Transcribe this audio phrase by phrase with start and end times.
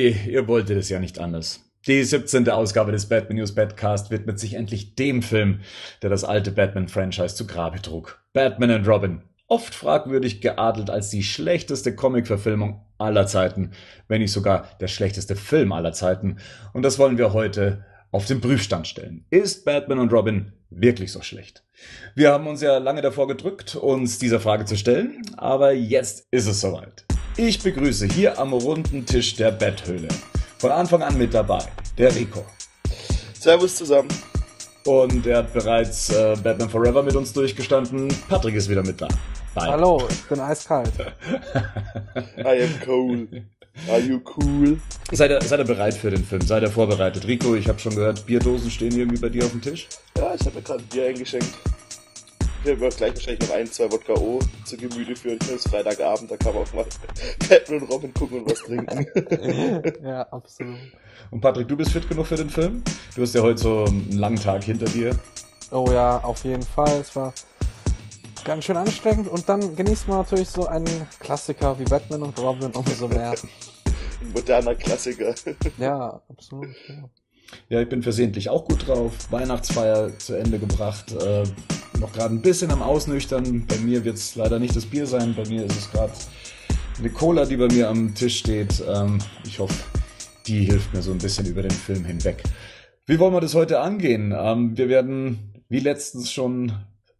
[0.00, 1.60] Ui, ihr wolltet es ja nicht anders.
[1.86, 2.48] Die 17.
[2.48, 5.60] Ausgabe des Batman News Badcast widmet sich endlich dem Film,
[6.00, 8.18] der das alte Batman-Franchise zu Grabe trug.
[8.32, 9.20] Batman and Robin.
[9.46, 13.72] Oft fragwürdig geadelt als die schlechteste Comic-Verfilmung aller Zeiten,
[14.08, 16.38] wenn nicht sogar der schlechteste Film aller Zeiten.
[16.72, 19.26] Und das wollen wir heute auf den Prüfstand stellen.
[19.28, 21.62] Ist Batman und Robin wirklich so schlecht?
[22.14, 26.46] Wir haben uns ja lange davor gedrückt, uns dieser Frage zu stellen, aber jetzt ist
[26.46, 27.04] es soweit.
[27.42, 30.08] Ich begrüße hier am runden Tisch der Betthöhle
[30.58, 31.64] von Anfang an mit dabei
[31.96, 32.44] der Rico.
[33.32, 34.10] Servus zusammen.
[34.84, 38.08] Und er hat bereits äh, Batman Forever mit uns durchgestanden.
[38.28, 39.08] Patrick ist wieder mit da.
[39.54, 39.68] Bye.
[39.68, 40.92] Hallo, ich bin eiskalt.
[42.36, 43.26] I am cool.
[43.88, 44.78] Are you cool?
[45.10, 46.42] Seid ihr, seid ihr bereit für den Film?
[46.42, 47.26] Seid ihr vorbereitet?
[47.26, 49.88] Rico, ich habe schon gehört, Bierdosen stehen irgendwie bei dir auf dem Tisch.
[50.18, 51.54] Ja, ich habe mir gerade ein Bier eingeschenkt.
[52.62, 55.38] Ich werde gleich wahrscheinlich noch ein, zwei Wodka O zu Gemüte führen.
[55.42, 56.84] Ich ist Freitagabend, da kann man auch mal
[57.48, 59.06] Batman und Robin gucken und was trinken.
[60.04, 60.76] ja, absolut.
[61.30, 62.82] Und Patrick, du bist fit genug für den Film?
[63.16, 65.18] Du hast ja heute so einen langen Tag hinter dir.
[65.70, 67.00] Oh ja, auf jeden Fall.
[67.00, 67.32] Es war
[68.44, 72.72] ganz schön anstrengend und dann genießt man natürlich so einen Klassiker wie Batman und Robin
[72.72, 73.34] umso mehr.
[74.20, 75.34] Ein moderner Klassiker.
[75.78, 76.68] ja, absolut.
[76.88, 77.08] Ja.
[77.68, 79.12] Ja, ich bin versehentlich auch gut drauf.
[79.30, 81.12] Weihnachtsfeier zu Ende gebracht.
[81.12, 81.44] Äh,
[82.00, 83.66] noch gerade ein bisschen am Ausnüchtern.
[83.66, 85.34] Bei mir wird es leider nicht das Bier sein.
[85.36, 86.12] Bei mir ist es gerade
[86.98, 88.82] eine Cola, die bei mir am Tisch steht.
[88.88, 89.84] Ähm, ich hoffe,
[90.46, 92.42] die hilft mir so ein bisschen über den Film hinweg.
[93.06, 94.34] Wie wollen wir das heute angehen?
[94.36, 96.72] Ähm, wir werden, wie letztens schon,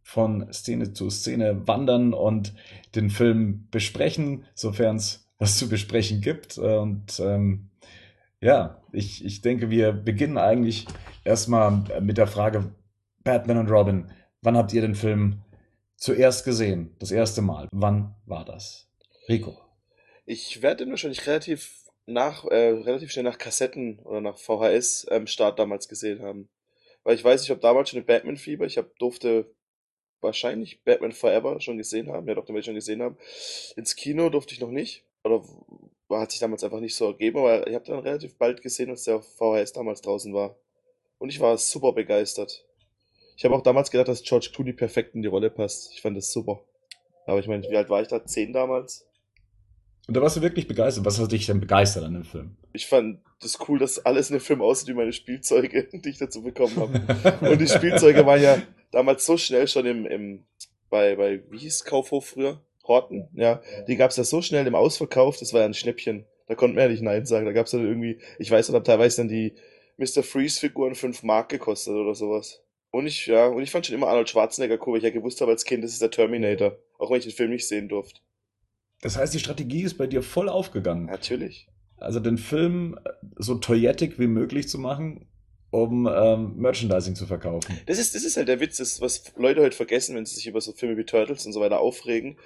[0.02, 2.52] von Szene zu Szene wandern und
[2.96, 6.58] den Film besprechen, sofern es was zu besprechen gibt.
[6.58, 7.69] Und ähm,
[8.40, 10.86] ja, ich, ich denke, wir beginnen eigentlich
[11.24, 12.74] erstmal mit der Frage
[13.22, 14.10] Batman und Robin.
[14.42, 15.42] Wann habt ihr den Film
[15.96, 16.96] zuerst gesehen?
[16.98, 17.68] Das erste Mal.
[17.72, 18.88] Wann war das?
[19.28, 19.58] Rico.
[20.24, 25.56] Ich werde ihn wahrscheinlich relativ nach, äh, relativ schnell nach Kassetten oder nach VHS-Start ähm,
[25.56, 26.48] damals gesehen haben.
[27.04, 28.66] Weil ich weiß, ich habe damals schon eine Batman-Fieber.
[28.66, 29.54] Ich hab, durfte
[30.20, 32.26] wahrscheinlich Batman Forever schon gesehen haben.
[32.28, 33.16] Ja, doch, den werde ich schon gesehen haben.
[33.76, 35.04] Ins Kino durfte ich noch nicht.
[35.24, 35.42] Oder
[36.18, 39.04] hat sich damals einfach nicht so ergeben, aber ich habe dann relativ bald gesehen, als
[39.04, 40.56] der VHS damals draußen war.
[41.18, 42.64] Und ich war super begeistert.
[43.36, 45.92] Ich habe auch damals gedacht, dass George Clooney perfekt in die Rolle passt.
[45.92, 46.60] Ich fand das super.
[47.26, 48.24] Aber ich meine, wie alt war ich da?
[48.24, 49.06] Zehn damals?
[50.08, 51.04] Und da warst du wirklich begeistert.
[51.04, 52.56] Was hat dich denn begeistert an dem Film?
[52.72, 56.18] Ich fand das cool, dass alles in dem Film aussieht wie meine Spielzeuge, die ich
[56.18, 57.48] dazu bekommen habe.
[57.50, 58.60] Und die Spielzeuge waren ja
[58.90, 60.44] damals so schnell schon im, im
[60.88, 62.60] bei, bei, wie hieß Kaufhof früher?
[62.90, 63.62] Horten, ja.
[63.88, 66.26] Die gab's ja so schnell im Ausverkauf, das war ja ein Schnäppchen.
[66.46, 67.46] Da konnte man ja nicht Nein sagen.
[67.46, 69.54] Da gab's dann irgendwie, ich weiß nicht, teilweise dann die
[69.98, 70.24] Mr.
[70.24, 72.64] Freeze-Figuren 5 Mark gekostet oder sowas.
[72.90, 75.40] Und ich, ja, und ich fand schon immer Arnold Schwarzenegger cool, weil ich ja gewusst
[75.40, 76.76] habe als Kind, das ist der Terminator.
[76.98, 78.20] Auch wenn ich den Film nicht sehen durfte.
[79.00, 81.06] Das heißt, die Strategie ist bei dir voll aufgegangen.
[81.06, 81.68] Natürlich.
[81.98, 82.98] Also den Film
[83.36, 85.26] so toyetic wie möglich zu machen,
[85.70, 87.78] um ähm, Merchandising zu verkaufen.
[87.86, 90.46] Das ist, das ist halt der Witz, das, was Leute heute vergessen, wenn sie sich
[90.46, 92.36] über so Filme wie Turtles und so weiter aufregen.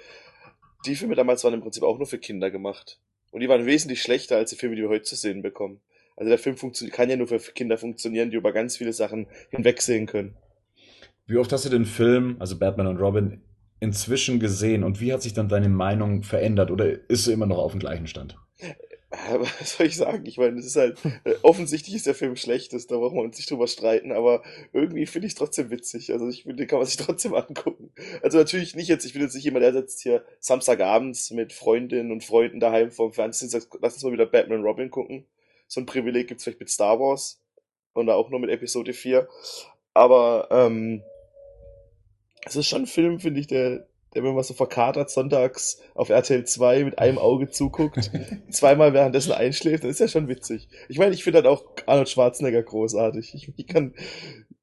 [0.85, 2.99] Die Filme damals waren im Prinzip auch nur für Kinder gemacht.
[3.31, 5.81] Und die waren wesentlich schlechter als die Filme, die wir heute zu sehen bekommen.
[6.15, 6.55] Also der Film
[6.91, 10.35] kann ja nur für Kinder funktionieren, die über ganz viele Sachen hinwegsehen können.
[11.27, 13.41] Wie oft hast du den Film, also Batman und Robin,
[13.79, 17.57] inzwischen gesehen und wie hat sich dann deine Meinung verändert oder ist sie immer noch
[17.57, 18.37] auf dem gleichen Stand?
[19.39, 20.25] was soll ich sagen?
[20.25, 23.23] Ich meine, es ist halt, äh, offensichtlich ist der Film schlecht, das, da brauchen wir
[23.23, 26.11] uns nicht drüber streiten, aber irgendwie finde ich es trotzdem witzig.
[26.11, 27.91] Also ich finde, den kann man sich trotzdem angucken.
[28.21, 32.11] Also natürlich nicht jetzt, ich bin jetzt nicht jemand, der sitzt hier Samstagabends mit Freundinnen
[32.11, 35.25] und Freunden daheim vorm Fernsehen sagt, lass uns mal wieder Batman und Robin gucken.
[35.67, 37.41] So ein Privileg gibt's vielleicht mit Star Wars
[37.93, 39.27] und auch nur mit Episode 4.
[39.93, 41.01] Aber ähm,
[42.45, 46.09] es ist schon ein Film, finde ich, der, der mir mal so verkatert sonntags auf
[46.09, 48.09] RTL 2 mit einem Auge zuguckt,
[48.49, 50.69] zweimal währenddessen einschläft, das ist ja schon witzig.
[50.87, 53.33] Ich meine, ich finde halt auch Arnold Schwarzenegger großartig.
[53.35, 53.93] Ich, ich kann,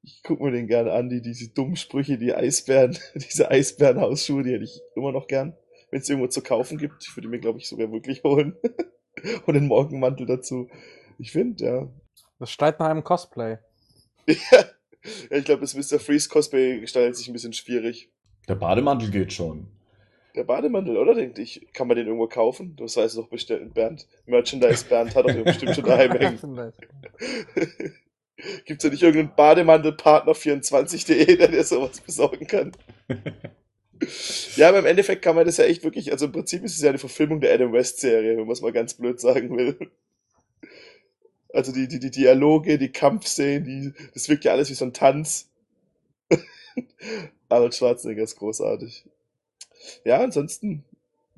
[0.01, 4.53] ich guck mir den gerne an, die, diese dummen Sprüche, die Eisbären, diese Eisbärenhausschuhe, die
[4.53, 5.55] hätte ich immer noch gern,
[5.91, 7.05] wenn es irgendwo zu kaufen gibt.
[7.07, 8.55] Ich würde mir, glaube ich, sogar wirklich holen.
[9.45, 10.67] Und den Morgenmantel dazu.
[11.19, 11.89] Ich finde, ja.
[12.39, 13.59] Das steigt nach einem Cosplay.
[14.25, 14.65] ja,
[15.29, 15.99] ich glaube, das Mr.
[15.99, 18.11] Freeze Cosplay gestaltet sich ein bisschen schwierig.
[18.47, 19.67] Der Bademantel geht schon.
[20.35, 21.13] Der Bademantel, oder?
[21.13, 22.75] Denkt ich, kann man den irgendwo kaufen?
[22.77, 24.07] Das weißt du doch bestimmt, Bernd.
[24.25, 26.39] Merchandise Bernd hat doch bestimmt schon daheim hängen.
[28.65, 32.71] Gibt's ja nicht irgendeinen Bademantelpartner24.de, der dir sowas besorgen kann?
[34.55, 36.81] ja, aber im Endeffekt kann man das ja echt wirklich, also im Prinzip ist es
[36.81, 39.77] ja eine Verfilmung der Adam West Serie, wenn man es mal ganz blöd sagen will.
[41.53, 44.93] Also die, die, die Dialoge, die Kampfszenen, die, das wirkt ja alles wie so ein
[44.93, 45.51] Tanz.
[47.53, 49.05] Arnold Schwarzenegger ist großartig.
[50.05, 50.83] Ja, ansonsten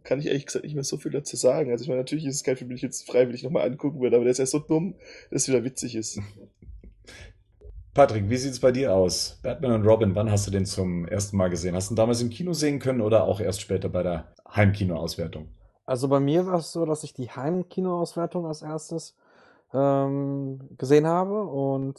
[0.03, 1.71] kann ich ehrlich gesagt nicht mehr so viel dazu sagen.
[1.71, 4.15] Also ich meine, natürlich ist es kein Film, den ich jetzt freiwillig nochmal angucken würde,
[4.15, 4.95] aber der ist ja so dumm,
[5.31, 6.19] dass es wieder witzig ist.
[7.93, 9.39] Patrick, wie sieht es bei dir aus?
[9.41, 11.75] Batman und Robin, wann hast du den zum ersten Mal gesehen?
[11.75, 15.47] Hast du ihn damals im Kino sehen können oder auch erst später bei der Heimkinoauswertung?
[15.85, 19.15] Also bei mir war es so, dass ich die Heimkinoauswertung als erstes
[19.73, 21.97] ähm, gesehen habe und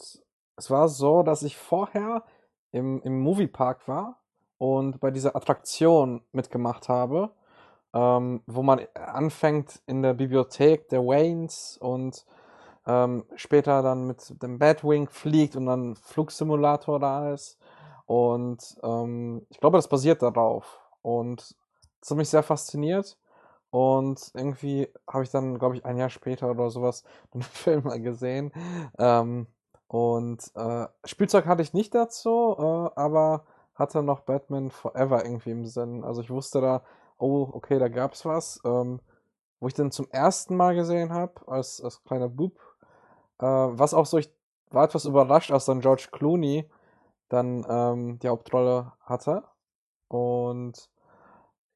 [0.55, 2.23] es war so, dass ich vorher
[2.71, 4.19] im, im Moviepark war
[4.57, 7.31] und bei dieser Attraktion mitgemacht habe,
[7.93, 12.25] ähm, wo man anfängt in der Bibliothek der Waynes und
[12.85, 17.57] ähm, später dann mit dem Batwing fliegt und dann Flugsimulator da ist.
[18.05, 20.79] Und ähm, ich glaube, das basiert darauf.
[21.01, 21.55] Und
[21.99, 23.17] das hat mich sehr fasziniert.
[23.69, 27.03] Und irgendwie habe ich dann, glaube ich, ein Jahr später oder sowas
[27.33, 28.51] den Film mal gesehen.
[28.97, 29.47] Ähm,
[29.87, 33.45] und äh, Spielzeug hatte ich nicht dazu, äh, aber
[33.75, 36.03] hatte noch Batman Forever irgendwie im Sinn.
[36.03, 36.83] Also ich wusste da,
[37.17, 38.59] oh, okay, da gab's was.
[38.65, 38.99] Ähm,
[39.59, 42.59] wo ich den zum ersten Mal gesehen habe, als, als kleiner Bub.
[43.39, 44.31] Äh, was auch so, ich
[44.69, 46.69] war etwas überrascht, als dann George Clooney
[47.29, 49.43] dann ähm, die Hauptrolle hatte.
[50.07, 50.89] Und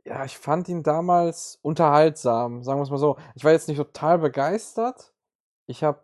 [0.05, 3.17] ja, ich fand ihn damals unterhaltsam, sagen wir es mal so.
[3.35, 5.13] Ich war jetzt nicht total begeistert.
[5.67, 5.99] Ich habe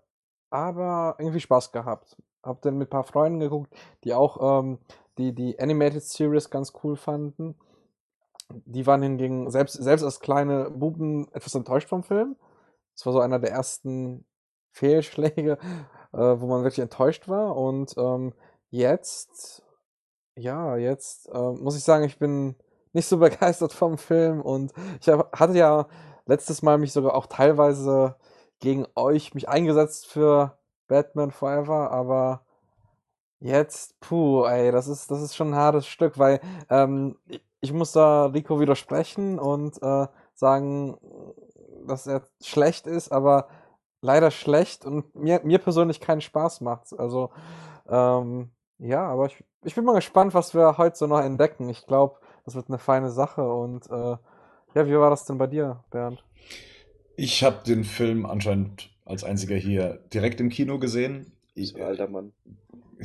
[0.49, 2.17] aber irgendwie Spaß gehabt.
[2.43, 3.73] Hab dann mit ein paar Freunden geguckt,
[4.03, 4.79] die auch ähm,
[5.17, 7.55] die, die Animated Series ganz cool fanden.
[8.49, 12.37] Die waren hingegen selbst, selbst als kleine Buben etwas enttäuscht vom Film.
[12.95, 14.25] Das war so einer der ersten
[14.71, 15.57] Fehlschläge,
[16.13, 17.55] äh, wo man wirklich enttäuscht war.
[17.57, 18.33] Und ähm,
[18.69, 19.63] jetzt,
[20.35, 22.55] ja, jetzt äh, muss ich sagen, ich bin
[22.93, 24.71] nicht so begeistert vom Film und
[25.01, 25.87] ich hab, hatte ja
[26.25, 28.15] letztes Mal mich sogar auch teilweise
[28.59, 30.57] gegen euch mich eingesetzt für
[30.87, 32.41] Batman Forever, aber
[33.39, 36.39] jetzt, puh, ey, das ist, das ist schon ein hartes Stück, weil
[36.69, 37.17] ähm,
[37.59, 40.97] ich muss da Rico widersprechen und äh, sagen,
[41.85, 43.47] dass er schlecht ist, aber
[44.01, 46.97] leider schlecht und mir, mir persönlich keinen Spaß macht.
[46.97, 47.31] Also,
[47.89, 51.69] ähm, ja, aber ich, ich bin mal gespannt, was wir heute so noch entdecken.
[51.69, 54.17] Ich glaube, das wird eine feine Sache und äh,
[54.75, 56.23] ja, wie war das denn bei dir, Bernd?
[57.17, 61.33] Ich habe den Film anscheinend als einziger hier direkt im Kino gesehen.
[61.55, 62.31] Ich, so alter Mann.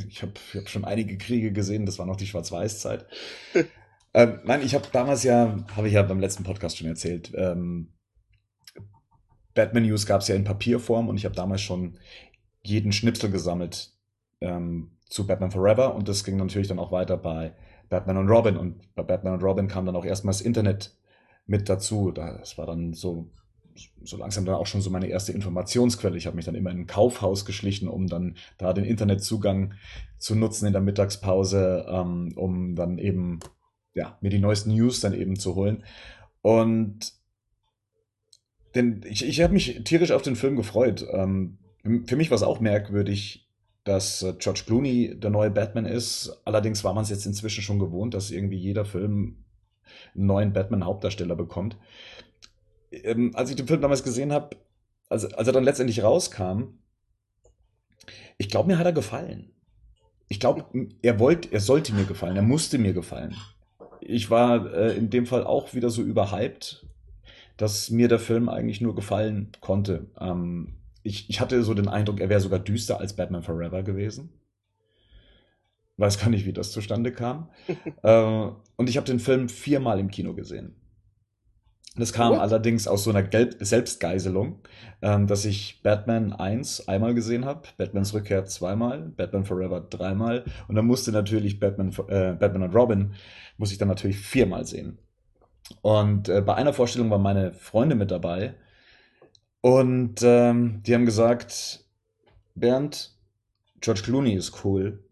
[0.09, 3.07] Ich habe hab schon einige Kriege gesehen, das war noch die Schwarz-Weiß-Zeit.
[4.15, 7.89] ähm, nein, ich habe damals ja, habe ich ja beim letzten Podcast schon erzählt, ähm,
[9.55, 11.99] Batman News gab es ja in Papierform und ich habe damals schon
[12.63, 13.93] jeden Schnipsel gesammelt
[14.41, 17.55] ähm, zu Batman Forever und das ging natürlich dann auch weiter bei
[17.89, 20.97] Batman und Robin und bei Batman und Robin kam dann auch erstmal das Internet
[21.47, 22.11] mit dazu.
[22.11, 23.31] Das war dann so,
[24.03, 26.17] so langsam dann auch schon so meine erste Informationsquelle.
[26.17, 29.75] Ich habe mich dann immer in ein Kaufhaus geschlichen, um dann da den Internetzugang
[30.19, 33.41] zu nutzen in der Mittagspause, ähm, um dann eben
[33.95, 35.85] ja, mir die neuesten News dann eben zu holen.
[36.41, 37.13] Und
[38.75, 41.07] denn ich, ich habe mich tierisch auf den Film gefreut.
[41.13, 41.59] Ähm,
[42.07, 43.51] für mich war es auch merkwürdig,
[43.85, 46.41] dass äh, George Clooney der neue Batman ist.
[46.45, 49.45] Allerdings war man es jetzt inzwischen schon gewohnt, dass irgendwie jeder Film
[50.15, 51.77] einen neuen Batman-Hauptdarsteller bekommt.
[52.93, 54.57] Ähm, als ich den Film damals gesehen habe,
[55.09, 56.79] also als er dann letztendlich rauskam,
[58.39, 59.53] ich glaube, mir hat er gefallen.
[60.29, 60.65] Ich glaube,
[61.03, 63.37] er wollte, er sollte mir gefallen, er musste mir gefallen.
[64.01, 66.87] Ich war äh, in dem Fall auch wieder so überhyped,
[67.57, 70.07] dass mir der Film eigentlich nur gefallen konnte.
[70.19, 74.31] Ähm, ich, ich hatte so den Eindruck, er wäre sogar düster als Batman Forever gewesen.
[75.99, 77.51] Weiß gar nicht, wie das zustande kam.
[78.03, 80.75] äh, und ich habe den Film viermal im Kino gesehen.
[81.97, 82.41] Das kam What?
[82.41, 84.61] allerdings aus so einer Gelb Selbstgeiselung,
[85.03, 90.75] ähm, dass ich Batman 1 einmal gesehen habe, Batmans Rückkehr zweimal, Batman Forever dreimal und
[90.75, 93.13] dann musste natürlich Batman, äh, Batman und Robin,
[93.59, 94.99] muss ich dann natürlich viermal sehen.
[95.83, 98.55] Und äh, bei einer Vorstellung waren meine Freunde mit dabei.
[99.61, 101.85] Und ähm, die haben gesagt,
[102.55, 103.17] Bernd,
[103.81, 105.05] George Clooney ist cool,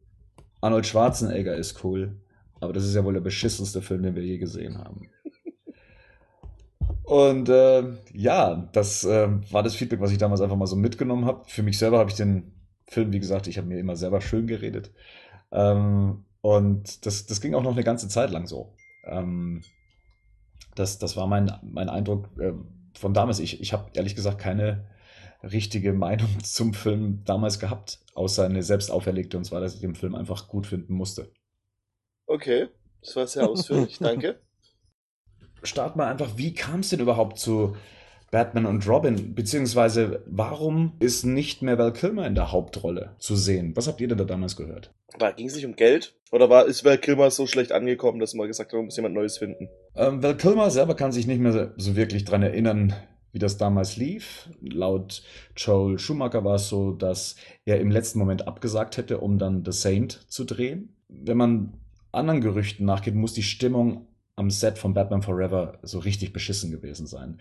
[0.60, 2.20] Arnold Schwarzenegger ist cool,
[2.58, 5.08] aber das ist ja wohl der beschissenste Film, den wir je gesehen haben.
[7.10, 11.24] Und äh, ja, das äh, war das Feedback, was ich damals einfach mal so mitgenommen
[11.24, 11.42] habe.
[11.48, 12.52] Für mich selber habe ich den
[12.86, 14.92] Film, wie gesagt, ich habe mir immer selber schön geredet.
[15.50, 18.76] Ähm, und das, das ging auch noch eine ganze Zeit lang so.
[19.06, 19.64] Ähm,
[20.76, 22.52] das, das war mein, mein Eindruck äh,
[22.96, 23.40] von damals.
[23.40, 24.86] Ich, ich habe ehrlich gesagt keine
[25.42, 29.96] richtige Meinung zum Film damals gehabt, außer eine selbst auferlegte, und zwar, dass ich den
[29.96, 31.32] Film einfach gut finden musste.
[32.28, 32.68] Okay,
[33.00, 34.38] das war sehr ausführlich, danke.
[35.62, 37.76] Start mal einfach, wie kam es denn überhaupt zu
[38.30, 43.72] Batman und Robin, beziehungsweise warum ist nicht mehr Val Kilmer in der Hauptrolle zu sehen?
[43.74, 44.92] Was habt ihr denn da damals gehört?
[45.36, 46.14] Ging es nicht um Geld?
[46.30, 49.14] Oder war, ist Val Kilmer so schlecht angekommen, dass man gesagt hat, man muss jemand
[49.14, 49.68] Neues finden?
[49.96, 52.94] Ähm, Val Kilmer selber kann sich nicht mehr so wirklich dran erinnern,
[53.32, 54.48] wie das damals lief.
[54.60, 55.22] Laut
[55.56, 59.72] Joel Schumacher war es so, dass er im letzten Moment abgesagt hätte, um dann The
[59.72, 60.96] Saint zu drehen.
[61.08, 61.74] Wenn man
[62.12, 64.06] anderen Gerüchten nachgeht, muss die Stimmung
[64.40, 67.38] am Set von Batman Forever so richtig beschissen gewesen sein.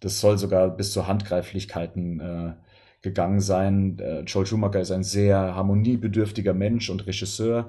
[0.00, 2.52] Das soll sogar bis zu Handgreiflichkeiten äh,
[3.00, 3.98] gegangen sein.
[4.00, 7.68] Äh, Joel Schumacher ist ein sehr harmoniebedürftiger Mensch und Regisseur.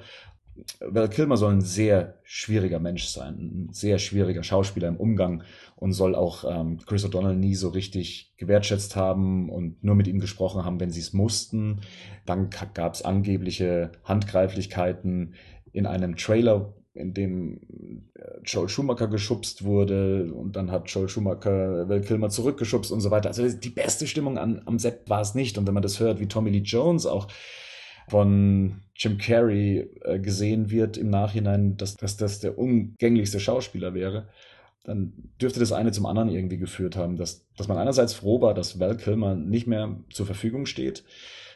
[0.81, 3.35] Val Kilmer soll ein sehr schwieriger Mensch sein,
[3.69, 5.43] ein sehr schwieriger Schauspieler im Umgang
[5.75, 10.19] und soll auch ähm, Chris O'Donnell nie so richtig gewertschätzt haben und nur mit ihm
[10.19, 11.81] gesprochen haben, wenn sie es mussten.
[12.25, 15.33] Dann gab es angebliche Handgreiflichkeiten
[15.71, 17.59] in einem Trailer, in dem
[18.13, 23.09] äh, Joel Schumacher geschubst wurde und dann hat Joel Schumacher Val Kilmer zurückgeschubst und so
[23.11, 23.29] weiter.
[23.29, 25.57] Also die beste Stimmung an, am Set war es nicht.
[25.57, 27.27] Und wenn man das hört, wie Tommy Lee Jones auch
[28.09, 34.27] von Jim Carrey äh, gesehen wird im Nachhinein, dass, dass das der umgänglichste Schauspieler wäre,
[34.83, 38.53] dann dürfte das eine zum anderen irgendwie geführt haben, dass, dass man einerseits froh war,
[38.53, 41.03] dass Val Kilmer nicht mehr zur Verfügung steht,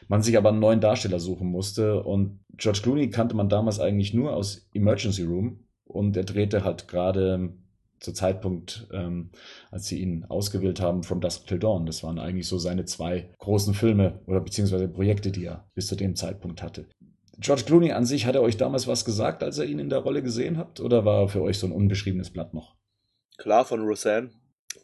[0.08, 4.14] man sich aber einen neuen Darsteller suchen musste und George Clooney kannte man damals eigentlich
[4.14, 7.52] nur aus Emergency Room und er drehte halt gerade
[8.00, 9.30] zu Zeitpunkt, ähm,
[9.70, 11.86] als sie ihn ausgewählt haben, From Dusk Till Dawn.
[11.86, 15.96] Das waren eigentlich so seine zwei großen Filme oder beziehungsweise Projekte, die er bis zu
[15.96, 16.86] dem Zeitpunkt hatte.
[17.40, 20.00] George Clooney an sich, hat er euch damals was gesagt, als er ihn in der
[20.00, 20.80] Rolle gesehen habt?
[20.80, 22.76] Oder war er für euch so ein unbeschriebenes Blatt noch?
[23.36, 24.30] Klar, von Roseanne.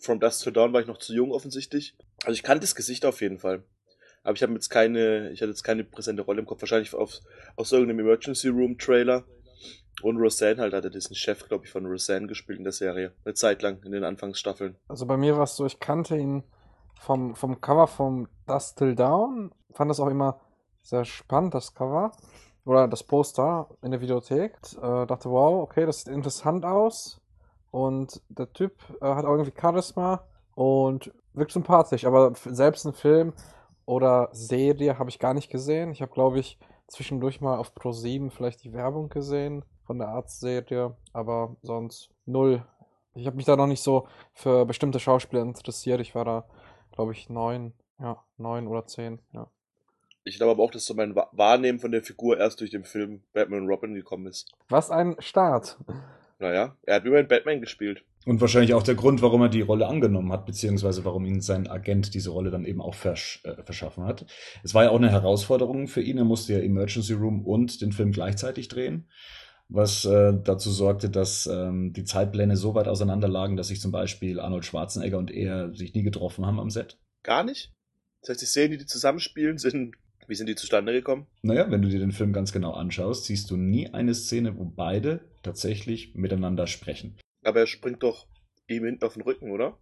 [0.01, 1.97] From Dusk Till Dawn war ich noch zu jung offensichtlich.
[2.25, 3.65] Also ich kannte das Gesicht auf jeden Fall.
[4.25, 6.63] Aber ich habe jetzt keine, ich hatte jetzt keine präsente Rolle im Kopf.
[6.63, 7.21] Wahrscheinlich auf,
[7.57, 9.23] aus irgendeinem Emergency Room Trailer.
[10.03, 13.13] Und Roseanne halt hat er diesen Chef, glaube ich, von Roseanne gespielt in der Serie.
[13.25, 14.77] Eine Zeit lang in den Anfangsstaffeln.
[14.89, 16.43] Also bei mir war es so, ich kannte ihn
[16.99, 19.53] vom, vom Cover vom Dust Till Down.
[19.73, 20.41] Fand das auch immer
[20.83, 22.13] sehr spannend, das Cover.
[22.65, 24.57] Oder das Poster in der Videothek.
[24.79, 27.21] Äh, dachte, wow, okay, das sieht interessant aus.
[27.71, 32.07] Und der Typ äh, hat auch irgendwie Charisma und wirkt sympathisch.
[32.07, 33.35] Aber selbst ein Film
[33.87, 35.93] oder Serie habe ich gar nicht gesehen.
[35.93, 40.97] Ich habe, glaube ich, zwischendurch mal auf Pro7 vielleicht die Werbung gesehen von der Arztserie,
[41.13, 42.65] aber sonst null.
[43.15, 46.01] Ich habe mich da noch nicht so für bestimmte Schauspieler interessiert.
[46.01, 46.45] Ich war da,
[46.93, 49.49] glaube ich, neun, ja, neun oder zehn, ja.
[50.27, 53.23] Ich glaube aber auch, dass so mein Wahrnehmen von der Figur erst durch den Film
[53.35, 54.51] Batman Robin gekommen ist.
[54.71, 55.79] Was ein Start.
[56.39, 58.05] Naja, er hat immerhin Batman gespielt.
[58.27, 61.67] Und wahrscheinlich auch der Grund, warum er die Rolle angenommen hat, beziehungsweise warum ihn sein
[61.67, 64.25] Agent diese Rolle dann eben auch versch äh, verschaffen hat.
[64.63, 66.17] Es war ja auch eine Herausforderung für ihn.
[66.17, 69.09] Er musste ja Emergency Room und den Film gleichzeitig drehen
[69.69, 73.93] was äh, dazu sorgte, dass ähm, die Zeitpläne so weit auseinander lagen, dass sich zum
[73.93, 76.99] Beispiel Arnold Schwarzenegger und er sich nie getroffen haben am Set.
[77.23, 77.73] Gar nicht?
[78.21, 79.97] Das heißt, die Szenen, die die zusammenspielen, sind,
[80.29, 81.27] wie sind die zustande gekommen?
[81.43, 84.65] Naja, wenn du dir den Film ganz genau anschaust, siehst du nie eine Szene, wo
[84.65, 87.17] beide tatsächlich miteinander sprechen.
[87.45, 88.27] Aber er springt doch
[88.67, 89.79] ihm hinten auf den Rücken, oder?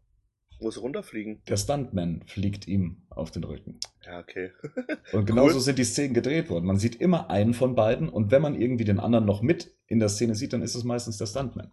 [0.61, 1.43] Muss runterfliegen.
[1.49, 3.81] Der Stuntman fliegt ihm auf den Rücken.
[4.05, 4.53] Ja, okay.
[5.13, 5.61] und genauso cool.
[5.61, 6.67] sind die Szenen gedreht worden.
[6.67, 9.99] Man sieht immer einen von beiden und wenn man irgendwie den anderen noch mit in
[9.99, 11.73] der Szene sieht, dann ist es meistens der Stuntman.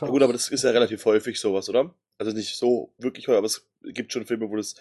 [0.00, 1.94] Ja, gut, aber das ist ja relativ häufig sowas, oder?
[2.18, 4.74] Also nicht so wirklich häufig, aber es gibt schon Filme, wo das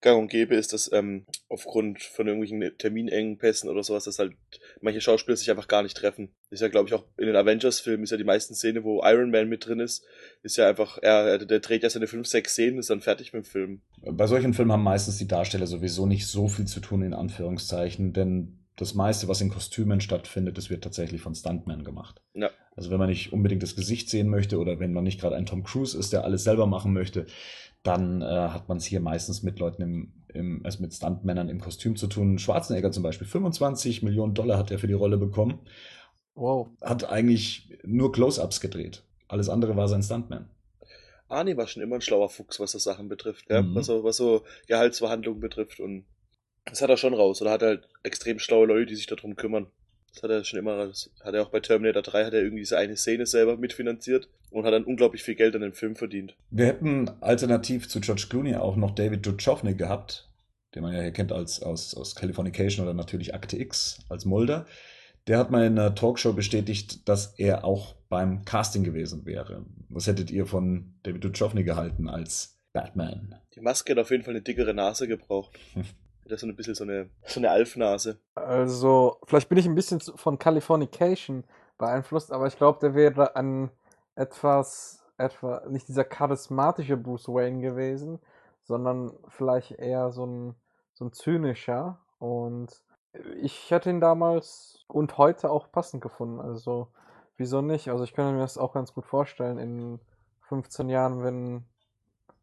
[0.00, 4.32] gang und gäbe ist, dass ähm, aufgrund von irgendwelchen Terminengpässen oder sowas, dass halt
[4.80, 6.30] manche Schauspieler sich einfach gar nicht treffen.
[6.50, 9.30] Ist ja, glaube ich, auch in den Avengers-Filmen ist ja die meisten Szene, wo Iron
[9.30, 10.04] Man mit drin ist,
[10.42, 13.44] ist ja einfach, er, der dreht ja seine fünf, sechs Szenen, ist dann fertig mit
[13.44, 13.82] dem Film.
[14.00, 18.12] Bei solchen Filmen haben meistens die Darsteller sowieso nicht so viel zu tun, in Anführungszeichen,
[18.12, 22.22] denn das meiste, was in Kostümen stattfindet, das wird tatsächlich von Stuntmen gemacht.
[22.32, 22.50] Ja.
[22.74, 25.44] Also wenn man nicht unbedingt das Gesicht sehen möchte oder wenn man nicht gerade ein
[25.44, 27.26] Tom Cruise ist, der alles selber machen möchte,
[27.82, 31.60] dann äh, hat man es hier meistens mit Leuten im, im, also mit Stuntmännern im
[31.60, 32.38] Kostüm zu tun.
[32.38, 35.60] Schwarzenegger zum Beispiel, 25 Millionen Dollar hat er für die Rolle bekommen.
[36.34, 36.68] Wow.
[36.82, 39.04] Hat eigentlich nur Close-Ups gedreht.
[39.28, 40.50] Alles andere war sein Stuntman.
[41.28, 43.62] Arnie war schon immer ein schlauer Fuchs, was so Sachen betrifft, ja?
[43.62, 43.74] Mhm.
[43.74, 46.04] was, so, was so Gehaltsverhandlungen betrifft und
[46.64, 47.40] das hat er schon raus.
[47.40, 49.68] Oder hat er halt extrem schlaue Leute, die sich darum kümmern.
[50.12, 52.62] Das hat er schon immer, das hat er auch bei Terminator 3, hat er irgendwie
[52.62, 56.36] diese eine Szene selber mitfinanziert und hat dann unglaublich viel Geld an dem Film verdient.
[56.50, 60.28] Wir hätten alternativ zu George Clooney auch noch David Duchovny gehabt,
[60.74, 64.66] den man ja hier kennt als, aus, aus Californication oder natürlich Akte X als Mulder.
[65.26, 69.64] Der hat mal in einer Talkshow bestätigt, dass er auch beim Casting gewesen wäre.
[69.88, 73.36] Was hättet ihr von David Duchovny gehalten als Batman?
[73.54, 75.58] Die Maske hat auf jeden Fall eine dickere Nase gebraucht.
[76.30, 78.20] Das ist so ein bisschen so eine, so eine Alfnase.
[78.36, 81.42] Also, vielleicht bin ich ein bisschen von Californication
[81.76, 83.70] beeinflusst, aber ich glaube, der wäre ein
[84.14, 88.20] etwas, etwa, nicht dieser charismatische Bruce Wayne gewesen,
[88.62, 90.54] sondern vielleicht eher so ein,
[90.94, 91.98] so ein zynischer.
[92.20, 92.68] Und
[93.42, 96.40] ich hätte ihn damals und heute auch passend gefunden.
[96.40, 96.92] Also,
[97.38, 97.88] wieso nicht?
[97.88, 100.00] Also, ich könnte mir das auch ganz gut vorstellen in
[100.42, 101.64] 15 Jahren, wenn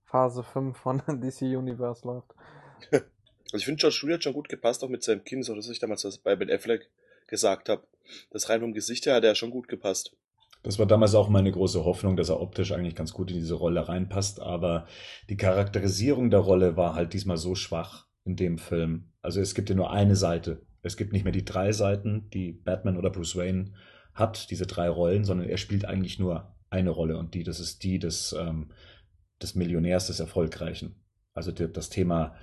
[0.03, 2.35] Phase 5 von DC Universe läuft.
[3.51, 5.69] Also ich finde, George Clooney hat schon gut gepasst, auch mit seinem Kinn, so dass
[5.69, 6.89] ich damals bei Ben Affleck
[7.27, 7.83] gesagt habe.
[8.31, 10.15] Das rein vom Gesicht her hat er schon gut gepasst.
[10.63, 13.53] Das war damals auch meine große Hoffnung, dass er optisch eigentlich ganz gut in diese
[13.53, 14.87] Rolle reinpasst, aber
[15.29, 19.11] die Charakterisierung der Rolle war halt diesmal so schwach in dem Film.
[19.21, 20.65] Also es gibt ja nur eine Seite.
[20.81, 23.73] Es gibt nicht mehr die drei Seiten, die Batman oder Bruce Wayne
[24.13, 27.83] hat, diese drei Rollen, sondern er spielt eigentlich nur eine Rolle und die, das ist
[27.83, 28.71] die des, ähm,
[29.41, 30.95] des Millionärs, des Erfolgreichen.
[31.33, 32.35] Also das Thema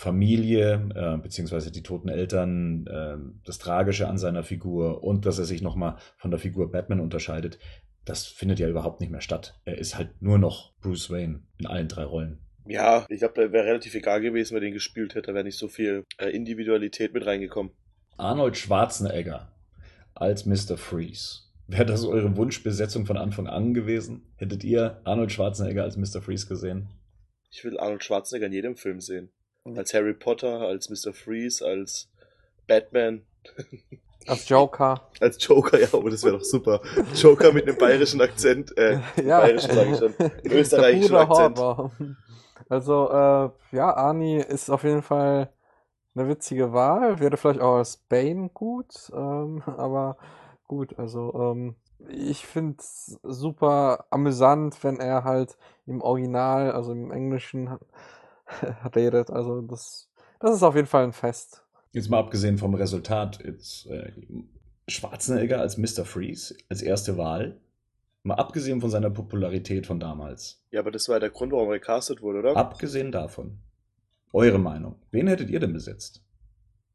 [0.00, 5.44] Familie, äh, beziehungsweise die toten Eltern, äh, das Tragische an seiner Figur und dass er
[5.44, 7.58] sich nochmal von der Figur Batman unterscheidet,
[8.06, 9.60] das findet ja überhaupt nicht mehr statt.
[9.66, 12.38] Er ist halt nur noch Bruce Wayne in allen drei Rollen.
[12.66, 15.58] Ja, ich glaube, da wäre relativ egal gewesen, wer den gespielt hätte, da wäre nicht
[15.58, 17.72] so viel äh, Individualität mit reingekommen.
[18.16, 19.52] Arnold Schwarzenegger
[20.14, 20.78] als Mr.
[20.78, 21.40] Freeze.
[21.66, 24.32] Wäre das eure Wunschbesetzung von Anfang an gewesen?
[24.36, 26.22] Hättet ihr Arnold Schwarzenegger als Mr.
[26.22, 26.88] Freeze gesehen?
[27.50, 29.30] Ich will Arnold Schwarzenegger in jedem Film sehen.
[29.64, 31.12] Als Harry Potter, als Mr.
[31.12, 32.08] Freeze, als
[32.66, 33.22] Batman.
[34.26, 35.08] Als Joker.
[35.18, 36.82] als Joker, ja, aber das wäre doch super.
[37.14, 39.40] Joker mit einem bayerischen Akzent, äh, ja.
[39.40, 41.58] bayerischen sage ich schon, österreichischen Akzent.
[41.58, 41.90] Horber.
[42.68, 45.50] Also, äh, ja, Arnie ist auf jeden Fall
[46.14, 47.18] eine witzige Wahl.
[47.18, 50.18] Wäre vielleicht auch als Bane gut, ähm, aber
[50.68, 51.76] gut, also, ähm,
[52.08, 55.56] ich finde es super amüsant, wenn er halt
[55.86, 57.78] im Original, also im Englischen,
[58.94, 59.30] redet.
[59.30, 60.08] Also, das,
[60.38, 61.64] das ist auf jeden Fall ein Fest.
[61.92, 64.12] Jetzt mal abgesehen vom Resultat, jetzt äh,
[64.88, 66.04] Schwarzenegger als Mr.
[66.04, 67.60] Freeze, als erste Wahl.
[68.22, 70.62] Mal abgesehen von seiner Popularität von damals.
[70.70, 72.56] Ja, aber das war ja der Grund, warum er gecastet wurde, oder?
[72.56, 73.58] Abgesehen davon.
[74.32, 74.96] Eure Meinung.
[75.10, 76.22] Wen hättet ihr denn besetzt?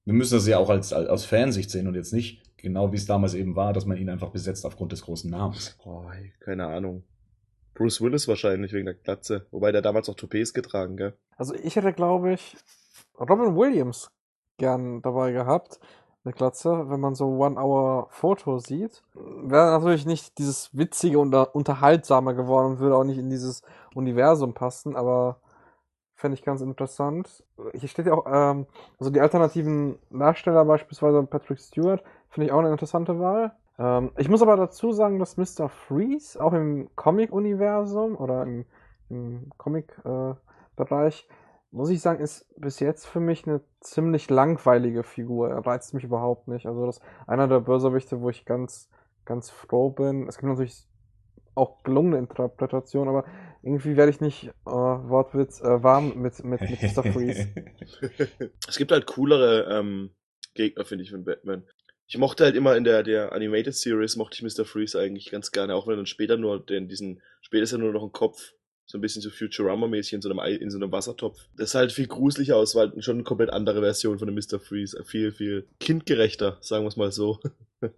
[0.06, 2.98] Wir müssen das ja auch als, als aus Fansicht sehen und jetzt nicht genau wie
[2.98, 5.78] es damals eben war, dass man ihn einfach besetzt aufgrund des großen Namens.
[5.84, 7.04] Boah, ey, keine Ahnung.
[7.76, 9.46] Bruce Willis wahrscheinlich wegen der Glatze.
[9.52, 11.14] Wobei der damals noch Toupets getragen, gell?
[11.38, 12.58] Also, ich hätte, glaube ich,
[13.20, 14.10] Robin Williams
[14.58, 15.80] gern dabei gehabt.
[16.24, 19.04] Eine Glatze, wenn man so One-Hour-Foto sieht.
[19.14, 23.62] Wäre natürlich nicht dieses witzige und unterhaltsame geworden und würde auch nicht in dieses
[23.94, 25.40] Universum passen, aber
[26.16, 27.44] fände ich ganz interessant.
[27.74, 28.66] Hier steht ja auch, ähm,
[28.98, 33.56] also die alternativen Darsteller, beispielsweise Patrick Stewart, finde ich auch eine interessante Wahl.
[33.78, 35.70] Ähm, ich muss aber dazu sagen, dass Mr.
[35.70, 38.66] Freeze auch im Comic-Universum oder im,
[39.10, 41.28] im Comic-Bereich,
[41.72, 45.50] muss ich sagen, ist bis jetzt für mich eine ziemlich langweilige Figur.
[45.50, 46.66] Er reizt mich überhaupt nicht.
[46.66, 48.90] Also das ist einer der Bösewichte, wo ich ganz,
[49.26, 50.28] ganz froh bin.
[50.28, 50.88] Es gibt natürlich
[51.54, 53.26] auch gelungene Interpretationen, aber
[53.62, 57.04] irgendwie werde ich nicht äh, Wortwitz äh, warm mit, mit, mit Mr.
[57.04, 57.48] Freeze.
[58.68, 60.12] es gibt halt coolere ähm,
[60.54, 61.64] Gegner, finde ich, von Batman.
[62.08, 64.64] Ich mochte halt immer in der, der Animated Series, mochte ich Mr.
[64.66, 67.92] Freeze eigentlich ganz gerne, auch wenn dann später nur den, diesen, später ist er nur
[67.94, 68.54] noch ein Kopf,
[68.86, 71.40] so ein bisschen so Futurama-mäßig in so einem, Ei- in so einem Wassertopf.
[71.58, 74.60] Das sah halt viel gruseliger aus, weil schon eine komplett andere Version von dem Mr.
[74.60, 77.40] Freeze, viel, viel kindgerechter, sagen wir es mal so.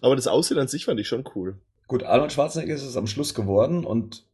[0.00, 1.56] Aber das Aussehen an sich fand ich schon cool.
[1.88, 4.24] Gut, Arnold Schwarzenegger ist es am Schluss geworden und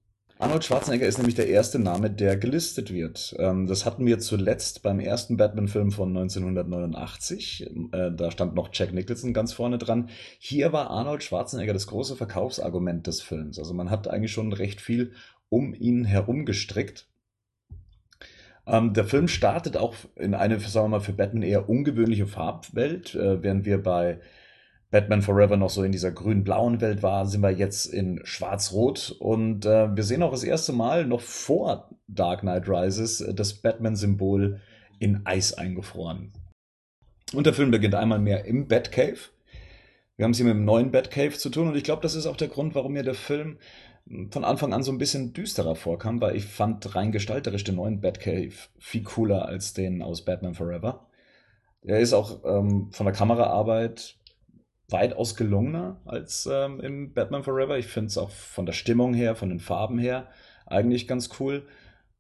[0.40, 3.34] Arnold Schwarzenegger ist nämlich der erste Name, der gelistet wird.
[3.40, 7.68] Ähm, das hatten wir zuletzt beim ersten Batman-Film von 1989.
[7.90, 10.10] Äh, da stand noch Jack Nicholson ganz vorne dran.
[10.38, 13.58] Hier war Arnold Schwarzenegger das große Verkaufsargument des Films.
[13.58, 15.12] Also man hat eigentlich schon recht viel
[15.48, 17.08] um ihn herum gestrickt.
[18.64, 23.16] Ähm, der Film startet auch in eine, sagen wir mal, für Batman eher ungewöhnliche Farbwelt,
[23.16, 24.20] äh, während wir bei
[24.90, 29.66] Batman Forever noch so in dieser grün-blauen Welt war, sind wir jetzt in schwarz-rot und
[29.66, 34.60] äh, wir sehen auch das erste Mal noch vor Dark Knight Rises äh, das Batman-Symbol
[34.98, 36.32] in Eis eingefroren.
[37.34, 39.18] Und der Film beginnt einmal mehr im Batcave.
[40.16, 42.26] Wir haben es hier mit dem neuen Batcave zu tun und ich glaube, das ist
[42.26, 43.58] auch der Grund, warum mir der Film
[44.30, 48.00] von Anfang an so ein bisschen düsterer vorkam, weil ich fand rein gestalterisch den neuen
[48.00, 51.06] Batcave viel cooler als den aus Batman Forever.
[51.82, 54.17] Er ist auch ähm, von der Kameraarbeit
[54.88, 57.78] weitaus gelungener als ähm, im Batman Forever.
[57.78, 60.28] Ich finde es auch von der Stimmung her, von den Farben her
[60.66, 61.66] eigentlich ganz cool.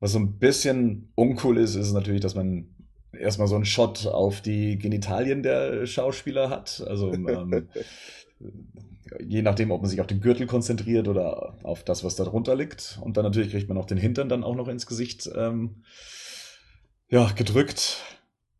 [0.00, 2.68] Was so ein bisschen uncool ist, ist natürlich, dass man
[3.12, 6.84] erstmal so einen Shot auf die Genitalien der Schauspieler hat.
[6.86, 7.68] Also ähm,
[9.20, 12.54] je nachdem, ob man sich auf den Gürtel konzentriert oder auf das, was da drunter
[12.54, 12.98] liegt.
[13.02, 15.82] Und dann natürlich kriegt man auch den Hintern dann auch noch ins Gesicht ähm,
[17.08, 18.04] ja, gedrückt.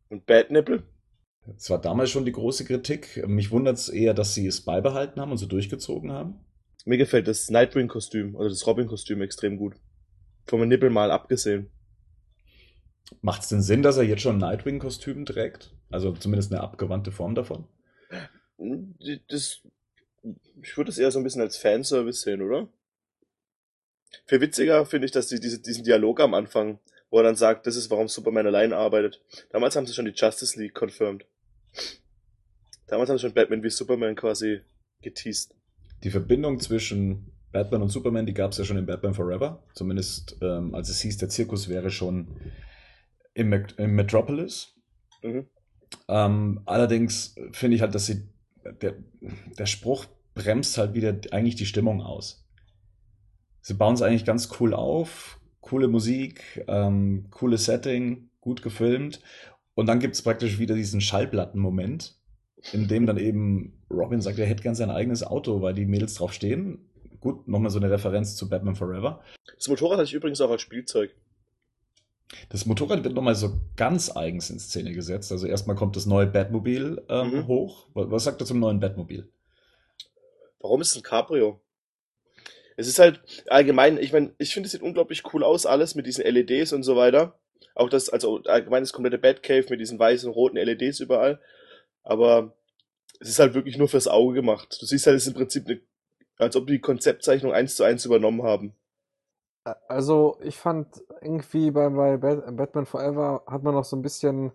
[0.09, 0.83] Und Batnippel?
[1.57, 3.27] Es war damals schon die große Kritik.
[3.27, 6.41] Mich wundert es eher, dass sie es beibehalten haben und so durchgezogen haben.
[6.85, 9.75] Mir gefällt das Nightwing-Kostüm, also das Robin-Kostüm extrem gut.
[10.47, 11.71] Vom Nippel mal abgesehen.
[13.21, 15.75] Macht es denn Sinn, dass er jetzt schon ein Nightwing-Kostüm trägt?
[15.91, 17.67] Also zumindest eine abgewandte Form davon?
[19.29, 19.61] Das,
[20.63, 22.69] ich würde es eher so ein bisschen als Fanservice sehen, oder?
[24.27, 26.79] Viel witziger finde ich, dass die, diese, diesen Dialog am Anfang,
[27.11, 29.23] wo er dann sagt, das ist, warum Superman allein arbeitet.
[29.51, 31.27] Damals haben sie schon die Justice League confirmed.
[32.87, 34.61] Damals haben sie schon Batman wie Superman quasi
[35.03, 35.55] geteased.
[36.03, 39.63] Die Verbindung zwischen Batman und Superman, die gab es ja schon in Batman Forever.
[39.75, 42.37] Zumindest ähm, als es hieß, der Zirkus wäre schon
[43.35, 44.75] im, im Metropolis.
[45.23, 45.47] Mhm.
[46.09, 48.29] Ähm, allerdings finde ich halt, dass sie
[48.83, 48.97] der,
[49.59, 52.47] der Spruch bremst halt wieder eigentlich die Stimmung aus.
[53.61, 59.21] Sie bauen es eigentlich ganz cool auf, coole Musik, ähm, cooles Setting, gut gefilmt.
[59.79, 62.17] Und dann gibt es praktisch wieder diesen Schallplattenmoment,
[62.73, 66.15] in dem dann eben Robin sagt, er hätte gern sein eigenes Auto, weil die Mädels
[66.15, 66.91] drauf stehen.
[67.21, 69.23] Gut, nochmal so eine Referenz zu Batman Forever.
[69.55, 71.15] Das Motorrad hatte ich übrigens auch als Spielzeug.
[72.49, 75.31] Das Motorrad wird nochmal so ganz eigens in Szene gesetzt.
[75.31, 77.47] Also erstmal kommt das neue Batmobil ähm, mhm.
[77.47, 77.87] hoch.
[77.95, 79.31] Was sagt er zum neuen Batmobil?
[80.59, 81.61] Warum ist es ein Cabrio?
[82.77, 86.07] Es ist halt allgemein, ich meine, ich finde, es sieht unglaublich cool aus, alles mit
[86.09, 87.39] diesen LEDs und so weiter.
[87.79, 91.41] Auch das, also allgemein das komplette Batcave mit diesen weißen, roten LEDs überall.
[92.03, 92.53] Aber
[93.21, 94.77] es ist halt wirklich nur fürs Auge gemacht.
[94.81, 95.81] Du siehst halt, es ist im Prinzip eine,
[96.39, 98.75] als ob die Konzeptzeichnung eins zu eins übernommen haben.
[99.87, 104.53] Also, ich fand irgendwie bei, bei Batman Forever hat man noch so ein bisschen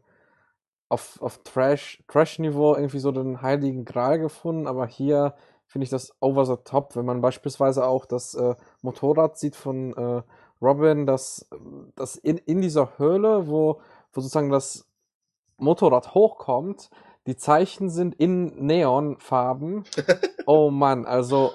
[0.90, 5.34] auf, auf Trash, Trash-Niveau irgendwie so den heiligen Gral gefunden, aber hier
[5.66, 9.94] finde ich das over the top, wenn man beispielsweise auch das äh, Motorrad sieht von
[9.96, 10.24] äh,
[10.62, 11.48] Robin, das,
[11.96, 13.82] das in, in dieser Höhle, wo,
[14.14, 14.88] wo sozusagen das
[15.58, 16.90] Motorrad hochkommt,
[17.28, 19.86] die Zeichen sind in Neonfarben.
[20.46, 21.52] oh Mann, also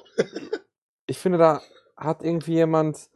[1.06, 1.60] ich finde, da
[1.96, 3.10] hat irgendwie jemand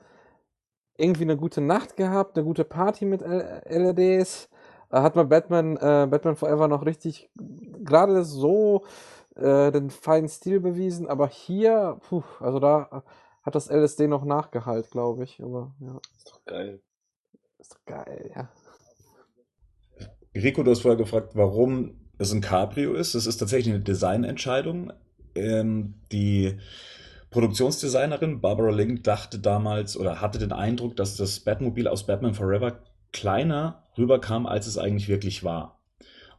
[0.97, 4.49] irgendwie eine gute Nacht gehabt, eine gute Party mit LEDs.
[4.91, 7.31] Hat man Batman, äh, Batman Forever noch richtig
[7.83, 8.85] gerade so
[9.37, 13.03] äh, den feinen Stil bewiesen, aber hier, puh, also da
[13.43, 15.43] hat das LSD noch nachgehalt, glaube ich.
[15.43, 16.01] Aber ja.
[16.17, 16.81] Ist doch geil.
[17.59, 18.49] Ist doch geil, ja.
[20.35, 23.15] Rico, du hast vorher gefragt, warum es ein Cabrio ist.
[23.15, 24.93] Es ist tatsächlich eine Designentscheidung.
[25.35, 26.59] Ähm, die
[27.31, 32.81] Produktionsdesignerin Barbara Link dachte damals oder hatte den Eindruck, dass das Batmobil aus Batman Forever
[33.13, 35.82] kleiner rüberkam, als es eigentlich wirklich war.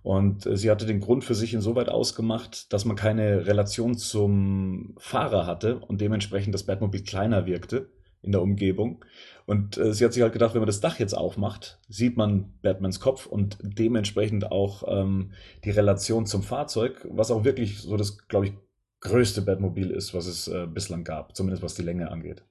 [0.04, 4.96] Und äh, sie hatte den Grund für sich insoweit ausgemacht, dass man keine Relation zum
[4.98, 7.90] Fahrer hatte und dementsprechend das Batmobil kleiner wirkte
[8.22, 9.04] in der Umgebung.
[9.46, 12.54] Und äh, sie hat sich halt gedacht, wenn man das Dach jetzt aufmacht, sieht man
[12.62, 15.32] Batmans Kopf und dementsprechend auch ähm,
[15.64, 18.54] die Relation zum Fahrzeug, was auch wirklich so das, glaube ich,
[19.02, 22.46] größte Batmobil ist, was es äh, bislang gab, zumindest was die Länge angeht.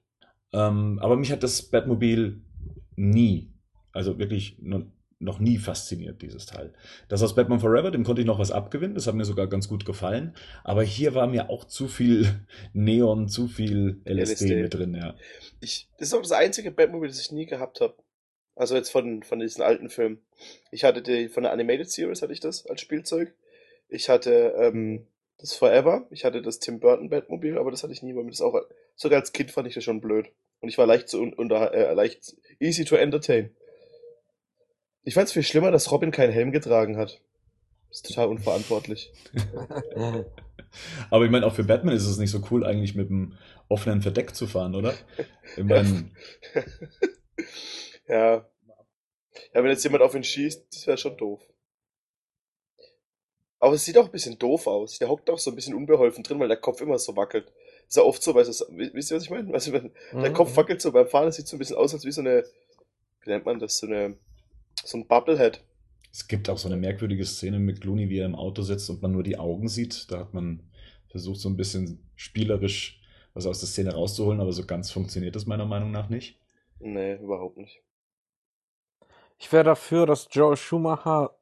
[0.53, 2.43] Ähm, aber mich hat das Batmobil
[2.95, 3.51] nie,
[3.91, 4.85] also wirklich nur,
[5.23, 6.73] noch nie fasziniert, dieses Teil.
[7.07, 9.67] Das aus Batman Forever, dem konnte ich noch was abgewinnen, das hat mir sogar ganz
[9.67, 10.35] gut gefallen.
[10.63, 12.27] Aber hier war mir auch zu viel
[12.73, 14.61] Neon, zu viel LSD, LSD.
[14.61, 15.15] mit drin, ja.
[15.61, 17.95] Ich, das ist auch das einzige Batmobil, das ich nie gehabt habe.
[18.55, 20.21] Also jetzt von, von diesen alten Filmen.
[20.71, 23.33] Ich hatte die, von der Animated Series hatte ich das als Spielzeug.
[23.87, 25.07] Ich hatte ähm,
[25.39, 26.07] das Forever.
[26.11, 28.59] Ich hatte das Tim Burton Batmobil, aber das hatte ich nie, weil mir das auch,
[28.95, 30.27] sogar als Kind fand ich das schon blöd.
[30.59, 33.55] Und ich war leicht zu unter, äh, leicht easy to entertain.
[35.03, 37.21] Ich fand es viel schlimmer, dass Robin keinen Helm getragen hat.
[37.89, 39.11] Das ist total unverantwortlich.
[41.09, 43.37] aber ich meine, auch für Batman ist es nicht so cool, eigentlich mit einem
[43.69, 44.93] offenen Verdeck zu fahren, oder?
[45.55, 46.15] Ich mein...
[48.07, 48.47] ja.
[49.53, 51.41] Ja, wenn jetzt jemand auf ihn schießt, das wäre schon doof.
[53.63, 54.99] Aber es sieht auch ein bisschen doof aus.
[54.99, 57.53] Der hockt auch so ein bisschen unbeholfen drin, weil der Kopf immer so wackelt.
[57.87, 59.53] ist ja oft so, weil es, wisst ihr, was ich meine?
[59.53, 60.21] Also, wenn mhm.
[60.21, 62.19] der Kopf wackelt so beim Fahren, das sieht so ein bisschen aus, als wie so
[62.19, 62.43] eine,
[63.21, 64.17] wie nennt man das, so eine,
[64.83, 65.63] so ein Bubblehead.
[66.11, 69.01] Es gibt auch so eine merkwürdige Szene mit Clooney, wie er im Auto sitzt und
[69.01, 70.11] man nur die Augen sieht.
[70.11, 70.61] Da hat man
[71.07, 72.99] versucht, so ein bisschen spielerisch
[73.33, 76.39] was aus der Szene rauszuholen, aber so ganz funktioniert das meiner Meinung nach nicht.
[76.79, 77.81] Nee, überhaupt nicht.
[79.39, 81.35] Ich wäre dafür, dass Joel Schumacher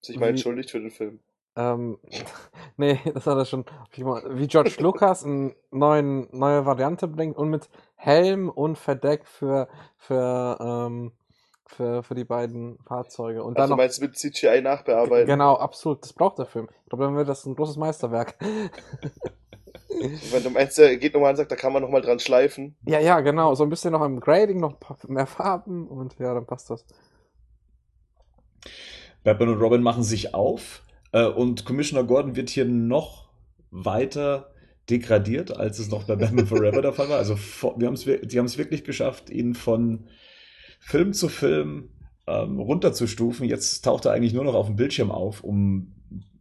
[0.00, 1.20] sich mal entschuldigt für den Film.
[1.56, 1.98] Ähm,
[2.76, 3.64] nee, das hat er schon.
[3.92, 11.12] Wie George Lucas eine neue Variante bringt und mit Helm und Verdeck für, für, ähm,
[11.66, 13.42] für, für die beiden Fahrzeuge.
[13.42, 15.26] Und also dann noch, meinst du mit CGI nachbearbeiten?
[15.26, 16.02] Genau, absolut.
[16.02, 16.68] Das braucht der Film.
[16.84, 18.36] Ich glaube, dann wird das ein großes Meisterwerk.
[20.30, 22.76] Wenn du meinst, er geht nochmal und sagt, da kann man nochmal dran schleifen.
[22.86, 23.54] Ja, ja, genau.
[23.54, 24.76] So ein bisschen noch im Grading, noch
[25.08, 26.84] mehr Farben und ja, dann passt das.
[29.24, 33.28] Batman und Robin machen sich auf äh, und Commissioner Gordon wird hier noch
[33.70, 34.52] weiter
[34.88, 37.18] degradiert, als es noch bei Batman Forever der Fall war.
[37.18, 40.06] Also wir haben's, die haben es wirklich geschafft, ihn von
[40.78, 41.90] Film zu Film
[42.26, 43.46] ähm, runterzustufen.
[43.46, 45.94] Jetzt taucht er eigentlich nur noch auf dem Bildschirm auf, um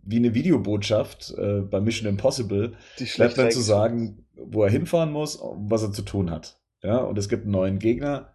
[0.04, 5.12] wie eine Videobotschaft äh, bei Mission Impossible Die schlecht Batman zu sagen, wo er hinfahren
[5.12, 6.60] muss, und was er zu tun hat.
[6.84, 8.34] Ja, und es gibt einen neuen Gegner,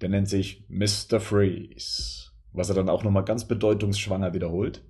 [0.00, 1.20] der nennt sich Mr.
[1.20, 4.82] Freeze, was er dann auch nochmal ganz bedeutungsschwanger wiederholt.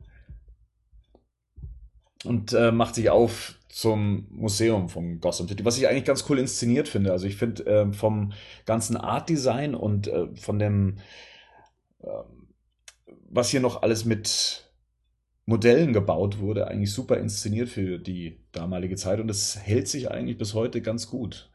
[2.24, 6.38] Und äh, macht sich auf zum Museum von Gotham City, was ich eigentlich ganz cool
[6.38, 7.12] inszeniert finde.
[7.12, 8.32] Also ich finde ähm, vom
[8.66, 10.98] ganzen Art Design und äh, von dem,
[12.02, 12.48] ähm,
[13.28, 14.70] was hier noch alles mit
[15.46, 20.36] Modellen gebaut wurde, eigentlich super inszeniert für die damalige Zeit und es hält sich eigentlich
[20.36, 21.50] bis heute ganz gut.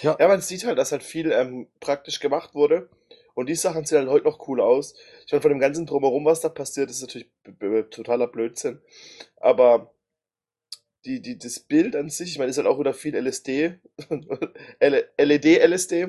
[0.00, 2.88] Ja, man sieht halt, dass halt viel ähm, praktisch gemacht wurde.
[3.34, 4.94] Und die Sachen sehen halt heute noch cool aus.
[5.32, 7.30] Ich meine, von dem ganzen Drumherum, was da passiert, ist natürlich
[7.88, 8.82] totaler Blödsinn.
[9.40, 9.94] Aber
[11.06, 13.78] die, die, das Bild an sich, ich meine, ist halt auch wieder viel LSD.
[15.18, 16.08] LED-LSD.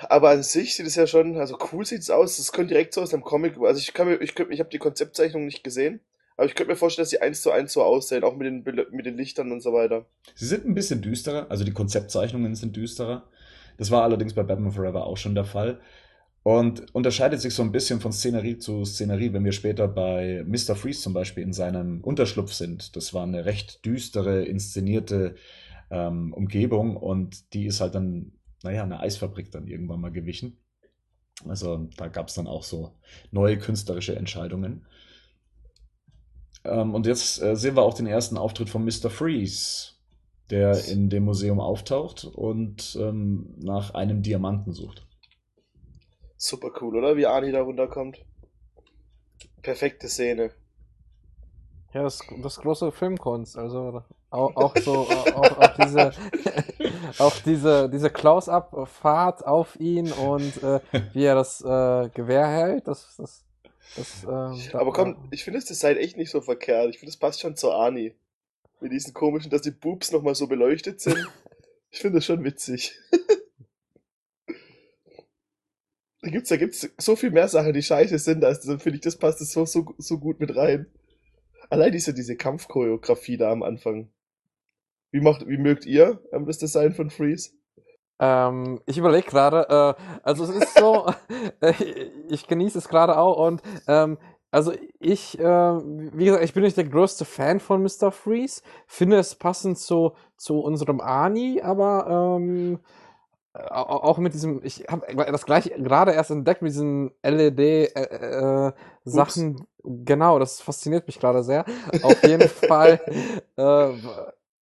[0.08, 2.38] Aber an sich sieht es ja schon, also cool sieht es aus.
[2.38, 3.58] Das könnte direkt so aus einem Comic.
[3.58, 6.00] Also ich kann mir, ich ich habe die Konzeptzeichnung nicht gesehen.
[6.38, 8.88] Aber ich könnte mir vorstellen, dass die eins zu eins so aussehen, auch mit den,
[8.92, 10.06] mit den Lichtern und so weiter.
[10.34, 13.28] Sie sind ein bisschen düsterer, also die Konzeptzeichnungen sind düsterer.
[13.76, 15.80] Das war allerdings bei Batman Forever auch schon der Fall.
[16.46, 20.76] Und unterscheidet sich so ein bisschen von Szenerie zu Szenerie, wenn wir später bei Mr.
[20.76, 22.94] Freeze zum Beispiel in seinem Unterschlupf sind.
[22.94, 25.34] Das war eine recht düstere, inszenierte
[25.90, 28.30] ähm, Umgebung und die ist halt dann,
[28.62, 30.56] naja, eine Eisfabrik dann irgendwann mal gewichen.
[31.48, 32.92] Also da gab es dann auch so
[33.32, 34.86] neue künstlerische Entscheidungen.
[36.62, 39.10] Ähm, und jetzt äh, sehen wir auch den ersten Auftritt von Mr.
[39.10, 39.94] Freeze,
[40.50, 45.05] der in dem Museum auftaucht und ähm, nach einem Diamanten sucht.
[46.36, 47.16] Super cool, oder?
[47.16, 48.24] Wie Arnie da runterkommt.
[49.62, 50.50] Perfekte Szene.
[51.92, 56.10] Ja, das, das große Filmkunst, also auch, auch so, auch, auch diese,
[57.18, 60.80] auch diese, diese Close-Up-Fahrt auf ihn und äh,
[61.14, 63.44] wie er das äh, Gewehr hält, das, das,
[63.96, 66.90] das, da- Aber komm, ich finde das Design echt nicht so verkehrt.
[66.90, 68.14] Ich finde, das passt schon zu Arnie.
[68.80, 71.16] Mit diesen komischen, dass die Boobs nochmal so beleuchtet sind.
[71.90, 72.98] Ich finde das schon witzig.
[76.26, 79.02] Da gibt's, da gibt's so viel mehr Sachen, die scheiße sind, als dann finde ich,
[79.02, 80.86] das passt das so, so, so gut mit rein.
[81.70, 84.10] Allein diese, diese Kampfchoreografie da am Anfang.
[85.12, 87.50] Wie macht, wie mögt ihr das Design von Freeze?
[88.18, 91.06] Ähm, ich überlege gerade, äh, also es ist so,
[91.60, 91.72] äh,
[92.28, 94.18] ich genieße es gerade auch und ähm,
[94.50, 98.10] also ich, äh, wie gesagt, ich bin nicht der größte Fan von Mr.
[98.10, 102.80] Freeze, finde es passend zu, zu unserem Ani, aber ähm,
[103.70, 108.74] auch mit diesem, ich habe das gleiche gerade erst entdeckt mit diesen LED-Sachen.
[109.82, 111.64] genau, das fasziniert mich gerade sehr.
[112.02, 113.00] Auf jeden Fall,
[113.56, 113.92] äh,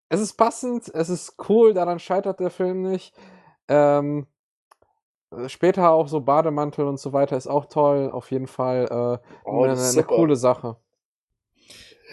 [0.08, 3.14] es ist passend, es ist cool, daran scheitert der Film nicht.
[3.68, 4.26] Ähm,
[5.30, 9.18] äh, später auch so Bademantel und so weiter ist auch toll, auf jeden Fall äh,
[9.44, 10.76] Oh, eine, eine coole Sache.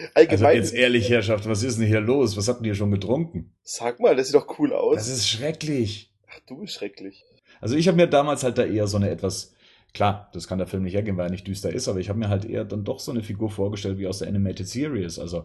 [0.00, 2.34] Also Allgemein, jetzt ehrlich, Herrschaft, was ist denn hier los?
[2.36, 3.54] Was habt ihr schon getrunken?
[3.62, 4.96] sag mal, das sieht doch cool aus.
[4.96, 6.09] Das ist schrecklich.
[6.30, 7.24] Ach, du bist schrecklich.
[7.60, 9.54] Also ich habe mir damals halt da eher so eine etwas,
[9.92, 12.18] klar, das kann der Film nicht hergeben, weil er nicht düster ist, aber ich habe
[12.18, 15.18] mir halt eher dann doch so eine Figur vorgestellt wie aus der Animated Series.
[15.18, 15.44] Also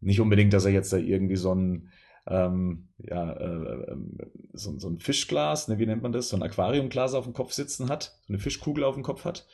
[0.00, 1.90] nicht unbedingt, dass er jetzt da irgendwie so ein,
[2.26, 4.18] ähm, ja, äh, ähm,
[4.52, 7.52] so, so ein Fischglas, ne, wie nennt man das, so ein Aquariumglas auf dem Kopf
[7.52, 9.46] sitzen hat, so eine Fischkugel auf dem Kopf hat.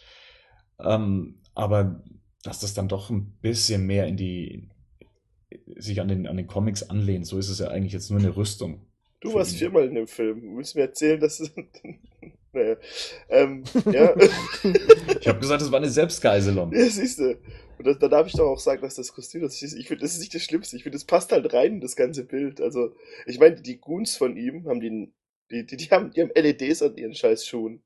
[0.81, 2.03] Ähm, aber
[2.43, 4.69] dass das dann doch ein bisschen mehr in die,
[5.77, 8.37] sich an den, an den Comics anlehnt, so ist es ja eigentlich jetzt nur eine
[8.37, 8.87] Rüstung.
[9.23, 10.41] Du Für warst viermal in dem Film.
[10.41, 11.41] Du willst mir erzählen, dass.
[12.53, 12.77] naja.
[13.29, 14.15] Ähm, ja.
[15.21, 16.73] Ich habe gesagt, das war eine Selbstgeiselung.
[16.73, 17.39] ja, siehst du.
[17.79, 20.03] Und das, da darf ich doch auch sagen, dass das Kostüm, das ist, ich finde,
[20.03, 20.77] das ist nicht das Schlimmste.
[20.77, 22.61] Ich finde, das passt halt rein in das ganze Bild.
[22.61, 25.13] Also, ich meine, die Goons von ihm haben die,
[25.53, 27.83] die, die, die haben, die haben LEDs an ihren scheiß Schuhen.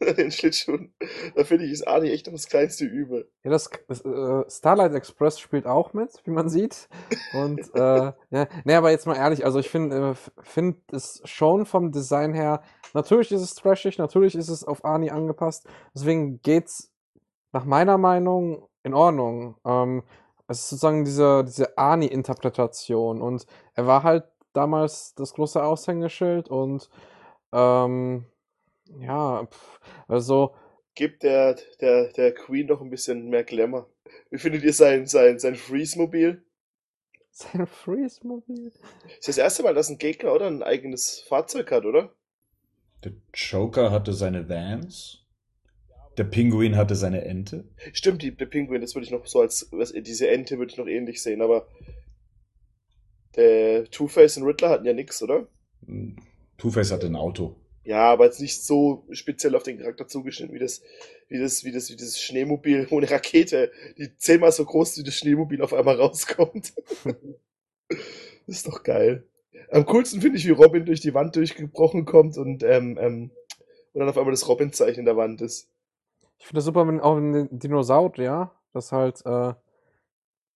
[0.00, 0.92] an den Schlittschuhen.
[1.34, 3.30] Da finde ich, ist Arnie echt noch das kleinste Übel.
[3.44, 6.88] Ja, das, das äh, Starlight Express spielt auch mit, wie man sieht.
[7.32, 11.66] Und äh, ja, nee, aber jetzt mal ehrlich, also ich finde äh, find es schon
[11.66, 12.62] vom Design her,
[12.94, 16.92] natürlich ist es trashig, natürlich ist es auf Arnie angepasst, deswegen geht's
[17.52, 19.56] nach meiner Meinung in Ordnung.
[19.64, 20.02] Ähm,
[20.48, 26.88] es ist sozusagen diese, diese Arnie-Interpretation und er war halt damals das große Aushängeschild und
[27.52, 28.26] ähm,
[29.00, 30.54] ja, pf, also
[30.94, 33.88] Gebt der, der, der Queen noch ein bisschen mehr Glamour.
[34.30, 36.42] Wie findet ihr sein, sein, sein Freeze-Mobil?
[37.38, 38.72] sein Freeze-Mobil.
[39.18, 42.12] Ist das erste Mal, dass ein Gegner oder ein eigenes Fahrzeug hat, oder?
[43.04, 45.24] Der Joker hatte seine Vans.
[46.16, 47.64] Der Pinguin hatte seine Ente.
[47.92, 50.88] Stimmt, die, der Pinguin, das würde ich noch so als, diese Ente würde ich noch
[50.88, 51.68] ähnlich sehen, aber
[53.36, 55.46] der Two-Face und Riddler hatten ja nix, oder?
[56.58, 57.56] Two-Face hatte ein Auto.
[57.88, 60.82] Ja, aber jetzt nicht so speziell auf den Charakter zugeschnitten, wie das,
[61.28, 65.14] wie das, wie das, wie dieses Schneemobil ohne Rakete, die zehnmal so groß wie das
[65.14, 66.74] Schneemobil auf einmal rauskommt.
[67.88, 67.96] das
[68.46, 69.26] ist doch geil.
[69.70, 73.30] Am coolsten finde ich, wie Robin durch die Wand durchgebrochen kommt und, ähm, ähm,
[73.94, 75.70] und dann auf einmal das Robin-Zeichen in der Wand ist.
[76.38, 79.54] Ich finde das super, wenn auch ein Dinosaurier, das halt, äh,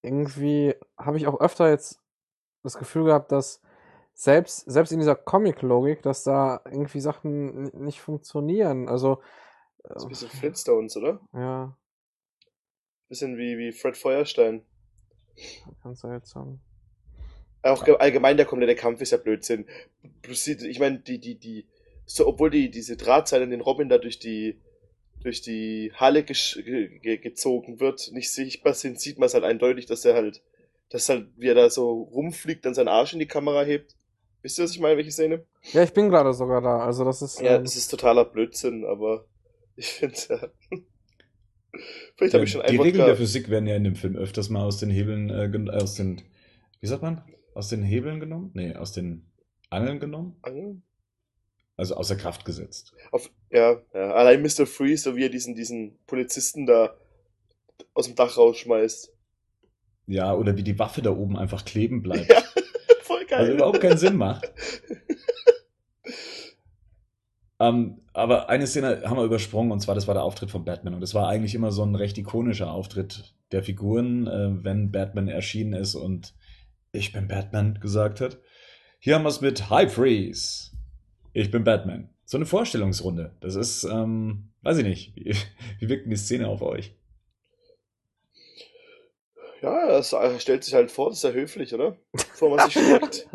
[0.03, 2.02] irgendwie habe ich auch öfter jetzt
[2.63, 3.61] das Gefühl gehabt, dass
[4.15, 8.89] selbst, selbst in dieser Comic-Logik, dass da irgendwie Sachen nicht funktionieren.
[8.89, 9.21] Also.
[9.83, 11.21] Das ist ein bisschen Flintstones, oder?
[11.33, 11.77] Ja.
[13.09, 14.65] Bisschen wie, wie Fred Feuerstein.
[15.83, 16.61] Kannst du jetzt sagen.
[17.63, 19.67] Auch allgemein der komplette Kampf ist ja Blödsinn.
[20.29, 21.69] Ich meine, die, die, die,
[22.07, 24.61] so, obwohl die, diese Drahtseile in den Robin da durch die,
[25.23, 30.05] durch die Halle ge gezogen wird, nicht sichtbar sind, sieht man es halt eindeutig, dass
[30.05, 30.43] er halt,
[30.93, 33.97] dass halt, wie er da so rumfliegt, dann seinen Arsch in die Kamera hebt.
[34.43, 35.47] Wisst ihr, was ich meine, welche Szene?
[35.73, 36.81] Ja, ich bin gerade sogar da.
[36.81, 37.41] Also das ist.
[37.41, 37.65] Ja, ähm...
[37.65, 39.25] das ist totaler Blödsinn, aber
[39.77, 40.53] ich finde.
[40.71, 41.79] Äh,
[42.17, 44.51] vielleicht ja, habe ich schon Die Regeln der Physik werden ja in dem Film öfters
[44.51, 46.21] mal aus den Hebeln, äh, aus den,
[46.81, 47.25] wie sagt man?
[47.55, 48.51] Aus den Hebeln genommen?
[48.53, 49.31] Nee, aus den
[49.71, 50.37] Angeln genommen?
[50.43, 50.83] Angeln?
[51.79, 52.93] Also außer Kraft gesetzt.
[53.11, 54.67] Auf, ja, ja, allein Mr.
[54.67, 56.95] Freeze, so wie er diesen, diesen Polizisten da
[57.95, 59.12] aus dem Dach rausschmeißt.
[60.07, 62.29] Ja, oder wie die Waffe da oben einfach kleben bleibt.
[62.29, 62.43] Ja,
[63.03, 63.41] voll geil.
[63.41, 64.51] Also überhaupt keinen Sinn macht.
[67.59, 70.65] um, ähm, aber eine Szene haben wir übersprungen, und zwar das war der Auftritt von
[70.65, 70.95] Batman.
[70.95, 75.29] Und das war eigentlich immer so ein recht ikonischer Auftritt der Figuren, äh, wenn Batman
[75.29, 76.35] erschienen ist und
[76.93, 78.39] ich bin Batman gesagt hat.
[78.99, 80.71] Hier haben wir es mit High Freeze.
[81.33, 82.11] Ich bin Batman.
[82.25, 83.35] So eine Vorstellungsrunde.
[83.41, 85.17] Das ist, ähm, weiß ich nicht.
[85.17, 85.35] Wie,
[85.81, 86.95] wie wirkt denn die Szene auf euch?
[89.63, 91.97] Ja, es stellt sich halt vor, das ist ja höflich, oder?
[92.13, 93.29] Bevor man sich schlägt.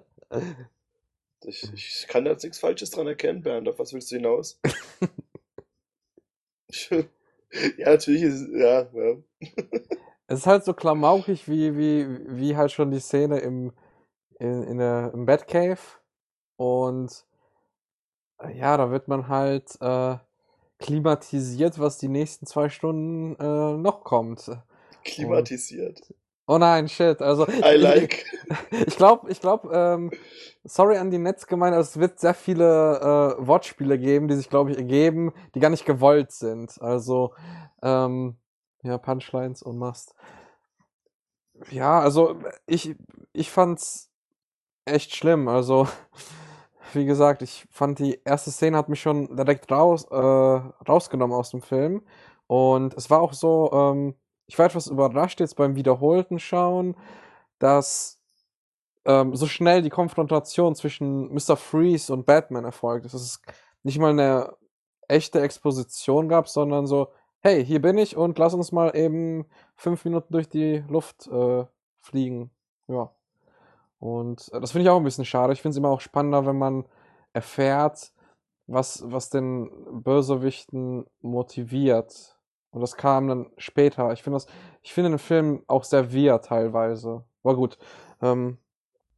[1.46, 3.70] Ich, ich kann da jetzt nichts Falsches dran erkennen, Bernd.
[3.70, 4.60] Auf was willst du hinaus?
[7.78, 9.18] ja, natürlich ist es, ja, ja.
[10.28, 13.72] Es ist halt so klamaukig wie, wie, wie halt schon die Szene im,
[14.40, 15.80] in, in der, im Batcave.
[16.58, 17.26] Und
[18.54, 20.18] ja, da wird man halt äh,
[20.80, 24.52] klimatisiert, was die nächsten zwei Stunden äh, noch kommt.
[25.08, 26.02] Klimatisiert.
[26.02, 26.16] Und,
[26.48, 27.22] oh nein, shit.
[27.22, 28.26] Also I like.
[28.86, 30.12] Ich glaube, ich glaube, ähm,
[30.64, 34.78] sorry an die Netzgemeinde, es wird sehr viele äh, Wortspiele geben, die sich, glaube ich,
[34.78, 36.82] ergeben, die gar nicht gewollt sind.
[36.82, 37.34] Also
[37.82, 38.38] ähm,
[38.84, 40.14] ja, Punchlines und Must.
[41.72, 42.96] Ja, also ich
[43.34, 44.12] ich fand's
[44.86, 45.48] echt schlimm.
[45.48, 45.88] Also
[46.94, 51.52] wie gesagt, ich fand die erste Szene hat mich schon direkt raus, äh, rausgenommen aus
[51.52, 52.04] dem Film.
[52.48, 54.16] Und es war auch so, ähm,
[54.48, 56.96] ich war etwas überrascht jetzt beim wiederholten Schauen,
[57.60, 58.20] dass
[59.06, 61.58] ähm, so schnell die Konfrontation zwischen Mr.
[61.58, 63.14] Freeze und Batman erfolgt ist.
[63.14, 63.42] Dass es
[63.84, 64.56] nicht mal eine
[65.08, 67.10] echte Exposition gab, sondern so,
[67.42, 71.66] hey, hier bin ich und lass uns mal eben fünf Minuten durch die Luft äh,
[72.02, 72.52] fliegen.
[72.88, 73.12] Ja.
[74.00, 75.54] Und äh, das finde ich auch ein bisschen schade.
[75.54, 76.86] Ich finde es immer auch spannender, wenn man
[77.34, 78.12] erfährt,
[78.68, 79.70] was, was den
[80.04, 82.37] Bösewichten motiviert.
[82.72, 84.12] Und das kam dann später.
[84.14, 84.48] Ich finde das,
[84.84, 87.24] ich finde den Film auch sehr wir teilweise.
[87.44, 87.78] War gut.
[88.22, 88.58] Ähm,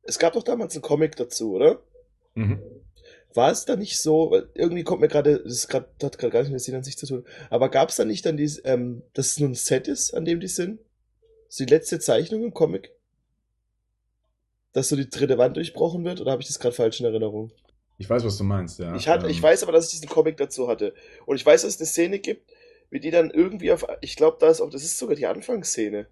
[0.03, 1.81] es gab doch damals einen Comic dazu, oder?
[2.35, 2.61] Mhm.
[3.33, 6.31] War es da nicht so, weil irgendwie kommt mir gerade, das ist grad, hat gerade
[6.31, 8.51] gar nicht mit der an sich zu tun, aber gab es da nicht dann die,
[8.63, 10.79] ähm, dass es nur ein Set ist, an dem die sind?
[11.47, 12.91] So die letzte Zeichnung im Comic?
[14.73, 16.21] dass so die dritte Wand durchbrochen wird?
[16.21, 17.51] Oder habe ich das gerade falsch in Erinnerung?
[17.97, 18.95] Ich weiß, was du meinst, ja.
[18.95, 20.93] Ich, hatte, ähm, ich weiß aber, dass ich diesen Comic dazu hatte.
[21.25, 22.48] Und ich weiß, dass es eine Szene gibt,
[22.89, 23.85] wie die dann irgendwie auf.
[24.01, 24.69] Ich glaube, da ist auch.
[24.69, 26.07] Das ist sogar die Anfangsszene.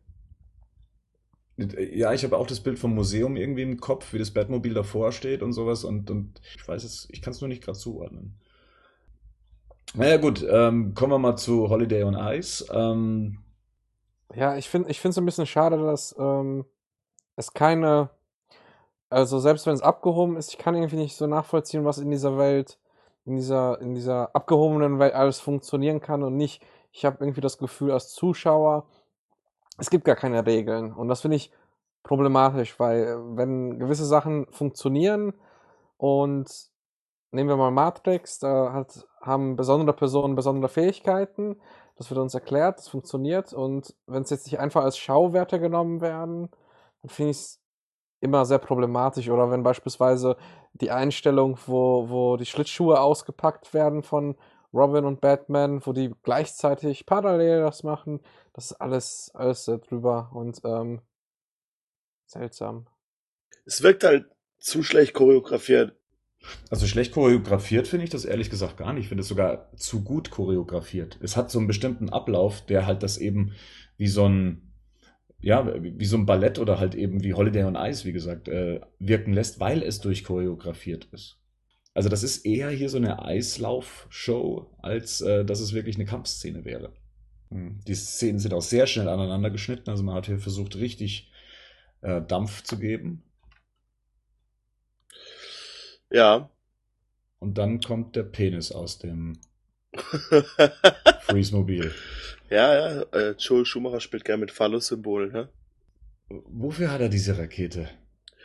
[1.58, 5.12] Ja, ich habe auch das Bild vom Museum irgendwie im Kopf, wie das Batmobil davor
[5.12, 5.84] steht und sowas.
[5.84, 8.40] Und, und ich weiß es, ich kann es nur nicht gerade zuordnen.
[9.96, 12.66] Naja, gut, ähm, kommen wir mal zu Holiday on Ice.
[12.72, 13.40] Ähm,
[14.36, 16.66] ja, ich finde es ein bisschen schade, dass ähm,
[17.38, 18.12] es keine
[19.10, 22.38] also selbst wenn es abgehoben ist, ich kann irgendwie nicht so nachvollziehen, was in dieser
[22.38, 22.78] Welt,
[23.28, 26.66] in dieser, in dieser abgehobenen Welt alles funktionieren kann und nicht.
[26.94, 28.86] Ich habe irgendwie das Gefühl als Zuschauer,
[29.78, 30.94] es gibt gar keine Regeln.
[30.94, 31.52] Und das finde ich
[32.04, 35.34] problematisch, weil wenn gewisse Sachen funktionieren
[35.98, 36.50] und
[37.32, 41.60] nehmen wir mal Matrix, da hat, haben besondere Personen besondere Fähigkeiten,
[41.98, 46.00] das wird uns erklärt, das funktioniert und wenn es jetzt nicht einfach als Schauwerte genommen
[46.00, 46.50] werden,
[47.02, 47.62] dann finde ich es
[48.20, 49.30] immer sehr problematisch.
[49.30, 50.38] Oder wenn beispielsweise
[50.82, 54.36] die Einstellung, wo, wo die Schlittschuhe ausgepackt werden von
[54.74, 58.20] Robin und Batman, wo die gleichzeitig parallel das machen,
[58.54, 61.02] das ist alles, alles drüber und ähm,
[62.26, 62.88] seltsam.
[63.66, 64.26] Es wirkt halt
[64.60, 65.96] zu schlecht choreografiert.
[66.70, 69.04] Also schlecht choreografiert finde ich das ehrlich gesagt gar nicht.
[69.04, 71.18] Ich finde es sogar zu gut choreografiert.
[71.22, 73.54] Es hat so einen bestimmten Ablauf, der halt das eben
[73.98, 74.67] wie so ein,
[75.40, 78.82] ja, wie so ein Ballett oder halt eben wie Holiday on Ice, wie gesagt, äh,
[79.00, 81.38] wirken lässt, weil es durchchoreografiert ist.
[81.94, 86.66] Also das ist eher hier so eine Eislaufshow, als äh, dass es wirklich eine Kampfszene
[86.66, 86.94] wäre.
[87.50, 87.80] Hm.
[87.88, 91.32] Die Szenen sind auch sehr schnell aneinander geschnitten, also man hat hier versucht, richtig
[92.02, 93.24] äh, Dampf zu geben.
[96.12, 96.50] Ja.
[97.40, 99.40] Und dann kommt der Penis aus dem
[101.22, 101.94] Freeze-Mobil.
[102.50, 105.50] Ja, ja, äh, Joel Schumacher spielt gerne mit Phallus-Symbolen, ne?
[106.30, 107.90] Wofür hat er diese Rakete?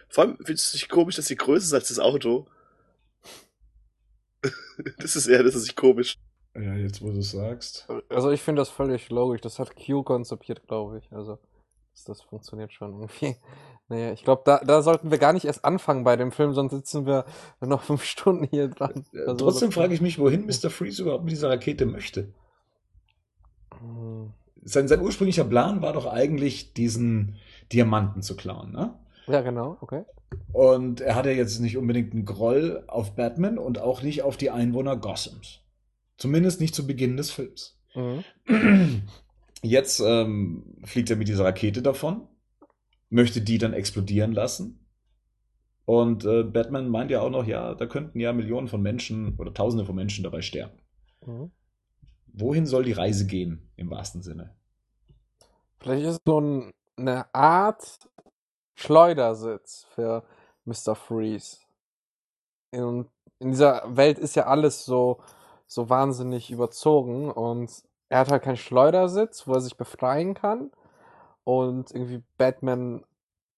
[0.09, 2.47] Vor allem findest du nicht komisch, dass sie größer ist als das Auto?
[4.99, 6.19] das ist eher, das ist nicht komisch.
[6.55, 7.89] Ja, jetzt wo du es sagst.
[8.09, 9.41] Also ich finde das völlig logisch.
[9.41, 11.11] Das hat Q konzipiert, glaube ich.
[11.13, 11.39] Also
[12.05, 13.37] das, funktioniert schon irgendwie.
[13.89, 16.73] Naja, ich glaube, da, da sollten wir gar nicht erst anfangen bei dem Film, sonst
[16.73, 17.27] sitzen wir
[17.61, 19.05] noch fünf Stunden hier dran.
[19.13, 20.71] Also, Trotzdem frage ich mich, wohin Mr.
[20.71, 22.33] Freeze überhaupt mit dieser Rakete möchte.
[23.79, 24.33] Hm.
[24.63, 27.37] Sein, sein ursprünglicher Plan war doch eigentlich, diesen
[27.71, 28.99] Diamanten zu klauen, ne?
[29.27, 30.05] Ja, genau, okay.
[30.53, 34.51] Und er hatte jetzt nicht unbedingt einen Groll auf Batman und auch nicht auf die
[34.51, 35.61] Einwohner Gothams.
[36.17, 37.79] Zumindest nicht zu Beginn des Films.
[37.95, 38.25] Mhm.
[39.63, 42.27] Jetzt ähm, fliegt er mit dieser Rakete davon,
[43.11, 44.87] möchte die dann explodieren lassen.
[45.85, 49.55] Und äh, Batman meint ja auch noch, ja, da könnten ja Millionen von Menschen oder
[49.55, 50.79] Tausende von Menschen dabei sterben.
[51.25, 51.53] Mhm.
[52.27, 54.57] Wohin soll die Reise gehen, im wahrsten Sinne?
[55.81, 58.09] Vielleicht ist es so ein, eine Art
[58.75, 60.25] Schleudersitz für
[60.65, 60.95] Mr.
[60.95, 61.59] Freeze.
[62.71, 63.07] In,
[63.39, 65.21] in dieser Welt ist ja alles so,
[65.67, 67.71] so wahnsinnig überzogen und
[68.13, 70.71] er hat halt keinen Schleudersitz, wo er sich befreien kann
[71.45, 73.05] und irgendwie Batman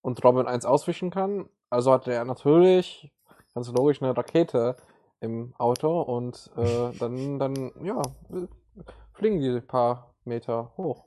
[0.00, 1.48] und Robin eins auswischen kann.
[1.70, 3.10] Also hat er natürlich
[3.52, 4.76] ganz logisch eine Rakete
[5.18, 8.00] im Auto und äh, dann, dann, ja,
[9.14, 11.04] fliegen die ein paar Meter hoch.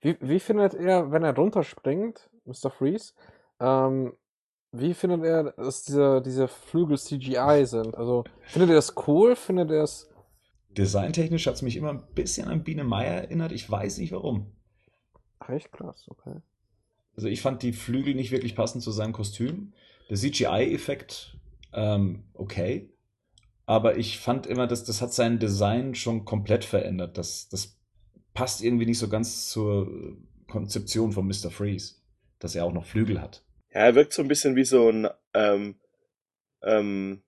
[0.00, 2.70] Wie, wie findet er, wenn er runterspringt, Mr.
[2.70, 3.14] Freeze,
[3.60, 4.16] ähm,
[4.72, 7.96] wie findet er, dass diese, diese Flügel CGI sind?
[7.96, 9.36] Also, findet er das cool?
[9.36, 10.10] Findet er es.
[10.76, 13.52] Designtechnisch hat es mich immer ein bisschen an Biene Meier erinnert.
[13.52, 14.52] Ich weiß nicht warum.
[15.38, 16.40] Ach, echt krass, okay.
[17.16, 19.72] Also ich fand die Flügel nicht wirklich passend zu seinem Kostüm.
[20.10, 21.36] Der CGI-Effekt
[21.74, 22.90] ähm, okay.
[23.66, 27.18] Aber ich fand immer, dass das hat sein Design schon komplett verändert.
[27.18, 27.78] Das, das
[28.32, 30.16] passt irgendwie nicht so ganz zur
[30.48, 31.50] Konzeption von Mr.
[31.50, 31.96] Freeze,
[32.38, 33.44] dass er auch noch Flügel hat.
[33.72, 35.76] Ja, er wirkt so ein bisschen wie so ein, ähm,
[36.62, 37.22] ähm,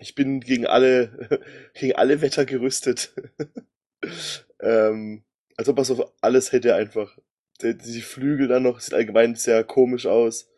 [0.00, 1.40] ich bin gegen alle,
[1.74, 3.14] gegen alle Wetter gerüstet.
[4.60, 5.22] ähm,
[5.56, 7.16] als ob er so alles hätte einfach.
[7.60, 10.48] Die, diese Flügel dann noch, sieht allgemein sehr komisch aus.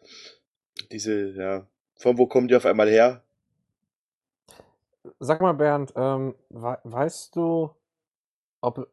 [0.92, 1.66] Diese, ja,
[1.96, 3.22] von wo kommen die auf einmal her?
[5.18, 7.70] Sag mal, Bernd, ähm, we weißt du,
[8.60, 8.88] ob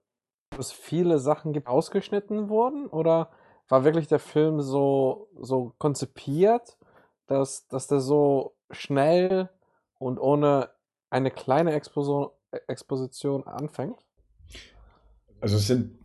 [0.58, 2.88] es viele Sachen gibt, ausgeschnitten wurden?
[2.88, 3.30] Oder
[3.68, 6.78] war wirklich der Film so, so konzipiert,
[7.28, 9.50] dass, dass der so schnell
[10.00, 10.70] und ohne
[11.10, 12.30] eine kleine Exposition,
[12.68, 14.00] Exposition anfängt?
[15.42, 15.98] Also es sind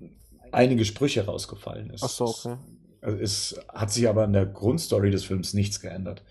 [0.52, 1.90] einige Sprüche rausgefallen.
[1.90, 2.56] Es, Ach so, okay.
[3.00, 6.22] Also es hat sich aber an der Grundstory des Films nichts geändert.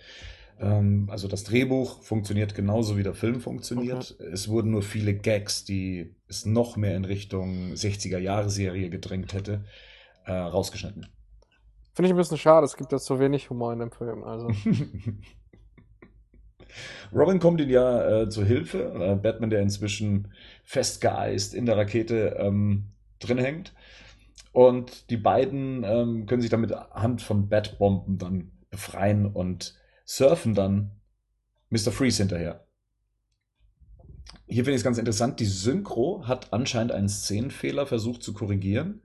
[0.59, 4.16] Ähm, also das Drehbuch funktioniert genauso wie der Film funktioniert.
[4.20, 4.30] Okay.
[4.32, 9.66] Es wurden nur viele Gags, die es noch mehr in Richtung 60er-Jahre-Serie gedrängt hätte,
[10.26, 11.07] äh, rausgeschnitten.
[11.93, 14.24] Finde ich ein bisschen schade, es gibt ja so wenig Humor in dem Film.
[14.24, 14.47] Also.
[17.13, 18.93] Robin kommt ihm ja äh, zur Hilfe.
[18.95, 22.86] Äh, Batman, der inzwischen festgeeist in der Rakete ähm,
[23.19, 23.74] drin hängt.
[24.51, 30.53] Und die beiden ähm, können sich dann mit Hand von Batbomben dann befreien und surfen
[30.53, 30.91] dann
[31.69, 31.91] Mr.
[31.91, 32.65] Freeze hinterher.
[34.45, 39.01] Hier finde ich es ganz interessant, die Synchro hat anscheinend einen Szenenfehler versucht zu korrigieren.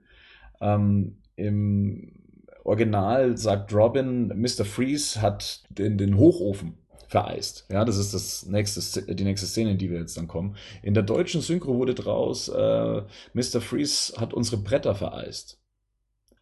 [0.61, 2.19] Ähm, Im
[2.63, 4.65] Original sagt Robin, Mr.
[4.65, 6.77] Freeze hat den, den Hochofen
[7.09, 7.65] vereist.
[7.69, 10.55] Ja, das ist das nächste, die nächste Szene, in die wir jetzt dann kommen.
[10.83, 13.01] In der deutschen Synchro wurde draus, äh,
[13.33, 13.61] Mr.
[13.61, 15.59] Freeze hat unsere Bretter vereist.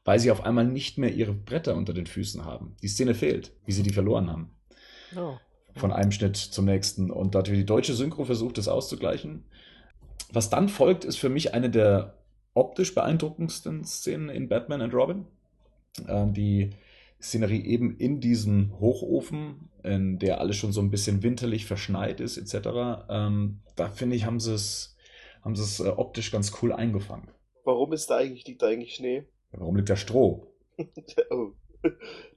[0.03, 2.75] Weil sie auf einmal nicht mehr ihre Bretter unter den Füßen haben.
[2.81, 4.51] Die Szene fehlt, wie sie die verloren haben.
[5.15, 5.37] Oh.
[5.75, 7.11] Von einem Schnitt zum nächsten.
[7.11, 9.45] Und da die deutsche Synchro versucht, das auszugleichen.
[10.33, 12.17] Was dann folgt, ist für mich eine der
[12.53, 15.25] optisch beeindruckendsten Szenen in Batman and Robin.
[16.07, 16.71] Äh, die
[17.21, 22.37] Szenerie eben in diesem Hochofen, in der alles schon so ein bisschen winterlich verschneit ist,
[22.37, 23.05] etc.
[23.09, 24.95] Ähm, da finde ich, haben sie es
[25.43, 27.29] haben sie es äh, optisch ganz cool eingefangen.
[27.63, 29.25] Warum ist da eigentlich, liegt da eigentlich Schnee?
[29.51, 30.47] Warum liegt da Stroh?
[31.31, 31.51] oh.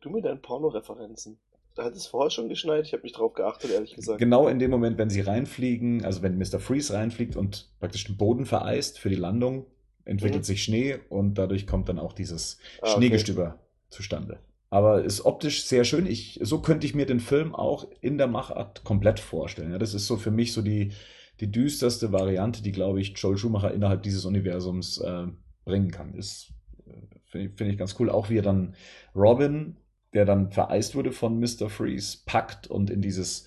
[0.01, 1.39] Du mit deinen Porno-Referenzen.
[1.77, 2.85] Hat es vorher schon geschneit?
[2.87, 4.19] Ich habe nicht drauf geachtet, ehrlich gesagt.
[4.19, 6.59] Genau in dem Moment, wenn sie reinfliegen, also wenn Mr.
[6.61, 9.67] Freeze reinfliegt und praktisch den Boden vereist für die Landung,
[10.05, 10.45] entwickelt Mhm.
[10.45, 12.97] sich Schnee und dadurch kommt dann auch dieses Ah, okay.
[12.97, 13.59] Schneegestöber
[13.89, 14.41] zustande.
[14.71, 16.07] Aber ist optisch sehr schön.
[16.07, 19.73] Ich, so könnte ich mir den Film auch in der Machart komplett vorstellen.
[19.73, 20.93] Ja, das ist so für mich so die,
[21.41, 25.27] die düsterste Variante, die, glaube ich, Joel Schumacher innerhalb dieses Universums äh,
[25.65, 26.15] bringen kann.
[26.15, 26.53] Ist,
[26.87, 26.93] äh,
[27.27, 28.11] finde ich, finde ich ganz cool.
[28.11, 28.77] Auch wie er dann
[29.15, 29.77] Robin,
[30.15, 31.69] der dann vereist wurde von Mr.
[31.69, 33.47] Freeze, packt und in dieses,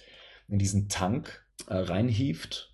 [0.49, 2.73] in diesen Tank äh, reinhieft.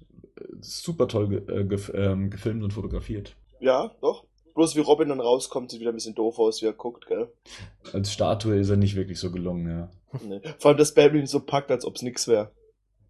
[0.62, 3.36] Super toll ge äh, ähm, gefilmt und fotografiert.
[3.60, 4.26] Ja, doch.
[4.60, 7.32] Bloß wie Robin dann rauskommt, sieht wieder ein bisschen doof aus, wie er guckt, gell?
[7.94, 9.90] Als Statue ist er nicht wirklich so gelungen, ja.
[10.22, 10.42] Nee.
[10.58, 12.52] Vor allem, dass Batman ihn so packt, als ob's nix wäre.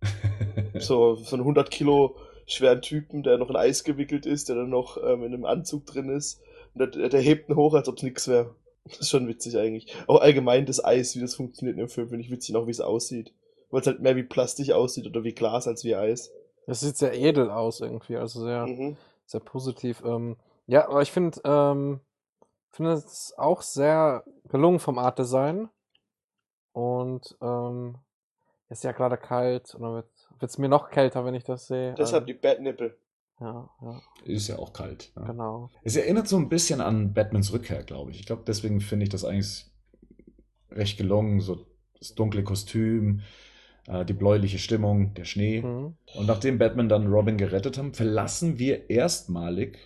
[0.80, 4.70] So, so einen 100 Kilo schweren Typen, der noch in Eis gewickelt ist, der dann
[4.70, 6.40] noch ähm, in einem Anzug drin ist.
[6.76, 8.54] Und der, der hebt ihn hoch, als ob's nix wäre.
[8.86, 9.92] Das ist schon witzig eigentlich.
[10.06, 12.72] Auch allgemein das Eis, wie das funktioniert in dem Film, finde ich witzig, auch wie
[12.72, 13.34] es aussieht.
[13.72, 16.32] Weil es halt mehr wie Plastik aussieht oder wie Glas als wie Eis.
[16.68, 18.98] Das sieht sehr edel aus irgendwie, also sehr, Mhm.
[19.26, 20.04] sehr positiv.
[20.06, 20.36] Ähm,
[20.70, 22.00] ja, aber ich finde, ähm,
[22.70, 25.70] finde es auch sehr gelungen vom Art Design.
[26.72, 27.98] Und ähm,
[28.70, 30.06] ist ja gerade kalt und dann wird
[30.42, 31.96] es mir noch kälter, wenn ich das sehe.
[31.96, 32.98] Deshalb Ähm, die Batnippel.
[33.40, 35.12] ja, ja, Ist ja auch kalt.
[35.16, 35.24] Ja.
[35.24, 35.72] genau.
[35.84, 38.20] Es erinnert so ein bisschen an Batmans Rückkehr, glaube ich.
[38.20, 39.66] Ich glaube, deswegen finde ich das eigentlich
[40.70, 41.42] recht gelungen.
[41.42, 41.66] So
[41.98, 43.22] das dunkle Kostüm,
[43.88, 45.64] äh, die bläuliche Stimmung, der Schnee.
[45.64, 45.98] Mhm.
[46.16, 49.80] Und nachdem Batman dann Robin gerettet haben, verlassen wir erstmalig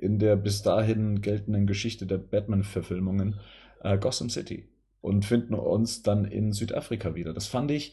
[0.00, 3.38] in der bis dahin geltenden Geschichte der Batman-Verfilmungen
[3.82, 4.68] äh, Gotham City
[5.00, 7.32] und finden uns dann in Südafrika wieder.
[7.34, 7.92] Das fand ich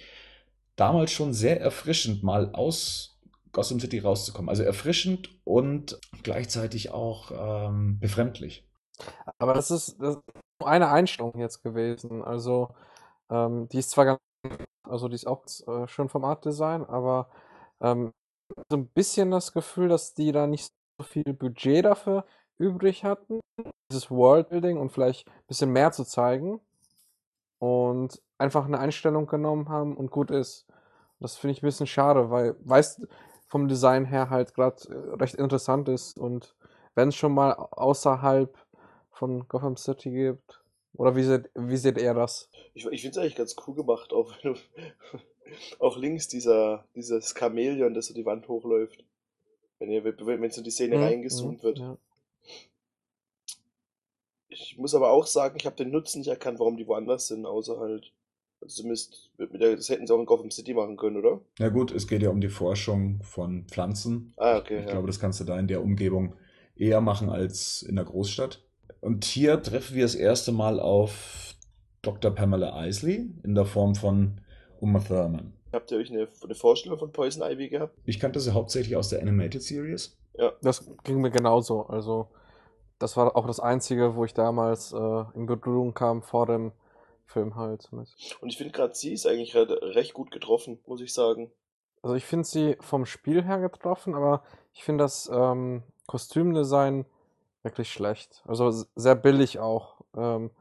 [0.76, 3.20] damals schon sehr erfrischend, mal aus
[3.52, 4.50] Gotham City rauszukommen.
[4.50, 8.66] Also erfrischend und gleichzeitig auch ähm, befremdlich.
[9.38, 10.24] Aber das ist, das ist
[10.64, 12.24] eine Einstellung jetzt gewesen.
[12.24, 12.70] Also,
[13.30, 14.20] ähm, die ist zwar ganz,
[14.84, 17.30] also die ist auch äh, schön vom Art Design, aber
[17.82, 18.14] ähm,
[18.70, 20.72] so ein bisschen das Gefühl, dass die da nicht
[21.04, 22.26] viel Budget dafür
[22.58, 23.40] übrig hatten,
[23.92, 26.60] dieses Worldbuilding und vielleicht ein bisschen mehr zu zeigen
[27.60, 30.66] und einfach eine Einstellung genommen haben und gut ist.
[31.20, 33.08] Das finde ich ein bisschen schade, weil, weißt
[33.48, 34.78] vom Design her halt gerade
[35.20, 36.56] recht interessant ist und
[36.96, 38.58] wenn es schon mal außerhalb
[39.12, 42.50] von Gotham City gibt, oder wie seht, wie seht ihr das?
[42.74, 44.34] Ich, ich finde es eigentlich ganz cool gemacht, auch
[45.80, 49.04] auch links dieser, dieses Chamäleon, das so die Wand hochläuft.
[49.80, 51.80] Wenn, ihr, wenn so die Szene Mhm, reingezoomt wird.
[51.80, 51.98] Ja.
[54.50, 57.46] Ich muss aber auch sagen, ich habe den Nutzen nicht erkannt, warum die woanders sind,
[57.46, 58.12] außer halt.
[58.60, 61.42] Also zumindest mit der, das hätten sie auch in Gotham City machen können, oder?
[61.60, 64.34] Na gut, es geht ja um die Forschung von Pflanzen.
[64.38, 64.80] Ah, okay.
[64.80, 64.92] Ich ja.
[64.92, 66.36] glaube, das kannst du da in der Umgebung
[66.76, 68.64] eher machen als in der Großstadt.
[69.00, 71.56] Und hier treffen wir das erste Mal auf
[72.02, 72.32] Dr.
[72.32, 74.42] Pamela Isley in der Form von
[74.80, 75.54] Uma Thurman.
[75.74, 77.98] Habt ihr euch eine, eine Vorstellung von Poison Ivy gehabt?
[78.06, 80.18] Ich kannte sie hauptsächlich aus der Animated Series.
[80.62, 81.88] Das ging mir genauso.
[81.88, 82.28] Also,
[83.00, 86.72] das war auch das Einzige, wo ich damals äh, in Berührung kam vor dem
[87.26, 87.92] Film halt.
[87.92, 88.08] Mit.
[88.40, 91.52] Und ich finde gerade sie ist eigentlich re- recht gut getroffen, muss ich sagen.
[92.02, 94.44] Also, ich finde sie vom Spiel her getroffen, aber
[94.74, 97.06] ich finde das ähm, Kostümdesign
[97.64, 98.44] wirklich schlecht.
[98.48, 99.96] Also, sehr billig auch.
[100.16, 100.52] Ähm,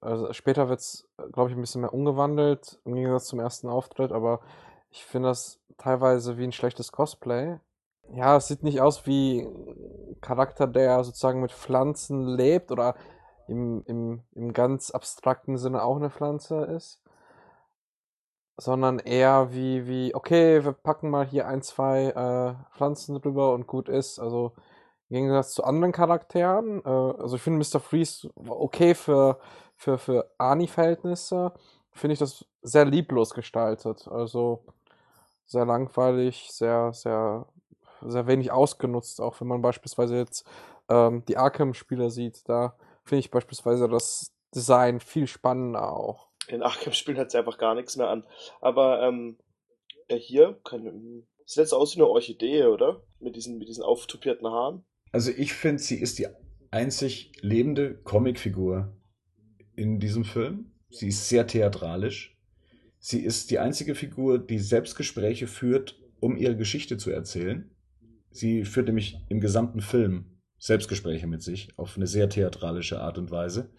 [0.00, 4.12] also später wird es, glaube ich, ein bisschen mehr umgewandelt, im Gegensatz zum ersten Auftritt,
[4.12, 4.40] aber
[4.90, 7.58] ich finde das teilweise wie ein schlechtes Cosplay.
[8.12, 12.94] Ja, es sieht nicht aus wie ein Charakter, der sozusagen mit Pflanzen lebt oder
[13.48, 17.02] im, im, im ganz abstrakten Sinne auch eine Pflanze ist,
[18.56, 23.66] sondern eher wie, wie, okay, wir packen mal hier ein, zwei äh, Pflanzen drüber und
[23.66, 24.18] gut ist.
[24.18, 24.52] Also
[25.08, 27.80] im Gegensatz zu anderen Charakteren, äh, also ich finde Mr.
[27.80, 29.38] Freeze okay für,
[29.76, 31.52] für, für Ani-Verhältnisse,
[31.92, 34.08] finde ich das sehr lieblos gestaltet.
[34.08, 34.64] Also
[35.46, 37.46] sehr langweilig, sehr, sehr,
[38.02, 40.46] sehr wenig ausgenutzt, auch wenn man beispielsweise jetzt
[40.88, 42.48] ähm, die Arkham-Spiele sieht.
[42.48, 46.28] Da finde ich beispielsweise das Design viel spannender auch.
[46.48, 48.24] In Arkham-Spielen hat sie einfach gar nichts mehr an.
[48.60, 49.38] Aber ähm,
[50.08, 53.02] äh, hier kann, sieht jetzt aus wie eine Orchidee, oder?
[53.20, 54.84] Mit diesen, mit diesen auftupierten Haaren.
[55.12, 56.28] Also ich finde, sie ist die
[56.70, 58.95] einzig lebende Comicfigur
[59.76, 60.72] in diesem Film.
[60.90, 62.36] Sie ist sehr theatralisch.
[62.98, 67.70] Sie ist die einzige Figur, die Selbstgespräche führt, um ihre Geschichte zu erzählen.
[68.30, 73.30] Sie führt nämlich im gesamten Film Selbstgespräche mit sich auf eine sehr theatralische Art und
[73.30, 73.70] Weise.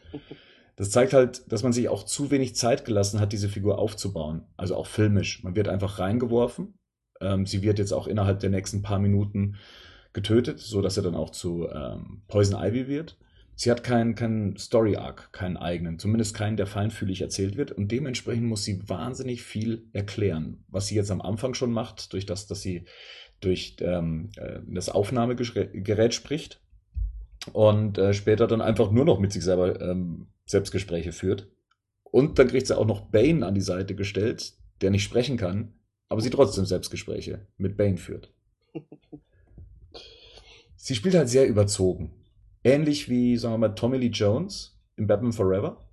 [0.75, 4.43] Das zeigt halt, dass man sich auch zu wenig Zeit gelassen hat, diese Figur aufzubauen.
[4.57, 5.43] Also auch filmisch.
[5.43, 6.75] Man wird einfach reingeworfen.
[7.19, 9.55] Ähm, sie wird jetzt auch innerhalb der nächsten paar Minuten
[10.13, 13.17] getötet, so dass er dann auch zu ähm, Poison Ivy wird.
[13.59, 17.71] Sie hat keinen kein Story-Arc, keinen eigenen, zumindest keinen, der feinfühlig erzählt wird.
[17.71, 20.63] Und dementsprechend muss sie wahnsinnig viel erklären.
[20.67, 22.85] Was sie jetzt am Anfang schon macht, durch das, dass sie
[23.39, 26.61] durch ähm, äh, das Aufnahmegerät spricht
[27.51, 31.47] und äh, später dann einfach nur noch mit sich selber ähm, Selbstgespräche führt.
[32.03, 35.73] Und dann kriegt sie auch noch Bane an die Seite gestellt, der nicht sprechen kann,
[36.09, 38.31] aber sie trotzdem Selbstgespräche mit Bane führt.
[40.79, 42.16] Sie spielt halt sehr überzogen.
[42.63, 45.87] Ähnlich wie, sagen wir mal, Tommy Lee Jones in Batman Forever.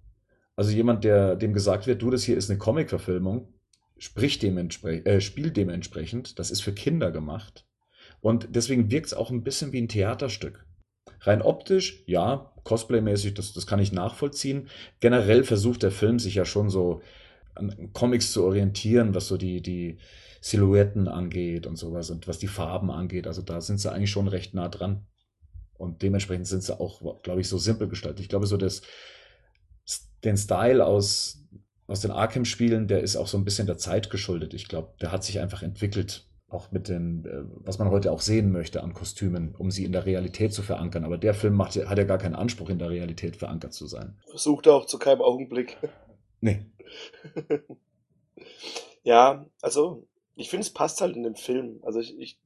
[0.56, 3.48] Also jemand, der dem gesagt wird, du, das hier ist eine Comic-Verfilmung,
[3.96, 7.66] äh, spielt dementsprechend, das ist für Kinder gemacht.
[8.20, 10.64] Und deswegen wirkt es auch ein bisschen wie ein Theaterstück.
[11.20, 14.68] Rein optisch, ja, Cosplay-mäßig, das, das kann ich nachvollziehen.
[15.00, 17.02] Generell versucht der Film sich ja schon so
[17.54, 19.98] an Comics zu orientieren, was so die, die
[20.40, 23.26] Silhouetten angeht und sowas und was die Farben angeht.
[23.26, 25.06] Also da sind sie eigentlich schon recht nah dran.
[25.76, 28.20] Und dementsprechend sind sie auch, glaube ich, so simpel gestaltet.
[28.20, 28.82] Ich glaube, so das,
[30.22, 31.44] den Style aus,
[31.86, 34.54] aus den Arkham-Spielen, der ist auch so ein bisschen der Zeit geschuldet.
[34.54, 38.20] Ich glaube, der hat sich einfach entwickelt, auch mit den, äh, was man heute auch
[38.20, 41.04] sehen möchte an Kostümen, um sie in der Realität zu verankern.
[41.04, 44.16] Aber der Film macht, hat ja gar keinen Anspruch, in der Realität verankert zu sein.
[44.28, 45.76] Versucht er auch zu keinem Augenblick.
[46.40, 46.66] Nee.
[49.02, 50.06] ja, also
[50.36, 51.80] ich finde, es passt halt in den Film.
[51.84, 52.38] Also ich, ich,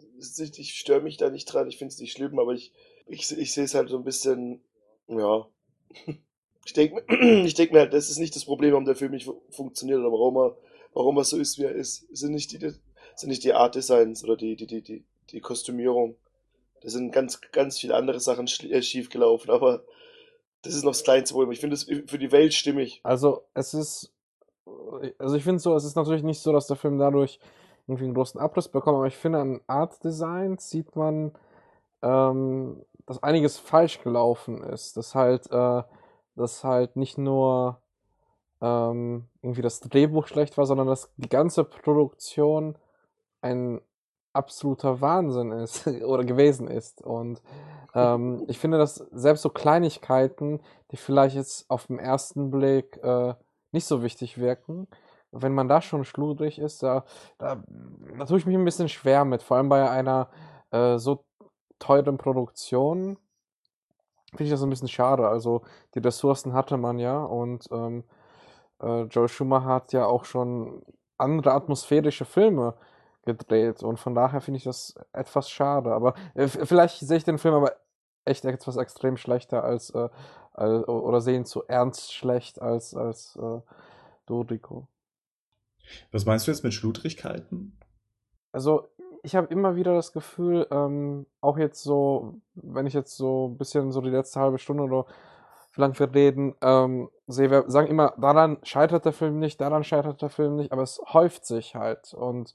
[0.57, 2.73] ich störe mich da nicht dran, ich finde es nicht schlimm, aber ich,
[3.09, 4.61] ich, ich sehe es halt so ein bisschen,
[5.09, 5.47] ja.
[6.65, 7.03] Ich denke
[7.45, 10.13] ich denk mir halt, das ist nicht das Problem, warum der Film nicht funktioniert oder
[10.13, 10.57] warum er,
[10.93, 12.07] warum er so ist, wie er ist.
[12.17, 12.59] Sind nicht die,
[13.17, 16.17] sind nicht die Art Designs oder die, die, die, die, die Kostümierung.
[16.83, 19.83] Da sind ganz, ganz viele andere Sachen äh, schief gelaufen, aber
[20.63, 21.53] das ist noch das kleinste Problem.
[21.53, 23.01] Ich finde es für die Welt stimmig.
[23.03, 24.13] Also es ist,
[25.19, 27.39] also ich finde so, es ist natürlich nicht so, dass der Film dadurch
[27.87, 31.33] irgendwie einen großen Abriss bekommt, aber ich finde an Art Design sieht man,
[32.03, 34.99] ähm, dass einiges falsch gelaufen ist.
[34.99, 35.83] Dass halt, äh,
[36.37, 37.81] dass halt nicht nur
[38.61, 42.77] ähm, irgendwie das Drehbuch schlecht war, sondern dass die ganze Produktion
[43.41, 43.81] ein
[44.35, 47.01] absoluter Wahnsinn ist oder gewesen ist.
[47.01, 47.41] Und
[47.95, 53.35] ähm, ich finde, dass selbst so Kleinigkeiten, die vielleicht jetzt auf den ersten Blick äh,
[53.73, 54.87] nicht so wichtig wirken,
[55.33, 57.05] wenn man da schon schludrig ist, da,
[57.39, 57.63] da,
[58.19, 60.29] da tue ich mich ein bisschen schwer mit, vor allem bei einer
[60.71, 61.25] äh, so
[61.79, 63.19] teuren Produktion
[64.31, 65.29] finde ich das ein bisschen schade.
[65.29, 65.63] Also
[65.95, 68.05] die Ressourcen hatte man ja und ähm,
[68.81, 70.83] äh, Joel Schumacher hat ja auch schon
[71.17, 72.75] andere atmosphärische Filme
[73.25, 75.93] gedreht und von daher finde ich das etwas schade.
[75.93, 77.73] Aber äh, vielleicht sehe ich den Film aber
[78.25, 80.09] echt etwas extrem schlechter als, äh,
[80.53, 83.61] als oder sehen zu ernst schlecht als als äh,
[84.27, 84.89] Dorico.
[86.13, 87.79] Was meinst du jetzt mit Schludrigkeiten?
[88.53, 88.89] Also
[89.23, 93.59] ich habe immer wieder das Gefühl, ähm, auch jetzt so, wenn ich jetzt so ein
[93.59, 95.07] bisschen so die letzte halbe Stunde oder
[95.75, 99.85] wie lange wir reden, ähm, sehe, wir sagen immer, daran scheitert der Film nicht, daran
[99.85, 102.15] scheitert der Film nicht, aber es häuft sich halt.
[102.15, 102.55] Und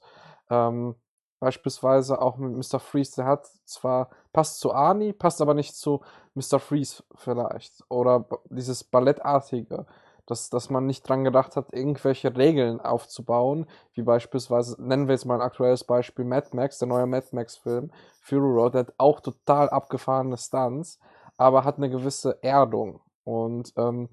[0.50, 0.94] ähm,
[1.40, 2.80] beispielsweise auch mit Mr.
[2.80, 6.00] Freeze, der hat zwar, passt zu Arnie, passt aber nicht zu
[6.34, 6.58] Mr.
[6.58, 7.82] Freeze vielleicht.
[7.88, 9.86] Oder dieses Ballettartige
[10.26, 15.26] dass, dass man nicht dran gedacht hat, irgendwelche Regeln aufzubauen, wie beispielsweise, nennen wir jetzt
[15.26, 19.20] mal ein aktuelles Beispiel, Mad Max, der neue Mad Max-Film, Fury Road, der hat auch
[19.20, 20.98] total abgefahrene Stunts,
[21.36, 23.00] aber hat eine gewisse Erdung.
[23.24, 24.08] Und ähm,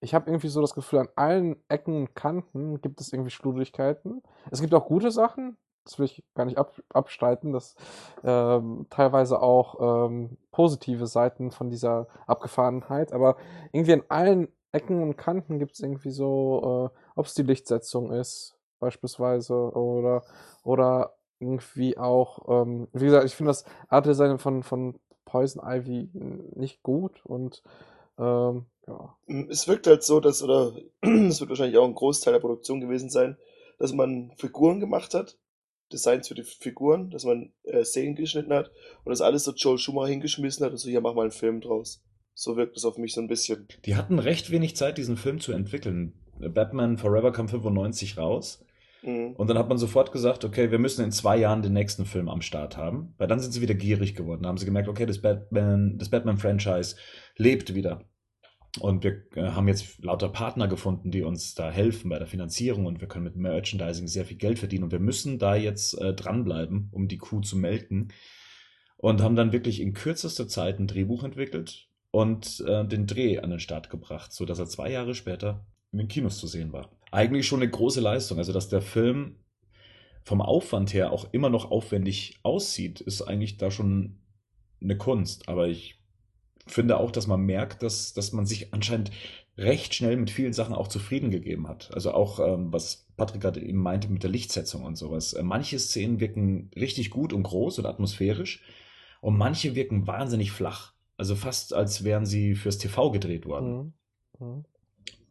[0.00, 4.22] ich habe irgendwie so das Gefühl, an allen Ecken und Kanten gibt es irgendwie Schludrigkeiten.
[4.50, 7.74] Es gibt auch gute Sachen, das will ich gar nicht ab, abstreiten, dass
[8.24, 13.36] ähm, teilweise auch ähm, positive Seiten von dieser Abgefahrenheit, aber
[13.72, 18.12] irgendwie an allen Ecken und Kanten gibt es irgendwie so, äh, ob es die Lichtsetzung
[18.12, 20.24] ist, beispielsweise, oder,
[20.64, 26.10] oder irgendwie auch, ähm, wie gesagt, ich finde das Art Design von, von Poison Ivy
[26.54, 27.62] nicht gut und
[28.18, 29.16] ähm, ja.
[29.48, 33.10] Es wirkt halt so, dass, oder es wird wahrscheinlich auch ein Großteil der Produktion gewesen
[33.10, 33.36] sein,
[33.78, 35.38] dass man Figuren gemacht hat,
[35.92, 38.70] Designs für die Figuren, dass man äh, Szenen geschnitten hat
[39.04, 41.60] und das alles so Joel Schumacher hingeschmissen hat und so, hier mach mal einen Film
[41.60, 42.02] draus.
[42.34, 43.68] So wirkt es auf mich so ein bisschen.
[43.84, 46.14] Die hatten recht wenig Zeit, diesen Film zu entwickeln.
[46.38, 48.64] Batman Forever kam 95 raus.
[49.02, 49.32] Mhm.
[49.32, 52.28] Und dann hat man sofort gesagt, okay, wir müssen in zwei Jahren den nächsten Film
[52.28, 53.14] am Start haben.
[53.18, 54.42] Weil dann sind sie wieder gierig geworden.
[54.42, 56.96] Da haben sie gemerkt, okay, das Batman, das Batman-Franchise
[57.36, 58.04] lebt wieder.
[58.80, 62.86] Und wir äh, haben jetzt lauter Partner gefunden, die uns da helfen bei der Finanzierung
[62.86, 66.14] und wir können mit Merchandising sehr viel Geld verdienen und wir müssen da jetzt äh,
[66.14, 68.12] dranbleiben, um die Kuh zu melken.
[68.96, 73.50] Und haben dann wirklich in kürzester Zeit ein Drehbuch entwickelt, und äh, den Dreh an
[73.50, 76.90] den Start gebracht, sodass er zwei Jahre später in den Kinos zu sehen war.
[77.10, 78.38] Eigentlich schon eine große Leistung.
[78.38, 79.36] Also, dass der Film
[80.24, 84.20] vom Aufwand her auch immer noch aufwendig aussieht, ist eigentlich da schon
[84.80, 85.48] eine Kunst.
[85.48, 86.00] Aber ich
[86.66, 89.10] finde auch, dass man merkt, dass, dass man sich anscheinend
[89.56, 91.92] recht schnell mit vielen Sachen auch zufrieden gegeben hat.
[91.94, 95.32] Also auch, ähm, was Patrick gerade eben meinte mit der Lichtsetzung und sowas.
[95.32, 98.62] Äh, manche Szenen wirken richtig gut und groß und atmosphärisch
[99.20, 100.92] und manche wirken wahnsinnig flach.
[101.16, 103.94] Also fast, als wären sie fürs TV gedreht worden.
[104.38, 104.46] Mhm.
[104.46, 104.64] Mhm.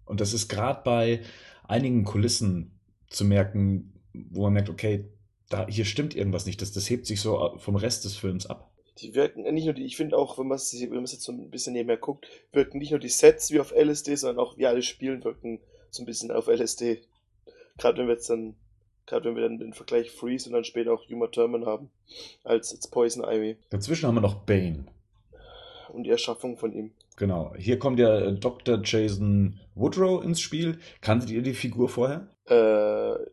[0.05, 1.21] Und das ist gerade bei
[1.63, 2.79] einigen Kulissen
[3.09, 5.09] zu merken, wo man merkt, okay,
[5.49, 6.61] da, hier stimmt irgendwas nicht.
[6.61, 8.71] Das, das hebt sich so vom Rest des Films ab
[9.01, 11.73] die wirken nicht nur die, ich finde auch, wenn man es jetzt so ein bisschen
[11.73, 15.23] nebenher guckt, wirken nicht nur die Sets wie auf LSD, sondern auch wie alle Spielen
[15.23, 15.59] wirken
[15.89, 17.01] so ein bisschen auf LSD.
[17.77, 18.55] Gerade wenn wir jetzt dann,
[19.05, 21.89] gerade wenn wir dann den Vergleich Freeze und dann später auch Uma Thurman haben,
[22.43, 23.57] als, als Poison Ivy.
[23.69, 24.85] Dazwischen haben wir noch Bane.
[25.91, 26.91] Und die Erschaffung von ihm.
[27.17, 27.53] Genau.
[27.57, 28.79] Hier kommt ja äh, Dr.
[28.83, 30.79] Jason Woodrow ins Spiel.
[31.01, 32.27] Kanntet ihr die Figur vorher?
[32.47, 33.23] Äh,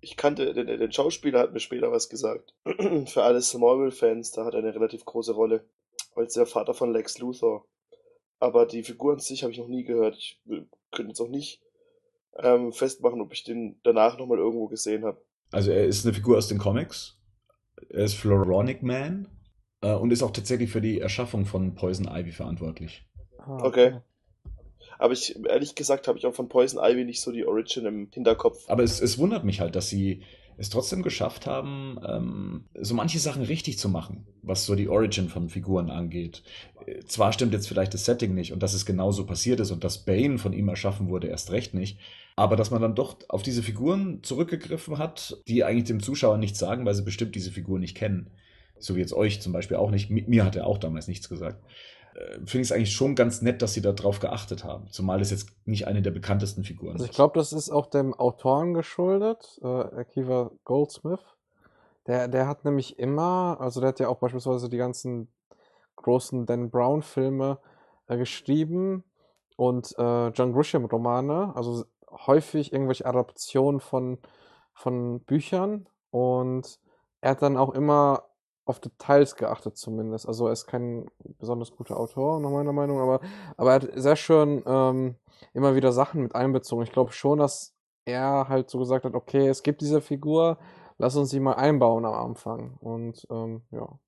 [0.00, 2.54] ich kannte, den, den Schauspieler hat mir später was gesagt.
[3.06, 5.64] Für alle Smallville-Fans, da hat er eine relativ große Rolle.
[6.14, 7.66] Als der Vater von Lex Luthor.
[8.40, 10.16] Aber die Figur an sich habe ich noch nie gehört.
[10.16, 10.40] Ich
[10.90, 11.62] könnte jetzt auch nicht
[12.38, 15.22] ähm, festmachen, ob ich den danach nochmal irgendwo gesehen habe.
[15.52, 17.18] Also er ist eine Figur aus den Comics.
[17.88, 19.28] Er ist Floronic Man
[19.82, 23.04] äh, und ist auch tatsächlich für die Erschaffung von Poison Ivy verantwortlich.
[23.38, 24.00] Ah, okay.
[24.98, 28.08] Aber ich, ehrlich gesagt, habe ich auch von Poison Ivy nicht so die Origin im
[28.12, 28.68] Hinterkopf.
[28.68, 30.22] Aber es, es wundert mich halt, dass sie
[30.60, 35.30] es trotzdem geschafft haben, ähm, so manche Sachen richtig zu machen, was so die Origin
[35.30, 36.42] von Figuren angeht.
[37.06, 40.04] Zwar stimmt jetzt vielleicht das Setting nicht und dass es genauso passiert ist und dass
[40.04, 41.98] Bane von ihm erschaffen wurde, erst recht nicht.
[42.36, 46.58] Aber dass man dann doch auf diese Figuren zurückgegriffen hat, die eigentlich dem Zuschauer nichts
[46.58, 48.30] sagen, weil sie bestimmt diese Figuren nicht kennen.
[48.82, 50.10] So wie jetzt euch zum Beispiel auch nicht.
[50.10, 51.62] Mir hat er auch damals nichts gesagt.
[52.14, 54.88] Äh, finde ich es eigentlich schon ganz nett, dass sie darauf geachtet haben.
[54.90, 58.14] Zumal es jetzt nicht eine der bekanntesten Figuren also Ich glaube, das ist auch dem
[58.14, 61.20] Autoren geschuldet, äh, Akiva Goldsmith.
[62.06, 65.28] Der, der hat nämlich immer, also der hat ja auch beispielsweise die ganzen
[65.96, 67.58] großen Dan Brown-Filme
[68.08, 69.04] äh, geschrieben
[69.56, 74.18] und äh, John Grisham-Romane, also häufig irgendwelche Adaptionen von,
[74.72, 76.80] von Büchern und
[77.20, 78.24] er hat dann auch immer
[78.70, 80.26] auf Details geachtet zumindest.
[80.26, 83.20] Also er ist kein besonders guter Autor, nach meiner Meinung, aber,
[83.56, 85.16] aber er hat sehr schön ähm,
[85.52, 86.84] immer wieder Sachen mit einbezogen.
[86.84, 90.58] Ich glaube schon, dass er halt so gesagt hat, okay, es gibt diese Figur,
[90.98, 92.76] lass uns sie mal einbauen am Anfang.
[92.80, 93.98] Und ähm, ja.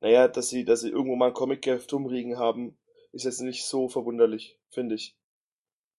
[0.00, 2.76] Naja, dass sie, dass sie irgendwo mal ein Comic-Heft umriegen haben,
[3.12, 5.16] ist jetzt nicht so verwunderlich, finde ich.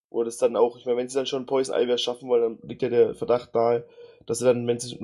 [0.09, 2.69] Oder das dann auch, ich meine, wenn sie dann schon Poison Ivy schaffen wollen, dann
[2.69, 3.85] liegt ja der Verdacht nahe,
[4.25, 4.97] dass sie dann, wenn sie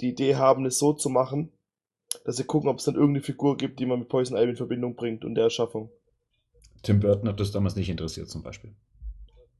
[0.00, 1.52] die Idee haben, es so zu machen,
[2.24, 4.56] dass sie gucken, ob es dann irgendeine Figur gibt, die man mit Poison Ivy in
[4.56, 5.90] Verbindung bringt und der Erschaffung.
[6.82, 8.74] Tim Burton hat das damals nicht interessiert, zum Beispiel.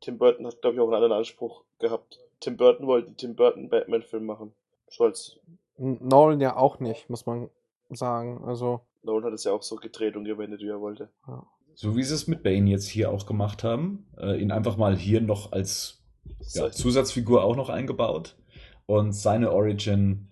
[0.00, 2.18] Tim Burton hat, glaube ich, auch einen anderen Anspruch gehabt.
[2.40, 4.52] Tim Burton wollte einen Tim Burton Batman-Film machen.
[4.88, 5.36] Scholz.
[5.76, 7.50] Nolan ja auch nicht, muss man
[7.90, 8.42] sagen.
[8.44, 8.80] Also.
[9.02, 11.10] Nolan hat es ja auch so gedreht und gewendet, wie er wollte.
[11.26, 11.46] Ja.
[11.74, 14.96] So wie sie es mit Bane jetzt hier auch gemacht haben, äh, ihn einfach mal
[14.96, 16.02] hier noch als
[16.52, 18.36] ja, Zusatzfigur auch noch eingebaut
[18.86, 20.29] und seine Origin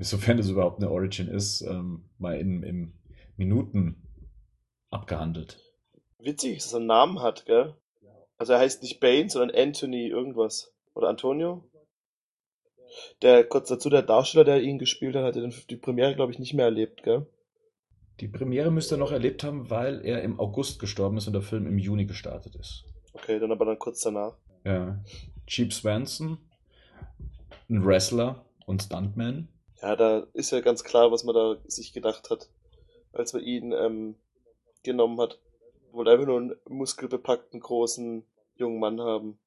[0.00, 2.92] sofern es überhaupt eine Origin ist, ähm, mal in, in
[3.36, 4.06] Minuten
[4.90, 5.58] abgehandelt.
[6.18, 7.74] Witzig, dass er einen Namen hat, gell?
[8.36, 10.72] Also er heißt nicht Bane, sondern Anthony irgendwas.
[10.94, 11.64] Oder Antonio?
[13.22, 16.54] Der, kurz dazu, der Darsteller, der ihn gespielt hat, hatte die Premiere, glaube ich, nicht
[16.54, 17.26] mehr erlebt, gell?
[18.20, 21.42] Die Premiere müsste er noch erlebt haben, weil er im August gestorben ist und der
[21.42, 22.84] Film im Juni gestartet ist.
[23.12, 24.36] Okay, dann aber dann kurz danach.
[24.64, 25.02] Ja.
[25.46, 26.38] Cheap Swanson,
[27.68, 29.48] ein Wrestler und Stuntman.
[29.82, 32.48] Ja, da ist ja ganz klar, was man da sich gedacht hat,
[33.12, 34.14] als man ihn ähm,
[34.82, 35.38] genommen hat.
[35.92, 38.24] Wollte einfach nur einen muskelbepackten, großen,
[38.54, 39.38] jungen Mann haben.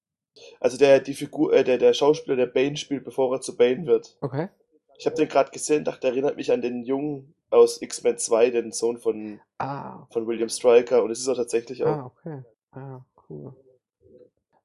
[0.60, 3.86] Also der, die Figur, äh, der, der Schauspieler, der Bane spielt, bevor er zu Bane
[3.86, 4.18] wird.
[4.22, 4.50] Okay.
[4.98, 8.72] Ich habe den gerade gesehen, dachte, erinnert mich an den Jungen aus X-Men 2, den
[8.72, 10.06] Sohn von, ah.
[10.12, 11.04] von William Stryker.
[11.04, 11.88] Und es ist auch tatsächlich auch.
[11.88, 12.44] Ah, okay.
[12.72, 13.54] Ah, cool.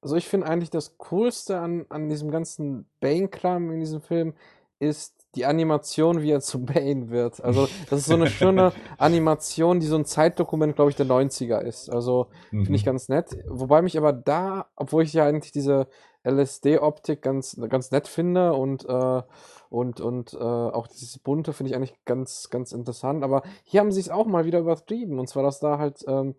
[0.00, 4.34] Also ich finde eigentlich das Coolste an, an diesem ganzen Bane-Kram in diesem Film
[4.78, 7.42] ist die Animation, wie er zu Bane wird.
[7.44, 11.60] Also, das ist so eine schöne Animation, die so ein Zeitdokument, glaube ich, der 90er
[11.60, 11.88] ist.
[11.90, 12.64] Also, mhm.
[12.64, 13.38] finde ich ganz nett.
[13.46, 15.86] Wobei mich aber da, obwohl ich ja eigentlich diese
[16.24, 19.22] LSD-Optik ganz, ganz nett finde und, äh,
[19.70, 23.22] und, und äh, auch dieses Bunte finde ich eigentlich ganz, ganz interessant.
[23.22, 25.20] Aber hier haben sie es auch mal wieder übertrieben.
[25.20, 26.34] Und zwar, dass da halt ähm,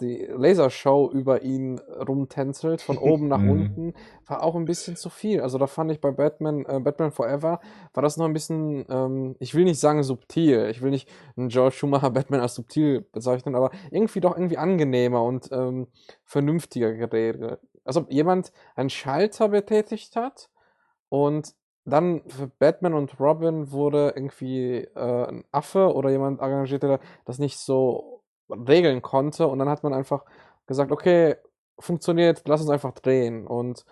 [0.00, 3.50] die Lasershow über ihn rumtänzelt, von oben nach mhm.
[3.50, 3.94] unten,
[4.26, 5.40] war auch ein bisschen zu viel.
[5.40, 7.60] Also da fand ich bei Batman, äh, Batman Forever,
[7.92, 11.48] war das noch ein bisschen, ähm, ich will nicht sagen subtil, ich will nicht einen
[11.48, 15.86] George Schumacher Batman als subtil bezeichnen, aber irgendwie doch irgendwie angenehmer und ähm,
[16.24, 17.60] vernünftiger geredet.
[17.84, 20.48] Also jemand einen Schalter betätigt hat
[21.08, 26.98] und dann für Batman und Robin wurde irgendwie äh, ein Affe oder jemand engagiert, der
[27.26, 28.13] das nicht so
[28.50, 30.24] regeln konnte und dann hat man einfach
[30.66, 31.36] gesagt, okay,
[31.78, 33.84] funktioniert, lass uns einfach drehen und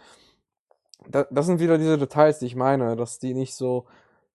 [1.09, 3.87] da, das sind wieder diese Details, die ich meine, dass die nicht so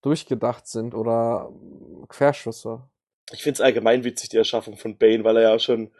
[0.01, 1.51] durchgedacht sind oder
[2.09, 2.81] Querschüsse.
[3.31, 5.91] Ich finde es allgemein witzig, die Erschaffung von Bane, weil er ja schon,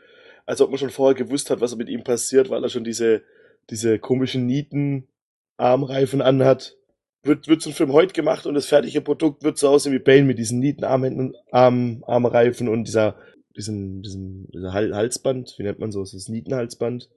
[0.45, 3.23] als ob man schon vorher gewusst hat, was mit ihm passiert, weil er schon diese,
[3.69, 6.77] diese komischen Nieten-Armreifen anhat.
[7.23, 9.99] Wird, wird so ein Film heute gemacht und das fertige Produkt wird so aussehen wie
[9.99, 13.17] Bane mit diesen Nieten-Armreifen Arm, Armreifen und dieser,
[13.57, 17.09] diesem, diesem, Halsband, wie nennt man so, das Nietenhalsband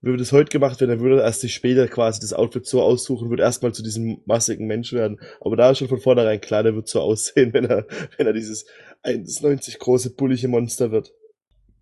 [0.00, 2.82] würde das heute gemacht werden, dann würde er erst sich später quasi das Outfit so
[2.82, 5.20] aussuchen, würde erstmal zu diesem massigen Mensch werden.
[5.40, 8.32] Aber da ist schon von vornherein klar, der wird so aussehen, wenn er, wenn er
[8.32, 8.66] dieses
[9.04, 11.12] 1,90 große, bullige Monster wird.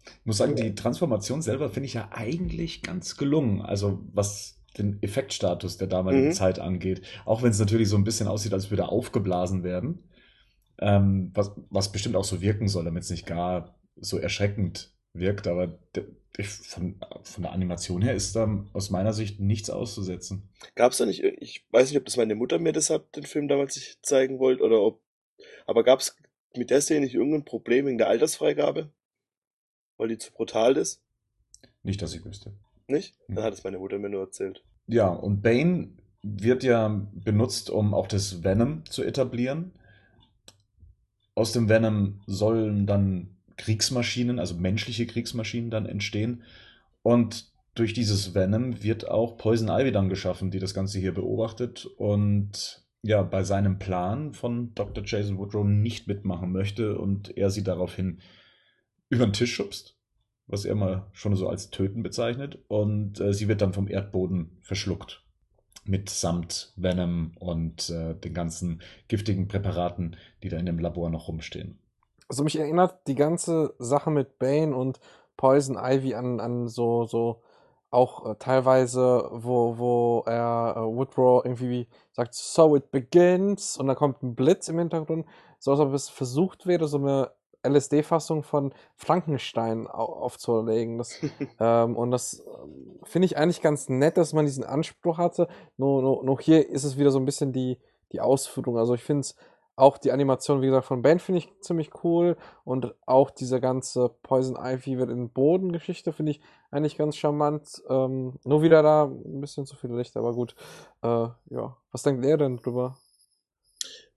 [0.05, 3.61] Ich muss sagen, die Transformation selber finde ich ja eigentlich ganz gelungen.
[3.61, 6.33] Also was den Effektstatus der damaligen mhm.
[6.33, 7.03] Zeit angeht.
[7.25, 10.05] Auch wenn es natürlich so ein bisschen aussieht, als würde er aufgeblasen werden.
[10.81, 15.47] Ähm, was, was bestimmt auch so wirken soll, damit es nicht gar so erschreckend wirkt.
[15.47, 15.78] Aber
[16.37, 20.49] ich, von, von der Animation her ist da aus meiner Sicht nichts auszusetzen.
[20.74, 23.49] Gab es da nicht, ich weiß nicht, ob das meine Mutter mir deshalb den Film
[23.49, 25.03] damals nicht zeigen wollte oder ob,
[25.66, 26.16] aber gab es
[26.57, 28.91] mit der Szene nicht irgendein Problem wegen der Altersfreigabe?
[29.97, 31.03] Weil die zu brutal ist?
[31.83, 32.53] Nicht, dass ich wüsste.
[32.87, 33.14] Nicht?
[33.26, 33.37] Hm.
[33.37, 34.64] Dann hat es meine Mutter mir nur erzählt.
[34.87, 35.91] Ja, und Bane
[36.22, 39.72] wird ja benutzt, um auch das Venom zu etablieren.
[41.35, 46.43] Aus dem Venom sollen dann Kriegsmaschinen, also menschliche Kriegsmaschinen dann entstehen.
[47.03, 51.87] Und durch dieses Venom wird auch Poison Ivy dann geschaffen, die das Ganze hier beobachtet
[51.97, 55.05] und ja, bei seinem Plan von Dr.
[55.07, 58.20] Jason Woodrow nicht mitmachen möchte und er sie daraufhin
[59.09, 59.97] über den Tisch schubst,
[60.47, 62.59] was er mal schon so als Töten bezeichnet.
[62.68, 65.24] Und äh, sie wird dann vom Erdboden verschluckt.
[65.91, 71.78] Mitsamt Venom und äh, den ganzen giftigen Präparaten, die da in dem Labor noch rumstehen.
[72.28, 75.01] Also mich erinnert die ganze Sache mit Bane und
[75.36, 77.43] Poison Ivy an, an so, so
[77.91, 83.97] auch äh, teilweise, wo, wo er äh, Woodrow irgendwie sagt, so it begins und dann
[83.97, 85.26] kommt ein Blitz im Hintergrund,
[85.59, 87.32] so als ob es versucht wäre, so eine
[87.63, 90.99] LSD-Fassung von Frankenstein aufzulegen.
[90.99, 91.19] Das,
[91.61, 95.49] ähm, und das ähm, finde ich eigentlich ganz nett, dass man diesen Anspruch hatte.
[95.77, 97.79] Nur, nur, nur hier ist es wieder so ein bisschen die,
[98.13, 98.79] die Ausführung.
[98.79, 99.37] Also ich finde es
[99.77, 102.37] auch die Animation, wie gesagt, von Ben finde ich ziemlich cool.
[102.65, 106.41] Und auch diese ganze Poison Ivy wird in Boden-Geschichte finde ich
[106.71, 107.83] eigentlich ganz charmant.
[107.89, 110.55] Ähm, nur wieder da ein bisschen zu viel Licht, aber gut.
[111.03, 111.77] Äh, ja.
[111.93, 112.97] Was denkt ihr denn drüber?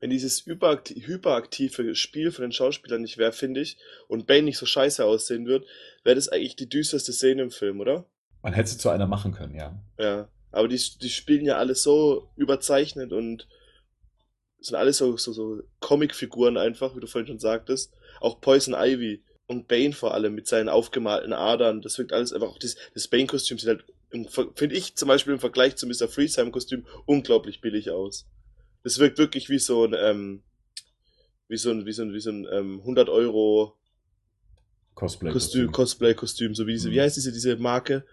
[0.04, 3.78] Wenn dieses hyperaktive Spiel von den Schauspielern nicht wäre, finde ich,
[4.10, 5.66] und Bane nicht so scheiße aussehen wird,
[6.04, 8.04] wäre das eigentlich die düsterste Szene im Film, oder?
[8.42, 9.82] Man hätte sie zu einer machen können, ja.
[9.98, 10.28] Ja.
[10.52, 13.48] Aber die, die spielen ja alles so überzeichnet und
[14.60, 17.94] sind alles so, so, so Comicfiguren einfach, wie du vorhin schon sagtest.
[18.20, 21.82] Auch Poison Ivy und Bane vor allem mit seinen aufgemalten Adern.
[21.82, 23.86] Das wirkt alles einfach, auch das, das Bane-Kostüm sieht halt,
[24.56, 26.10] finde ich zum Beispiel im Vergleich zu Mr.
[26.10, 28.28] Freesheim-Kostüm unglaublich billig aus.
[28.84, 30.44] Das wirkt wirklich wie so ein, ähm,
[31.48, 33.78] wie so ein, wie so ein, wie so ein ähm, 100 Euro
[34.96, 36.94] Cosplay-Kostüm, Cosplay-Kostüm, so wie diese, mhm.
[36.94, 38.06] wie heißt diese, diese Marke?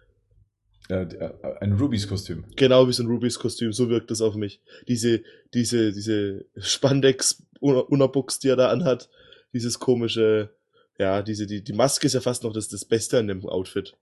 [0.89, 1.07] Äh,
[1.61, 2.45] ein Rubys-Kostüm.
[2.57, 4.61] Genau wie so ein Rubys-Kostüm, so wirkt das auf mich.
[4.89, 5.23] Diese,
[5.55, 9.09] diese, diese Spandex-Unabuchs, die er da anhat,
[9.53, 10.55] dieses komische,
[10.99, 13.97] ja, diese, die, die Maske ist ja fast noch das, das Beste an dem Outfit.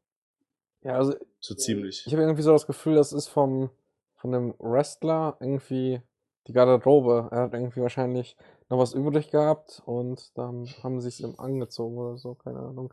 [0.82, 1.14] Ja, also.
[1.40, 2.04] So ziemlich.
[2.06, 3.70] Ich habe irgendwie so das Gefühl, das ist vom,
[4.16, 6.00] von dem Wrestler irgendwie
[6.48, 7.28] die Garderobe.
[7.30, 8.36] Er hat irgendwie wahrscheinlich
[8.68, 12.92] noch was übrig gehabt und dann haben sie es ihm angezogen oder so, keine Ahnung.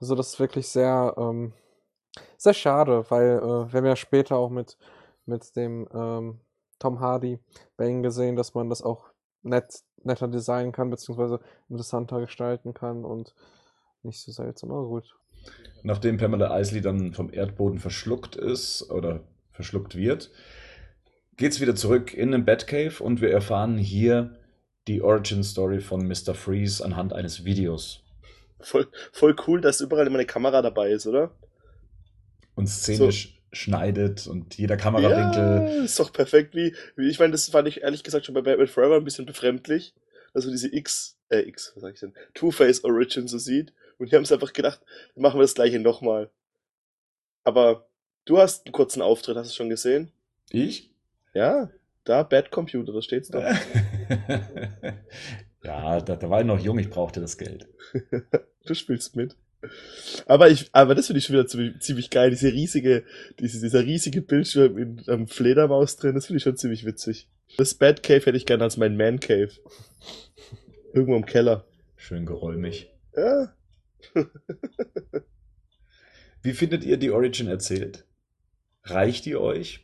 [0.00, 1.52] Also das ist wirklich sehr, ähm,
[2.36, 4.76] sehr schade, weil äh, wir haben ja später auch mit,
[5.26, 6.40] mit dem ähm,
[6.78, 7.38] Tom Hardy
[7.76, 9.06] Bane gesehen, dass man das auch
[9.42, 13.34] nett, netter designen kann, beziehungsweise interessanter gestalten kann und
[14.02, 15.16] nicht so seltsam, aber gut.
[15.82, 19.20] Nachdem Pamela Isley dann vom Erdboden verschluckt ist oder
[19.52, 20.30] verschluckt wird,
[21.36, 24.36] geht's wieder zurück in den Batcave und wir erfahren hier
[24.86, 26.34] die Origin Story von Mr.
[26.34, 28.02] Freeze anhand eines Videos.
[28.60, 31.34] Voll, voll cool, dass überall immer eine Kamera dabei ist, oder?
[32.54, 33.56] und szenisch so.
[33.56, 35.76] schneidet und jeder Kamerawinkel.
[35.76, 38.42] Ja, ist doch perfekt, wie, wie ich meine, das fand ich ehrlich gesagt schon bei
[38.42, 39.94] Batman Forever ein bisschen befremdlich,
[40.32, 43.72] dass man diese X, äh, X, was sag ich denn, Two-Face Origin so sieht.
[43.98, 44.80] Und die haben es einfach gedacht,
[45.14, 46.30] machen wir das gleiche nochmal.
[47.44, 47.88] Aber
[48.24, 50.10] du hast einen kurzen Auftritt, hast du schon gesehen?
[50.50, 50.90] Ich?
[51.34, 51.70] Ja,
[52.04, 53.42] da, Bad Computer, da steht's doch.
[55.64, 57.68] ja, da, da war ich noch jung, ich brauchte das Geld.
[58.66, 59.36] du spielst mit.
[60.26, 62.30] Aber ich, aber das finde ich schon wieder ziemlich, ziemlich geil.
[62.30, 63.04] Diese riesige,
[63.40, 67.28] diese, dieser riesige Bildschirm in einem Fledermaus drin, das finde ich schon ziemlich witzig.
[67.56, 69.52] Das Bad Cave hätte ich gerne als mein Man Cave.
[70.92, 71.66] Irgendwo im Keller.
[71.96, 72.90] Schön geräumig.
[73.16, 73.54] Ja.
[76.42, 78.06] Wie findet ihr die Origin erzählt?
[78.82, 79.83] Reicht die euch?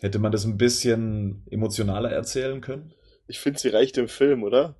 [0.00, 2.92] Hätte man das ein bisschen emotionaler erzählen können?
[3.26, 4.76] Ich finde, sie reicht im Film, oder?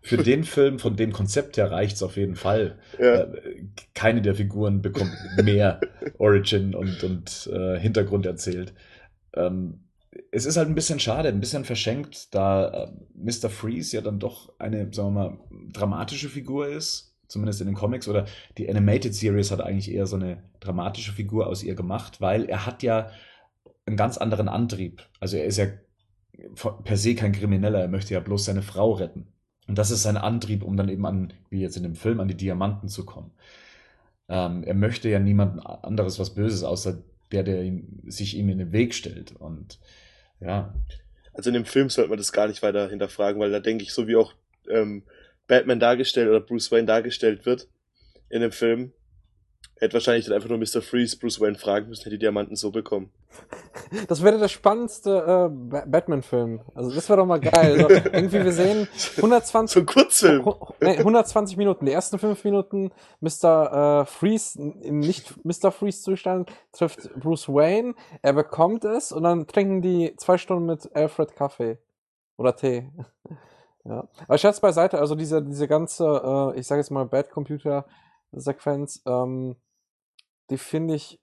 [0.00, 2.78] Für den Film, von dem Konzept her, reicht's auf jeden Fall.
[2.98, 3.22] Ja.
[3.22, 5.12] Äh, keine der Figuren bekommt
[5.42, 5.80] mehr
[6.18, 8.74] Origin und, und äh, Hintergrund erzählt.
[9.34, 9.80] Ähm,
[10.30, 13.48] es ist halt ein bisschen schade, ein bisschen verschenkt, da äh, Mr.
[13.48, 15.38] Freeze ja dann doch eine, sagen wir mal,
[15.72, 18.26] dramatische Figur ist, zumindest in den Comics, oder
[18.58, 22.66] die Animated Series hat eigentlich eher so eine dramatische Figur aus ihr gemacht, weil er
[22.66, 23.10] hat ja
[23.86, 25.02] einen ganz anderen Antrieb.
[25.20, 25.66] Also er ist ja
[26.84, 29.26] per se kein Krimineller, er möchte ja bloß seine Frau retten.
[29.68, 32.28] Und das ist sein Antrieb, um dann eben an, wie jetzt in dem Film, an
[32.28, 33.32] die Diamanten zu kommen.
[34.28, 38.58] Ähm, er möchte ja niemand anderes was Böses, außer der, der ihm, sich ihm in
[38.58, 39.32] den Weg stellt.
[39.32, 39.78] Und
[40.40, 40.74] ja.
[41.32, 43.92] Also in dem Film sollte man das gar nicht weiter hinterfragen, weil da denke ich,
[43.92, 44.34] so wie auch
[44.68, 45.02] ähm,
[45.46, 47.68] Batman dargestellt oder Bruce Wayne dargestellt wird
[48.28, 48.92] in dem Film,
[49.82, 50.80] hätte wahrscheinlich dann einfach nur Mr.
[50.80, 53.10] Freeze Bruce Wayne fragen müssen, hätte die Diamanten so bekommen.
[54.08, 56.60] Das wäre der spannendste äh, Batman-Film.
[56.74, 57.84] Also das wäre doch mal geil.
[57.84, 60.54] Also, irgendwie wir sehen 120 So ein Kurzfilm.
[60.80, 61.84] nee, 120 Minuten.
[61.84, 64.02] Die ersten fünf Minuten Mr.
[64.02, 65.72] Äh, Freeze im nicht Mr.
[65.72, 67.94] Freeze Zustand trifft Bruce Wayne.
[68.22, 71.78] Er bekommt es und dann trinken die zwei Stunden mit Alfred Kaffee
[72.36, 72.90] oder Tee.
[73.84, 74.08] ja.
[74.26, 74.98] Aber Scherz beiseite.
[74.98, 77.84] Also diese diese ganze, äh, ich sage jetzt mal Bad Computer
[78.32, 79.02] Sequenz.
[79.06, 79.56] Ähm,
[80.52, 81.18] die finde ich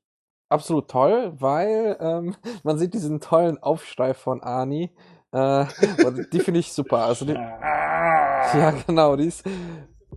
[0.49, 4.91] absolut toll, weil ähm, man sieht diesen tollen Aufschrei von Ani.
[5.31, 5.65] Äh,
[6.05, 7.05] und die finde ich super.
[7.05, 9.45] Also die, ja, genau, die ist.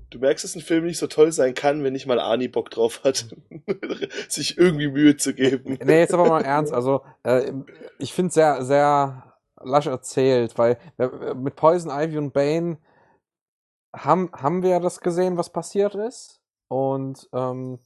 [0.09, 2.71] Du merkst, dass ein Film nicht so toll sein kann, wenn nicht mal Ani Bock
[2.71, 3.29] drauf hat,
[4.29, 5.79] sich irgendwie Mühe zu geben.
[5.83, 6.73] Nee, jetzt aber mal ernst.
[6.73, 7.53] Also, äh,
[7.99, 12.79] ich finde es sehr, sehr lasch erzählt, weil äh, mit Poison Ivy und Bane
[13.95, 16.41] haben, haben wir ja das gesehen, was passiert ist.
[16.69, 17.79] Und ähm,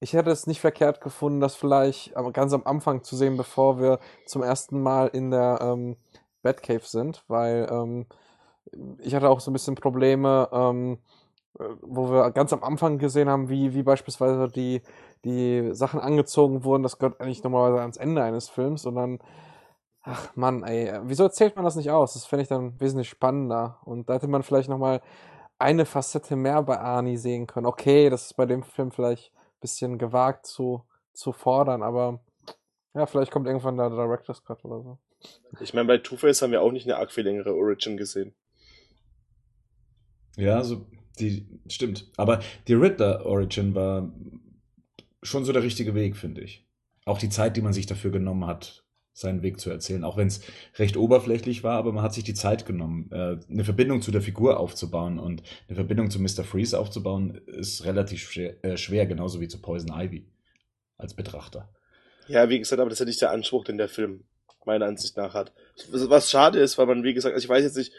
[0.00, 3.98] ich hätte es nicht verkehrt gefunden, das vielleicht ganz am Anfang zu sehen, bevor wir
[4.26, 5.96] zum ersten Mal in der ähm,
[6.42, 8.06] Batcave sind, weil ähm,
[8.98, 10.98] ich hatte auch so ein bisschen Probleme, ähm,
[11.58, 14.82] äh, wo wir ganz am Anfang gesehen haben, wie, wie beispielsweise die,
[15.24, 16.82] die Sachen angezogen wurden.
[16.82, 19.18] Das gehört eigentlich normalerweise ans Ende eines Films und dann,
[20.02, 22.14] ach Mann, ey, wieso erzählt man das nicht aus?
[22.14, 23.78] Das fände ich dann wesentlich spannender.
[23.84, 25.00] Und da hätte man vielleicht nochmal
[25.58, 27.66] eine Facette mehr bei Arnie sehen können.
[27.66, 29.32] Okay, das ist bei dem Film vielleicht
[29.64, 30.84] bisschen gewagt zu,
[31.14, 32.20] zu fordern, aber
[32.92, 34.98] ja, vielleicht kommt irgendwann der Director's Cut oder so.
[35.60, 38.34] Ich meine, bei Two-Face haben wir auch nicht eine arg viel längere Origin gesehen.
[40.36, 40.84] Ja, also
[41.18, 42.10] die stimmt.
[42.18, 44.12] Aber die Riddler Origin war
[45.22, 46.66] schon so der richtige Weg, finde ich.
[47.06, 48.83] Auch die Zeit, die man sich dafür genommen hat,
[49.14, 50.40] seinen Weg zu erzählen, auch wenn es
[50.76, 54.20] recht oberflächlich war, aber man hat sich die Zeit genommen, äh, eine Verbindung zu der
[54.20, 56.42] Figur aufzubauen und eine Verbindung zu Mr.
[56.42, 60.26] Freeze aufzubauen, ist relativ schwer, äh, schwer genauso wie zu Poison Ivy
[60.98, 61.72] als Betrachter.
[62.26, 64.24] Ja, wie gesagt, aber das ist ja nicht der Anspruch, den der Film
[64.64, 65.52] meiner Ansicht nach hat.
[65.90, 67.92] Was schade ist, weil man, wie gesagt, also ich weiß jetzt nicht,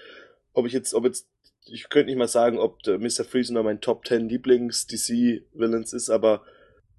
[0.51, 1.29] ob ich jetzt, ob jetzt,
[1.65, 3.23] ich könnte nicht mal sagen, ob Mr.
[3.23, 6.41] Freeze nur mein Top 10 Lieblings-DC-Villains ist, aber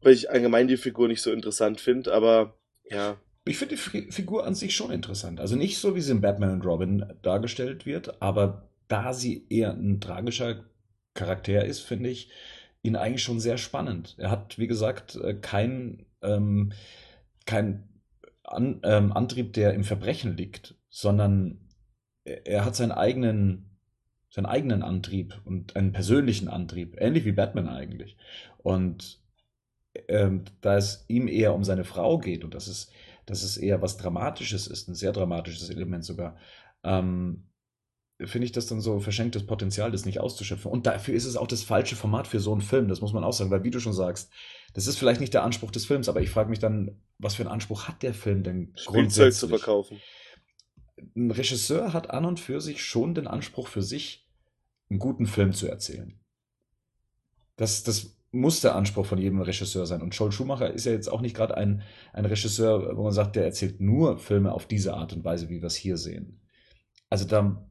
[0.00, 2.54] weil ich allgemein die Figur nicht so interessant finde, aber
[2.88, 5.40] ja, ich finde die Figur an sich schon interessant.
[5.40, 9.72] Also nicht so, wie sie in Batman und Robin dargestellt wird, aber da sie eher
[9.72, 10.64] ein tragischer
[11.14, 12.30] Charakter ist, finde ich
[12.82, 14.16] ihn eigentlich schon sehr spannend.
[14.18, 16.72] Er hat, wie gesagt, äh, kein, ähm,
[17.46, 17.88] kein
[18.42, 21.60] An ähm, Antrieb, der im Verbrechen liegt, sondern
[22.24, 23.78] er hat seinen eigenen,
[24.28, 28.16] seinen eigenen Antrieb und einen persönlichen Antrieb, ähnlich wie Batman eigentlich.
[28.58, 29.20] Und
[30.08, 32.92] ähm, da es ihm eher um seine Frau geht und das ist
[33.26, 36.36] dass es eher was Dramatisches ist, ein sehr dramatisches Element sogar,
[36.82, 37.48] ähm,
[38.24, 40.70] finde ich das dann so verschenktes Potenzial, das nicht auszuschöpfen.
[40.70, 43.24] Und dafür ist es auch das falsche Format für so einen Film, das muss man
[43.24, 44.32] auch sagen, weil wie du schon sagst,
[44.72, 47.42] das ist vielleicht nicht der Anspruch des Films, aber ich frage mich dann, was für
[47.42, 49.38] einen Anspruch hat der Film denn Spielzeug grundsätzlich?
[49.38, 50.00] zu verkaufen.
[51.14, 54.26] Ein Regisseur hat an und für sich schon den Anspruch für sich,
[54.88, 56.18] einen guten Film zu erzählen.
[57.56, 60.02] Das, das muss der Anspruch von jedem Regisseur sein.
[60.02, 61.82] Und Joel Schumacher ist ja jetzt auch nicht gerade ein,
[62.12, 65.60] ein Regisseur, wo man sagt, der erzählt nur Filme auf diese Art und Weise, wie
[65.60, 66.40] wir es hier sehen.
[67.10, 67.66] Also da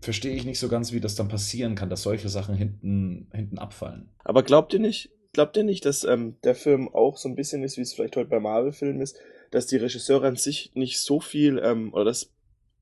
[0.00, 3.58] verstehe ich nicht so ganz, wie das dann passieren kann, dass solche Sachen hinten, hinten
[3.58, 4.08] abfallen.
[4.24, 7.62] Aber glaubt ihr nicht, glaubt ihr nicht, dass ähm, der Film auch so ein bisschen
[7.62, 9.18] ist, wie es vielleicht heute bei Marvel-Filmen ist,
[9.50, 12.32] dass die Regisseure an sich nicht so viel, ähm, oder dass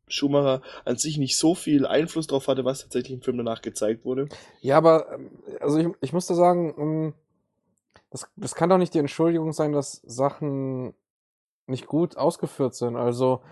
[0.09, 4.05] Schumacher an sich nicht so viel Einfluss drauf hatte, was tatsächlich im Film danach gezeigt
[4.05, 4.29] wurde.
[4.61, 5.31] Ja, aber ähm,
[5.61, 7.15] also ich, ich muss da sagen, ähm,
[8.11, 10.95] das, das kann doch nicht die Entschuldigung sein, dass Sachen
[11.67, 12.97] nicht gut ausgeführt sind.
[12.97, 13.43] Also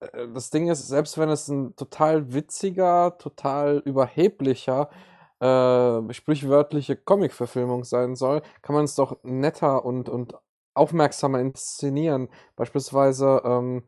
[0.00, 4.90] äh, das Ding ist, selbst wenn es ein total witziger, total überheblicher
[5.40, 10.34] äh, sprichwörtliche Comic-Verfilmung sein soll, kann man es doch netter und, und
[10.74, 12.28] aufmerksamer inszenieren.
[12.56, 13.84] Beispielsweise, ähm,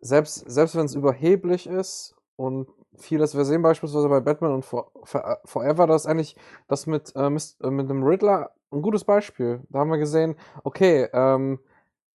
[0.00, 4.90] selbst, selbst wenn es überheblich ist und vieles, wir sehen beispielsweise bei Batman und For
[5.04, 6.36] For Forever, das ist eigentlich
[6.68, 9.60] das mit, äh, äh, mit dem Riddler ein gutes Beispiel.
[9.70, 11.60] Da haben wir gesehen, okay, ähm,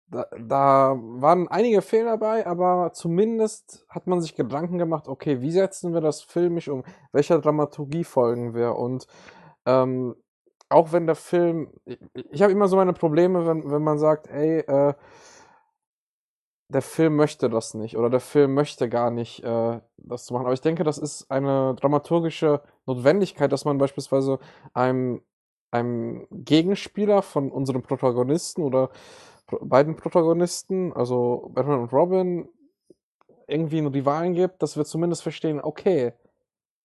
[0.07, 5.51] da, da waren einige Fehler dabei, aber zumindest hat man sich Gedanken gemacht, okay, wie
[5.51, 6.83] setzen wir das filmisch um?
[7.13, 8.75] Welcher Dramaturgie folgen wir?
[8.75, 9.07] Und
[9.65, 10.15] ähm,
[10.69, 11.99] auch wenn der Film, ich,
[12.31, 14.93] ich habe immer so meine Probleme, wenn, wenn man sagt, ey, äh,
[16.71, 20.45] der Film möchte das nicht oder der Film möchte gar nicht äh, das zu machen.
[20.45, 24.39] Aber ich denke, das ist eine dramaturgische Notwendigkeit, dass man beispielsweise
[24.73, 25.21] einem,
[25.71, 28.89] einem Gegenspieler von unserem Protagonisten oder
[29.61, 32.47] beiden Protagonisten, also Batman und Robin,
[33.47, 36.13] irgendwie einen Rivalen gibt, dass wir zumindest verstehen, okay,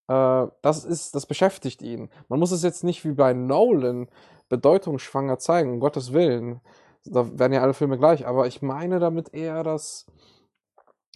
[0.08, 2.10] äh, das ist, das beschäftigt ihn.
[2.28, 4.08] Man muss es jetzt nicht wie bei Nolan
[4.48, 6.60] bedeutungsschwanger zeigen, um Gottes Willen.
[7.06, 10.06] Da werden ja alle Filme gleich, aber ich meine damit eher, dass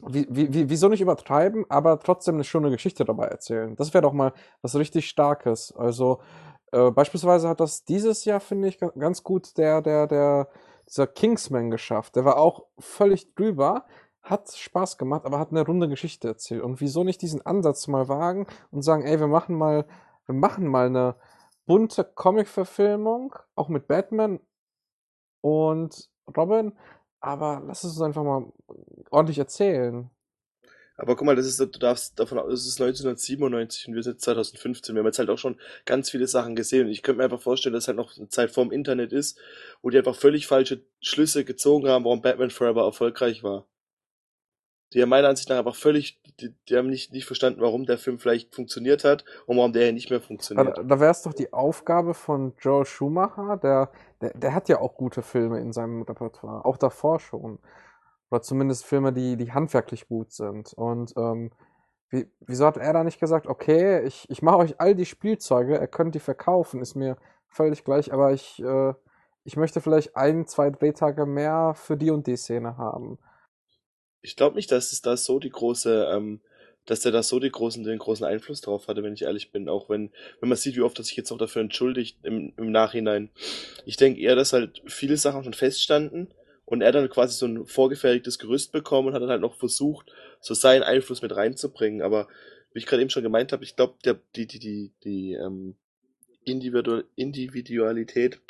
[0.07, 3.77] wie, wie, wieso nicht übertreiben, aber trotzdem eine schöne Geschichte dabei erzählen.
[3.77, 4.33] Das wäre doch mal
[4.63, 5.75] was richtig Starkes.
[5.77, 6.21] Also
[6.73, 10.49] äh, beispielsweise hat das dieses Jahr, finde ich, ganz gut der, der, der
[10.89, 12.17] dieser Kingsman geschafft.
[12.17, 13.85] Der war auch völlig drüber,
[14.23, 16.63] hat Spaß gemacht, aber hat eine runde Geschichte erzählt.
[16.63, 19.87] Und wieso nicht diesen Ansatz mal wagen und sagen, ey, wir machen mal,
[20.27, 21.17] wir machen mal eine
[21.67, 24.41] bunte Comic-Verfilmung, auch mit Batman
[25.41, 26.73] und Robin,
[27.21, 28.53] aber lass es uns einfach mal
[29.11, 30.11] ordentlich erzählen.
[31.01, 34.21] Aber guck mal, das ist, du darfst davon aus, es ist 1997 und wir sind
[34.21, 34.95] 2015.
[34.95, 36.87] Wir haben jetzt halt auch schon ganz viele Sachen gesehen.
[36.87, 39.39] Und ich könnte mir einfach vorstellen, dass halt noch eine Zeit vorm Internet ist,
[39.81, 43.67] wo die einfach völlig falsche Schlüsse gezogen haben, warum Batman Forever erfolgreich war.
[44.93, 47.99] Die haben meiner Ansicht nach einfach völlig, die, die haben nicht, nicht verstanden, warum der
[47.99, 50.79] Film vielleicht funktioniert hat und warum der hier nicht mehr funktioniert.
[50.79, 54.81] Da, da wäre es doch die Aufgabe von Joel Schumacher, der, der, der hat ja
[54.81, 57.59] auch gute Filme in seinem Repertoire, auch davor schon.
[58.31, 60.73] Oder zumindest Filme, die, die handwerklich gut sind.
[60.73, 61.51] Und ähm,
[62.11, 65.79] wie, wieso hat er da nicht gesagt, okay, ich, ich mache euch all die Spielzeuge,
[65.79, 67.17] ihr könnt die verkaufen, ist mir
[67.49, 68.95] völlig gleich, aber ich, äh,
[69.45, 73.19] ich möchte vielleicht ein, zwei Drehtage mehr für die und die Szene haben.
[74.23, 76.41] Ich glaube nicht, dass es da so die große, ähm,
[76.87, 79.69] dass der da so die großen, den großen Einfluss drauf hatte, wenn ich ehrlich bin.
[79.69, 80.11] Auch wenn,
[80.41, 83.31] wenn man sieht, wie oft er sich jetzt noch dafür entschuldigt im, im Nachhinein.
[83.87, 86.33] Ich denke eher, dass halt viele Sachen schon feststanden
[86.65, 90.13] und er dann quasi so ein vorgefertigtes Gerüst bekommen und hat dann halt noch versucht,
[90.41, 92.03] so seinen Einfluss mit reinzubringen.
[92.03, 92.29] Aber
[92.73, 93.95] wie ich gerade eben schon gemeint habe, ich glaube,
[94.37, 95.75] die, die, die, die ähm,
[96.45, 98.41] Individu Individualität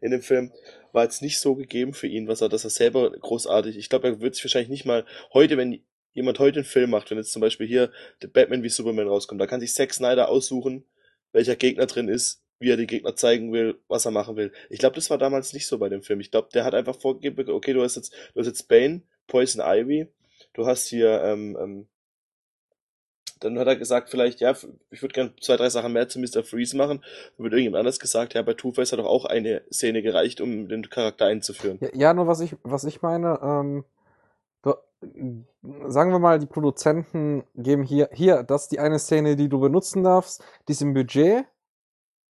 [0.00, 0.52] in dem Film
[0.92, 4.08] war jetzt nicht so gegeben für ihn, was er, dass er selber großartig, ich glaube,
[4.08, 7.32] er wird sich wahrscheinlich nicht mal heute, wenn jemand heute einen Film macht, wenn jetzt
[7.32, 10.84] zum Beispiel hier The Batman wie Superman rauskommt, da kann sich Zack Snyder aussuchen,
[11.32, 14.52] welcher Gegner drin ist, wie er die Gegner zeigen will, was er machen will.
[14.68, 16.20] Ich glaube, das war damals nicht so bei dem Film.
[16.20, 19.62] Ich glaube, der hat einfach vorgegeben, okay, du hast jetzt, du hast jetzt Bane, Poison
[19.64, 20.08] Ivy,
[20.54, 21.88] du hast hier, ähm, ähm,
[23.40, 24.54] dann hat er gesagt, vielleicht, ja,
[24.90, 26.44] ich würde gerne zwei, drei Sachen mehr zu Mr.
[26.44, 27.02] Freeze machen.
[27.36, 30.68] Dann wird irgendjemand anders gesagt, ja, bei Two-Face hat doch auch eine Szene gereicht, um
[30.68, 31.78] den Charakter einzuführen.
[31.80, 33.84] Ja, ja nur was ich, was ich meine, ähm,
[35.88, 39.58] sagen wir mal, die Produzenten geben hier, hier, das ist die eine Szene, die du
[39.58, 41.46] benutzen darfst, die ist im Budget,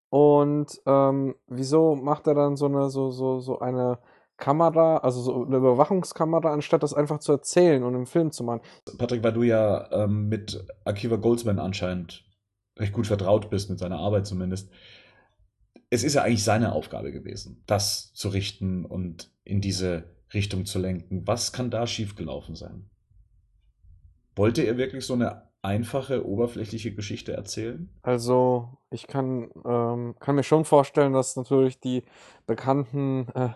[0.10, 4.00] und ähm, wieso macht er dann so eine, so, so, so eine
[4.38, 8.62] Kamera, also so eine Überwachungskamera, anstatt das einfach zu erzählen und im Film zu machen?
[8.98, 12.24] Patrick, weil du ja ähm, mit Akiva Goldsman anscheinend
[12.78, 14.70] recht gut vertraut bist, mit seiner Arbeit zumindest.
[15.90, 20.04] Es ist ja eigentlich seine Aufgabe gewesen, das zu richten und in diese
[20.34, 21.26] Richtung zu lenken.
[21.26, 22.90] Was kann da schiefgelaufen sein?
[24.36, 27.90] Wollte er wirklich so eine einfache, oberflächliche Geschichte erzählen?
[28.02, 32.04] Also, ich kann, ähm, kann mir schon vorstellen, dass natürlich die
[32.46, 33.50] bekannten äh,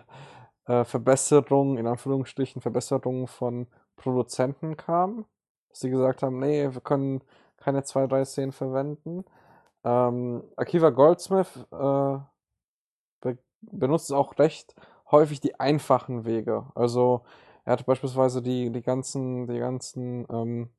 [0.66, 3.66] äh, Verbesserungen, in Anführungsstrichen Verbesserungen von
[3.96, 5.24] Produzenten kamen.
[5.68, 7.22] Dass sie gesagt haben, nee, wir können
[7.56, 9.24] keine zwei, drei Szenen verwenden.
[9.84, 12.18] Ähm, Akiva Goldsmith äh,
[13.20, 14.74] be benutzt auch recht
[15.10, 16.66] häufig die einfachen Wege.
[16.74, 17.22] Also
[17.64, 20.70] er hat beispielsweise die, die ganzen, die ganzen ähm,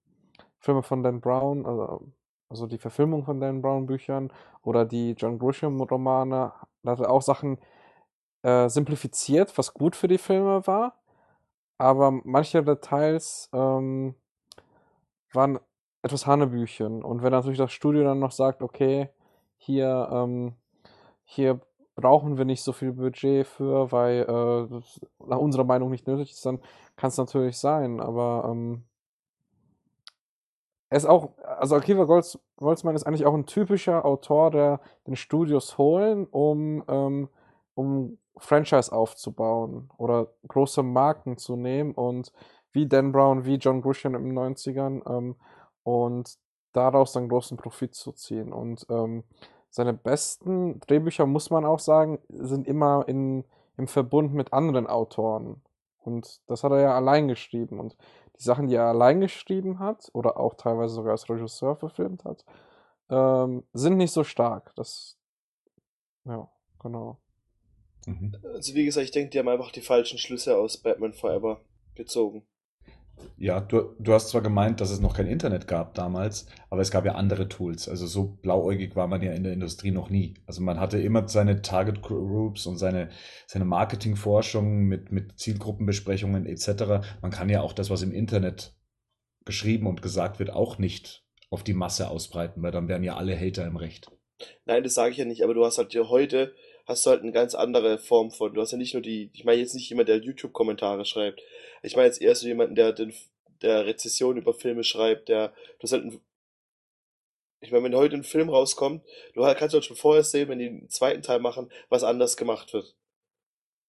[0.59, 2.11] Filme von Dan Brown, also,
[2.49, 4.31] also die Verfilmung von Dan Brown Büchern
[4.63, 6.53] oder die John Grisham Romane,
[6.83, 7.57] da hat er auch Sachen
[8.43, 10.99] äh, simplifiziert, was gut für die Filme war.
[11.77, 14.15] Aber manche Details ähm,
[15.33, 15.59] waren
[16.03, 17.03] etwas Hanebüchen.
[17.03, 19.09] Und wenn natürlich das Studio dann noch sagt, okay,
[19.57, 20.53] hier, ähm,
[21.23, 21.61] hier
[21.95, 24.81] brauchen wir nicht so viel Budget für, weil äh,
[25.25, 26.59] nach unserer Meinung nicht nötig ist, dann
[26.95, 27.99] kann es natürlich sein.
[27.99, 28.83] Aber ähm,
[30.89, 35.15] er ist auch, also Akiva Golds, Goldsman ist eigentlich auch ein typischer Autor, der den
[35.15, 37.29] Studios holen, um, ähm,
[37.73, 42.31] um Franchise aufzubauen oder große Marken zu nehmen und
[42.71, 45.35] wie Dan Brown, wie John Grushian in den 90ern ähm,
[45.83, 46.37] und
[46.73, 48.51] daraus dann großen Profit zu ziehen.
[48.51, 49.23] Und ähm,
[49.69, 53.45] seine besten Drehbücher, muss man auch sagen, sind immer in,
[53.77, 55.61] im Verbund mit anderen Autoren.
[55.99, 57.79] Und das hat er ja allein geschrieben.
[57.79, 57.95] Und
[58.37, 62.43] die Sachen, die er allein geschrieben hat, oder auch teilweise sogar als Regisseur verfilmt hat,
[63.09, 64.73] ähm, sind nicht so stark.
[64.75, 65.17] Das,
[66.25, 66.47] ja,
[66.79, 67.17] genau.
[68.05, 68.35] Mhm.
[68.53, 71.61] Also wie gesagt, ich denke, die haben einfach die falschen Schlüsse aus Batman Forever
[71.95, 72.43] gezogen.
[73.37, 76.91] Ja, du, du hast zwar gemeint, dass es noch kein Internet gab damals, aber es
[76.91, 77.87] gab ja andere Tools.
[77.87, 80.35] Also so blauäugig war man ja in der Industrie noch nie.
[80.45, 83.09] Also man hatte immer seine Target Groups und seine,
[83.47, 87.05] seine Marketingforschung mit, mit Zielgruppenbesprechungen etc.
[87.21, 88.75] Man kann ja auch das, was im Internet
[89.45, 93.39] geschrieben und gesagt wird, auch nicht auf die Masse ausbreiten, weil dann wären ja alle
[93.39, 94.11] Hater im Recht.
[94.65, 96.53] Nein, das sage ich ja nicht, aber du hast halt ja heute
[96.85, 98.53] hast du halt eine ganz andere Form von.
[98.53, 101.41] Du hast ja nicht nur die, ich meine jetzt nicht jemand, der YouTube-Kommentare schreibt.
[101.81, 103.13] Ich meine jetzt eher so jemanden, der den,
[103.61, 105.49] der Rezession über Filme schreibt, der,
[105.79, 106.21] du hast halt ein,
[107.61, 109.03] ich meine, wenn heute ein Film rauskommt,
[109.33, 112.73] du kannst halt schon vorher sehen, wenn die einen zweiten Teil machen, was anders gemacht
[112.73, 112.93] wird.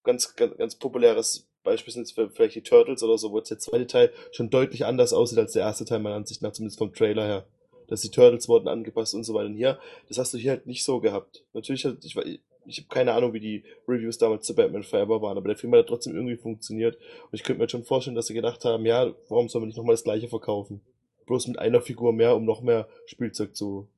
[0.05, 3.59] Ganz, ganz, ganz populäres Beispiel sind jetzt vielleicht die Turtles oder so, wo jetzt der
[3.59, 6.93] zweite Teil schon deutlich anders aussieht als der erste Teil, meiner Ansicht nach, zumindest vom
[6.93, 7.47] Trailer her.
[7.89, 9.47] Dass die Turtles wurden angepasst und so weiter.
[9.47, 11.45] Und hier, das hast du hier halt nicht so gehabt.
[11.53, 15.49] Natürlich, ich, ich habe keine Ahnung, wie die Reviews damals zu Batman Forever waren, aber
[15.49, 16.97] der Film hat trotzdem irgendwie funktioniert.
[16.97, 19.77] Und ich könnte mir schon vorstellen, dass sie gedacht haben, ja, warum soll man nicht
[19.77, 20.81] nochmal das gleiche verkaufen?
[21.27, 23.89] Bloß mit einer Figur mehr, um noch mehr Spielzeug zu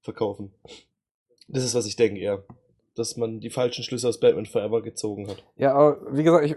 [0.00, 0.52] verkaufen.
[1.48, 2.42] Das ist, was ich denke eher.
[2.94, 5.42] Dass man die falschen Schlüsse aus Batman Forever gezogen hat.
[5.56, 6.56] Ja, aber wie gesagt, ich,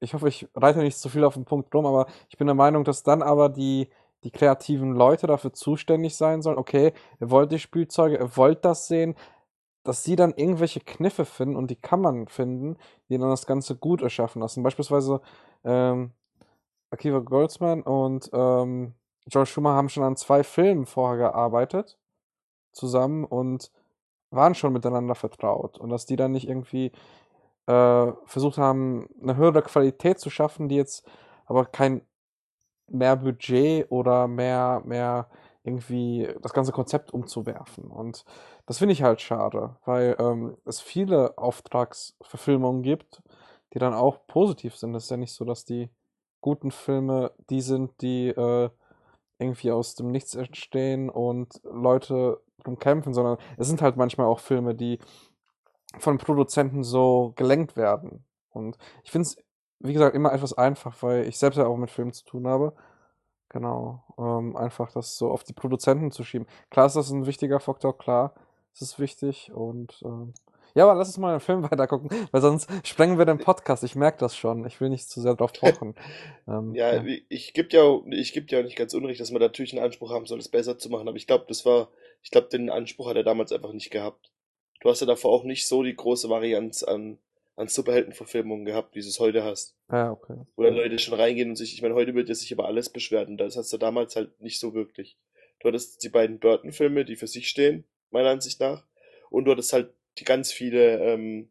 [0.00, 2.54] ich hoffe, ich reite nicht zu viel auf den Punkt rum, aber ich bin der
[2.54, 3.88] Meinung, dass dann aber die,
[4.22, 6.58] die kreativen Leute dafür zuständig sein sollen.
[6.58, 9.16] Okay, ihr wollt die Spielzeuge, ihr wollt das sehen,
[9.84, 12.76] dass sie dann irgendwelche Kniffe finden und die man finden,
[13.08, 14.62] die dann das Ganze gut erschaffen lassen.
[14.62, 15.20] Beispielsweise
[15.64, 16.12] ähm,
[16.90, 18.94] Akiva Goldsman und ähm,
[19.26, 21.98] George Schumer haben schon an zwei Filmen vorher gearbeitet
[22.72, 23.70] zusammen und
[24.30, 25.78] waren schon miteinander vertraut.
[25.78, 26.92] Und dass die dann nicht irgendwie
[27.66, 31.06] äh, versucht haben, eine höhere Qualität zu schaffen, die jetzt
[31.46, 32.02] aber kein
[32.88, 35.28] mehr Budget oder mehr, mehr
[35.64, 37.84] irgendwie das ganze Konzept umzuwerfen.
[37.84, 38.24] Und
[38.66, 43.22] das finde ich halt schade, weil ähm, es viele Auftragsverfilmungen gibt,
[43.72, 44.94] die dann auch positiv sind.
[44.94, 45.90] Es ist ja nicht so, dass die
[46.40, 48.68] guten Filme die sind, die äh,
[49.38, 54.40] irgendwie aus dem Nichts entstehen und Leute drum kämpfen, sondern es sind halt manchmal auch
[54.40, 54.98] Filme, die
[55.98, 58.24] von Produzenten so gelenkt werden.
[58.50, 59.36] Und ich finde es,
[59.80, 62.74] wie gesagt, immer etwas einfach, weil ich selbst ja auch mit Filmen zu tun habe.
[63.54, 64.02] Genau.
[64.18, 66.48] Ähm, einfach das so auf die Produzenten zu schieben.
[66.70, 68.34] Klar ist das ein wichtiger Faktor, klar.
[68.74, 70.34] Es ist wichtig und ähm,
[70.74, 73.84] ja, aber lass uns mal einen Film weiter gucken, weil sonst sprengen wir den Podcast.
[73.84, 74.66] Ich merke das schon.
[74.66, 75.94] Ich will nicht zu sehr drauf pochen.
[76.48, 79.72] ähm, ja, ja, ich gebe ja, ich gebe ja nicht ganz unrecht, dass man natürlich
[79.72, 81.06] einen Anspruch haben soll, es besser zu machen.
[81.06, 81.90] Aber ich glaube, das war,
[82.24, 84.32] ich glaube, den Anspruch hat er damals einfach nicht gehabt.
[84.80, 87.18] Du hast ja davor auch nicht so die große Varianz an
[87.56, 89.76] an Superheldenverfilmungen gehabt, wie du es heute hast.
[89.90, 90.36] Ja, okay.
[90.56, 92.90] Wo dann Leute schon reingehen und sich, ich meine, heute wird ja sich über alles
[92.90, 95.16] beschwert und das hast du damals halt nicht so wirklich.
[95.60, 98.84] Du hattest die beiden Burton-Filme, die für sich stehen, meiner Ansicht nach,
[99.30, 101.50] und du hattest halt die ganz viele, ähm,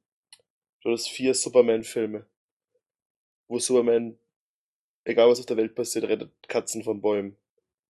[0.82, 2.26] du hattest vier Superman-Filme,
[3.48, 4.18] wo Superman,
[5.06, 7.38] egal was auf der Welt passiert, rettet Katzen von Bäumen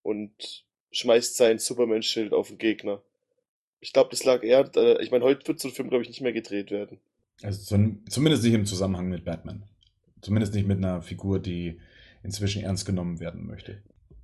[0.03, 3.01] und schmeißt sein Superman-Schild auf den Gegner.
[3.79, 6.09] Ich glaube, das lag eher, äh, ich meine, heute wird so ein Film, glaube ich,
[6.09, 7.01] nicht mehr gedreht werden.
[7.41, 7.75] Also
[8.09, 9.63] zumindest nicht im Zusammenhang mit Batman.
[10.21, 11.79] Zumindest nicht mit einer Figur, die
[12.23, 13.81] inzwischen ernst genommen werden möchte.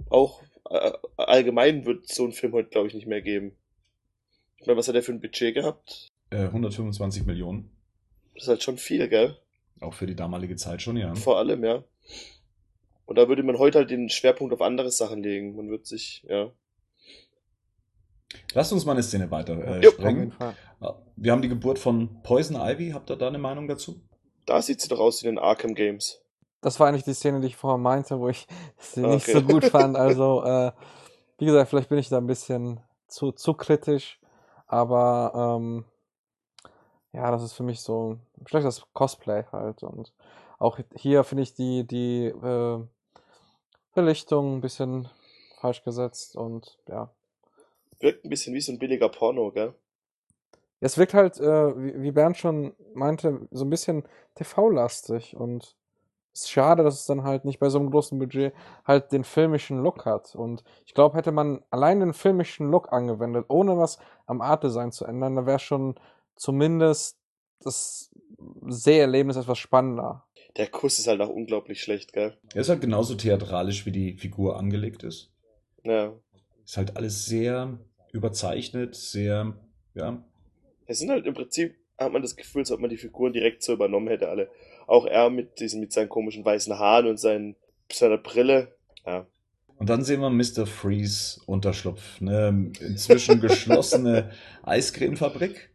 [0.10, 3.56] Auch äh, allgemein wird so ein Film heute, glaube ich, nicht mehr geben.
[4.58, 6.08] Ich meine, was hat er für ein Budget gehabt?
[6.30, 7.70] Äh, 125 Millionen.
[8.34, 9.38] Das ist halt schon viel, gell?
[9.82, 11.16] Auch für die damalige Zeit schon, ja.
[11.16, 11.84] Vor allem, ja.
[13.06, 15.56] Und da würde man heute halt den Schwerpunkt auf andere Sachen legen.
[15.56, 16.52] Man wird sich, ja.
[18.54, 20.34] Lasst uns mal eine Szene weiter äh, jo, sprengen.
[21.16, 22.92] Wir haben die Geburt von Poison Ivy.
[22.92, 24.02] Habt ihr da eine Meinung dazu?
[24.46, 26.22] Da sieht sie doch aus wie in den Arkham Games.
[26.62, 28.48] Das war eigentlich die Szene, die ich vorher meinte, wo ich
[28.78, 29.14] sie okay.
[29.14, 29.98] nicht so gut fand.
[29.98, 30.72] Also, äh,
[31.38, 34.20] wie gesagt, vielleicht bin ich da ein bisschen zu, zu kritisch.
[34.68, 35.86] Aber ähm,
[37.12, 39.84] ja, das ist für mich so ein schlechtes Cosplay halt.
[39.84, 40.14] Und
[40.60, 42.80] auch hier finde ich die, die äh,
[43.96, 45.10] Belichtung ein bisschen
[45.60, 47.12] falsch gesetzt und ja,
[48.00, 49.74] wirkt ein bisschen wie so ein billiger Porno, gell?
[50.82, 54.04] Es wirkt halt, äh, wie, wie Bernd schon meinte, so ein bisschen
[54.36, 55.76] TV-lastig und
[56.34, 58.54] ist schade, dass es dann halt nicht bei so einem großen Budget
[58.86, 60.36] halt den filmischen Look hat.
[60.36, 65.06] Und ich glaube, hätte man allein den filmischen Look angewendet, ohne was am Art-Design zu
[65.06, 65.96] ändern, dann wäre schon
[66.36, 67.18] zumindest
[67.62, 68.12] das
[68.68, 70.26] Seherlebnis etwas spannender.
[70.56, 72.38] Der Kuss ist halt auch unglaublich schlecht, gell?
[72.54, 75.32] Er ist halt genauso theatralisch, wie die Figur angelegt ist.
[75.84, 76.14] Ja.
[76.64, 77.80] Ist halt alles sehr
[78.12, 79.54] überzeichnet, sehr,
[79.94, 80.24] ja.
[80.88, 83.64] Es sind halt im Prinzip, hat man das Gefühl, als ob man die Figuren direkt
[83.64, 84.50] so übernommen hätte, alle.
[84.88, 87.56] Auch er mit diesen, mit seinen komischen weißen Haaren und seinen,
[87.92, 88.76] seiner Brille.
[89.06, 89.28] Ja.
[89.78, 90.66] Und dann sehen wir Mr.
[90.66, 94.32] Freeze Unterschlupf, eine inzwischen geschlossene
[94.64, 95.70] Eiscremefabrik.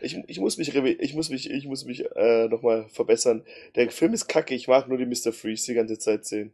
[0.00, 3.44] Ich, ich muss mich, ich muss mich, ich muss mich äh, nochmal verbessern.
[3.74, 5.32] Der Film ist kacke, ich mag nur die Mr.
[5.32, 6.52] Freeze die ganze Zeit sehen.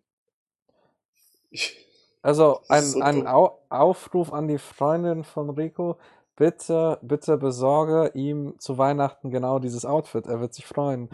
[1.50, 1.85] Ich,
[2.22, 5.96] also ein, so ein Au Aufruf an die Freundin von Rico,
[6.36, 10.26] bitte, bitte besorge ihm zu Weihnachten genau dieses Outfit.
[10.26, 11.08] Er wird sich freuen.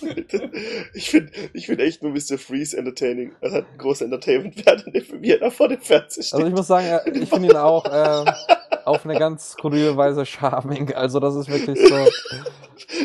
[0.94, 2.38] ich finde ich find echt nur Mr.
[2.38, 3.32] Freeze entertaining.
[3.40, 4.86] Er hat einen großen Entertainment-Wert,
[5.20, 6.34] wie er da vor dem Fernseher steht.
[6.34, 7.84] Also ich muss sagen, ich finde ihn auch
[8.26, 8.32] äh,
[8.84, 10.92] auf eine ganz skurrile Weise charming.
[10.92, 11.94] Also das ist wirklich so.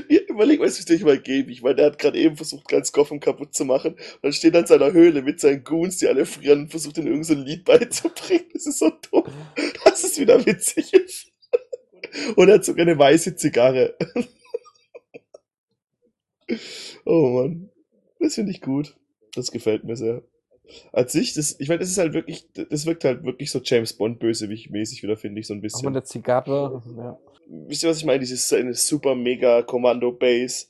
[0.09, 1.49] Ja, überleg mal, es dir mal geben.
[1.49, 3.95] Ich meine, der hat gerade eben versucht, ganz Gotham kaputt zu machen.
[4.21, 7.07] Dann steht er in seiner Höhle mit seinen Goons, die alle frieren und versucht, ihnen
[7.07, 8.45] irgendein so Lied beizubringen.
[8.53, 9.23] Das ist so dumm.
[9.83, 10.91] Das ist wieder witzig.
[12.35, 13.95] Und er hat sogar eine weiße Zigarre.
[17.05, 17.69] oh Mann.
[18.19, 18.95] Das finde ich gut.
[19.33, 20.23] Das gefällt mir sehr.
[20.91, 23.93] Als sich, das, ich meine, das ist halt wirklich, das wirkt halt wirklich so James
[23.93, 25.87] Bond bösewicht mäßig wieder, finde ich, so ein bisschen.
[25.87, 27.19] Auch mit der Zigarre, ja.
[27.49, 28.19] Wisst ihr, was ich meine?
[28.19, 30.67] Dieses eine super mega Kommando Base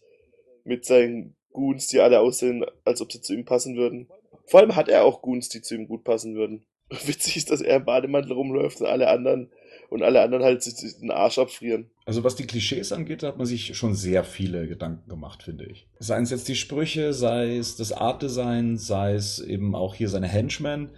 [0.64, 4.10] mit seinen Goons, die alle aussehen, als ob sie zu ihm passen würden.
[4.46, 6.66] Vor allem hat er auch Goons, die zu ihm gut passen würden.
[7.06, 9.52] Witzig ist, dass er im Bademantel rumläuft und alle anderen
[9.90, 10.66] und alle anderen halt
[11.02, 11.90] den Arsch abfrieren.
[12.06, 15.66] Also was die Klischees angeht, da hat man sich schon sehr viele Gedanken gemacht, finde
[15.66, 15.88] ich.
[16.00, 20.28] Seien es jetzt die Sprüche, sei es das Artdesign, sei es eben auch hier seine
[20.28, 20.92] Henchmen,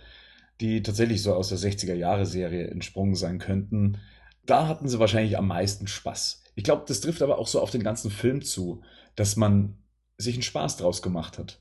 [0.61, 3.99] die tatsächlich so aus der 60er-Jahre-Serie entsprungen sein könnten.
[4.45, 6.43] Da hatten sie wahrscheinlich am meisten Spaß.
[6.55, 8.81] Ich glaube, das trifft aber auch so auf den ganzen Film zu,
[9.15, 9.77] dass man
[10.17, 11.59] sich einen Spaß draus gemacht hat.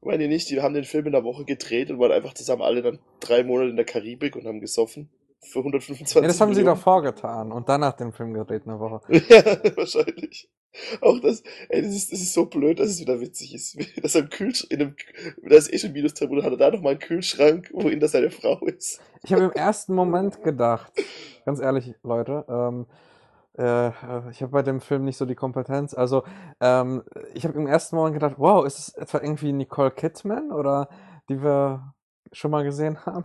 [0.00, 2.82] Meine nicht, die haben den Film in der Woche gedreht und waren einfach zusammen alle
[2.82, 5.10] dann drei Monate in der Karibik und haben gesoffen
[5.40, 6.66] für 125 ja, Das haben Millionen.
[6.66, 9.00] sie doch vorgetan und danach den Film gedreht eine Woche.
[9.08, 10.50] ja, wahrscheinlich.
[11.00, 13.78] Auch das, ey, das ist, das ist so blöd, dass es wieder witzig ist.
[14.02, 14.96] Dass er im Kühlschrank, in einem,
[15.42, 18.58] da ist eh schon Minustemperatur, hat er da nochmal einen Kühlschrank, wohin das seine Frau
[18.66, 19.00] ist.
[19.22, 20.92] Ich habe im ersten Moment gedacht,
[21.44, 22.86] ganz ehrlich, Leute, ähm,
[23.58, 23.88] äh,
[24.30, 25.94] ich habe bei dem Film nicht so die Kompetenz.
[25.94, 26.24] Also,
[26.60, 27.02] ähm,
[27.34, 30.88] ich habe im ersten Moment gedacht, wow, ist es etwa irgendwie Nicole Kidman oder
[31.28, 31.94] die wir
[32.36, 33.24] schon mal gesehen haben.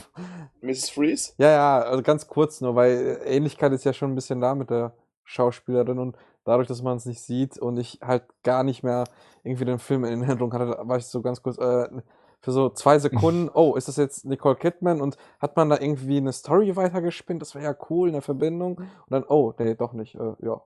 [0.62, 0.90] Mrs.
[0.90, 1.34] Freeze?
[1.38, 4.70] Ja, ja, also ganz kurz nur, weil Ähnlichkeit ist ja schon ein bisschen da mit
[4.70, 4.94] der
[5.24, 9.06] Schauspielerin und dadurch, dass man es nicht sieht und ich halt gar nicht mehr
[9.44, 11.88] irgendwie den Film in Erinnerung hatte, war ich so ganz kurz äh,
[12.42, 16.18] für so zwei Sekunden, oh, ist das jetzt Nicole Kidman und hat man da irgendwie
[16.18, 17.42] eine Story weitergespinnt?
[17.42, 18.78] Das wäre ja cool, eine Verbindung.
[18.78, 20.62] Und dann, oh, nee, doch nicht, äh, ja.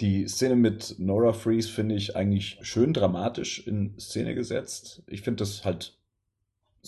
[0.00, 5.02] Die Szene mit Nora Freeze finde ich eigentlich schön dramatisch in Szene gesetzt.
[5.06, 5.97] Ich finde das halt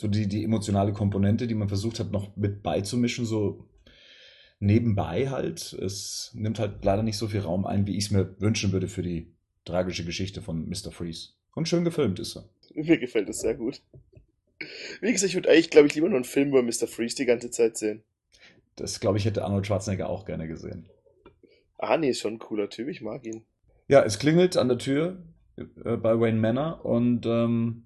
[0.01, 3.67] so die, die emotionale Komponente, die man versucht hat, noch mit beizumischen, so
[4.59, 5.73] nebenbei halt.
[5.75, 8.89] Es nimmt halt leider nicht so viel Raum ein, wie ich es mir wünschen würde
[8.89, 9.33] für die
[9.65, 10.91] tragische Geschichte von Mr.
[10.91, 11.31] Freeze.
[11.55, 12.49] Und schön gefilmt ist er.
[12.75, 13.83] Mir gefällt es sehr gut.
[15.01, 16.87] Wie gesagt, ich würde eigentlich, glaube ich, lieber nur einen Film über Mr.
[16.87, 18.03] Freeze die ganze Zeit sehen.
[18.77, 20.89] Das, glaube ich, hätte Arnold Schwarzenegger auch gerne gesehen.
[21.79, 23.43] Ah, nee, ist schon ein cooler Typ, ich mag ihn.
[23.89, 25.23] Ja, es klingelt an der Tür
[25.57, 27.85] äh, bei Wayne Manor und ähm,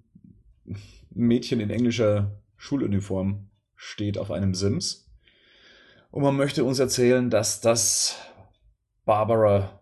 [1.15, 5.09] Mädchen in englischer Schuluniform steht auf einem Sims.
[6.11, 8.17] Und man möchte uns erzählen, dass das
[9.05, 9.81] Barbara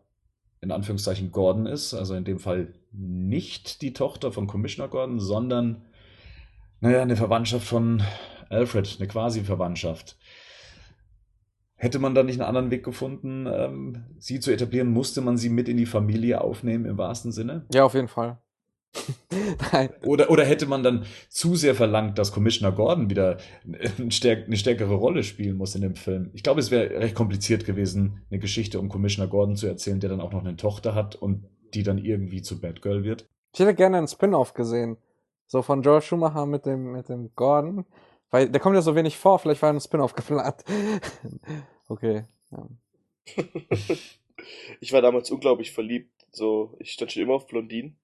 [0.62, 5.86] in Anführungszeichen Gordon ist, also in dem Fall nicht die Tochter von Commissioner Gordon, sondern,
[6.80, 8.02] naja, eine Verwandtschaft von
[8.50, 10.18] Alfred, eine Quasi-Verwandtschaft.
[11.76, 15.50] Hätte man da nicht einen anderen Weg gefunden, ähm, sie zu etablieren, musste man sie
[15.50, 17.66] mit in die Familie aufnehmen im wahrsten Sinne?
[17.74, 18.38] Ja, auf jeden Fall.
[19.72, 19.90] Nein.
[20.04, 25.24] Oder, oder hätte man dann zu sehr verlangt, dass Commissioner Gordon wieder eine, stärkere Rolle
[25.24, 26.30] spielen muss in dem Film?
[26.34, 30.10] Ich glaube, es wäre recht kompliziert gewesen, eine Geschichte um Commissioner Gordon zu erzählen, der
[30.10, 33.28] dann auch noch eine Tochter hat und die dann irgendwie zu Batgirl wird.
[33.54, 34.98] Ich hätte gerne einen Spin-off gesehen.
[35.48, 37.86] So von Joel Schumacher mit dem, mit dem Gordon.
[38.30, 40.64] Weil der kommt ja so wenig vor, vielleicht war ein Spin-off geplant.
[41.88, 42.24] okay.
[42.52, 42.68] Ja.
[44.80, 46.12] ich war damals unglaublich verliebt.
[46.32, 47.96] So, ich stand schon immer auf Blondinen.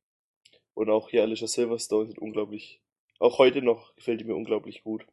[0.73, 2.81] Und auch hier Alicia Silverstone sind unglaublich,
[3.19, 5.05] auch heute noch gefällt die mir unglaublich gut.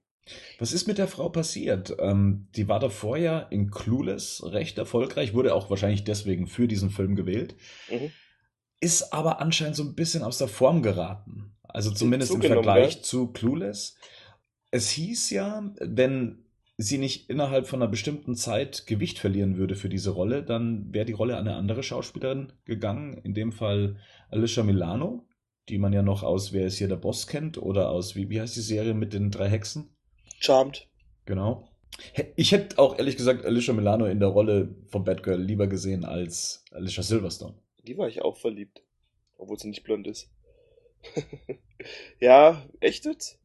[0.59, 1.97] Was ist mit der Frau passiert?
[2.01, 6.91] Ähm, die war davor ja in Clueless recht erfolgreich, wurde auch wahrscheinlich deswegen für diesen
[6.91, 7.55] Film gewählt,
[7.91, 8.11] mhm.
[8.81, 11.53] ist aber anscheinend so ein bisschen aus der Form geraten.
[11.63, 13.03] Also zumindest im Vergleich gell?
[13.03, 13.97] zu Clueless.
[14.71, 16.45] Es hieß ja, wenn
[16.79, 21.07] sie nicht innerhalb von einer bestimmten Zeit Gewicht verlieren würde für diese Rolle, dann wäre
[21.07, 23.15] die Rolle an eine andere Schauspielerin gegangen.
[23.15, 23.97] In dem Fall
[24.31, 25.26] Alicia Milano,
[25.69, 28.41] die man ja noch aus Wer ist hier der Boss kennt oder aus, wie, wie
[28.41, 29.91] heißt die Serie mit den drei Hexen?
[30.39, 30.87] Charmed.
[31.25, 31.69] Genau.
[32.37, 36.65] Ich hätte auch ehrlich gesagt Alicia Milano in der Rolle von Batgirl lieber gesehen als
[36.71, 37.55] Alicia Silverstone.
[37.87, 38.83] Die war ich auch verliebt.
[39.39, 40.31] Obwohl sie nicht blond ist.
[42.21, 43.39] ja, echt jetzt?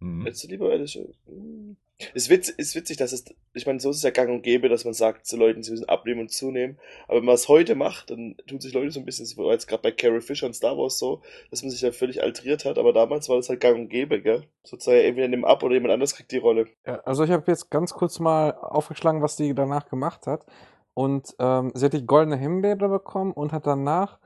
[0.00, 0.24] Mhm.
[0.24, 1.04] Hättest du lieber Alicia?
[1.26, 1.76] Hm.
[2.12, 3.24] Es witz, ist witzig, dass es,
[3.54, 5.70] ich meine, so ist es ja gang und gäbe, dass man sagt zu Leuten, sie
[5.70, 6.78] müssen abnehmen und zunehmen.
[7.08, 9.50] Aber wenn man es heute macht, dann tun sich Leute so ein bisschen, das war
[9.52, 12.66] jetzt gerade bei Carrie Fisher und Star Wars so, dass man sich da völlig alteriert
[12.66, 12.76] hat.
[12.76, 14.44] Aber damals war das halt gang und gäbe, gell?
[14.62, 16.66] Sozusagen entweder nimm ab oder jemand anders kriegt die Rolle.
[16.86, 20.44] Ja, also ich habe jetzt ganz kurz mal aufgeschlagen, was die danach gemacht hat.
[20.92, 24.18] Und ähm, sie hat die goldene Himbeere bekommen und hat danach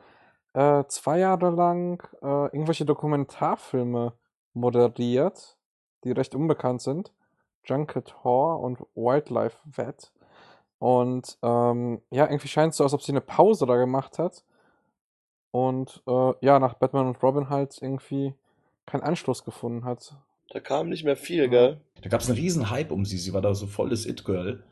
[0.55, 4.15] äh, zwei Jahre lang äh, irgendwelche Dokumentarfilme
[4.55, 5.57] moderiert,
[6.03, 7.13] die recht unbekannt sind.
[7.65, 10.13] Junket Whore und Wildlife Vet.
[10.79, 14.45] Und ähm, ja, irgendwie scheint es so, als ob sie eine Pause da gemacht hat.
[15.51, 18.35] Und äh, ja, nach Batman und Robin halt irgendwie
[18.87, 20.17] keinen Anschluss gefunden hat.
[20.51, 21.81] Da kam nicht mehr viel, gell?
[22.03, 23.19] Da gab es einen riesen Hype um sie.
[23.19, 24.63] Sie war da so volles It-Girl.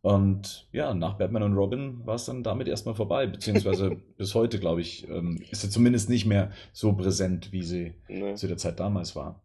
[0.00, 3.26] Und ja, nach Batman und Robin war es dann damit erstmal vorbei.
[3.26, 7.94] Beziehungsweise bis heute, glaube ich, ähm, ist sie zumindest nicht mehr so präsent, wie sie
[8.08, 8.34] nee.
[8.34, 9.40] zu der Zeit damals war.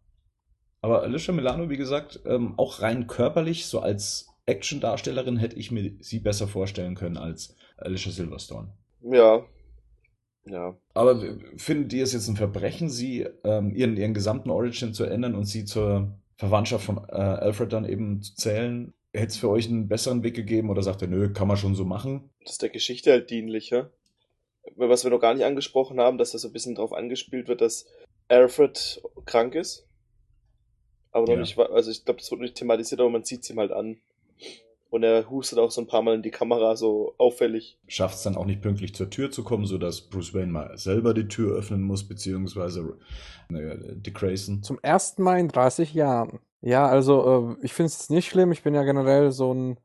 [0.84, 5.92] Aber Alicia Milano, wie gesagt, ähm, auch rein körperlich, so als Action-Darstellerin hätte ich mir
[6.00, 8.68] sie besser vorstellen können als Alicia Silverstone.
[9.00, 9.46] Ja.
[10.44, 10.76] Ja.
[10.92, 15.34] Aber findet ihr es jetzt ein Verbrechen, sie ähm, ihren, ihren gesamten Origin zu ändern
[15.34, 18.92] und sie zur Verwandtschaft von äh, Alfred dann eben zu zählen?
[19.14, 21.74] Hätte es für euch einen besseren Weg gegeben oder sagt ihr, nö, kann man schon
[21.74, 22.28] so machen?
[22.42, 23.88] Das ist der Geschichte halt dienlich, ja?
[24.76, 27.62] Was wir noch gar nicht angesprochen haben, dass da so ein bisschen drauf angespielt wird,
[27.62, 27.86] dass
[28.28, 29.88] Alfred krank ist
[31.14, 31.40] aber noch ja.
[31.40, 33.98] nicht, also ich glaube, das wird nicht thematisiert, aber man sieht es ihm halt an.
[34.90, 37.78] Und er hustet auch so ein paar Mal in die Kamera, so auffällig.
[37.88, 41.14] Schafft es dann auch nicht pünktlich zur Tür zu kommen, sodass Bruce Wayne mal selber
[41.14, 42.96] die Tür öffnen muss, beziehungsweise
[43.48, 44.62] äh, Dick Grayson.
[44.62, 46.40] Zum ersten Mal in 30 Jahren.
[46.60, 48.52] Ja, also äh, ich finde es nicht schlimm.
[48.52, 49.78] Ich bin ja generell so ein,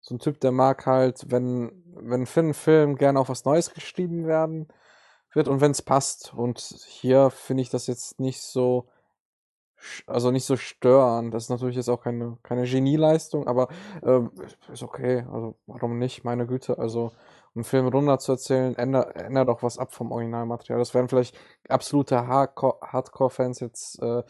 [0.00, 3.72] so ein Typ, der mag halt, wenn, wenn für einen Film gerne auch was Neues
[3.72, 4.68] geschrieben werden
[5.34, 6.34] wird und wenn es passt.
[6.34, 6.58] Und
[6.88, 8.86] hier finde ich das jetzt nicht so
[10.06, 11.30] also nicht so stören.
[11.30, 13.68] Das ist natürlich jetzt auch keine, keine Genieleistung, aber
[14.02, 14.20] äh,
[14.72, 15.24] ist okay.
[15.32, 16.24] Also warum nicht?
[16.24, 16.78] Meine Güte.
[16.78, 17.12] Also
[17.54, 20.78] um einen Film runter zu erzählen, ändert, ändert auch was ab vom Originalmaterial.
[20.78, 21.36] Das werden vielleicht
[21.68, 24.22] absolute Hardcore-Fans jetzt äh,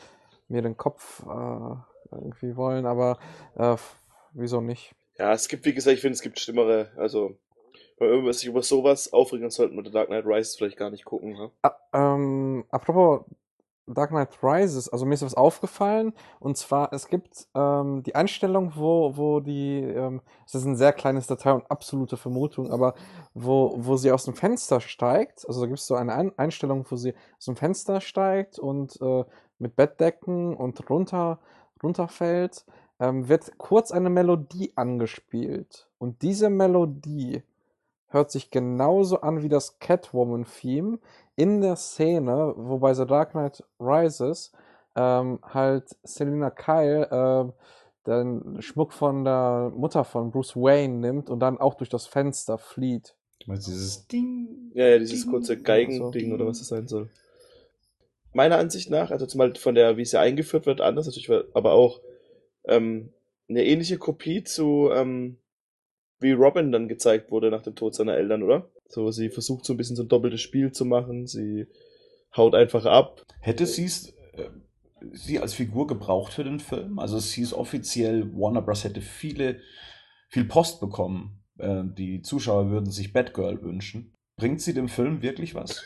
[0.48, 1.74] mir den Kopf äh,
[2.12, 3.18] irgendwie wollen, aber
[3.56, 3.76] äh,
[4.32, 4.94] wieso nicht?
[5.18, 6.92] Ja, es gibt, wie gesagt, ich finde, es gibt schlimmere.
[6.96, 7.36] Also
[7.98, 11.04] wenn man sich über sowas aufregen sollte, mit The Dark Knight Rises vielleicht gar nicht
[11.04, 11.32] gucken.
[11.32, 11.50] Ne?
[11.62, 13.24] Ah, ähm, apropos
[13.86, 18.72] Dark Knight Rises, also mir ist was aufgefallen, und zwar, es gibt ähm, die Einstellung,
[18.74, 22.94] wo, wo die, ähm, ist ein sehr kleines Detail und absolute Vermutung, aber
[23.34, 26.96] wo, wo sie aus dem Fenster steigt, also da gibt es so eine Einstellung, wo
[26.96, 29.24] sie aus dem Fenster steigt und äh,
[29.58, 31.38] mit Bettdecken und runter,
[31.82, 32.64] runterfällt,
[32.98, 35.88] ähm, wird kurz eine Melodie angespielt.
[35.98, 37.42] Und diese Melodie
[38.08, 40.98] hört sich genauso an wie das Catwoman-Theme
[41.36, 44.52] in der Szene, wo bei The Dark Knight Rises
[44.96, 47.52] ähm, halt Selina Kyle äh,
[48.06, 52.56] den Schmuck von der Mutter von Bruce Wayne nimmt und dann auch durch das Fenster
[52.56, 53.14] flieht.
[53.40, 54.70] Du meinst dieses Ding?
[54.74, 57.10] Ja, ja, dieses Ding, kurze Geigending oder was das sein soll.
[58.32, 61.72] Meiner Ansicht nach, also zumal von der, wie es ja eingeführt wird, anders natürlich, aber
[61.72, 62.00] auch
[62.64, 63.12] ähm,
[63.48, 65.38] eine ähnliche Kopie zu ähm,
[66.20, 68.68] wie Robin dann gezeigt wurde nach dem Tod seiner Eltern, oder?
[68.88, 71.66] So, sie versucht so ein bisschen so ein doppeltes Spiel zu machen, sie
[72.36, 73.22] haut einfach ab.
[73.40, 74.50] Hätte sie es äh,
[75.12, 76.98] sie als Figur gebraucht für den Film?
[76.98, 78.84] Also es hieß offiziell, Warner Bros.
[78.84, 79.60] hätte viele,
[80.28, 81.42] viel Post bekommen.
[81.58, 84.14] Äh, die Zuschauer würden sich Batgirl wünschen.
[84.36, 85.82] Bringt sie dem Film wirklich was?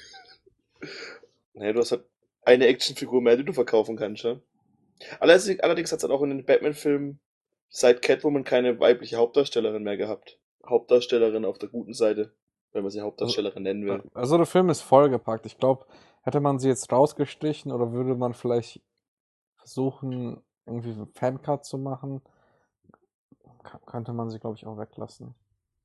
[1.54, 2.04] naja, du hast halt
[2.42, 4.40] eine Actionfigur mehr, die du verkaufen kannst, ja.
[5.18, 7.20] Allerdings, allerdings hat es halt auch in den Batman-Filmen
[7.68, 10.38] seit Catwoman keine weibliche Hauptdarstellerin mehr gehabt.
[10.66, 12.34] Hauptdarstellerin auf der guten Seite,
[12.72, 14.02] wenn man sie Hauptdarstellerin nennen will.
[14.14, 15.46] Also der Film ist vollgepackt.
[15.46, 15.86] Ich glaube,
[16.22, 18.80] hätte man sie jetzt rausgestrichen oder würde man vielleicht
[19.56, 22.22] versuchen, irgendwie einen Fancut zu machen,
[23.86, 25.34] könnte man sie, glaube ich, auch weglassen.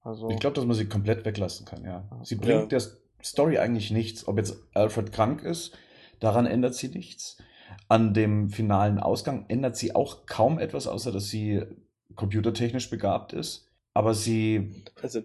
[0.02, 2.08] Also ich glaube, dass man sie komplett weglassen kann, ja.
[2.24, 2.80] Sie bringt ja.
[2.80, 2.82] der
[3.24, 4.28] Story eigentlich nichts.
[4.28, 5.76] Ob jetzt Alfred krank ist,
[6.20, 7.38] daran ändert sie nichts.
[7.88, 11.64] An dem finalen Ausgang ändert sie auch kaum etwas, außer dass sie
[12.16, 13.72] computertechnisch begabt ist.
[13.94, 15.22] Aber sie also,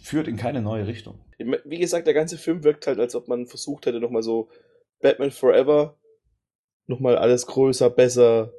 [0.00, 1.20] führt in keine neue Richtung.
[1.38, 4.48] Wie gesagt, der ganze Film wirkt halt, als ob man versucht hätte, nochmal so
[5.00, 5.96] Batman Forever
[6.88, 8.52] nochmal alles größer, besser,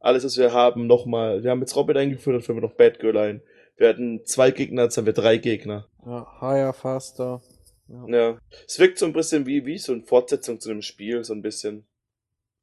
[0.00, 1.44] alles, was wir haben, nochmal.
[1.44, 3.42] Wir haben jetzt Robin eingeführt, dann führen wir noch Batgirl ein.
[3.76, 5.88] Wir hatten zwei Gegner, jetzt haben wir drei Gegner.
[6.04, 7.42] Ja, higher, faster.
[7.88, 8.06] Ja.
[8.08, 8.38] ja.
[8.66, 11.42] Es wirkt so ein bisschen wie, wie so eine Fortsetzung zu einem Spiel, so ein
[11.42, 11.86] bisschen.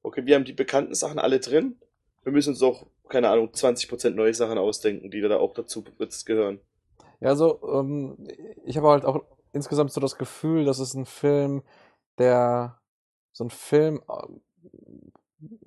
[0.04, 1.76] Okay, wir haben die bekannten Sachen alle drin.
[2.24, 6.26] Wir müssen uns auch, keine Ahnung, 20% neue Sachen ausdenken, die da auch dazu jetzt
[6.26, 6.60] gehören.
[7.22, 8.18] Ja, also, ähm,
[8.66, 9.24] ich habe halt auch
[9.54, 11.64] insgesamt so das Gefühl, dass es ein Film,
[12.18, 12.80] der
[13.34, 14.28] so ein Film äh,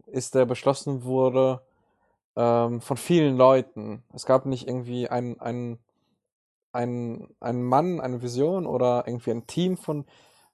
[0.07, 1.61] ist, der beschlossen wurde
[2.37, 4.05] ähm, von vielen Leuten.
[4.15, 5.79] Es gab nicht irgendwie einen, einen,
[6.73, 10.07] einen, einen Mann, eine Vision oder irgendwie ein Team von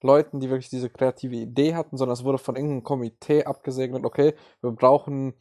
[0.02, 4.34] Leuten, die wirklich diese kreative Idee hatten, sondern es wurde von irgendeinem Komitee abgesegnet, okay,
[4.62, 5.34] wir brauchen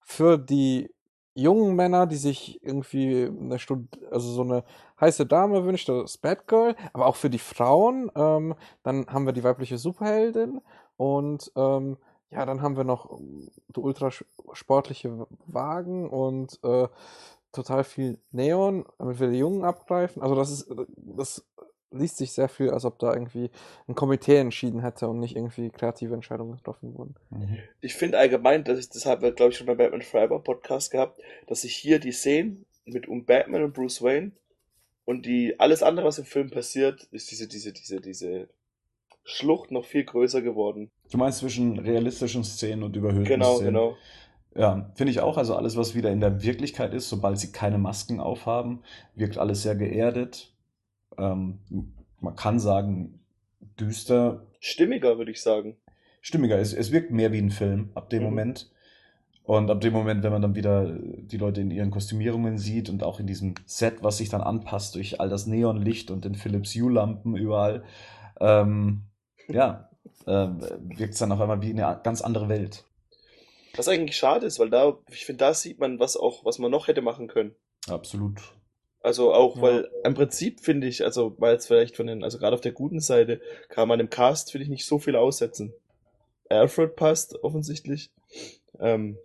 [0.00, 0.90] für die
[1.34, 4.64] jungen Männer, die sich irgendwie eine Stud also so eine
[5.00, 9.44] heiße Dame wünscht, das Batgirl, aber auch für die Frauen, ähm, dann haben wir die
[9.44, 10.60] weibliche Superheldin
[10.96, 11.96] und ähm,
[12.30, 13.18] ja, dann haben wir noch
[13.74, 14.10] so ultra
[14.52, 16.88] sportliche Wagen und äh,
[17.52, 20.22] total viel Neon, damit wir die Jungen abgreifen.
[20.22, 21.44] Also das ist, das
[21.90, 23.50] liest sich sehr viel, als ob da irgendwie
[23.88, 27.14] ein Komitee entschieden hätte und nicht irgendwie kreative Entscheidungen getroffen wurden.
[27.30, 27.58] Mhm.
[27.80, 31.62] Ich finde allgemein, dass ich, wir, glaube ich, schon beim Batman Forever Podcast gehabt, dass
[31.62, 34.32] sich hier die Szenen mit um Batman und Bruce Wayne
[35.06, 38.48] und die, alles andere, was im Film passiert, ist diese, diese, diese, diese
[39.24, 40.90] Schlucht noch viel größer geworden.
[41.10, 43.72] Du meinst zwischen realistischen Szenen und überhöhten genau, Szenen?
[43.72, 43.96] Genau, genau.
[44.54, 45.38] Ja, finde ich auch.
[45.38, 48.82] Also alles, was wieder in der Wirklichkeit ist, sobald sie keine Masken aufhaben,
[49.14, 50.52] wirkt alles sehr geerdet
[51.18, 51.58] ähm,
[52.20, 53.20] man kann sagen,
[53.78, 54.46] düster.
[54.60, 55.76] Stimmiger, würde ich sagen.
[56.20, 56.58] Stimmiger.
[56.58, 58.28] Es, es wirkt mehr wie ein Film ab dem mhm.
[58.30, 58.70] Moment.
[59.46, 63.04] Und ab dem Moment, wenn man dann wieder die Leute in ihren Kostümierungen sieht und
[63.04, 66.74] auch in diesem Set, was sich dann anpasst durch all das Neonlicht und den Philips
[66.74, 67.84] Hue-Lampen überall,
[68.40, 69.02] ähm,
[69.46, 69.88] ja,
[70.26, 70.48] äh,
[70.80, 72.84] wirkt es dann auf einmal wie eine ganz andere Welt.
[73.76, 76.72] Was eigentlich schade ist, weil da, ich finde, da sieht man, was auch, was man
[76.72, 77.54] noch hätte machen können.
[77.88, 78.40] Absolut.
[79.00, 79.62] Also auch, ja.
[79.62, 82.72] weil im Prinzip finde ich, also weil es vielleicht von den, also gerade auf der
[82.72, 85.72] guten Seite, kann man im Cast, finde ich, nicht so viel aussetzen.
[86.48, 88.10] Alfred passt offensichtlich.
[88.80, 89.18] Ähm,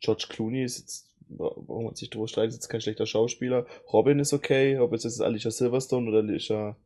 [0.00, 3.66] George Clooney ist jetzt, warum man sich drüber streitet, ist jetzt kein schlechter Schauspieler.
[3.92, 6.76] Robin ist okay, ob jetzt ist Alicia Silverstone oder Alicia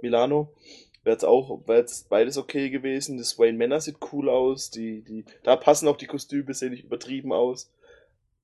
[0.00, 0.52] Milano.
[1.04, 3.18] Wäre jetzt auch, wäre jetzt beides okay gewesen.
[3.18, 6.84] Das Wayne Manor sieht cool aus, die, die, da passen auch die Kostüme, sehen nicht
[6.84, 7.70] übertrieben aus.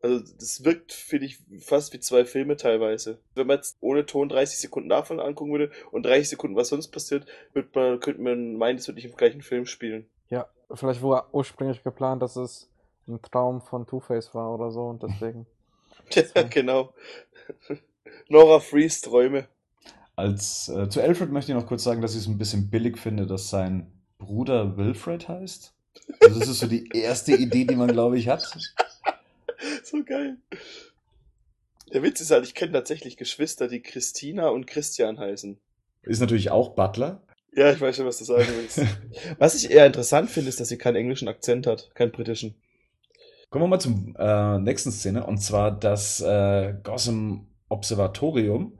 [0.01, 3.19] Also das wirkt, finde ich, fast wie zwei Filme teilweise.
[3.35, 6.89] Wenn man jetzt ohne Ton 30 Sekunden davon angucken würde und 30 Sekunden, was sonst
[6.89, 10.09] passiert, wird man, könnte man meinen, es wird nicht im gleichen Film spielen.
[10.31, 12.68] Ja, vielleicht war ursprünglich geplant, dass es
[13.09, 15.47] ein Traum von Two-Face war oder so und deswegen.
[16.11, 16.93] ja, genau.
[18.29, 19.49] Nora Freeze Träume.
[20.17, 22.99] Als äh, zu Alfred möchte ich noch kurz sagen, dass ich es ein bisschen billig
[22.99, 25.73] finde, dass sein Bruder Wilfred heißt.
[26.21, 28.43] Also das ist so die erste Idee, die man, glaube ich, hat.
[29.85, 30.37] so geil.
[31.93, 35.59] Der Witz ist halt, ich kenne tatsächlich Geschwister, die Christina und Christian heißen.
[36.03, 37.23] Ist natürlich auch Butler.
[37.55, 38.81] Ja, ich weiß schon, was du sagen willst.
[39.39, 42.55] was ich eher interessant finde, ist, dass sie keinen englischen Akzent hat, keinen britischen.
[43.51, 48.79] Kommen wir mal zum äh, nächsten Szene, und zwar das äh, Gotham Observatorium.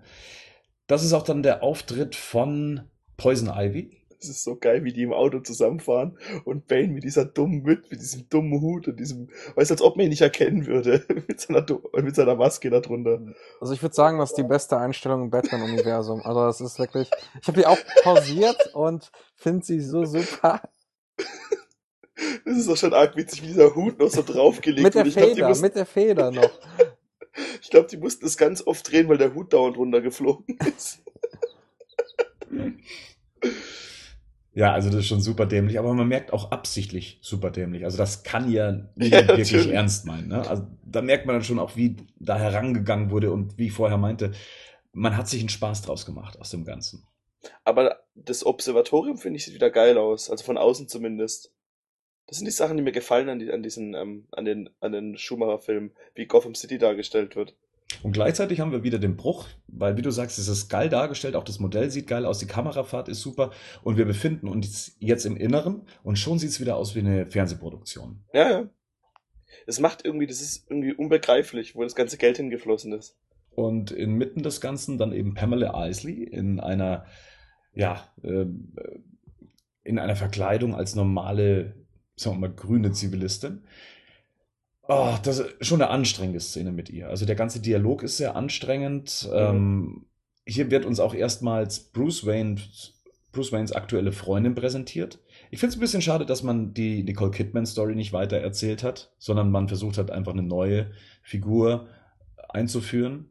[0.87, 2.83] Das ist auch dann der Auftritt von
[3.17, 3.97] Poison Ivy.
[4.21, 7.91] Das ist so geil, wie die im Auto zusammenfahren und Bane mit dieser dummen mit,
[7.91, 11.41] mit diesem dummen Hut und diesem, weiß als ob man ihn nicht erkennen würde, mit
[11.41, 11.65] seiner,
[12.03, 13.21] mit seiner Maske da drunter.
[13.61, 16.21] Also ich würde sagen, das ist die beste Einstellung im Batman-Universum.
[16.23, 20.61] Also das ist wirklich, ich habe die auch pausiert und finde sie so super.
[22.45, 25.15] Das ist doch schon arg witzig, wie dieser Hut noch so draufgelegt mit der wird.
[25.15, 26.51] Feder, glaub, mussten, mit der Feder noch.
[27.63, 31.01] ich glaube, die mussten das ganz oft drehen, weil der Hut dauernd runtergeflogen ist.
[34.59, 37.85] Ja, also das ist schon super dämlich, aber man merkt auch absichtlich super dämlich.
[37.85, 40.29] Also das kann ja niemand ja, wirklich ernst meinen.
[40.29, 40.49] Ne?
[40.49, 43.99] Also da merkt man dann schon auch, wie da herangegangen wurde und wie ich vorher
[43.99, 44.33] meinte,
[44.93, 47.07] man hat sich einen Spaß draus gemacht aus dem Ganzen.
[47.63, 51.53] Aber das Observatorium finde ich sieht wieder geil aus, also von außen zumindest.
[52.29, 54.93] Das sind die Sachen, die mir gefallen an, die, an diesen, ähm, an den, an
[54.93, 57.57] den Schumacher-Filmen, wie Gotham City dargestellt wird.
[58.03, 61.35] Und gleichzeitig haben wir wieder den Bruch, weil wie du sagst, es ist geil dargestellt,
[61.35, 63.51] auch das Modell sieht geil aus, die Kamerafahrt ist super
[63.83, 67.27] und wir befinden uns jetzt im Inneren und schon sieht es wieder aus wie eine
[67.31, 68.21] Fernsehproduktion.
[68.35, 68.69] Ja, ja.
[69.67, 73.17] Es macht irgendwie, das ist irgendwie unbegreiflich, wo das ganze Geld hingeflossen ist.
[73.51, 77.07] Und inmitten des Ganzen dann eben Pamela Isley in einer,
[77.73, 78.45] ja, äh,
[79.83, 81.75] in einer Verkleidung als normale,
[82.19, 83.63] sagen wir mal, grüne Zivilistin
[84.89, 87.09] Oh, das ist schon eine anstrengende Szene mit ihr.
[87.09, 89.29] Also der ganze Dialog ist sehr anstrengend.
[89.31, 89.37] Mhm.
[89.37, 90.07] Ähm,
[90.47, 92.57] hier wird uns auch erstmals Bruce Wayne,
[93.31, 95.19] Bruce Waynes aktuelle Freundin präsentiert.
[95.51, 99.13] Ich finde es ein bisschen schade, dass man die Nicole Kidman-Story nicht weiter erzählt hat,
[99.19, 100.91] sondern man versucht hat, einfach eine neue
[101.23, 101.87] Figur
[102.49, 103.31] einzuführen.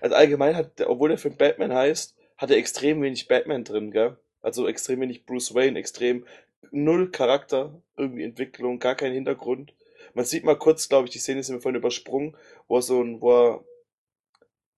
[0.00, 4.16] Also allgemein hat, obwohl der Film Batman heißt, hat er extrem wenig Batman drin, gell?
[4.42, 6.24] Also extrem wenig Bruce Wayne, extrem
[6.70, 9.74] null Charakter, irgendwie Entwicklung, gar kein Hintergrund.
[10.14, 12.36] Man sieht mal kurz, glaube ich, die Szene ist mir vorhin übersprungen,
[12.68, 13.64] wo er so ein, wo er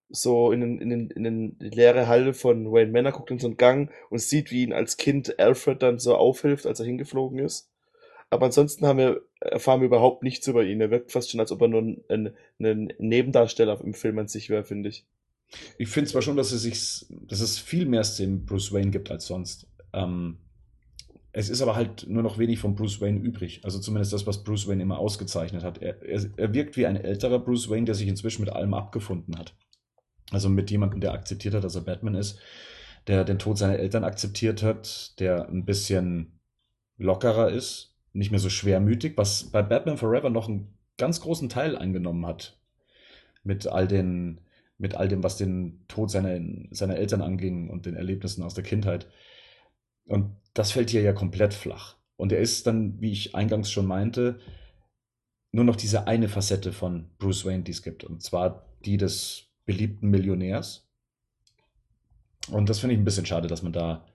[0.09, 3.47] so in den, in den, in den leere Halle von Wayne Manor guckt in so
[3.47, 7.39] einen Gang und sieht, wie ihn als Kind Alfred dann so aufhilft, als er hingeflogen
[7.39, 7.69] ist.
[8.31, 10.81] Aber ansonsten haben wir, erfahren wir überhaupt nichts über ihn.
[10.81, 14.27] Er wirkt fast schon, als ob er nur ein, ein, ein Nebendarsteller im Film an
[14.27, 15.05] sich wäre, finde ich.
[15.77, 19.09] Ich finde zwar schon, dass es sich, dass es viel mehr Szenen Bruce Wayne gibt
[19.09, 19.67] als sonst.
[19.93, 20.37] Ähm,
[21.39, 23.61] es ist aber halt nur noch wenig von Bruce Wayne übrig.
[23.63, 25.81] Also zumindest das, was Bruce Wayne immer ausgezeichnet hat.
[25.81, 29.39] Er, er, er wirkt wie ein älterer Bruce Wayne, der sich inzwischen mit allem abgefunden
[29.39, 29.55] hat.
[30.31, 32.39] Also mit jemandem, der akzeptiert hat, dass er Batman ist,
[33.07, 36.41] der den Tod seiner Eltern akzeptiert hat, der ein bisschen
[36.97, 41.77] lockerer ist, nicht mehr so schwermütig, was bei Batman Forever noch einen ganz großen Teil
[41.77, 42.59] eingenommen hat.
[43.45, 44.41] Mit all den,
[44.77, 46.37] mit all dem, was den Tod seiner,
[46.71, 49.07] seiner Eltern anging und den Erlebnissen aus der Kindheit.
[50.09, 51.95] Und das fällt hier ja komplett flach.
[52.17, 54.39] Und er ist dann, wie ich eingangs schon meinte,
[55.51, 58.03] nur noch diese eine Facette von Bruce Wayne, die es gibt.
[58.03, 60.87] Und zwar die des beliebten Millionärs.
[62.51, 64.05] Und das finde ich ein bisschen schade, dass man da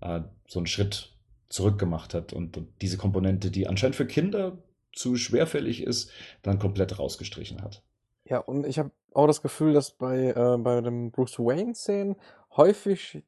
[0.00, 1.12] äh, so einen Schritt
[1.50, 4.56] zurück gemacht hat und, und diese Komponente, die anscheinend für Kinder
[4.94, 6.10] zu schwerfällig ist,
[6.40, 7.82] dann komplett rausgestrichen hat.
[8.24, 12.16] Ja, und ich habe auch das Gefühl, dass bei, äh, bei dem Bruce Wayne-Szenen
[12.56, 13.22] häufig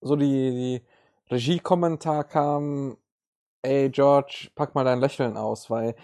[0.00, 0.82] so die, die
[1.30, 2.96] Regiekommentar kam,
[3.62, 5.94] ey George, pack mal dein Lächeln aus, weil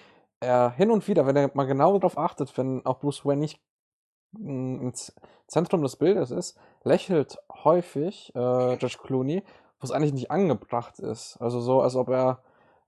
[0.40, 3.60] er hin und wieder, wenn er mal genau darauf achtet, wenn auch Bruce Wayne nicht
[4.38, 4.92] im
[5.46, 9.42] Zentrum des Bildes ist, lächelt häufig äh, George Clooney,
[9.80, 11.36] wo es eigentlich nicht angebracht ist.
[11.38, 12.42] Also so, als ob er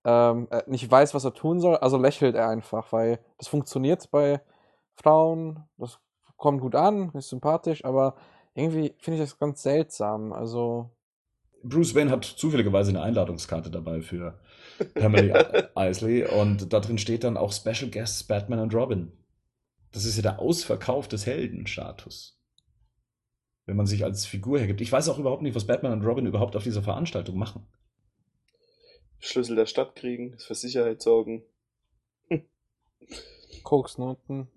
[0.04, 4.40] ähm, nicht weiß, was er tun soll, also lächelt er einfach, weil das funktioniert bei
[4.94, 5.98] Frauen, das
[6.36, 8.14] kommt gut an, ist sympathisch, aber
[8.54, 10.32] irgendwie finde ich das ganz seltsam.
[10.32, 10.90] Also.
[11.62, 14.38] Bruce Wayne hat zufälligerweise eine Einladungskarte dabei für
[14.94, 19.12] Pamela Isley und da drin steht dann auch Special Guests Batman und Robin.
[19.92, 22.40] Das ist ja der Ausverkauf des Heldenstatus.
[23.66, 24.80] Wenn man sich als Figur hergibt.
[24.80, 27.66] Ich weiß auch überhaupt nicht, was Batman und Robin überhaupt auf dieser Veranstaltung machen.
[29.18, 31.44] Schlüssel der Stadt kriegen, für Sicherheit sorgen.
[33.62, 34.48] Koksnoten.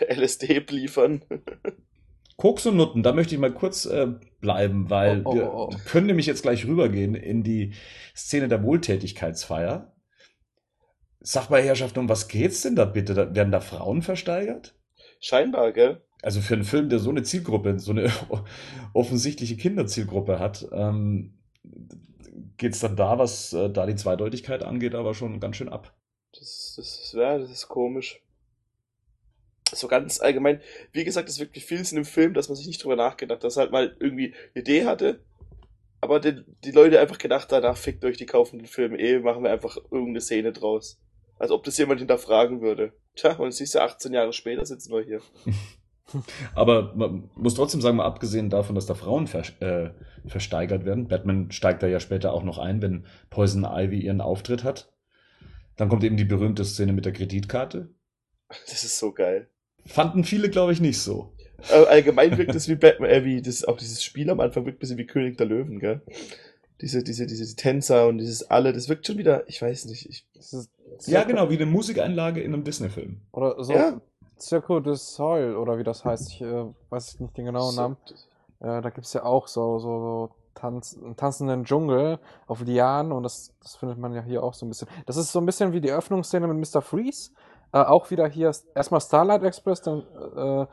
[0.00, 1.22] LSD liefern.
[2.38, 4.06] Koks und Nutten, da möchte ich mal kurz äh,
[4.40, 5.70] bleiben, weil oh, oh, wir oh.
[5.86, 7.74] können nämlich jetzt gleich rübergehen in die
[8.16, 9.92] Szene der Wohltätigkeitsfeier.
[11.18, 13.14] Sag mal, Herrschaft, um was geht's denn da bitte?
[13.14, 14.76] Da, werden da Frauen versteigert?
[15.18, 16.00] Scheinbar, gell?
[16.22, 18.08] Also für einen Film, der so eine Zielgruppe, so eine
[18.92, 21.40] offensichtliche Kinderzielgruppe hat, ähm,
[22.56, 25.92] geht's dann da, was äh, da die Zweideutigkeit angeht, aber schon ganz schön ab.
[26.38, 28.22] Das, das, ja, das ist komisch
[29.76, 30.60] so ganz allgemein,
[30.92, 33.44] wie gesagt, es wirklich vieles in dem Film, dass man sich nicht drüber nachgedacht hat,
[33.44, 35.20] dass halt mal irgendwie eine Idee hatte,
[36.00, 39.42] aber die, die Leute einfach gedacht danach fickt euch, die kaufen den Film eh, machen
[39.42, 41.00] wir einfach irgendeine Szene draus.
[41.38, 42.92] Als ob das jemand hinterfragen würde.
[43.14, 45.20] Tja, und siehst du, 18 Jahre später sitzen wir hier.
[46.54, 49.90] Aber man muss trotzdem sagen, mal abgesehen davon, dass da Frauen ver äh,
[50.26, 54.64] versteigert werden, Batman steigt da ja später auch noch ein, wenn Poison Ivy ihren Auftritt
[54.64, 54.92] hat.
[55.76, 57.90] Dann kommt eben die berühmte Szene mit der Kreditkarte.
[58.48, 59.50] Das ist so geil.
[59.86, 61.32] Fanden viele, glaube ich, nicht so.
[61.70, 64.78] Äh, allgemein wirkt es wie Batman, äh, wie das, auch dieses Spiel am Anfang wirkt
[64.78, 66.02] ein bisschen wie König der Löwen, gell?
[66.80, 70.08] Diese, diese, diese Tänzer und dieses alle, das wirkt schon wieder, ich weiß nicht.
[70.08, 70.70] Ich, ist,
[71.06, 73.20] ja, genau, wie eine Musikeinlage in einem Disney-Film.
[73.32, 74.00] Oder so ja.
[74.38, 77.96] Circo du Soleil, oder wie das heißt, ich äh, weiß nicht den genauen Namen.
[78.60, 83.22] Äh, da gibt's ja auch so, so, so Tanz, einen tanzenden Dschungel auf Lianen und
[83.22, 84.88] das, das findet man ja hier auch so ein bisschen.
[85.06, 86.82] Das ist so ein bisschen wie die Eröffnungsszene mit Mr.
[86.82, 87.30] Freeze,
[87.72, 90.00] äh, auch wieder hier erstmal Starlight Express, dann
[90.36, 90.66] äh,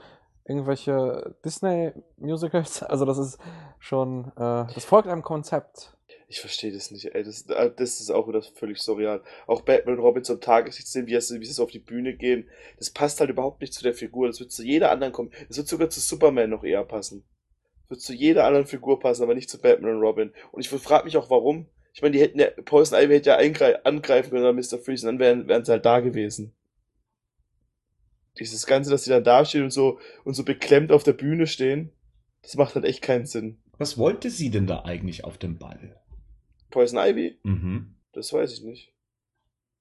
[0.47, 2.83] irgendwelche Disney-Musicals.
[2.89, 3.39] Also das ist
[3.79, 5.91] schon, äh, das folgt einem Konzept.
[6.27, 7.23] Ich verstehe das nicht, ey.
[7.23, 9.21] Das, äh, das ist auch wieder völlig surreal.
[9.47, 12.49] Auch Batman und Robin zum Tageslicht sehen, wie, sie, wie auf die Bühne gehen.
[12.77, 14.27] Das passt halt überhaupt nicht zu der Figur.
[14.27, 15.31] Das wird zu jeder anderen kommen.
[15.47, 17.23] Das wird sogar zu Superman noch eher passen.
[17.83, 20.33] Das wird zu jeder anderen Figur passen, aber nicht zu Batman und Robin.
[20.51, 21.67] Und ich frage mich auch, warum.
[21.93, 24.79] Ich meine, die hätten ja, Poison Ivy hätte ja angreifen können an Mr.
[24.79, 26.53] Freeze und dann wären, wären sie halt da gewesen
[28.39, 31.91] dieses Ganze, dass die dann dastehen und so, und so beklemmt auf der Bühne stehen,
[32.41, 33.59] das macht halt echt keinen Sinn.
[33.77, 35.99] Was wollte sie denn da eigentlich auf dem Ball?
[36.69, 37.39] Poison Ivy?
[37.43, 37.95] Mhm.
[38.13, 38.93] Das weiß ich nicht.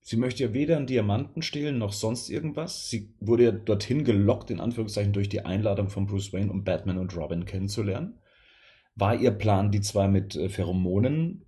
[0.00, 2.90] Sie möchte ja weder einen Diamanten stehlen noch sonst irgendwas.
[2.90, 6.98] Sie wurde ja dorthin gelockt, in Anführungszeichen, durch die Einladung von Bruce Wayne, um Batman
[6.98, 8.18] und Robin kennenzulernen.
[8.96, 11.46] War Ihr Plan, die zwei mit äh, Pheromonen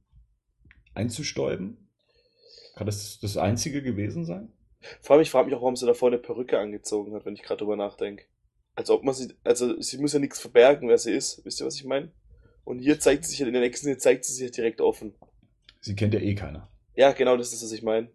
[0.95, 1.91] einzustäuben?
[2.77, 4.53] Kann das das Einzige gewesen sein?
[5.01, 7.43] Vor allem, ich frage mich auch, warum sie davor eine Perücke angezogen hat, wenn ich
[7.43, 8.25] gerade drüber nachdenke.
[8.75, 11.45] Als ob man sie, also sie muss ja nichts verbergen, wer sie ist.
[11.45, 12.11] Wisst ihr, was ich meine?
[12.65, 15.15] Und hier zeigt sie sich, in der nächsten Szene zeigt sie sich direkt offen.
[15.81, 16.69] Sie kennt ja eh keiner.
[16.95, 18.09] Ja, genau, das ist, was ich meine.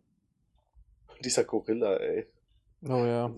[1.23, 2.25] Dieser Gorilla, ey.
[2.83, 3.33] Oh ja.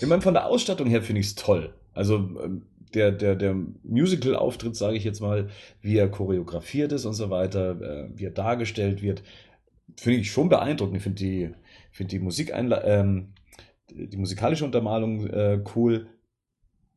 [0.00, 1.74] Ich meine, von der Ausstattung her finde ich es toll.
[1.94, 5.48] Also ähm, der, der, der Musical-Auftritt, sage ich jetzt mal,
[5.80, 9.22] wie er choreografiert ist und so weiter, äh, wie er dargestellt wird,
[9.96, 10.96] finde ich schon beeindruckend.
[10.96, 11.50] Ich finde die,
[11.94, 13.32] find die, Musikeinla ähm,
[13.88, 16.08] die musikalische Untermalung äh, cool,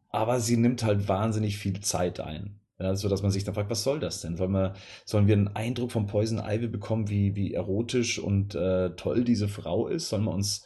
[0.09, 2.59] aber sie nimmt halt wahnsinnig viel Zeit ein.
[2.79, 4.37] Ja, so dass man sich dann fragt, was soll das denn?
[4.37, 4.73] Sollen wir,
[5.05, 9.47] sollen wir einen Eindruck von Poison Ivy bekommen, wie, wie erotisch und äh, toll diese
[9.47, 10.09] Frau ist?
[10.09, 10.65] Sollen wir uns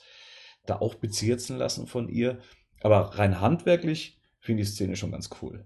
[0.65, 2.39] da auch bezirzen lassen von ihr?
[2.81, 5.65] Aber rein handwerklich finde ich die Szene schon ganz cool.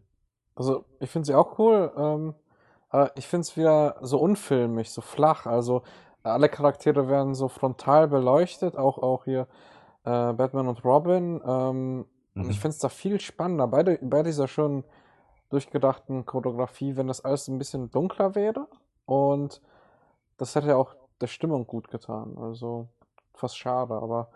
[0.55, 2.35] Also, ich finde sie auch cool, ähm,
[2.89, 5.47] aber ich finde es wieder so unfilmig, so flach.
[5.47, 5.81] Also,
[6.25, 9.47] alle Charaktere werden so frontal beleuchtet, auch, auch hier
[10.05, 11.41] äh, Batman und Robin.
[11.45, 12.05] Ähm,
[12.37, 12.49] Und Mhm.
[12.49, 14.83] ich finde es da viel spannender bei, de, bei dieser schon
[15.49, 18.67] durchgedachten Choreografie, wenn das alles ein bisschen dunkler wäre.
[19.05, 19.61] Und
[20.37, 22.37] das hätte ja auch der Stimmung gut getan.
[22.37, 22.87] Also
[23.33, 24.29] fast schade, aber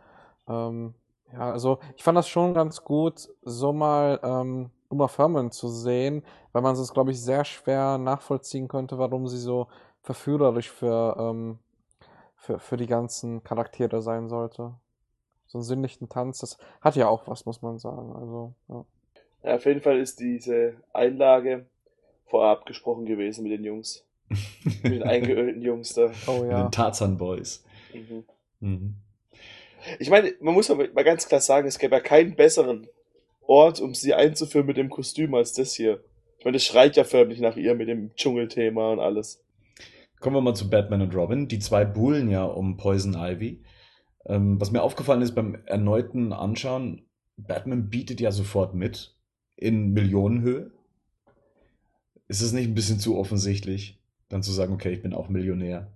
[0.47, 0.93] ähm,
[1.33, 6.23] ja, also ich fand das schon ganz gut, so mal ähm, Uma Thurman zu sehen,
[6.53, 9.67] weil man sonst, glaube ich, sehr schwer nachvollziehen könnte, warum sie so
[10.01, 11.59] verführerisch für, ähm,
[12.39, 14.73] für, für die ganzen Charaktere sein sollte.
[15.47, 18.13] So einen sinnlichen Tanz, das hat ja auch was, muss man sagen.
[18.15, 18.85] Also, ja.
[19.43, 21.65] Ja, auf jeden Fall ist diese Einlage
[22.25, 24.05] vorab gesprochen gewesen mit den Jungs.
[24.83, 26.11] Mit den eingeölten Jungs da.
[26.27, 26.61] Oh Mit ja.
[26.61, 27.63] den Tarzan Boys.
[27.95, 28.23] Mhm.
[28.59, 28.95] Mhm.
[29.97, 32.87] Ich meine, man muss aber mal ganz klar sagen, es gäbe ja keinen besseren
[33.47, 36.03] Ort, um sie einzuführen mit dem Kostüm als das hier.
[36.37, 39.41] Ich meine, das schreit ja förmlich nach ihr mit dem Dschungelthema und alles.
[40.19, 41.47] Kommen wir mal zu Batman und Robin.
[41.47, 43.63] Die zwei buhlen ja um Poison Ivy.
[44.25, 49.15] Ähm, was mir aufgefallen ist beim erneuten Anschauen, Batman bietet ja sofort mit
[49.55, 50.71] in Millionenhöhe.
[52.27, 55.91] Ist es nicht ein bisschen zu offensichtlich, dann zu sagen, okay, ich bin auch Millionär?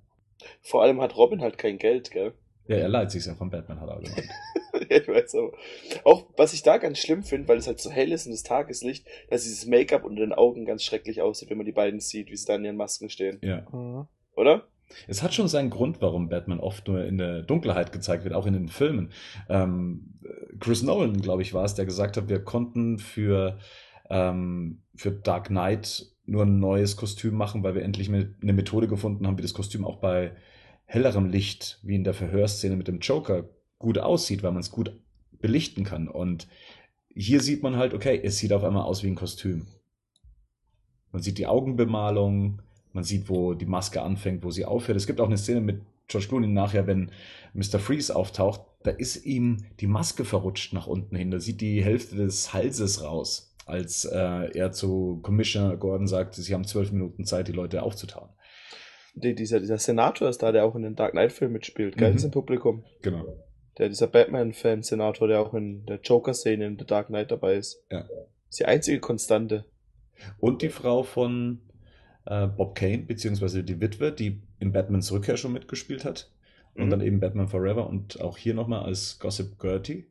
[0.61, 2.33] Vor allem hat Robin halt kein Geld, gell?
[2.67, 4.29] Ja, er leiht sich ja von Batman, hat er gemeint.
[4.89, 5.51] ja, ich weiß aber.
[6.03, 8.43] Auch, was ich da ganz schlimm finde, weil es halt so hell ist und das
[8.43, 12.29] Tageslicht, dass dieses Make-up unter den Augen ganz schrecklich aussieht, wenn man die beiden sieht,
[12.29, 13.39] wie sie da in ihren Masken stehen.
[13.41, 13.65] Ja.
[13.71, 14.07] Mhm.
[14.35, 14.67] Oder?
[15.07, 18.45] Es hat schon seinen Grund, warum Batman oft nur in der Dunkelheit gezeigt wird, auch
[18.45, 19.11] in den Filmen.
[19.49, 20.19] Ähm,
[20.59, 23.57] Chris Nolan, glaube ich, war es, der gesagt hat, wir konnten für,
[24.09, 29.27] ähm, für Dark Knight nur ein neues Kostüm machen, weil wir endlich eine Methode gefunden
[29.27, 30.33] haben, wie das Kostüm auch bei
[30.85, 33.49] hellerem Licht, wie in der Verhörszene mit dem Joker,
[33.83, 34.99] gut aussieht, weil man es gut
[35.39, 36.07] belichten kann.
[36.07, 36.47] Und
[37.13, 39.67] hier sieht man halt, okay, es sieht auf einmal aus wie ein Kostüm.
[41.11, 44.97] Man sieht die Augenbemalung, man sieht, wo die Maske anfängt, wo sie aufhört.
[44.97, 47.11] Es gibt auch eine Szene mit George Clooney nachher, wenn
[47.53, 47.79] Mr.
[47.79, 51.31] Freeze auftaucht, da ist ihm die Maske verrutscht nach unten hin.
[51.31, 54.17] Da sieht die Hälfte des Halses raus, als äh,
[54.57, 58.29] er zu Commissioner Gordon sagt, sie haben zwölf Minuten Zeit, die Leute aufzutauen.
[59.15, 62.09] Die, dieser, dieser Senator ist da, der auch in den Dark Knight-Film mitspielt, gell?
[62.09, 62.15] Mhm.
[62.15, 62.83] Ist im Publikum.
[63.01, 63.25] Genau.
[63.77, 67.83] Der, dieser Batman-Fan-Senator, der auch in der Joker-Szene in The Dark Knight dabei ist.
[67.91, 68.07] Ja.
[68.49, 69.65] Ist die einzige Konstante.
[70.39, 71.61] Und die Frau von
[72.25, 76.29] äh, Bob Kane, beziehungsweise die Witwe, die in Batmans Rückkehr schon mitgespielt hat.
[76.75, 76.89] Und Mhm.
[76.89, 80.07] dann eben Batman Forever und auch hier nochmal als Gossip Gertie.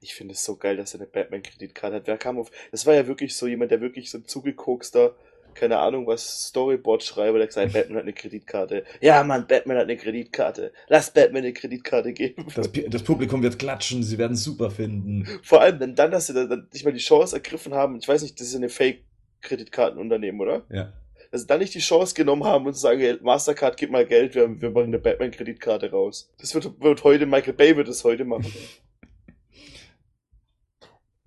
[0.00, 2.06] Ich finde es so geil, dass er eine Batman-Kreditkarte hat.
[2.06, 2.50] Wer kam auf.
[2.70, 5.16] Das war ja wirklich so jemand, der wirklich so ein zugekokster,
[5.54, 8.84] keine Ahnung, was Storyboard-Schreiber, der gesagt hat, Batman hat eine Kreditkarte.
[9.00, 10.72] Ja, Mann, Batman hat eine Kreditkarte.
[10.88, 12.46] Lass Batman eine Kreditkarte geben.
[12.54, 15.26] Das, das Publikum wird klatschen, sie werden es super finden.
[15.42, 18.22] Vor allem, wenn dann, dass sie dann nicht mal die Chance ergriffen haben, ich weiß
[18.22, 20.62] nicht, das ist eine Fake-Kreditkartenunternehmen, oder?
[20.70, 20.92] Ja.
[21.30, 24.06] Dass sie dann nicht die Chance genommen haben und zu sagen, hey, Mastercard, gib mal
[24.06, 26.32] Geld, wir, wir bringen eine Batman-Kreditkarte raus.
[26.38, 28.52] Das wird, wird heute, Michael Bay wird es heute machen.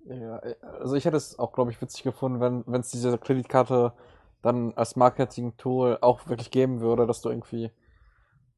[0.06, 3.16] Ja, äh, also ich hätte es auch, glaube ich, witzig gefunden, wenn wenn es diese
[3.18, 3.92] Kreditkarte
[4.44, 7.70] dann als Marketing-Tool auch wirklich geben würde, dass du irgendwie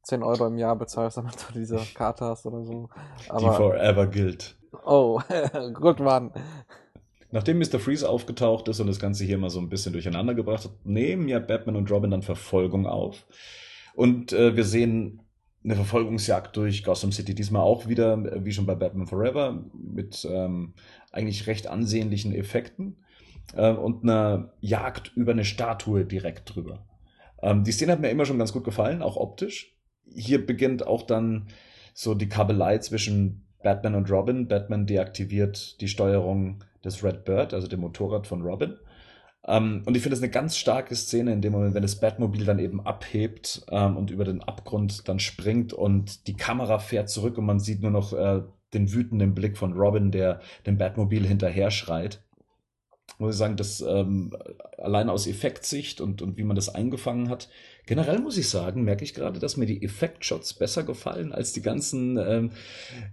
[0.03, 2.89] 10 Euro im Jahr bezahlst, damit du diese Karte hast oder so.
[3.23, 4.57] die Aber, forever gilt.
[4.85, 5.21] oh,
[5.73, 6.31] gut, Mann.
[7.31, 7.79] Nachdem Mr.
[7.79, 11.27] Freeze aufgetaucht ist und das Ganze hier mal so ein bisschen durcheinander gebracht hat, nehmen
[11.27, 13.25] ja Batman und Robin dann Verfolgung auf.
[13.95, 15.21] Und äh, wir sehen
[15.63, 17.35] eine Verfolgungsjagd durch Gotham City.
[17.35, 20.73] Diesmal auch wieder, äh, wie schon bei Batman Forever, mit ähm,
[21.11, 23.03] eigentlich recht ansehnlichen Effekten.
[23.53, 26.85] Äh, und einer Jagd über eine Statue direkt drüber.
[27.41, 29.75] Ähm, die Szene hat mir immer schon ganz gut gefallen, auch optisch.
[30.05, 31.47] Hier beginnt auch dann
[31.93, 34.47] so die Kabelei zwischen Batman und Robin.
[34.47, 38.77] Batman deaktiviert die Steuerung des Red Bird, also dem Motorrad von Robin.
[39.45, 42.45] Ähm, und ich finde es eine ganz starke Szene in dem Moment, wenn das Batmobil
[42.45, 47.37] dann eben abhebt ähm, und über den Abgrund dann springt und die Kamera fährt zurück
[47.37, 48.41] und man sieht nur noch äh,
[48.73, 52.21] den wütenden Blick von Robin, der dem Batmobil hinterher schreit.
[53.19, 54.35] Muss ich sagen, das ähm,
[54.77, 57.49] allein aus Effektsicht und, und wie man das eingefangen hat.
[57.87, 61.61] Generell muss ich sagen, merke ich gerade, dass mir die Effektshots besser gefallen als die
[61.61, 62.51] ganzen ähm,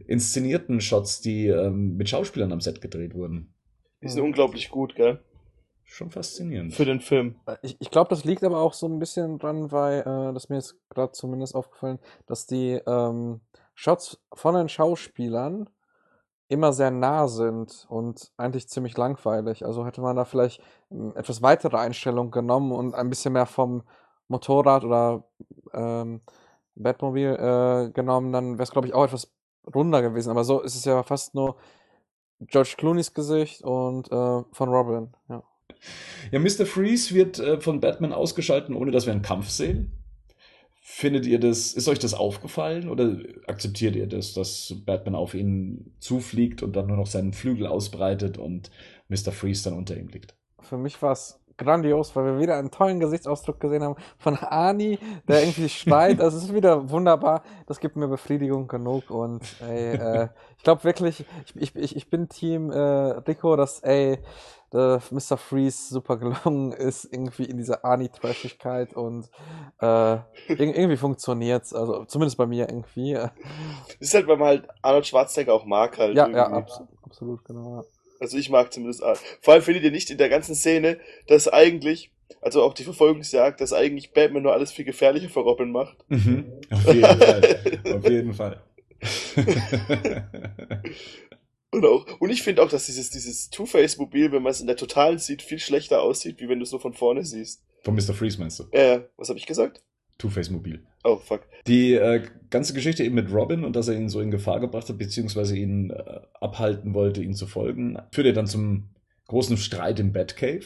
[0.06, 3.54] inszenierten Shots, die ähm, mit Schauspielern am Set gedreht wurden.
[4.02, 5.20] Die sind unglaublich gut, gell?
[5.84, 6.74] Schon faszinierend.
[6.74, 7.36] Für den Film.
[7.46, 10.48] Äh, Ich, ich glaube, das liegt aber auch so ein bisschen dran, weil äh, das
[10.48, 13.40] mir jetzt gerade zumindest aufgefallen, dass die ähm,
[13.74, 15.70] Shots von den Schauspielern
[16.48, 19.64] immer sehr nah sind und eigentlich ziemlich langweilig.
[19.64, 23.82] Also hätte man da vielleicht ähm, etwas weitere Einstellungen genommen und ein bisschen mehr vom
[24.28, 25.24] Motorrad oder
[25.72, 26.20] ähm,
[26.74, 29.32] Batmobil äh, genommen, dann wäre es, glaube ich, auch etwas
[29.74, 30.30] runder gewesen.
[30.30, 31.56] Aber so ist es ja fast nur
[32.40, 35.14] George Clooney's Gesicht und äh, von Robin.
[35.28, 35.42] Ja.
[36.30, 36.66] Ja, Mr.
[36.66, 40.03] Freeze wird äh, von Batman ausgeschalten, ohne dass wir einen Kampf sehen.
[40.86, 43.16] Findet ihr das, ist euch das aufgefallen oder
[43.46, 48.36] akzeptiert ihr das, dass Batman auf ihn zufliegt und dann nur noch seinen Flügel ausbreitet
[48.36, 48.70] und
[49.08, 49.32] Mr.
[49.32, 50.36] Freeze dann unter ihm liegt?
[50.60, 54.98] Für mich war es grandios, weil wir wieder einen tollen Gesichtsausdruck gesehen haben von Ani,
[55.26, 56.20] der irgendwie schreit.
[56.20, 57.44] Also es ist wieder wunderbar.
[57.66, 59.10] Das gibt mir Befriedigung genug.
[59.10, 60.28] Und ey, äh,
[60.58, 61.24] ich glaube wirklich,
[61.54, 64.18] ich, ich, ich bin Team äh, Rico, dass ey,
[64.74, 65.36] der Mr.
[65.38, 69.30] Freeze super gelungen ist, irgendwie in dieser Ani-Trashigkeit und
[69.80, 70.22] äh, ir-
[70.58, 71.72] irgendwie funktioniert's.
[71.72, 73.14] Also zumindest bei mir irgendwie.
[73.14, 73.30] Das
[74.00, 76.16] ist halt, weil man halt Arnold Schwarzenegger auch mag halt.
[76.16, 76.56] Ja, ja, irgendwie.
[76.58, 77.76] abs absolut, genau.
[77.76, 77.84] ja.
[78.20, 80.98] Also ich mag zumindest Ar- Vor allem findet ihr nicht in der ganzen Szene,
[81.28, 85.70] dass eigentlich, also auch die Verfolgungsjagd, dass eigentlich Batman nur alles viel gefährlicher für Robin
[85.72, 85.96] macht.
[86.08, 86.52] Mhm.
[86.70, 87.60] Auf jeden Fall.
[87.96, 88.62] Auf jeden Fall.
[91.74, 94.76] Und, auch, und ich finde auch, dass dieses, dieses Two-Face-Mobil, wenn man es in der
[94.76, 97.64] Totalen sieht, viel schlechter aussieht, wie wenn du es nur von vorne siehst.
[97.82, 98.14] Von Mr.
[98.14, 98.64] Freeze meinst du?
[98.70, 99.82] Äh, was habe ich gesagt?
[100.18, 100.84] Two-Face Mobil.
[101.02, 101.48] Oh, fuck.
[101.66, 104.88] Die äh, ganze Geschichte eben mit Robin und dass er ihn so in Gefahr gebracht
[104.88, 108.90] hat, beziehungsweise ihn äh, abhalten wollte, ihn zu folgen, führt er dann zum
[109.26, 110.64] großen Streit im Batcave.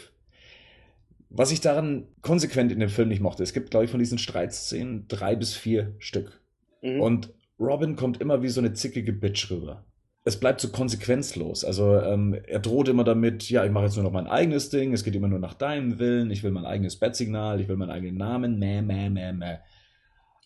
[1.31, 4.19] Was ich daran konsequent in dem Film nicht mochte, es gibt, glaube ich, von diesen
[4.19, 6.39] Streitszenen drei bis vier Stück.
[6.83, 7.01] Mhm.
[7.01, 9.87] Und Robin kommt immer wie so eine zickige Bitch rüber.
[10.25, 11.65] Es bleibt so konsequenzlos.
[11.65, 14.93] Also ähm, er droht immer damit, ja, ich mache jetzt nur noch mein eigenes Ding,
[14.93, 17.91] es geht immer nur nach deinem Willen, ich will mein eigenes Bat-Signal, ich will meinen
[17.91, 19.59] eigenen Namen, meh, meh, meh, meh.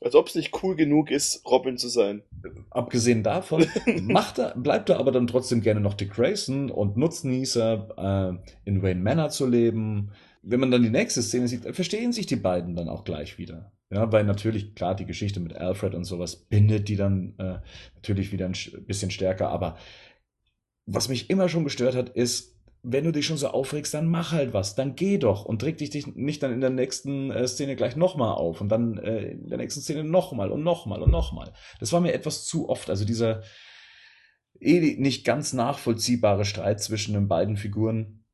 [0.04, 2.22] Als ob es nicht cool genug ist, Robin zu sein.
[2.70, 3.66] Abgesehen davon
[4.02, 8.82] macht er, bleibt er aber dann trotzdem gerne noch Dick Grayson und Nutznießer, äh, in
[8.82, 10.10] Wayne Manor zu leben.
[10.42, 13.72] Wenn man dann die nächste Szene sieht, verstehen sich die beiden dann auch gleich wieder.
[13.92, 17.58] Ja, weil natürlich, klar, die Geschichte mit Alfred und sowas bindet die dann äh,
[17.94, 19.50] natürlich wieder ein sch- bisschen stärker.
[19.50, 19.76] Aber
[20.86, 24.32] was mich immer schon gestört hat, ist, wenn du dich schon so aufregst, dann mach
[24.32, 27.76] halt was, dann geh doch und reg dich nicht dann in der nächsten äh, Szene
[27.76, 31.52] gleich nochmal auf und dann äh, in der nächsten Szene nochmal und nochmal und nochmal.
[31.78, 32.88] Das war mir etwas zu oft.
[32.88, 33.42] Also dieser
[34.58, 38.24] eh nicht ganz nachvollziehbare Streit zwischen den beiden Figuren,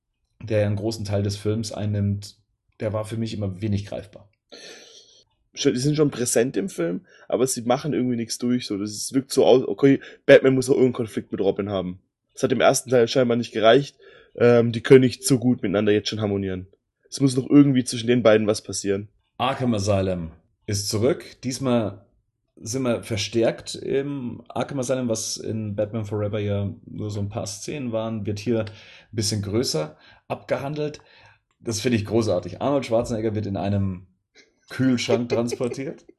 [0.40, 2.36] der ja einen großen Teil des Films einnimmt,
[2.78, 4.30] der war für mich immer wenig greifbar.
[5.64, 8.66] Die sind schon präsent im Film, aber sie machen irgendwie nichts durch.
[8.66, 12.00] So, das ist- wirkt so aus, okay, Batman muss auch irgendeinen Konflikt mit Robin haben.
[12.34, 13.96] Das hat im ersten Teil scheinbar nicht gereicht.
[14.36, 16.68] Ähm, die können nicht so gut miteinander jetzt schon harmonieren.
[17.10, 19.08] Es muss noch irgendwie zwischen den beiden was passieren.
[19.38, 20.30] Arkham Asylum
[20.66, 21.24] ist zurück.
[21.42, 22.04] Diesmal
[22.60, 27.46] sind wir verstärkt im Arkham Asylum, was in Batman Forever ja nur so ein paar
[27.46, 28.70] Szenen waren, wird hier ein
[29.12, 29.96] bisschen größer
[30.28, 31.00] abgehandelt.
[31.60, 32.60] Das finde ich großartig.
[32.60, 34.07] Arnold Schwarzenegger wird in einem
[34.70, 36.06] Kühlschrank transportiert.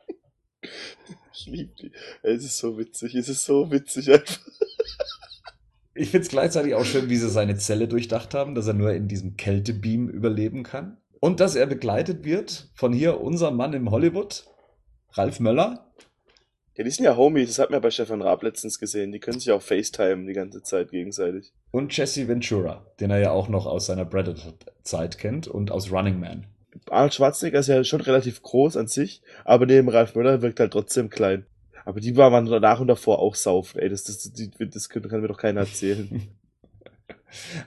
[1.31, 1.91] Ich liebe die.
[2.21, 4.41] Es ist so witzig, es ist so witzig einfach.
[5.93, 8.93] Ich finde es gleichzeitig auch schön, wie sie seine Zelle durchdacht haben, dass er nur
[8.93, 10.97] in diesem Kältebeam überleben kann.
[11.19, 14.45] Und dass er begleitet wird von hier unser Mann im Hollywood,
[15.11, 15.91] Ralf Möller.
[16.77, 19.11] Ja, die sind ja Homies, das hat man ja bei Stefan Raab letztens gesehen.
[19.11, 21.51] Die können sich auch FaceTime die ganze Zeit gegenseitig.
[21.71, 26.19] Und Jesse Ventura, den er ja auch noch aus seiner Predator-Zeit kennt und aus Running
[26.19, 26.47] Man.
[26.89, 30.73] Arnold Schwarzenegger ist ja schon relativ groß an sich, aber neben Ralf Möller wirkt halt
[30.73, 31.45] trotzdem klein.
[31.85, 33.89] Aber die waren danach und davor auch saufen, ey.
[33.89, 36.27] Das, das, die, das kann mir doch keiner erzählen.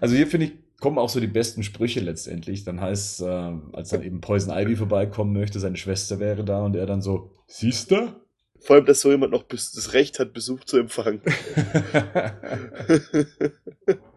[0.00, 2.64] Also hier finde ich, kommen auch so die besten Sprüche letztendlich.
[2.64, 6.74] Dann heißt äh, als dann eben Poison Ivy vorbeikommen möchte, seine Schwester wäre da und
[6.74, 8.12] er dann so, siehst du?
[8.58, 11.22] Vor allem, dass so jemand noch das Recht hat, Besuch zu empfangen.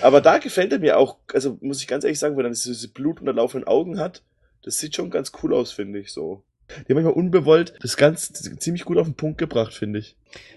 [0.00, 2.88] Aber da gefällt er mir auch, also muss ich ganz ehrlich sagen, wenn er diese
[2.88, 4.22] blutunterlaufenden Augen hat,
[4.62, 6.42] das sieht schon ganz cool aus, finde ich so.
[6.70, 10.16] Die haben manchmal unbewollt das ganz ziemlich gut auf den Punkt gebracht, finde ich.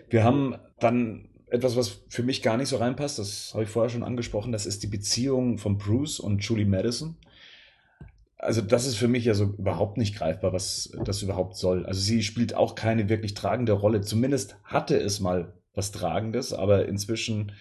[0.10, 3.90] Wir haben dann etwas, was für mich gar nicht so reinpasst, das habe ich vorher
[3.90, 7.18] schon angesprochen, das ist die Beziehung von Bruce und Julie Madison.
[8.38, 11.86] Also das ist für mich ja so überhaupt nicht greifbar, was das überhaupt soll.
[11.86, 14.02] Also sie spielt auch keine wirklich tragende Rolle.
[14.02, 17.54] Zumindest hatte es mal was Tragendes, aber inzwischen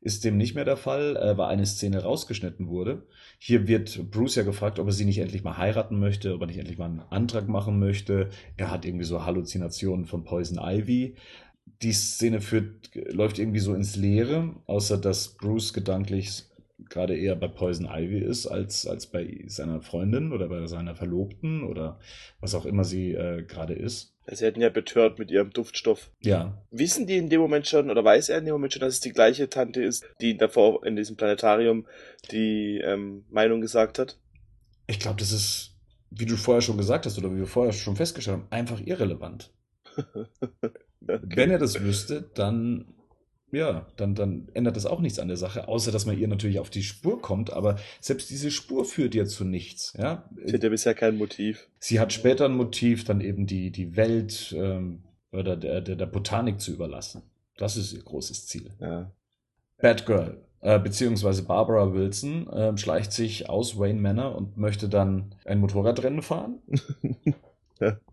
[0.00, 3.06] ist dem nicht mehr der Fall, äh, weil eine Szene rausgeschnitten wurde.
[3.38, 6.46] Hier wird Bruce ja gefragt, ob er sie nicht endlich mal heiraten möchte, ob er
[6.46, 8.30] nicht endlich mal einen Antrag machen möchte.
[8.56, 11.16] Er hat irgendwie so Halluzinationen von Poison Ivy.
[11.82, 16.44] Die Szene führt, läuft irgendwie so ins Leere, außer dass Bruce gedanklich
[16.88, 21.62] gerade eher bei Poison Ivy ist als, als bei seiner Freundin oder bei seiner Verlobten
[21.62, 21.98] oder
[22.40, 24.16] was auch immer sie äh, gerade ist.
[24.26, 26.10] Sie hätten ja betört mit ihrem Duftstoff.
[26.20, 26.62] Ja.
[26.70, 29.00] Wissen die in dem Moment schon, oder weiß er in dem Moment schon, dass es
[29.00, 31.86] die gleiche Tante ist, die davor in diesem Planetarium
[32.30, 34.18] die ähm, Meinung gesagt hat?
[34.86, 35.74] Ich glaube, das ist,
[36.10, 39.52] wie du vorher schon gesagt hast oder wie wir vorher schon festgestellt haben, einfach irrelevant.
[39.96, 40.30] okay.
[41.06, 42.94] Wenn er das wüsste, dann
[43.52, 46.60] ja, dann, dann ändert das auch nichts an der Sache, außer dass man ihr natürlich
[46.60, 49.94] auf die Spur kommt, aber selbst diese Spur führt ja zu nichts.
[49.98, 50.28] Ja?
[50.44, 51.68] Sie hat ja bisher kein Motiv.
[51.78, 55.02] Sie hat später ein Motiv, dann eben die, die Welt ähm,
[55.32, 57.22] oder der, der, der Botanik zu überlassen.
[57.56, 58.70] Das ist ihr großes Ziel.
[58.80, 59.10] Ja.
[59.78, 65.58] Batgirl, äh, beziehungsweise Barbara Wilson, äh, schleicht sich aus Wayne Manor und möchte dann ein
[65.58, 66.60] Motorradrennen fahren.
[67.80, 67.98] Ja.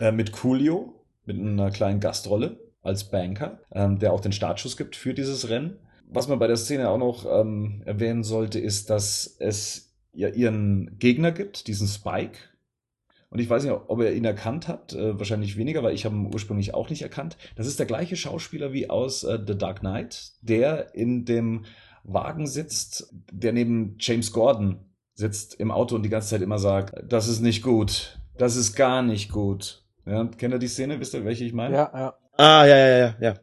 [0.00, 0.92] Äh, mit Coolio,
[1.24, 5.78] mit einer kleinen Gastrolle als Banker, ähm, der auch den Startschuss gibt für dieses Rennen.
[6.08, 10.98] Was man bei der Szene auch noch ähm, erwähnen sollte, ist, dass es ja ihren
[10.98, 12.38] Gegner gibt, diesen Spike.
[13.30, 16.14] Und ich weiß nicht, ob ihr ihn erkannt habt, äh, wahrscheinlich weniger, weil ich habe
[16.14, 17.38] ihn ursprünglich auch nicht erkannt.
[17.56, 21.64] Das ist der gleiche Schauspieler wie aus äh, The Dark Knight, der in dem
[22.04, 24.84] Wagen sitzt, der neben James Gordon
[25.14, 28.74] sitzt im Auto und die ganze Zeit immer sagt, das ist nicht gut, das ist
[28.74, 29.82] gar nicht gut.
[30.04, 31.00] Ja, kennt ihr die Szene?
[31.00, 31.74] Wisst ihr, welche ich meine?
[31.74, 32.14] Ja, ja.
[32.36, 33.34] Ah, ja, ja, ja, ja.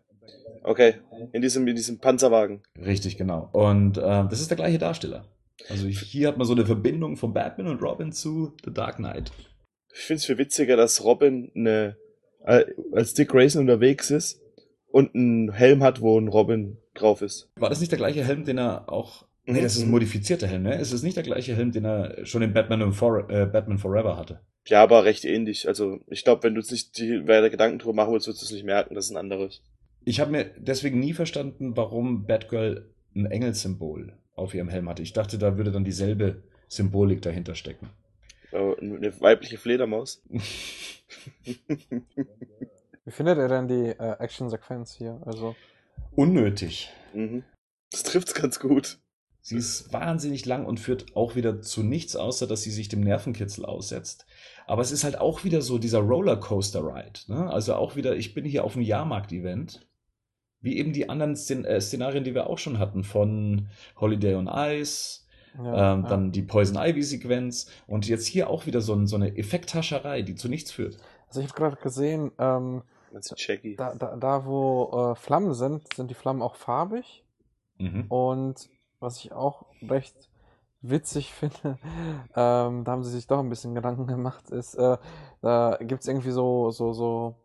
[0.64, 0.96] Okay.
[1.34, 2.62] In diesem, in diesem Panzerwagen.
[2.78, 3.50] Richtig, genau.
[3.54, 5.26] Und äh, das ist der gleiche Darsteller.
[5.70, 9.32] Also hier hat man so eine Verbindung von Batman und Robin zu The Dark Knight.
[9.94, 11.98] Ich finde es viel witziger, dass Robin eine,
[12.46, 14.42] äh, als Dick Grayson unterwegs ist
[14.92, 17.50] und einen Helm hat, wo ein Robin drauf ist.
[17.56, 19.26] War das nicht der gleiche Helm, den er auch.
[19.46, 19.64] Nee, Mhm.
[19.64, 20.76] das ist ein modifizierter Helm, ne?
[20.76, 23.78] Es ist nicht der gleiche Helm, den er schon in Batman, und For äh, Batman
[23.80, 24.42] Forever hatte.
[24.70, 25.68] Ja, aber recht ähnlich.
[25.68, 28.46] Also ich glaube, wenn du jetzt nicht die weiter Gedanken drüber machen willst, wirst du
[28.46, 29.64] es nicht merken, das ist ein anderes.
[30.06, 35.02] Ich habe mir deswegen nie verstanden, warum Batgirl ein Engelssymbol auf ihrem Helm hatte.
[35.02, 37.90] Ich dachte, da würde dann dieselbe Symbolik dahinter stecken.
[38.52, 40.22] Aber Eine weibliche Fledermaus.
[41.46, 45.20] Wie findet ihr denn die äh, Action-Sequenz hier?
[45.26, 45.56] Also,
[46.12, 46.92] Unnötig.
[47.14, 47.44] mhm.
[47.92, 49.00] Das trifft's ganz gut.
[49.42, 53.02] Sie ist wahnsinnig lang und führt auch wieder zu nichts, außer dass sie sich dem
[53.02, 54.28] Nervenkitzel aussetzt.
[54.70, 57.22] Aber es ist halt auch wieder so dieser Rollercoaster-Ride.
[57.26, 57.52] Ne?
[57.52, 59.88] Also auch wieder, ich bin hier auf einem Jahrmarkt-Event.
[60.62, 63.70] Wie eben die anderen Szen äh, Szenarien, die wir auch schon hatten, von
[64.00, 65.22] Holiday on Ice,
[65.58, 66.10] ja, ähm, ja.
[66.10, 70.36] dann die Poison Ivy-Sequenz und jetzt hier auch wieder so, ein, so eine Effekthascherei, die
[70.36, 70.98] zu nichts führt.
[71.30, 72.84] Also ich habe gerade gesehen, ähm,
[73.78, 77.24] da, da, da wo äh, Flammen sind, sind die Flammen auch farbig.
[77.80, 78.06] Mhm.
[78.08, 78.70] Und
[79.00, 80.29] was ich auch recht
[80.82, 81.78] witzig finde,
[82.36, 84.98] ähm, da haben sie sich doch ein bisschen Gedanken gemacht, ist, äh,
[85.42, 87.36] da gibt es irgendwie so, so, so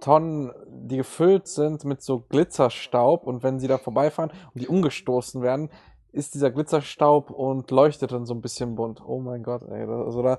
[0.00, 5.42] Tonnen, die gefüllt sind mit so Glitzerstaub und wenn sie da vorbeifahren und die umgestoßen
[5.42, 5.70] werden,
[6.12, 9.00] ist dieser Glitzerstaub und leuchtet dann so ein bisschen bunt.
[9.04, 10.38] Oh mein Gott, ey, das, also da,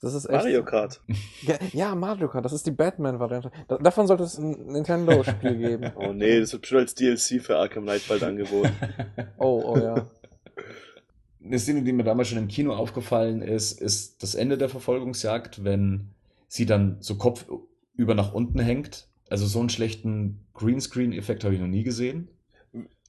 [0.00, 0.42] das ist echt.
[0.42, 1.00] Mario Kart.
[1.42, 3.50] Ja, ja, Mario Kart, das ist die Batman-Variante.
[3.68, 5.92] Da, davon sollte es ein Nintendo-Spiel geben.
[5.96, 8.72] Oh nee, das wird bestimmt als DLC für Arkham Knight bald angeboten.
[9.38, 10.06] Oh, oh ja.
[11.44, 15.64] Eine Szene, die mir damals schon im Kino aufgefallen ist, ist das Ende der Verfolgungsjagd,
[15.64, 16.08] wenn
[16.48, 19.08] sie dann so kopfüber nach unten hängt.
[19.28, 22.28] Also so einen schlechten Greenscreen-Effekt habe ich noch nie gesehen.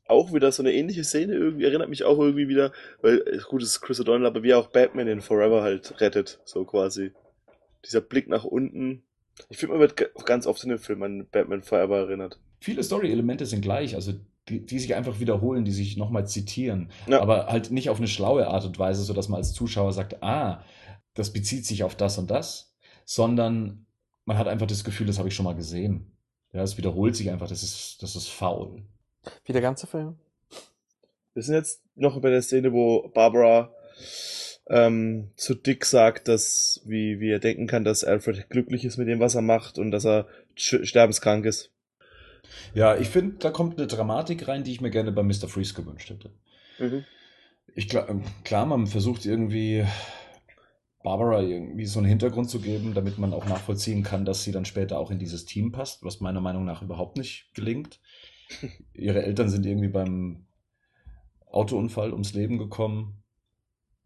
[0.08, 3.62] Auch wieder so eine ähnliche Szene irgendwie, erinnert mich auch irgendwie wieder, weil, äh, gut,
[3.62, 7.12] es ist Chris O'Donnell, aber wie er auch Batman in Forever halt rettet, so quasi.
[7.86, 9.04] Dieser Blick nach unten.
[9.50, 12.40] Ich finde, man wird ga- ganz oft in dem Film an Batman Forever erinnert.
[12.60, 14.14] Viele Story-Elemente sind gleich, also
[14.49, 16.90] die, die sich einfach wiederholen, die sich nochmal zitieren.
[17.07, 17.22] Ja.
[17.22, 20.64] Aber halt nicht auf eine schlaue Art und Weise, sodass man als Zuschauer sagt, ah,
[21.14, 22.76] das bezieht sich auf das und das,
[23.06, 23.86] sondern
[24.26, 26.11] man hat einfach das Gefühl, das habe ich schon mal gesehen.
[26.52, 28.84] Ja, es wiederholt sich einfach, das ist, das ist faul.
[29.45, 30.18] Wie der ganze Film?
[31.34, 33.74] Wir sind jetzt noch bei der Szene, wo Barbara
[34.68, 39.07] ähm, zu Dick sagt, dass, wie, wie er denken kann, dass Alfred glücklich ist mit
[39.07, 41.73] dem, was er macht und dass er sterbenskrank ist.
[42.74, 45.48] Ja, ich finde, da kommt eine Dramatik rein, die ich mir gerne bei Mr.
[45.48, 46.32] Freeze gewünscht hätte.
[46.80, 47.06] Mhm.
[47.76, 49.86] Ich klar, ähm, klar, man versucht irgendwie
[51.03, 54.65] Barbara irgendwie so einen Hintergrund zu geben, damit man auch nachvollziehen kann, dass sie dann
[54.65, 57.99] später auch in dieses Team passt, was meiner Meinung nach überhaupt nicht gelingt.
[58.94, 60.45] Ihre Eltern sind irgendwie beim
[61.45, 63.22] Autounfall ums Leben gekommen.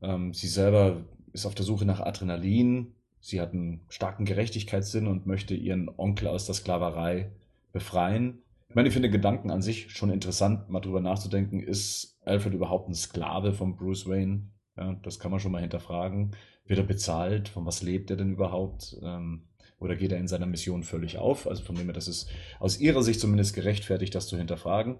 [0.01, 2.93] Ähm, sie selber ist auf der Suche nach Adrenalin.
[3.19, 7.31] Sie hat einen starken Gerechtigkeitssinn und möchte ihren Onkel aus der Sklaverei
[7.77, 8.41] befreien.
[8.69, 12.89] Ich meine, ich finde Gedanken an sich schon interessant, mal drüber nachzudenken, ist Alfred überhaupt
[12.89, 14.49] ein Sklave von Bruce Wayne?
[14.75, 16.35] Ja, das kann man schon mal hinterfragen.
[16.65, 17.49] Wird er bezahlt?
[17.49, 18.97] Von was lebt er denn überhaupt?
[19.01, 19.47] Ähm,
[19.79, 21.47] oder geht er in seiner Mission völlig auf?
[21.47, 22.29] Also von dem her, das ist
[22.59, 24.97] aus ihrer Sicht zumindest gerechtfertigt, das zu hinterfragen.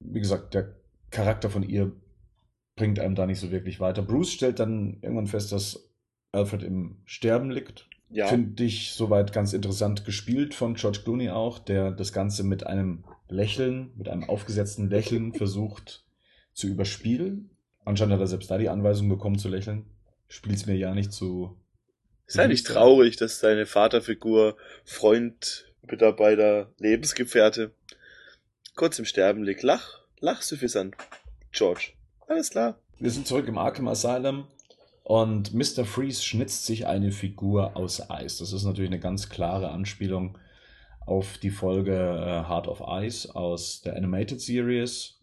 [0.00, 0.76] Wie gesagt, der
[1.10, 1.92] Charakter von ihr
[2.76, 4.02] bringt einem da nicht so wirklich weiter.
[4.02, 5.90] Bruce stellt dann irgendwann fest, dass
[6.32, 7.88] Alfred im Sterben liegt.
[8.08, 8.28] Ja.
[8.28, 13.04] Finde ich soweit ganz interessant gespielt von George Clooney auch, der das Ganze mit einem
[13.28, 16.04] Lächeln, mit einem aufgesetzten Lächeln versucht
[16.52, 17.50] zu überspielen.
[17.84, 19.86] Anscheinend hat er selbst da die Anweisung bekommen zu lächeln.
[20.28, 21.56] Spiel's mir ja nicht zu.
[22.26, 27.72] Ist eigentlich traurig, dass deine Vaterfigur, Freund, Mitarbeiter, Lebensgefährte
[28.74, 29.62] kurz im Sterben liegt.
[29.62, 30.96] Lach, lach suffisant,
[31.52, 31.92] George.
[32.26, 32.80] Alles klar.
[32.98, 34.48] Wir sind zurück im Arkham Asylum
[35.06, 35.84] und Mr.
[35.84, 38.38] Freeze schnitzt sich eine Figur aus Eis.
[38.38, 40.36] Das ist natürlich eine ganz klare Anspielung
[41.06, 45.22] auf die Folge äh, Heart of Ice aus der Animated Series.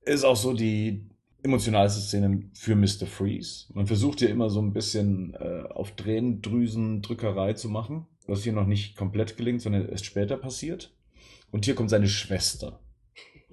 [0.00, 1.08] Ist auch so die
[1.44, 3.06] emotionalste Szene für Mr.
[3.06, 3.72] Freeze.
[3.72, 8.66] Man versucht ja immer so ein bisschen äh, auf Tränendrüsendrückerei zu machen, was hier noch
[8.66, 10.92] nicht komplett gelingt, sondern erst später passiert.
[11.52, 12.80] Und hier kommt seine Schwester,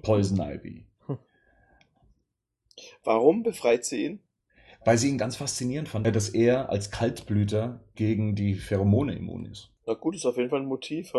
[0.02, 0.88] Poison Ivy.
[3.04, 4.20] Warum befreit sie ihn?
[4.84, 9.70] Weil sie ihn ganz faszinierend fand, dass er als Kaltblüter gegen die Pheromone immun ist.
[9.86, 11.12] Na gut, ist auf jeden Fall ein Motiv,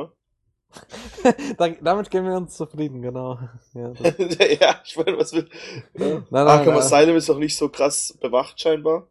[1.58, 3.38] da, damit gehen wir uns zufrieden, genau.
[3.74, 3.92] Ja,
[4.60, 5.50] ja, ich meine, was will.
[5.98, 6.08] Ja.
[6.08, 9.08] nein, nein, Arkham nein, Asylum ist doch nicht so krass bewacht, scheinbar.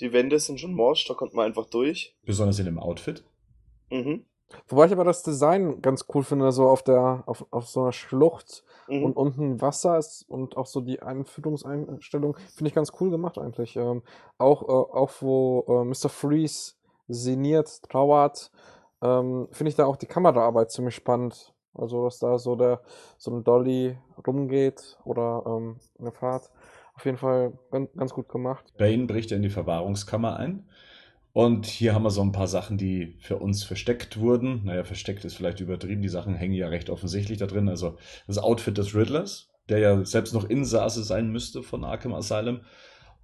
[0.00, 2.16] Die Wände sind schon morsch, da kommt man einfach durch.
[2.24, 3.24] Besonders in dem Outfit.
[3.90, 4.24] Mhm.
[4.68, 7.92] Wobei ich aber das Design ganz cool finde, so auf der, auf, auf so einer
[7.92, 9.04] Schlucht Mhm.
[9.04, 13.76] und unten Wasser ist und auch so die Einführungseinstellung finde ich ganz cool gemacht eigentlich.
[13.76, 14.02] Ähm,
[14.38, 16.08] auch, äh, auch wo äh, Mr.
[16.08, 16.74] Freeze
[17.08, 18.50] sinniert, trauert,
[19.02, 21.52] ähm, finde ich da auch die Kameraarbeit ziemlich spannend.
[21.74, 22.80] Also, dass da so der,
[23.18, 26.50] so ein Dolly rumgeht oder ähm, eine Fahrt.
[26.94, 28.72] Auf jeden Fall ganz, ganz gut gemacht.
[28.78, 30.68] Bane bricht in die Verwahrungskammer ein.
[31.34, 34.64] Und hier haben wir so ein paar Sachen, die für uns versteckt wurden.
[34.66, 36.00] Naja, versteckt ist vielleicht übertrieben.
[36.00, 37.68] Die Sachen hängen ja recht offensichtlich da drin.
[37.68, 37.98] Also
[38.28, 42.60] das Outfit des Riddlers, der ja selbst noch Insasse sein müsste von Arkham Asylum.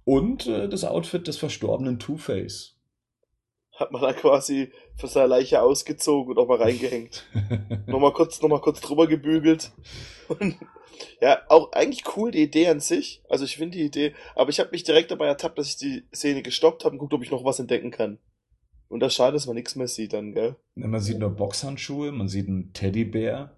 [0.03, 2.80] Und äh, das Outfit des verstorbenen Two-Face.
[3.81, 7.25] Hat man da quasi von seiner Leiche ausgezogen und auch mal reingehängt.
[7.87, 9.71] nochmal kurz, nochmal kurz drüber gebügelt.
[10.27, 10.55] Und,
[11.19, 13.23] ja, auch eigentlich cool die Idee an sich.
[13.27, 16.03] Also ich finde die Idee, aber ich habe mich direkt dabei ertappt, dass ich die
[16.13, 18.19] Szene gestoppt habe und guckt, ob ich noch was entdecken kann.
[18.87, 20.57] Und das schade, dass man nichts mehr sieht dann, gell?
[20.75, 23.57] Man sieht nur Boxhandschuhe, man sieht einen Teddybär,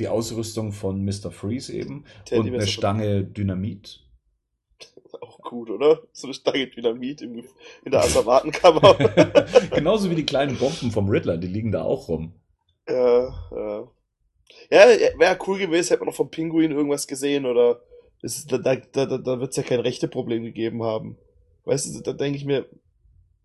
[0.00, 1.30] die Ausrüstung von Mr.
[1.30, 4.05] Freeze eben Teddybär und eine Stange Dynamit.
[5.20, 6.02] Auch gut, oder?
[6.12, 7.44] So eine Stange Dynamit im,
[7.84, 8.94] in der Asservatenkammer.
[9.74, 12.34] Genauso wie die kleinen Bomben vom Riddler, die liegen da auch rum.
[12.88, 13.88] ja, ja.
[14.70, 14.86] Ja,
[15.18, 17.80] wäre cool gewesen, hätte man noch vom Pinguin irgendwas gesehen oder
[18.22, 21.18] ist, da, da, da, da wird es ja kein rechte Problem gegeben haben.
[21.64, 22.66] Weißt du, da denke ich mir,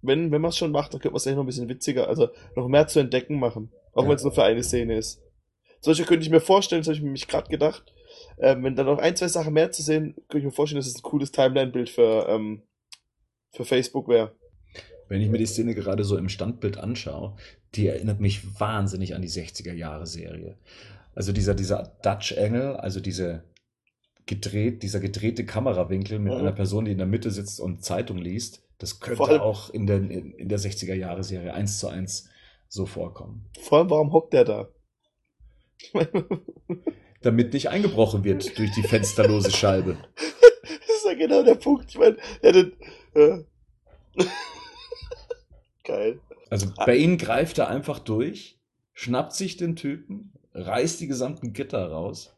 [0.02, 2.08] wenn, wenn man es schon macht, dann könnte man es eigentlich noch ein bisschen witziger,
[2.08, 3.72] also noch mehr zu entdecken machen.
[3.94, 4.10] Auch Ja.
[4.10, 5.22] wenn es nur für eine Szene ist.
[5.80, 7.84] Solche könnte ich mir vorstellen, das habe ich mir mich gerade gedacht.
[8.42, 10.88] Ähm, wenn da noch ein, zwei Sachen mehr zu sehen, könnte ich mir vorstellen, dass
[10.88, 12.64] es ein cooles Timeline-Bild für, ähm,
[13.52, 14.36] für Facebook wäre.
[15.08, 17.36] Wenn ich mir die Szene gerade so im Standbild anschaue,
[17.76, 20.58] die erinnert mich wahnsinnig an die 60er Jahre Serie.
[21.14, 23.44] Also dieser, dieser Dutch Angle, also diese
[24.26, 26.40] gedreht, dieser gedrehte Kamerawinkel mit Mhm.
[26.40, 29.98] einer Person, die in der Mitte sitzt und Zeitung liest, das könnte auch in der,
[29.98, 32.30] in, in der 60er Jahre Serie eins zu eins
[32.70, 33.46] so vorkommen.
[33.60, 34.70] Vor allem, warum hockt der da?
[37.22, 39.98] Damit nicht eingebrochen wird durch die fensterlose Scheibe.
[40.64, 41.89] Das ist ja genau der Punkt.
[41.89, 42.73] Ich meine, hat den,
[43.15, 43.39] ja.
[45.84, 46.19] Geil.
[46.52, 48.60] Also Bane greift da einfach durch,
[48.93, 52.35] schnappt sich den Typen, reißt die gesamten Gitter raus.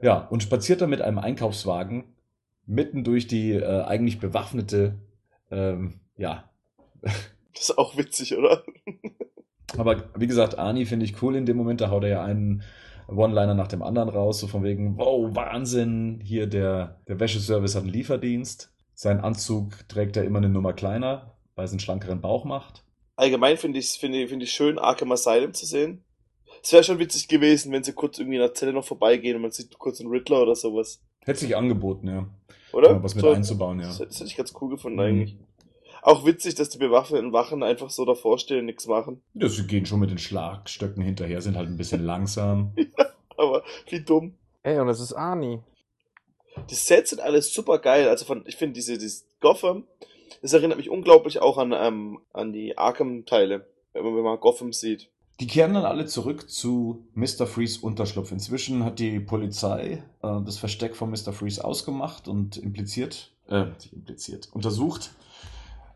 [0.00, 2.04] Ja, und spaziert dann mit einem Einkaufswagen
[2.66, 4.98] mitten durch die äh, eigentlich bewaffnete,
[5.50, 6.50] ähm, ja.
[7.54, 8.62] Das ist auch witzig, oder?
[9.76, 12.62] Aber wie gesagt, Arnie finde ich cool in dem Moment, da haut er ja einen
[13.08, 17.82] One-Liner nach dem anderen raus, so von wegen, wow, Wahnsinn, hier der, der Wäscheservice hat
[17.82, 18.72] einen Lieferdienst.
[18.94, 22.84] Sein Anzug trägt er immer eine Nummer kleiner, weil es einen schlankeren Bauch macht.
[23.16, 26.04] Allgemein finde ich finde ich, finde ich schön, Arkham Asylum zu sehen.
[26.62, 29.42] Es wäre schon witzig gewesen, wenn sie kurz irgendwie in der Zelle noch vorbeigehen und
[29.42, 31.02] man sieht kurz einen Riddler oder sowas.
[31.20, 32.26] Hätte sich angeboten, ja.
[32.72, 33.02] Oder?
[33.02, 33.86] Was mit So, einzubauen, ja.
[33.86, 35.04] Das, das hätte ich ganz cool gefunden Mhm.
[35.04, 35.36] eigentlich.
[36.02, 39.22] Auch witzig, dass die bewaffneten Wachen einfach so davor stehen und nichts machen.
[39.34, 42.72] Ja, sie gehen schon mit den Schlagstöcken hinterher, sind halt ein bisschen langsam.
[43.36, 44.34] aber wie dumm.
[44.64, 45.60] Ey, und es ist Arnie.
[46.70, 48.08] Die Sets sind alles super geil.
[48.08, 49.84] Also von, ich finde diese, dieses Gotham,
[50.42, 55.08] das erinnert mich unglaublich auch an, ähm, an die Arkham-Teile, wenn man, man Gotham sieht.
[55.38, 57.46] Die kehren dann alle zurück zu Mr.
[57.46, 58.32] Freeze Unterschlupf.
[58.32, 61.32] Inzwischen hat die Polizei äh, das Versteck von Mr.
[61.32, 65.12] Freeze ausgemacht und impliziert, äh, impliziert, untersucht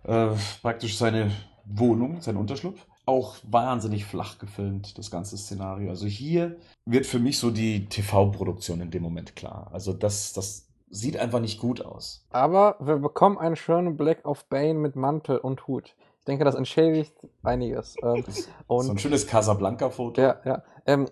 [0.07, 0.29] äh,
[0.63, 1.31] praktisch seine
[1.65, 2.87] Wohnung, sein Unterschlupf.
[3.07, 5.91] Auch wahnsinnig flach gefilmt, das ganze Szenario.
[5.91, 9.69] Also hier wird für mich so die TV-Produktion in dem Moment klar.
[9.73, 12.27] Also das, das sieht einfach nicht gut aus.
[12.31, 15.95] Aber wir bekommen einen schönen Blick auf Bane mit Mantel und Hut.
[16.19, 17.95] Ich denke, das entschädigt einiges.
[18.03, 18.25] Ähm,
[18.69, 20.21] so ein schönes Casablanca-Foto.
[20.21, 20.63] ja, ja.
[20.87, 21.07] Ähm,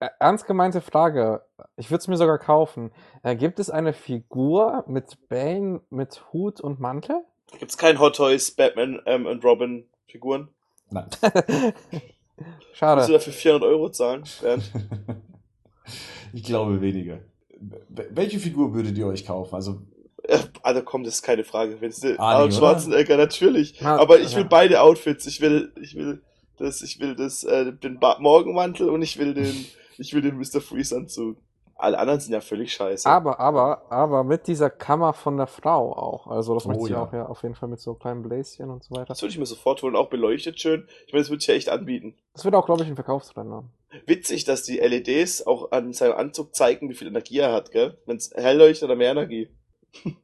[0.00, 1.42] äh, ernst gemeinte Frage.
[1.76, 2.90] Ich würde es mir sogar kaufen.
[3.22, 7.24] Äh, gibt es eine Figur mit Bane mit Hut und Mantel?
[7.58, 10.48] Gibt's kein Hot Toys Batman ähm, und Robin Figuren?
[10.90, 11.06] Nein.
[11.22, 11.72] Musst
[12.42, 13.12] du Schade.
[13.12, 14.24] dafür 400 Euro zahlen?
[14.40, 14.70] Bernd?
[16.32, 17.20] ich glaube weniger.
[17.88, 19.54] Wel- Welche Figur würdet ihr euch kaufen?
[19.54, 19.82] Also
[20.22, 21.80] Äh, Also komm, das ist keine Frage.
[21.80, 22.54] Wenn's der Arnie, Arnold?
[22.54, 23.78] Schwarzenegger, natürlich.
[23.80, 24.48] Na, Aber ich will ja.
[24.48, 25.26] beide Outfits.
[25.26, 26.22] Ich will, ich will
[26.58, 29.66] das, ich will das, äh, den ba Morgenmantel und ich will den,
[29.98, 30.60] ich will den Mr.
[30.60, 31.36] Freeze Anzug.
[31.82, 33.08] Alle anderen sind ja völlig scheiße.
[33.08, 36.26] Aber, aber, aber mit dieser Kammer von der Frau auch.
[36.26, 37.02] Also das Oh, möchte ich ja.
[37.02, 39.06] auch ja auf jeden Fall mit so kleinen Bläschen und so weiter.
[39.06, 40.86] Das würde ich mir sofort holen, auch beleuchtet schön.
[41.06, 42.14] Ich meine, das würde ich ja echt anbieten.
[42.34, 43.64] Das wird auch, glaube ich, ein Verkaufsrenner.
[44.06, 47.98] Witzig, dass die LEDs auch an seinem Anzug zeigen, wie viel Energie er hat, gell?
[48.06, 49.48] Wenn es hell leuchtet, hat er mehr Energie.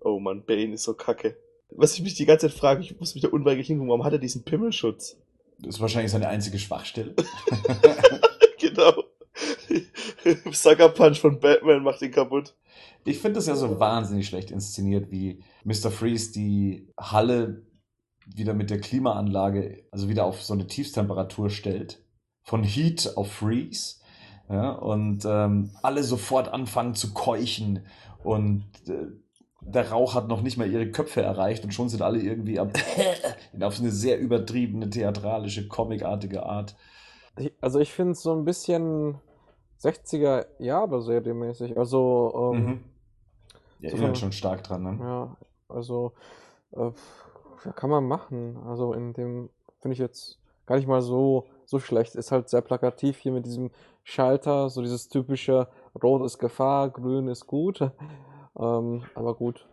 [0.00, 1.36] oh Mann, Bane ist so kacke.
[1.70, 4.12] Was ich mich die ganze Zeit frage, ich muss mich da unweigerlich hingucken, warum hat
[4.12, 5.16] er diesen Pimmelschutz?
[5.58, 7.14] das ist wahrscheinlich seine einzige Schwachstelle.
[10.52, 12.54] Sucker Punch von Batman macht ihn kaputt.
[13.04, 15.90] Ich finde das ja so wahnsinnig schlecht inszeniert, wie Mr.
[15.90, 17.62] Freeze die Halle
[18.26, 22.02] wieder mit der Klimaanlage, also wieder auf so eine Tiefstemperatur stellt.
[22.42, 23.96] Von Heat auf Freeze.
[24.48, 27.84] Ja, und ähm, alle sofort anfangen zu keuchen.
[28.22, 29.06] Und äh,
[29.60, 32.70] der Rauch hat noch nicht mal ihre Köpfe erreicht und schon sind alle irgendwie am
[33.60, 36.76] auf so eine sehr übertriebene, theatralische, comicartige Art.
[37.60, 39.16] Also ich finde es so ein bisschen
[39.80, 41.76] 60er Jahre serienmäßig.
[41.78, 42.84] Also, ähm, Mhm.
[43.80, 44.98] Ja, So von- schon stark dran, ne?
[45.00, 45.36] ja,
[45.68, 46.12] also,
[46.72, 46.90] äh,
[47.74, 48.56] kann man machen.
[48.66, 49.50] Also in dem
[49.80, 52.14] finde ich jetzt gar nicht mal so, so schlecht.
[52.14, 53.70] Ist halt sehr plakativ hier mit diesem
[54.02, 55.68] Schalter, so dieses typische
[56.02, 57.80] Rot ist Gefahr, Grün ist gut.
[58.58, 59.66] Ähm, aber gut.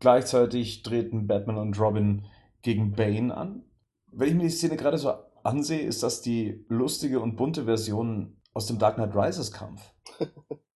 [0.00, 2.26] Gleichzeitig treten Batman und Robin
[2.62, 3.62] gegen Bane an.
[4.10, 5.12] Wenn ich mir die Szene gerade so
[5.44, 9.92] ansehe, ist das die lustige und bunte Version aus dem Dark Knight Rises Kampf.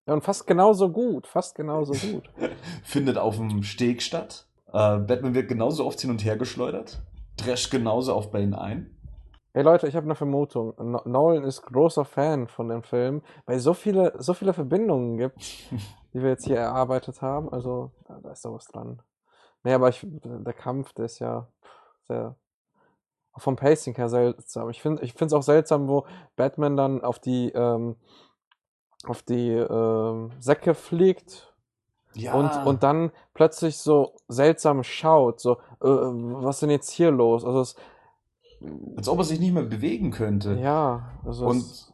[0.06, 2.28] Ja, und fast genauso gut, fast genauso gut.
[2.82, 4.48] Findet auf dem Steg statt.
[4.66, 7.00] Äh, Batman wird genauso oft hin und her geschleudert.
[7.36, 8.96] Drescht genauso auf Bane ein.
[9.52, 10.74] Hey Leute, ich habe eine Vermutung.
[10.78, 15.36] No Nolan ist großer Fan von dem Film, weil so viele, so viele Verbindungen gibt,
[16.12, 17.48] die wir jetzt hier erarbeitet haben.
[17.52, 19.02] Also, da, ist doch was dran.
[19.62, 21.46] Nee, aber ich, der Kampf, der ist ja
[22.08, 22.36] sehr,
[23.36, 24.70] vom Pacing her seltsam.
[24.70, 27.96] Ich finde, es auch seltsam, wo Batman dann auf die, ähm,
[29.04, 31.54] auf die ähm, Säcke fliegt
[32.14, 37.10] Ja, und, und dann plötzlich so seltsam schaut, so, äh, was ist denn jetzt hier
[37.10, 37.44] los?
[37.44, 37.76] Also es,
[38.96, 40.58] als ob er sich nicht mehr bewegen könnte.
[40.60, 41.92] ja, also Und es,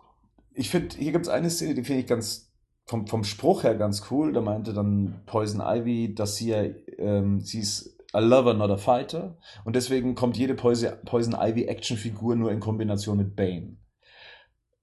[0.54, 2.46] ich finde, hier gibt es eine Szene, die finde ich ganz
[2.86, 4.32] vom, vom Spruch her ganz cool.
[4.32, 6.62] Da meinte dann Poison Ivy, dass sie ja,
[6.98, 9.36] ähm, sie ist a lover, not a fighter.
[9.64, 13.76] Und deswegen kommt jede Poison, Ivy Actionfigur nur in Kombination mit Bane.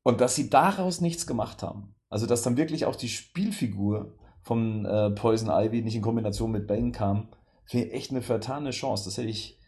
[0.03, 1.95] Und dass sie daraus nichts gemacht haben.
[2.09, 6.67] Also, dass dann wirklich auch die Spielfigur von äh, Poison Ivy nicht in Kombination mit
[6.67, 7.29] Bane kam,
[7.65, 9.05] finde ich echt eine vertane Chance.
[9.05, 9.59] Das hätte ich,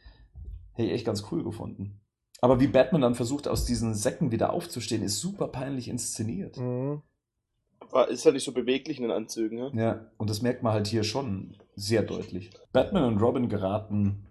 [0.74, 2.02] hätte ich echt ganz cool gefunden.
[2.42, 6.58] Aber wie Batman dann versucht, aus diesen Säcken wieder aufzustehen, ist super peinlich inszeniert.
[6.58, 7.02] mhm.
[7.92, 9.70] War, ist halt nicht so beweglich in den Anzügen, ja?
[9.74, 12.52] Ja, und das merkt man halt hier schon sehr deutlich.
[12.74, 14.26] Batman und Robin geraten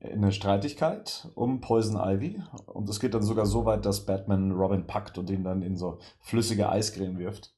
[0.00, 2.42] in eine Streitigkeit um Poison Ivy.
[2.66, 5.76] Und es geht dann sogar so weit, dass Batman Robin packt und ihn dann in
[5.76, 7.54] so flüssige Eiscreme wirft.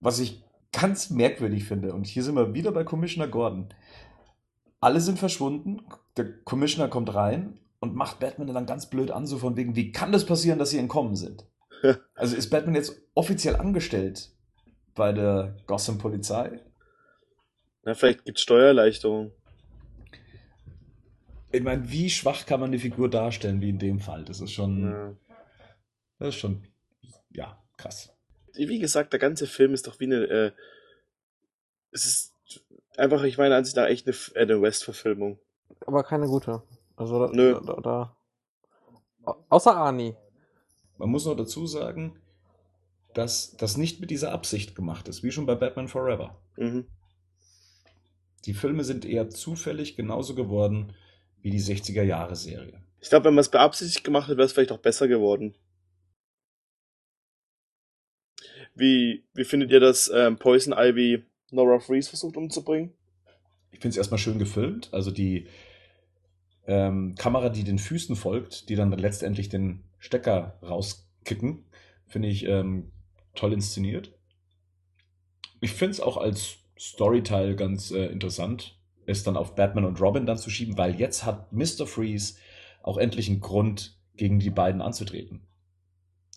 [0.00, 3.68] Was ich ganz merkwürdig finde, und hier sind wir wieder bei Commissioner Gordon.
[4.80, 5.82] Alle sind verschwunden,
[6.16, 9.92] der Commissioner kommt rein und macht Batman dann ganz blöd an, so von wegen, wie
[9.92, 11.46] kann das passieren, dass sie entkommen sind?
[12.16, 14.32] Also ist Batman jetzt offiziell angestellt
[14.98, 16.60] bei der Gotham-Polizei?
[17.84, 19.32] Na, vielleicht gibt's Steuererleichterung.
[21.50, 24.24] Ich meine, wie schwach kann man eine Figur darstellen, wie in dem Fall?
[24.24, 25.16] Das ist schon, Ja.
[26.18, 26.62] das ist schon,
[27.30, 28.10] ja, krass.
[28.54, 30.52] Wie gesagt, der ganze Film ist doch wie eine, äh,
[31.92, 32.34] es ist
[32.98, 35.38] einfach, ich meine, an sich nach echt eine, eine West-Verfilmung.
[35.86, 36.62] aber keine gute.
[36.96, 37.58] Also da, Nö.
[37.64, 38.16] da, da,
[39.24, 40.14] Au- außer Arnie.
[40.98, 42.18] Man muss noch dazu sagen,
[43.18, 46.40] dass das nicht mit dieser Absicht gemacht ist, wie schon bei Batman Forever.
[46.56, 46.86] Mhm.
[48.44, 50.92] Die Filme sind eher zufällig genauso geworden
[51.42, 52.80] wie die 60er-Jahre-Serie.
[53.00, 55.56] Ich glaube, wenn man es beabsichtigt gemacht hätte, wäre es vielleicht auch besser geworden.
[58.76, 62.92] Wie, wie findet ihr, dass ähm, Poison Ivy Nora Freeze versucht umzubringen?
[63.72, 64.90] Ich finde es erstmal schön gefilmt.
[64.92, 65.48] Also die
[66.68, 71.64] ähm, Kamera, die den Füßen folgt, die dann letztendlich den Stecker rauskicken,
[72.06, 72.92] finde ich ähm,
[73.38, 74.12] toll inszeniert.
[75.60, 80.26] Ich finde es auch als Storyteil ganz äh, interessant, es dann auf Batman und Robin
[80.26, 81.86] dann zu schieben, weil jetzt hat Mr.
[81.86, 82.34] Freeze
[82.82, 85.46] auch endlich einen Grund, gegen die beiden anzutreten.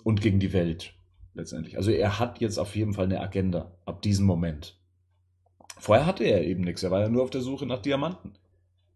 [0.03, 0.93] Und gegen die Welt
[1.33, 1.77] letztendlich.
[1.77, 4.79] Also er hat jetzt auf jeden Fall eine Agenda ab diesem Moment.
[5.77, 8.33] Vorher hatte er eben nichts, er war ja nur auf der Suche nach Diamanten.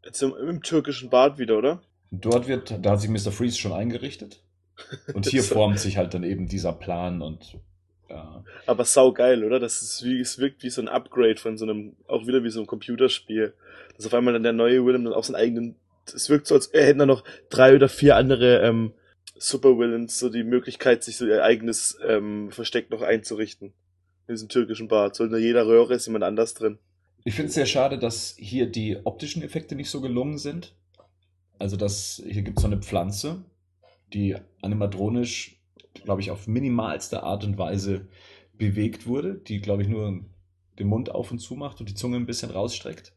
[0.03, 1.81] Jetzt im, im türkischen Bad wieder, oder?
[2.11, 3.31] Dort wird, da hat sich Mr.
[3.31, 4.43] Freeze schon eingerichtet.
[5.13, 7.57] Und hier formt sich halt dann eben dieser Plan und
[8.09, 8.43] ja.
[8.65, 9.59] Aber saugeil, oder?
[9.59, 12.49] Das ist wie, es wirkt wie so ein Upgrade von so einem, auch wieder wie
[12.49, 13.53] so ein Computerspiel.
[13.95, 15.75] Dass auf einmal dann der neue Willem dann auch seinen eigenen,
[16.05, 18.93] es wirkt so, als er hätten da noch drei oder vier andere ähm,
[19.37, 23.73] Super Villains so die Möglichkeit, sich so ihr eigenes ähm, Versteck noch einzurichten.
[24.27, 25.15] In diesem türkischen Bad.
[25.15, 26.79] So in jeder Röhre ist jemand anders drin.
[27.25, 30.75] Ich finde es sehr schade, dass hier die optischen Effekte nicht so gelungen sind.
[31.59, 33.43] Also, dass hier gibt es so eine Pflanze,
[34.13, 35.59] die animatronisch,
[36.03, 38.07] glaube ich, auf minimalste Art und Weise
[38.53, 40.21] bewegt wurde, die, glaube ich, nur
[40.79, 43.13] den Mund auf und zu macht und die Zunge ein bisschen rausstreckt.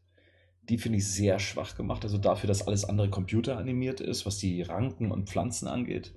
[0.63, 2.03] Die finde ich sehr schwach gemacht.
[2.03, 6.13] Also dafür, dass alles andere computeranimiert ist, was die Ranken und Pflanzen angeht.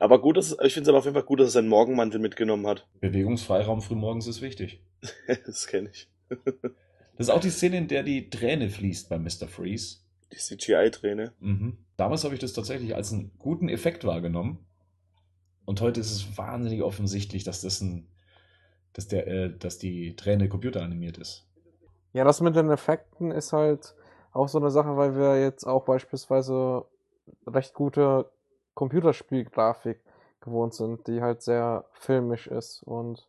[0.00, 2.20] Aber gut, dass, ich finde es aber auf jeden Fall gut, dass er seinen Morgenmantel
[2.20, 2.86] mitgenommen hat.
[3.00, 4.82] Bewegungsfreiraum frühmorgens ist wichtig.
[5.46, 6.08] das kenne ich.
[7.16, 9.46] Das ist auch die Szene, in der die Träne fließt bei Mr.
[9.48, 9.98] Freeze.
[10.32, 11.32] Die CGI-Träne.
[11.38, 11.78] Mhm.
[11.96, 14.58] Damals habe ich das tatsächlich als einen guten Effekt wahrgenommen.
[15.64, 18.08] Und heute ist es wahnsinnig offensichtlich, dass das ein,
[18.92, 21.46] dass der, äh, dass die Träne computeranimiert ist.
[22.12, 23.94] Ja, das mit den Effekten ist halt
[24.32, 26.84] auch so eine Sache, weil wir jetzt auch beispielsweise
[27.46, 28.30] recht gute
[28.74, 30.00] Computerspielgrafik
[30.40, 32.82] gewohnt sind, die halt sehr filmisch ist.
[32.82, 33.26] Und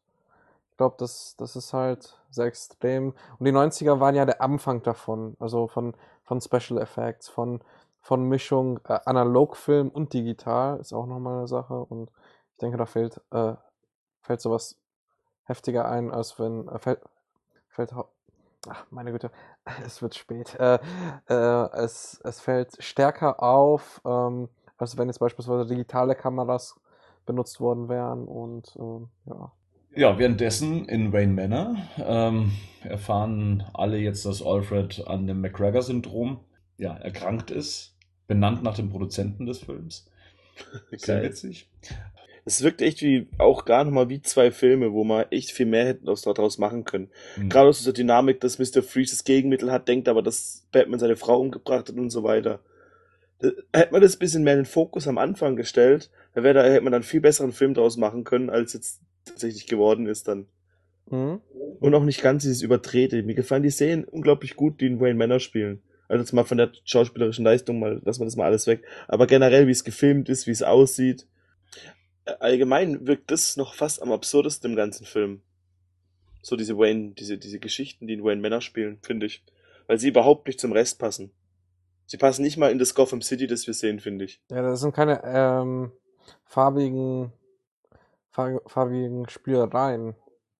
[0.71, 3.13] ich glaube, das, das ist halt sehr extrem.
[3.39, 5.93] Und die 90er waren ja der Anfang davon, also von,
[6.23, 7.61] von Special Effects, von,
[8.01, 11.75] von Mischung äh, Analogfilm und digital ist auch nochmal eine Sache.
[11.75, 12.11] Und
[12.55, 13.53] ich denke, da fällt, äh,
[14.21, 14.79] fällt sowas
[15.43, 17.01] heftiger ein, als wenn äh, fällt,
[17.67, 17.93] fällt
[18.67, 19.29] Ach, meine Güte,
[19.85, 20.55] es wird spät.
[20.59, 20.79] Äh,
[21.29, 26.79] äh, es, es fällt stärker auf, ähm, als wenn jetzt beispielsweise digitale Kameras
[27.25, 29.51] benutzt worden wären und ähm, ja.
[29.97, 32.51] Ja, währenddessen in Wayne Manor ähm,
[32.83, 36.39] erfahren alle jetzt, dass Alfred an dem McGregor-Syndrom
[36.77, 37.95] ja, erkrankt ist,
[38.27, 40.09] benannt nach dem Produzenten des Films.
[40.97, 41.69] Sehr witzig.
[42.47, 45.85] Es wirkt echt wie, auch gar nochmal wie zwei Filme, wo man echt viel mehr
[45.85, 47.09] hätten aus daraus machen können.
[47.37, 47.49] Mhm.
[47.49, 48.83] Gerade aus dieser Dynamik, dass Mr.
[48.83, 52.59] Freeze das Gegenmittel hat, denkt aber, dass Batman seine Frau umgebracht hat und so weiter.
[53.39, 56.53] Da, hätte man das ein bisschen mehr in den Fokus am Anfang gestellt, dann wäre
[56.53, 60.27] da, hätte man dann viel besseren Film draus machen können, als jetzt tatsächlich geworden ist
[60.27, 60.45] dann.
[61.09, 61.41] Mhm.
[61.79, 63.21] Und auch nicht ganz dieses Überdrehte.
[63.23, 65.81] Mir gefallen die Szenen unglaublich gut, die in Wayne Manor spielen.
[66.07, 68.83] Also jetzt mal von der schauspielerischen Leistung mal, lassen wir das mal alles weg.
[69.07, 71.27] Aber generell, wie es gefilmt ist, wie es aussieht.
[72.39, 75.41] Allgemein wirkt das noch fast am absurdesten im ganzen Film.
[76.41, 79.43] So diese Wayne, diese, diese Geschichten, die in Wayne Manor spielen, finde ich.
[79.87, 81.31] Weil sie überhaupt nicht zum Rest passen.
[82.07, 84.41] Sie passen nicht mal in das Gotham City, das wir sehen, finde ich.
[84.49, 85.91] Ja, das sind keine ähm,
[86.45, 87.31] farbigen,
[88.29, 90.15] far farbigen Spielereien.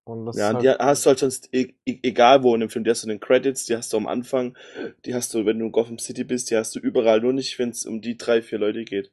[0.05, 2.61] Und das Ja, und die halt, hast du halt sonst, e e egal wo in
[2.61, 4.55] dem Film, die hast du in den Credits, die hast du am Anfang,
[5.05, 7.57] die hast du, wenn du in Gotham City bist, die hast du überall, nur nicht,
[7.57, 9.11] wenn es um die drei, vier Leute geht.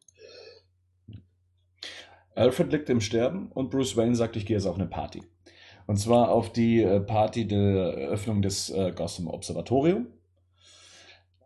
[2.34, 5.22] Alfred liegt im Sterben und Bruce Wayne sagt, ich gehe jetzt auf eine Party.
[5.86, 10.06] Und zwar auf die äh, Party der Eröffnung des äh, Gotham Observatorium.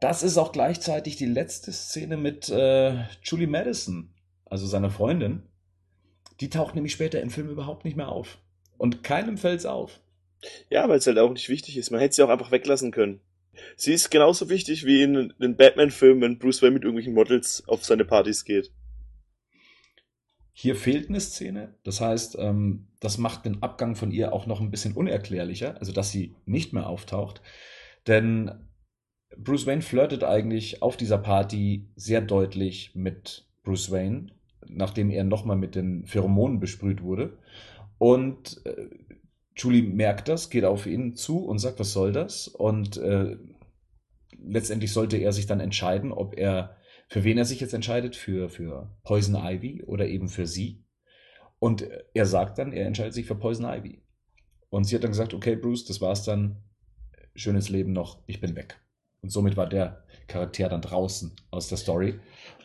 [0.00, 4.12] Das ist auch gleichzeitig die letzte Szene mit äh, Julie Madison,
[4.44, 5.42] also seiner Freundin.
[6.40, 8.38] Die taucht nämlich später im Film überhaupt nicht mehr auf.
[8.76, 10.00] Und keinem fällt's auf.
[10.68, 11.90] Ja, weil es halt auch nicht wichtig ist.
[11.90, 13.20] Man hätte sie auch einfach weglassen können.
[13.76, 17.84] Sie ist genauso wichtig wie in den Batman-Filmen, wenn Bruce Wayne mit irgendwelchen Models auf
[17.86, 18.70] seine Partys geht.
[20.58, 21.74] Hier fehlt eine Szene.
[21.84, 25.92] Das heißt, ähm, das macht den Abgang von ihr auch noch ein bisschen unerklärlicher, also
[25.92, 27.42] dass sie nicht mehr auftaucht.
[28.06, 28.50] Denn
[29.36, 34.28] Bruce Wayne flirtet eigentlich auf dieser Party sehr deutlich mit Bruce Wayne,
[34.66, 37.36] nachdem er nochmal mit den Pheromonen besprüht wurde.
[37.98, 38.88] Und äh,
[39.54, 42.48] Julie merkt das, geht auf ihn zu und sagt, was soll das?
[42.48, 43.36] Und äh,
[44.42, 46.75] letztendlich sollte er sich dann entscheiden, ob er
[47.08, 50.84] für wen er sich jetzt entscheidet, für, für Poison Ivy oder eben für sie.
[51.58, 54.02] Und er sagt dann, er entscheidet sich für Poison Ivy.
[54.68, 56.56] Und sie hat dann gesagt, okay, Bruce, das war's dann.
[57.34, 58.80] Schönes Leben noch, ich bin weg.
[59.22, 62.18] Und somit war der Charakter dann draußen aus der Story.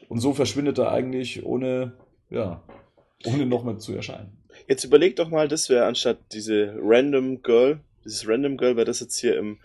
[0.07, 1.93] Und so verschwindet er eigentlich ohne,
[2.30, 2.63] ja,
[3.26, 4.38] ohne nochmal zu erscheinen.
[4.68, 8.99] Jetzt überleg doch mal, das wäre anstatt diese Random Girl, dieses Random Girl wäre das
[8.99, 9.59] jetzt hier im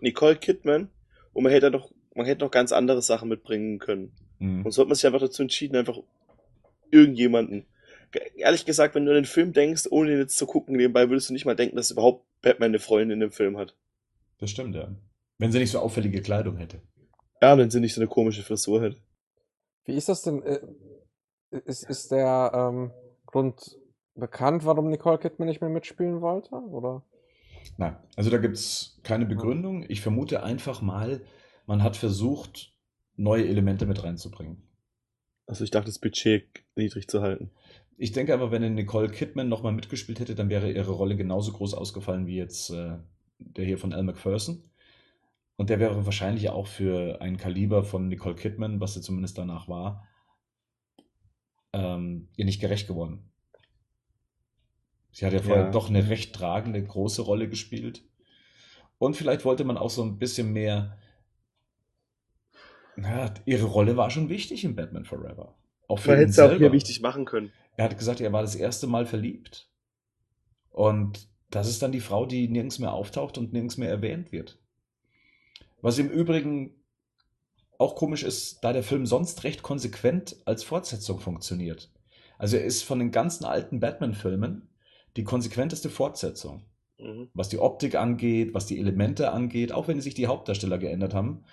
[0.00, 0.88] Nicole Kidman
[1.32, 4.12] und man hätte noch, man hätte noch ganz andere Sachen mitbringen können.
[4.38, 4.64] Mhm.
[4.64, 5.98] Und so hat man sich einfach dazu entschieden, einfach
[6.90, 7.66] irgendjemanden.
[8.36, 11.30] Ehrlich gesagt, wenn du an den Film denkst, ohne den jetzt zu gucken, nebenbei würdest
[11.30, 13.74] du nicht mal denken, dass überhaupt Batman eine Freundin in dem Film hat.
[14.38, 14.94] Das stimmt, ja.
[15.38, 16.82] Wenn sie nicht so auffällige Kleidung hätte.
[17.40, 18.98] Ja, wenn sie nicht so eine komische Frisur hätte.
[19.84, 20.42] Wie ist das denn?
[20.42, 20.60] Äh,
[21.64, 22.92] ist, ist der ähm,
[23.26, 23.78] Grund
[24.14, 26.54] bekannt, warum Nicole Kidman nicht mehr mitspielen wollte?
[26.54, 27.02] Oder?
[27.76, 29.84] Nein, also da gibt es keine Begründung.
[29.88, 31.22] Ich vermute einfach mal,
[31.66, 32.74] man hat versucht,
[33.16, 34.62] neue Elemente mit reinzubringen.
[35.46, 37.50] Also ich dachte, das Budget niedrig zu halten.
[37.96, 41.74] Ich denke aber, wenn Nicole Kidman nochmal mitgespielt hätte, dann wäre ihre Rolle genauso groß
[41.74, 42.98] ausgefallen wie jetzt äh,
[43.38, 44.62] der hier von Al McPherson.
[45.56, 49.68] Und der wäre wahrscheinlich auch für ein Kaliber von Nicole Kidman, was sie zumindest danach
[49.68, 50.08] war,
[51.72, 53.30] ähm, ihr nicht gerecht geworden.
[55.12, 55.70] Sie hat ja vorher ja.
[55.70, 58.02] doch eine recht tragende, große Rolle gespielt.
[58.98, 60.98] Und vielleicht wollte man auch so ein bisschen mehr.
[62.96, 65.54] Naja, ihre Rolle war schon wichtig in Batman Forever.
[65.88, 67.52] Auch für man hätte es auch hier wichtig machen können.
[67.76, 69.68] Er hat gesagt, er war das erste Mal verliebt.
[70.70, 74.58] Und das ist dann die Frau, die nirgends mehr auftaucht und nirgends mehr erwähnt wird.
[75.80, 76.74] Was im Übrigen
[77.78, 81.90] auch komisch ist, da der Film sonst recht konsequent als Fortsetzung funktioniert.
[82.38, 84.68] Also er ist von den ganzen alten Batman-Filmen
[85.16, 86.62] die konsequenteste Fortsetzung.
[86.98, 87.28] Mhm.
[87.34, 91.44] Was die Optik angeht, was die Elemente angeht, auch wenn sich die Hauptdarsteller geändert haben.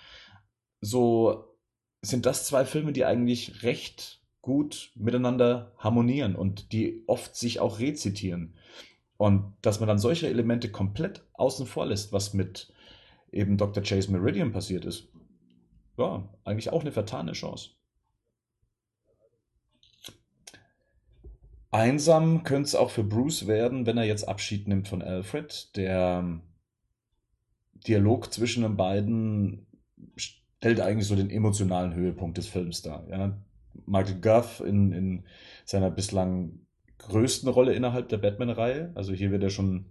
[0.80, 1.56] So
[2.02, 7.78] sind das zwei Filme, die eigentlich recht gut miteinander harmonieren und die oft sich auch
[7.78, 8.54] rezitieren.
[9.16, 12.72] Und dass man dann solche Elemente komplett außen vor lässt, was mit
[13.32, 13.82] eben Dr.
[13.82, 15.08] Chase Meridian passiert ist,
[15.98, 17.70] ja, eigentlich auch eine vertane Chance.
[21.70, 25.76] Einsam könnte es auch für Bruce werden, wenn er jetzt Abschied nimmt von Alfred.
[25.76, 26.42] Der ähm,
[27.86, 29.66] Dialog zwischen den beiden
[30.60, 33.06] stellt eigentlich so den emotionalen Höhepunkt des Films dar.
[33.10, 33.36] Ja?
[33.86, 35.24] Michael Guff in, in
[35.64, 36.60] seiner bislang
[36.98, 38.92] größten Rolle innerhalb der Batman-Reihe.
[38.94, 39.86] Also hier wird er schon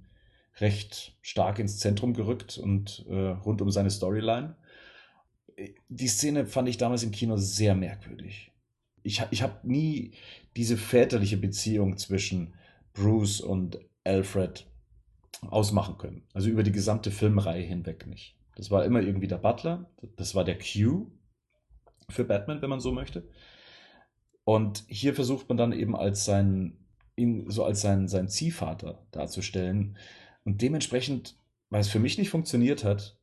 [0.60, 4.56] recht stark ins Zentrum gerückt und äh, rund um seine Storyline.
[5.90, 8.50] Die Szene fand ich damals im Kino sehr merkwürdig
[9.04, 10.12] ich, ich habe nie
[10.56, 12.54] diese väterliche Beziehung zwischen
[12.94, 14.66] Bruce und Alfred
[15.42, 16.24] ausmachen können.
[16.34, 18.36] Also über die gesamte Filmreihe hinweg nicht.
[18.60, 21.10] Das war immer irgendwie der Butler, das war der Q
[22.10, 23.30] für Batman, wenn man so möchte.
[24.44, 26.78] Und hier versucht man dann eben als sein,
[27.16, 29.98] ihn so als sein, sein Ziehvater darzustellen.
[30.44, 31.38] Und dementsprechend,
[31.70, 33.18] weil es für mich nicht funktioniert hat,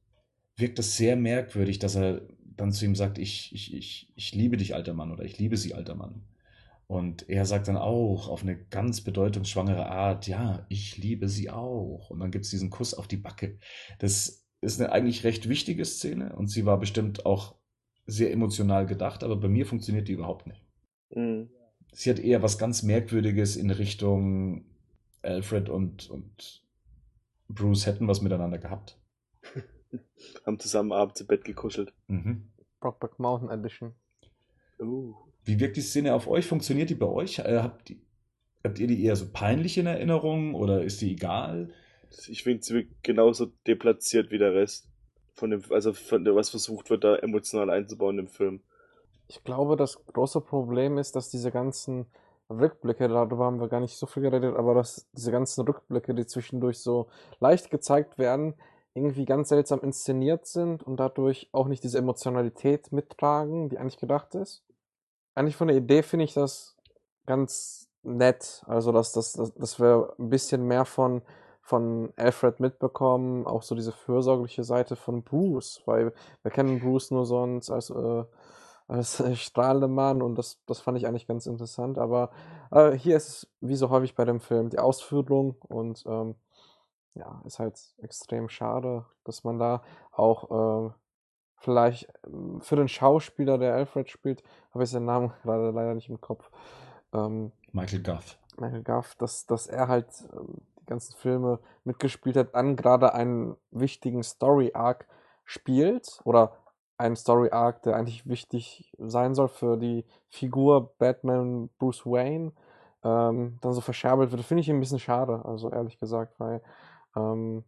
[0.56, 4.56] wirkt es sehr merkwürdig, dass er dann zu ihm sagt, ich, ich, ich, ich liebe
[4.56, 6.22] dich, alter Mann, oder ich liebe sie, alter Mann.
[6.86, 12.08] Und er sagt dann auch auf eine ganz bedeutungsschwangere Art, ja, ich liebe sie auch.
[12.08, 13.58] Und dann gibt es diesen Kuss auf die Backe.
[13.98, 17.54] Das ist eine eigentlich recht wichtige Szene und sie war bestimmt auch
[18.06, 20.62] sehr emotional gedacht, aber bei mir funktioniert die überhaupt nicht.
[21.10, 21.48] Mhm.
[21.92, 24.66] Sie hat eher was ganz Merkwürdiges in Richtung
[25.22, 26.62] Alfred und, und
[27.48, 28.98] Bruce hätten was miteinander gehabt.
[30.46, 31.92] Haben zusammen abends im Bett gekuschelt.
[32.08, 32.48] Mhm.
[32.80, 33.94] Brockback Mountain Edition.
[34.78, 35.14] Uh.
[35.44, 36.46] Wie wirkt die Szene auf euch?
[36.46, 37.38] Funktioniert die bei euch?
[37.38, 38.00] Äh, habt, die,
[38.64, 41.72] habt ihr die eher so peinlich in Erinnerung oder ist die egal?
[42.28, 44.88] Ich finde genauso deplatziert wie der Rest.
[45.34, 48.62] Von dem, also von dem, was versucht wird, da emotional einzubauen im Film.
[49.28, 52.06] Ich glaube, das große Problem ist, dass diese ganzen
[52.48, 56.26] Rückblicke, darüber haben wir gar nicht so viel geredet, aber dass diese ganzen Rückblicke, die
[56.26, 57.08] zwischendurch so
[57.40, 58.54] leicht gezeigt werden,
[58.94, 64.34] irgendwie ganz seltsam inszeniert sind und dadurch auch nicht diese Emotionalität mittragen, die eigentlich gedacht
[64.34, 64.64] ist.
[65.34, 66.76] Eigentlich von der Idee finde ich das
[67.26, 68.62] ganz nett.
[68.66, 71.20] Also, dass, dass, dass, dass wir ein bisschen mehr von,
[71.66, 76.12] von Alfred mitbekommen, auch so diese fürsorgliche Seite von Bruce, weil
[76.42, 78.24] wir kennen Bruce nur sonst als, äh,
[78.86, 81.98] als strahlender Mann und das, das fand ich eigentlich ganz interessant.
[81.98, 82.30] Aber
[82.70, 86.36] äh, hier ist es wie so häufig bei dem Film die Ausführung und ähm,
[87.14, 89.82] ja, ist halt extrem schade, dass man da
[90.12, 90.92] auch äh,
[91.56, 96.10] vielleicht ähm, für den Schauspieler, der Alfred spielt, habe ich seinen Namen gerade leider nicht
[96.10, 96.48] im Kopf.
[97.12, 98.38] Ähm, Michael Guff.
[98.56, 104.22] Michael Guff, dass, dass er halt ähm, ganzen Filme mitgespielt hat, dann gerade einen wichtigen
[104.22, 105.06] Story-Arc
[105.44, 106.56] spielt oder
[106.98, 112.52] einen Story-Arc, der eigentlich wichtig sein soll für die Figur Batman Bruce Wayne
[113.04, 116.62] ähm, dann so verscherbelt wird, finde ich ein bisschen schade, also ehrlich gesagt, weil
[117.14, 117.64] ähm,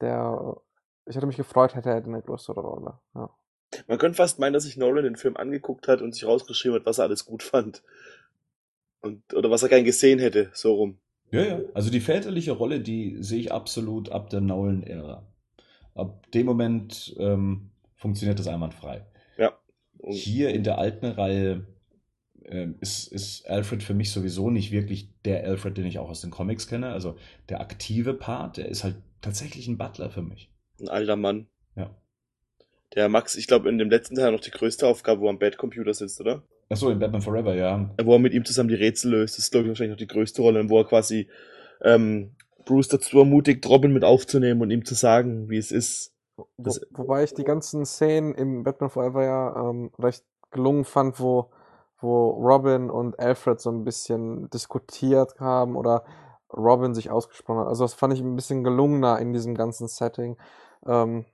[0.00, 0.56] der,
[1.06, 2.98] ich hätte mich gefreut, hätte er eine größere Rolle.
[3.14, 3.30] Ja.
[3.86, 6.86] Man könnte fast meinen, dass sich Nolan den Film angeguckt hat und sich rausgeschrieben hat,
[6.86, 7.82] was er alles gut fand.
[9.00, 10.98] Und, oder was er gern gesehen hätte, so rum.
[11.30, 11.60] Ja, ja.
[11.74, 15.26] Also die väterliche Rolle, die sehe ich absolut ab der Nolan-Ära.
[15.94, 19.04] Ab dem Moment ähm, funktioniert das einwandfrei.
[19.36, 19.52] Ja.
[19.98, 21.66] Und Hier in der alten Reihe
[22.44, 26.20] ähm, ist, ist Alfred für mich sowieso nicht wirklich der Alfred, den ich auch aus
[26.20, 26.92] den Comics kenne.
[26.92, 27.16] Also
[27.48, 30.50] der aktive Part, der ist halt tatsächlich ein Butler für mich.
[30.80, 31.46] Ein alter Mann.
[31.76, 31.94] Ja.
[32.94, 35.38] Der Max, ich glaube, in dem letzten Teil noch die größte Aufgabe, wo er am
[35.38, 36.42] Bad-Computer sitzt, oder?
[36.70, 37.90] Achso, in Batman Forever, ja.
[38.02, 39.36] Wo er mit ihm zusammen die Rätsel löst.
[39.36, 41.28] Das ist, glaube ich, wahrscheinlich noch die größte Rolle, wo er quasi
[41.82, 46.14] ähm, Bruce dazu ermutigt, Robin mit aufzunehmen und ihm zu sagen, wie es ist.
[46.36, 46.46] Wo,
[46.92, 51.50] wobei ich die ganzen Szenen im Batman Forever ja ähm, recht gelungen fand, wo,
[52.00, 56.04] wo Robin und Alfred so ein bisschen diskutiert haben oder
[56.52, 57.68] Robin sich ausgesprochen hat.
[57.68, 60.36] Also das fand ich ein bisschen gelungener in diesem ganzen Setting.
[60.86, 61.24] Ähm,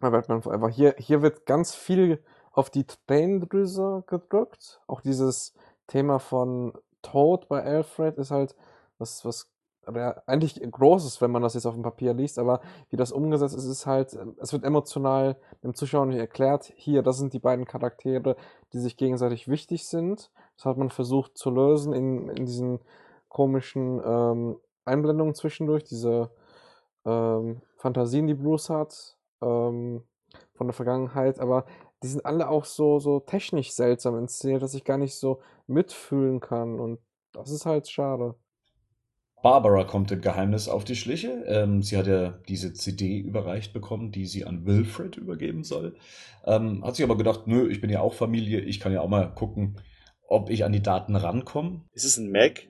[0.00, 0.68] bei Batman Forever.
[0.68, 2.22] Hier, hier wird ganz viel
[2.56, 4.80] auf die Tränendrüse gedrückt.
[4.88, 5.54] Auch dieses
[5.86, 6.72] Thema von
[7.02, 8.56] Tod bei Alfred ist halt
[8.98, 9.52] was, was
[10.26, 12.60] eigentlich groß ist, wenn man das jetzt auf dem Papier liest, aber
[12.90, 17.18] wie das umgesetzt ist, ist halt, es wird emotional dem Zuschauer nicht erklärt, hier, das
[17.18, 18.34] sind die beiden Charaktere,
[18.72, 20.32] die sich gegenseitig wichtig sind.
[20.56, 22.80] Das hat man versucht zu lösen in, in diesen
[23.28, 26.30] komischen ähm, Einblendungen zwischendurch, diese
[27.04, 30.02] ähm, Fantasien, die Bruce hat ähm,
[30.54, 31.64] von der Vergangenheit, aber
[32.02, 36.40] die sind alle auch so, so technisch seltsam inszeniert, dass ich gar nicht so mitfühlen
[36.40, 36.98] kann und
[37.32, 38.34] das ist halt schade.
[39.42, 41.44] Barbara kommt im Geheimnis auf die Schliche.
[41.46, 45.94] Ähm, sie hat ja diese CD überreicht bekommen, die sie an Wilfred übergeben soll.
[46.44, 49.08] Ähm, hat sich aber gedacht, nö, ich bin ja auch Familie, ich kann ja auch
[49.08, 49.76] mal gucken,
[50.26, 51.82] ob ich an die Daten rankomme.
[51.92, 52.66] Ist es ein Mac?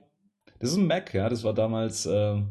[0.59, 1.29] Das ist ein Mac, ja.
[1.29, 2.41] Das war damals äh,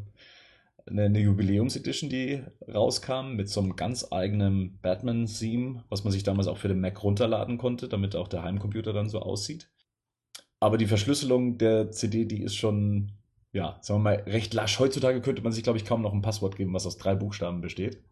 [0.89, 6.57] eine, Jubiläumsedition, die rauskam mit so einem ganz eigenen Batman-Theme, was man sich damals auch
[6.57, 9.69] für den Mac runterladen konnte, damit auch der Heimcomputer dann so aussieht.
[10.59, 13.11] Aber die Verschlüsselung der CD, die ist schon
[13.53, 14.79] ja, sagen wir mal, recht lasch.
[14.79, 17.61] Heutzutage könnte man sich, glaube ich, kaum noch ein Passwort geben, was aus drei Buchstaben
[17.61, 18.03] besteht.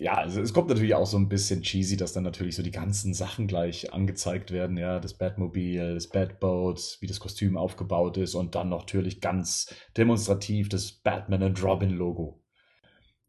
[0.00, 2.70] Ja, also es kommt natürlich auch so ein bisschen cheesy, dass dann natürlich so die
[2.70, 8.34] ganzen Sachen gleich angezeigt werden, ja, das Batmobil, das Batboat, wie das Kostüm aufgebaut ist
[8.34, 12.42] und dann natürlich ganz demonstrativ das Batman and Robin Logo.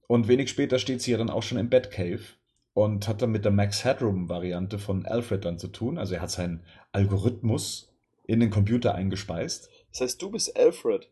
[0.07, 2.21] Und wenig später steht sie ja dann auch schon im Batcave
[2.71, 5.97] und hat dann mit der Max Headroom Variante von Alfred dann zu tun.
[5.97, 7.93] Also er hat seinen Algorithmus
[8.23, 9.69] in den Computer eingespeist.
[9.91, 11.11] Das heißt, du bist Alfred.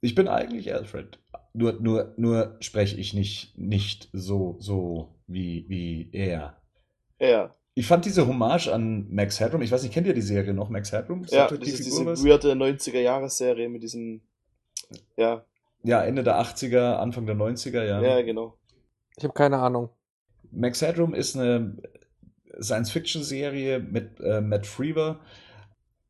[0.00, 1.18] Ich bin eigentlich Alfred.
[1.58, 6.56] Nur, nur, nur spreche ich nicht, nicht so, so wie, wie er.
[7.18, 7.52] Ja.
[7.74, 10.68] Ich fand diese Hommage an Max Headroom, ich weiß nicht, kennt ihr die Serie noch,
[10.68, 11.24] Max Headroom?
[11.28, 14.20] Ja, das die ist diese weirde 90er-Jahres-Serie mit diesem,
[15.16, 15.44] ja.
[15.82, 18.00] Ja, Ende der 80er, Anfang der 90er, ja.
[18.00, 18.56] Ja, genau.
[19.16, 19.88] Ich habe keine Ahnung.
[20.52, 21.76] Max Headroom ist eine
[22.60, 25.18] Science-Fiction-Serie mit äh, Matt Freeber,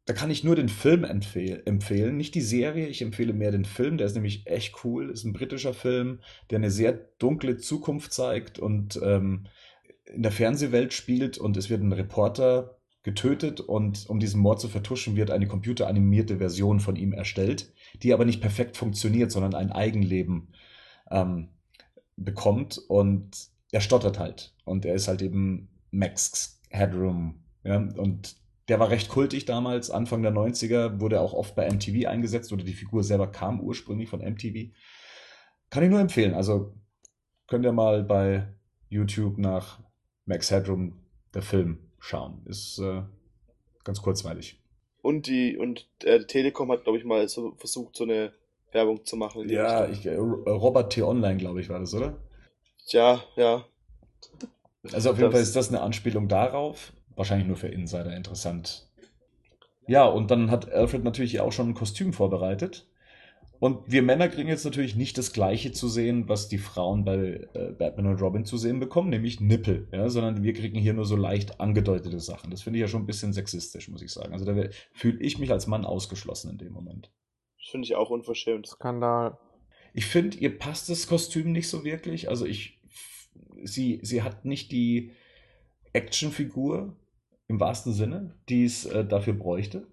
[0.08, 2.86] da kann ich nur den Film empfehlen, nicht die Serie.
[2.86, 5.10] Ich empfehle mehr den Film, der ist nämlich echt cool.
[5.10, 9.48] Ist ein britischer Film, der eine sehr dunkle Zukunft zeigt und ähm,
[10.06, 14.68] in der Fernsehwelt spielt und es wird ein Reporter getötet und um diesen Mord zu
[14.68, 17.70] vertuschen, wird eine computeranimierte Version von ihm erstellt,
[18.02, 20.54] die aber nicht perfekt funktioniert, sondern ein Eigenleben
[21.10, 21.50] ähm,
[22.16, 23.36] bekommt und
[23.72, 27.42] er stottert halt und er ist halt eben Max Headroom.
[27.62, 28.38] Ja, und
[28.68, 32.64] der war recht kultig damals, Anfang der 90er, wurde auch oft bei MTV eingesetzt oder
[32.64, 34.70] die Figur selber kam ursprünglich von MTV.
[35.70, 36.34] Kann ich nur empfehlen.
[36.34, 36.74] Also
[37.46, 38.46] könnt ihr mal bei
[38.90, 39.80] YouTube nach
[40.26, 40.98] Max Headroom,
[41.34, 42.42] der Film, schauen.
[42.46, 43.02] Ist äh,
[43.84, 44.62] ganz kurzweilig.
[45.00, 48.32] Und die und äh, Telekom hat, glaube ich, mal so versucht, so eine
[48.72, 49.48] Werbung zu machen.
[49.48, 51.02] Ja, ich, äh, Robert T.
[51.02, 52.18] Online, glaube ich, war das, oder?
[52.88, 53.64] Ja, ja.
[54.92, 56.92] Also auf jeden das, Fall ist das eine Anspielung darauf.
[57.18, 58.86] Wahrscheinlich nur für Insider interessant.
[59.88, 62.86] Ja, und dann hat Alfred natürlich auch schon ein Kostüm vorbereitet.
[63.58, 67.48] Und wir Männer kriegen jetzt natürlich nicht das Gleiche zu sehen, was die Frauen bei
[67.54, 71.06] äh, Batman und Robin zu sehen bekommen, nämlich Nippel, ja, sondern wir kriegen hier nur
[71.06, 72.52] so leicht angedeutete Sachen.
[72.52, 74.32] Das finde ich ja schon ein bisschen sexistisch, muss ich sagen.
[74.32, 74.54] Also da
[74.92, 77.10] fühle ich mich als Mann ausgeschlossen in dem Moment.
[77.58, 78.68] Das finde ich auch unverschämt.
[78.68, 79.38] Skandal.
[79.92, 82.28] Ich finde, ihr passt das Kostüm nicht so wirklich.
[82.28, 82.78] Also ich,
[83.64, 85.10] sie, sie hat nicht die
[85.92, 86.94] Actionfigur,
[87.48, 89.86] im wahrsten Sinne, die es äh, dafür bräuchte?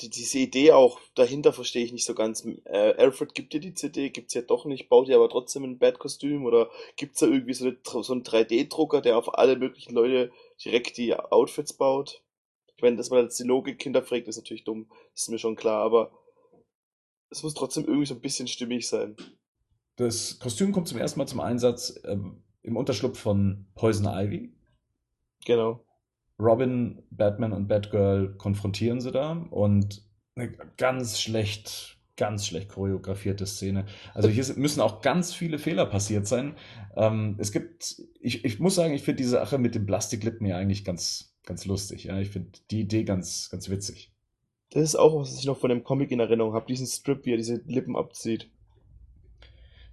[0.00, 2.44] Die, diese Idee auch dahinter verstehe ich nicht so ganz.
[2.64, 5.64] Äh, Alfred gibt dir die CD, gibt es ja doch nicht, baut ihr aber trotzdem
[5.64, 9.56] ein Bad-Kostüm oder gibt es da irgendwie so, eine, so einen 3D-Drucker, der auf alle
[9.56, 10.30] möglichen Leute
[10.64, 12.22] direkt die Outfits baut?
[12.76, 15.56] Ich meine, dass man jetzt die Logik hinterfragt, ist natürlich dumm, das ist mir schon
[15.56, 16.12] klar, aber
[17.30, 19.16] es muss trotzdem irgendwie so ein bisschen stimmig sein.
[19.96, 24.52] Das Kostüm kommt zum ersten Mal zum Einsatz ähm, im Unterschlupf von Poison Ivy.
[25.44, 25.84] Genau.
[26.38, 30.02] Robin, Batman und Batgirl konfrontieren sie da und
[30.34, 33.86] eine ganz schlecht, ganz schlecht choreografierte Szene.
[34.14, 36.56] Also hier müssen auch ganz viele Fehler passiert sein.
[36.96, 40.56] Ähm, es gibt, ich, ich muss sagen, ich finde diese Sache mit den Plastiklippen ja
[40.56, 42.04] eigentlich ganz, ganz lustig.
[42.04, 42.18] Ja?
[42.18, 44.12] Ich finde die Idee ganz, ganz witzig.
[44.70, 47.34] Das ist auch, was ich noch von dem Comic in Erinnerung habe, diesen Strip, wie
[47.34, 48.50] er diese Lippen abzieht.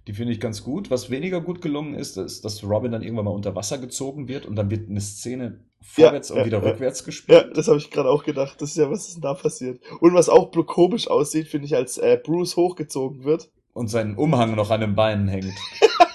[0.06, 0.90] Die finde ich ganz gut.
[0.90, 4.46] Was weniger gut gelungen ist, ist, dass Robin dann irgendwann mal unter Wasser gezogen wird
[4.46, 6.70] und dann wird eine Szene vorwärts Ja, und ja, wieder ja.
[6.70, 7.50] rückwärts Ja, gespielt.
[7.54, 8.60] das habe ich gerade auch gedacht.
[8.60, 9.80] Das ist ja, was ist denn da passiert?
[10.00, 13.50] Und was auch komisch aussieht, finde ich, als äh, Bruce hochgezogen wird.
[13.72, 15.54] Und sein Umhang noch an den Beinen hängt.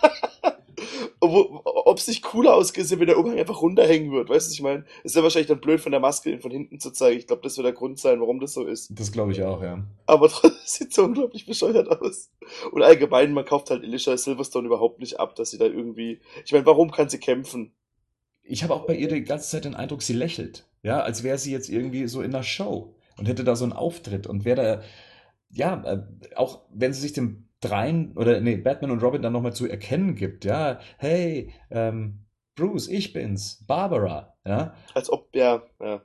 [1.26, 4.30] Ob es nicht cooler ausgesehen, wenn der Umhang einfach runterhängen wird.
[4.30, 4.85] Weißt du, was ich meine?
[5.03, 7.19] Ist ja wahrscheinlich dann blöd von der Maske ihn von hinten zu zeigen.
[7.19, 8.91] Ich glaube, das wird der Grund sein, warum das so ist.
[8.97, 9.84] Das glaube ich auch, ja.
[10.06, 12.31] Aber trotzdem sieht so unglaublich bescheuert aus.
[12.72, 16.19] Und allgemein, man kauft halt Alicia Silverstone überhaupt nicht ab, dass sie da irgendwie.
[16.45, 17.73] Ich meine, warum kann sie kämpfen?
[18.43, 20.68] Ich habe auch bei ihr die ganze Zeit den Eindruck, sie lächelt.
[20.84, 23.73] Ja, als wäre sie jetzt irgendwie so in einer Show und hätte da so einen
[23.73, 24.81] Auftritt und wäre da,
[25.49, 29.53] ja, äh, auch wenn sie sich dem dreien oder nee, Batman und Robin dann nochmal
[29.53, 32.26] zu erkennen gibt, ja, hey, ähm,
[32.56, 36.02] Bruce, ich bin's, Barbara, ja, Als ob, ja, ja.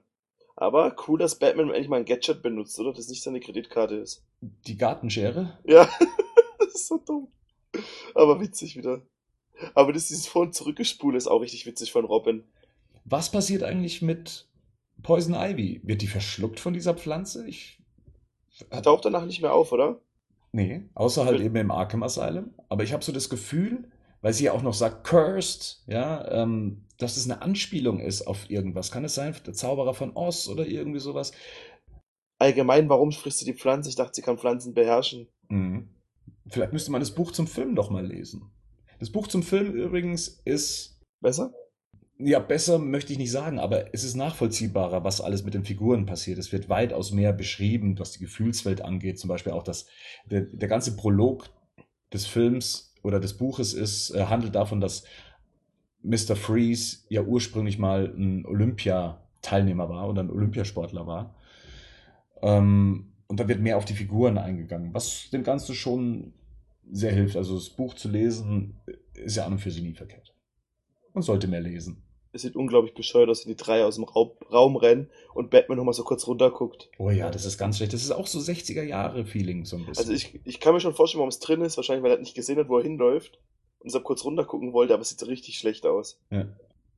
[0.57, 2.93] Aber cool, dass Batman endlich mal ein Gadget benutzt, oder?
[2.93, 4.25] Das nicht seine Kreditkarte ist.
[4.41, 5.59] die Gartenschere.
[5.65, 5.89] Ja,
[6.59, 7.29] das ist so dumm.
[8.15, 9.01] Aber witzig wieder.
[9.75, 12.45] Aber das dieses Vor- und Zurückgespule ist auch richtig witzig von Robin.
[13.05, 14.49] Was passiert eigentlich mit
[15.03, 15.81] Poison Ivy?
[15.83, 17.47] Wird die verschluckt von dieser Pflanze?
[17.47, 17.81] Ich.
[18.83, 20.01] Taucht danach nicht mehr auf, oder?
[20.53, 22.55] Nee, außer halt eben im Arkham Asylum.
[22.69, 26.85] Aber ich habe so das Gefühl, weil sie ja auch noch sagt, cursed, ja, ähm,
[26.99, 28.91] dass es eine Anspielung ist auf irgendwas.
[28.91, 31.33] Kann es sein, der Zauberer von Oz oder irgendwie sowas?
[32.39, 33.91] Allgemein, warum frisst sie die Pflanze?
[33.91, 35.29] Ich dachte, sie kann Pflanzen beherrschen.
[35.49, 35.89] Mhm.
[36.49, 38.51] Vielleicht müsste man das Buch zum Film doch mal lesen.
[38.99, 41.53] Das Buch zum Film übrigens ist, Besser?
[42.23, 46.07] Ja, besser möchte ich nicht sagen, aber es ist nachvollziehbarer, was alles mit den Figuren
[46.07, 46.39] passiert.
[46.39, 49.19] Es wird weitaus mehr beschrieben, was die Gefühlswelt angeht.
[49.19, 49.87] Zum Beispiel auch das,
[50.27, 51.49] der, der ganze Prolog
[52.13, 55.05] des Films oder des Buches ist, äh, handelt davon, dass
[56.03, 56.37] Mr.
[56.37, 61.35] Freeze ja ursprünglich mal ein Olympiateilnehmer war oder ein Olympiasportler war.
[62.43, 66.33] Ähm, und da wird mehr auf die Figuren eingegangen, was dem Ganzen schon
[66.91, 67.37] sehr hilft.
[67.37, 68.81] Also das Buch zu lesen
[69.15, 70.35] ist ja an und für sich nie verkehrt.
[71.15, 72.03] Man sollte mehr lesen.
[72.33, 75.79] Es sieht unglaublich bescheuert aus, wenn die drei aus dem Raum, Raum rennen und Batman
[75.79, 76.91] nochmal so kurz runterguckt.
[76.99, 77.93] Oh ja, das ist ganz schlecht.
[77.93, 80.09] Das ist auch so 60er Jahre Feeling so ein bisschen.
[80.09, 81.77] Also ich, ich kann mir schon vorstellen, warum es drin ist.
[81.77, 83.39] Wahrscheinlich, weil er nicht gesehen hat, wo er hinläuft.
[83.81, 86.21] Und deshalb kurz runtergucken wollte, aber es sieht richtig schlecht aus.
[86.31, 86.45] ja.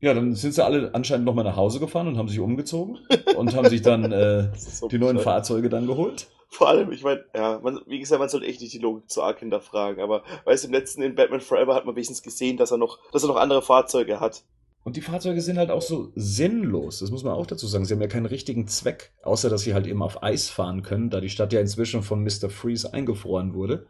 [0.00, 2.98] ja, dann sind sie alle anscheinend nochmal nach Hause gefahren und haben sich umgezogen
[3.36, 5.20] und haben sich dann äh, so die neuen.
[5.20, 6.26] Fahrzeuge dann geholt.
[6.52, 9.22] Vor allem, ich meine, ja, man, wie gesagt, man sollte echt nicht die Logik zu
[9.22, 12.70] arg hinterfragen, aber weißt du, im letzten in Batman Forever hat man wenigstens gesehen, dass
[12.70, 14.44] er noch, dass er noch andere Fahrzeuge hat.
[14.84, 16.98] Und die Fahrzeuge sind halt auch so sinnlos.
[16.98, 17.84] Das muss man auch dazu sagen.
[17.84, 21.10] Sie haben ja keinen richtigen Zweck, außer dass sie halt eben auf Eis fahren können,
[21.10, 22.50] da die Stadt ja inzwischen von Mr.
[22.50, 23.86] Freeze eingefroren wurde.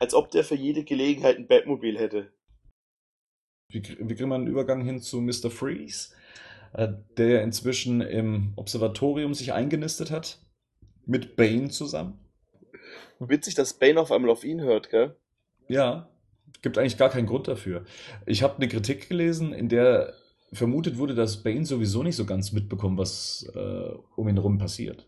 [0.00, 2.32] Als ob der für jede Gelegenheit ein Batmobil hätte.
[3.70, 5.50] Wie, wie kriegen wir einen Übergang hin zu Mr.
[5.50, 6.14] Freeze,
[6.74, 10.40] äh, der ja inzwischen im Observatorium sich eingenistet hat,
[11.06, 12.18] mit Bane zusammen?
[13.18, 15.16] Witzig, dass Bane auf einmal auf ihn hört, gell?
[15.68, 16.10] Ja,
[16.60, 17.84] gibt eigentlich gar keinen Grund dafür.
[18.26, 20.14] Ich habe eine Kritik gelesen, in der
[20.54, 25.06] vermutet wurde, dass Bane sowieso nicht so ganz mitbekommt, was äh, um ihn rum passiert.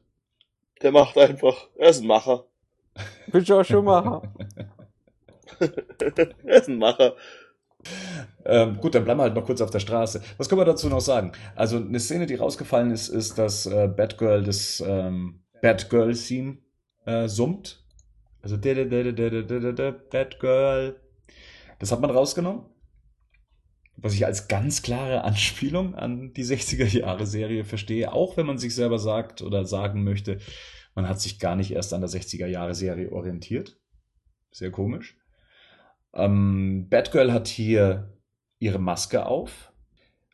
[0.82, 1.68] Der macht einfach.
[1.76, 2.44] Er ist ein Macher.
[3.32, 4.22] Bin ich auch schon Macher.
[5.60, 7.14] er ist ein Macher.
[8.44, 10.22] Ähm, gut, dann bleiben wir halt noch kurz auf der Straße.
[10.36, 11.32] Was können wir dazu noch sagen?
[11.54, 16.58] Also eine Szene, die rausgefallen ist, ist, dass äh, Batgirl das ähm, Batgirl-Theme
[17.06, 17.84] äh, summt.
[18.42, 18.56] Also
[20.10, 21.00] Batgirl.
[21.78, 22.64] Das hat man rausgenommen.
[23.96, 28.98] Was ich als ganz klare Anspielung an die 60er-Jahre-Serie verstehe, auch wenn man sich selber
[28.98, 30.38] sagt oder sagen möchte,
[30.94, 33.78] man hat sich gar nicht erst an der 60er-Jahre-Serie orientiert.
[34.50, 35.16] Sehr komisch.
[36.14, 38.18] Ähm, Batgirl hat hier
[38.58, 39.72] ihre Maske auf.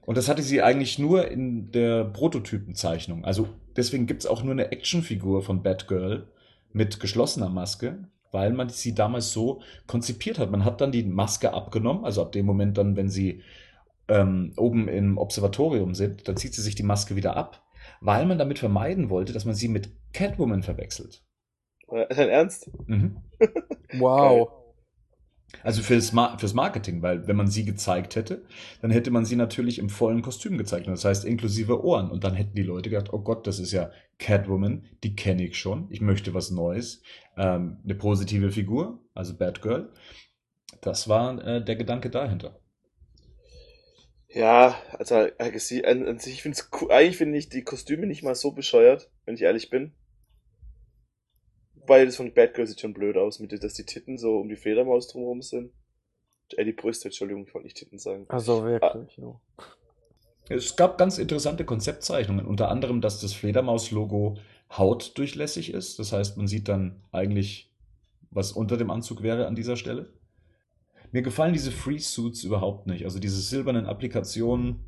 [0.05, 3.25] Und das hatte sie eigentlich nur in der Prototypenzeichnung.
[3.25, 6.29] Also deswegen gibt es auch nur eine Actionfigur von Batgirl
[6.73, 10.51] mit geschlossener Maske, weil man sie damals so konzipiert hat.
[10.51, 13.43] Man hat dann die Maske abgenommen, also ab dem Moment dann, wenn sie
[14.09, 17.63] ähm, oben im Observatorium sind, dann zieht sie sich die Maske wieder ab,
[18.01, 21.23] weil man damit vermeiden wollte, dass man sie mit Catwoman verwechselt.
[21.89, 22.71] Äh, Dein Ernst?
[22.87, 23.19] Mhm.
[23.99, 24.62] Wow.
[25.63, 28.45] Also fürs, Ma fürs Marketing, weil wenn man sie gezeigt hätte,
[28.81, 30.87] dann hätte man sie natürlich im vollen Kostüm gezeigt.
[30.89, 32.11] Das heißt inklusive Ohren.
[32.11, 35.59] Und dann hätten die Leute gedacht, oh Gott, das ist ja Catwoman, die kenne ich
[35.59, 35.87] schon.
[35.91, 37.03] Ich möchte was Neues.
[37.37, 39.93] Ähm, eine positive Figur, also Batgirl.
[40.81, 42.59] Das war äh, der Gedanke dahinter.
[44.29, 46.59] Ja, also an sich, ich finde
[46.89, 49.93] eigentlich finde ich die Kostüme nicht mal so bescheuert, wenn ich ehrlich bin.
[51.87, 54.57] Weil das von Batgirl sieht schon blöd aus, mit dass die Titten so um die
[54.57, 55.73] Fledermaus drumherum sind.
[56.57, 58.27] Äh, die Brüste, Entschuldigung, ich wollte nicht Titten sagen.
[58.29, 59.23] Also wirklich, ah.
[59.23, 59.41] ja.
[60.49, 64.39] Es gab ganz interessante Konzeptzeichnungen, unter anderem, dass das Fledermaus-Logo
[64.71, 65.99] hautdurchlässig ist.
[65.99, 67.71] Das heißt, man sieht dann eigentlich,
[68.31, 70.13] was unter dem Anzug wäre an dieser Stelle.
[71.11, 73.05] Mir gefallen diese Free-Suits überhaupt nicht.
[73.05, 74.85] Also diese silbernen Applikationen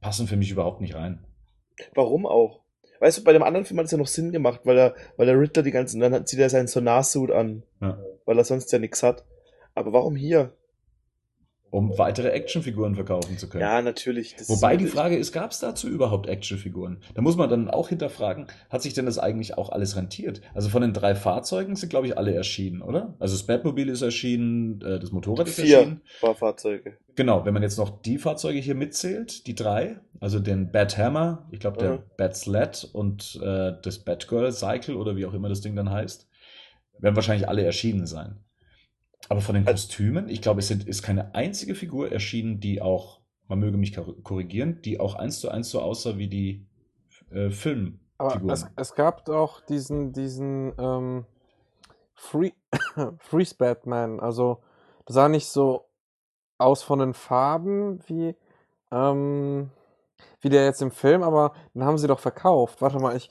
[0.00, 1.24] passen für mich überhaupt nicht rein.
[1.94, 2.60] Warum auch?
[3.00, 5.26] Weißt du, bei dem anderen Film hat es ja noch Sinn gemacht, weil er, weil
[5.26, 7.62] der Riddler die ganzen, dann zieht er seinen Sonar-Suit an.
[7.80, 7.98] Ja.
[8.24, 9.24] Weil er sonst ja nichts hat.
[9.74, 10.52] Aber warum hier?
[11.70, 13.62] Um weitere Actionfiguren verkaufen zu können.
[13.62, 14.36] Ja, natürlich.
[14.46, 16.98] Wobei die Frage ist, gab es dazu überhaupt Actionfiguren?
[17.14, 20.40] Da muss man dann auch hinterfragen, hat sich denn das eigentlich auch alles rentiert?
[20.54, 23.14] Also von den drei Fahrzeugen sind, glaube ich, alle erschienen, oder?
[23.18, 26.00] Also das Batmobil ist erschienen, äh, das Motorrad ist Vier erschienen.
[26.04, 26.96] Vier Fahrzeuge.
[27.14, 31.60] Genau, wenn man jetzt noch die Fahrzeuge hier mitzählt, die drei, also den Bathammer, ich
[31.60, 32.02] glaube der mhm.
[32.16, 36.28] Batsled und äh, das Batgirl Cycle oder wie auch immer das Ding dann heißt,
[37.00, 38.38] werden wahrscheinlich alle erschienen sein.
[39.28, 43.58] Aber von den Kostümen, ich glaube, es ist keine einzige Figur erschienen, die auch, man
[43.58, 46.66] möge mich korrigieren, die auch eins zu eins so aussah wie die
[47.30, 48.00] äh, Filmfiguren.
[48.18, 51.26] Aber es, es, gab auch diesen, diesen ähm,
[52.14, 52.52] Free,
[53.18, 54.20] Freeze Batman.
[54.20, 54.62] Also,
[55.04, 55.86] das sah nicht so
[56.56, 58.34] aus von den Farben wie,
[58.90, 59.70] ähm,
[60.40, 62.80] wie der jetzt im Film, aber den haben sie doch verkauft.
[62.80, 63.30] Warte mal, ich.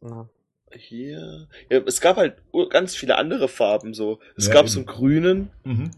[0.00, 0.28] Na
[0.78, 1.48] hier.
[1.70, 2.36] Ja, es gab halt
[2.70, 4.20] ganz viele andere Farben so.
[4.36, 4.68] Es ja, gab eben.
[4.68, 5.50] so einen grünen.
[5.64, 5.90] Mhm.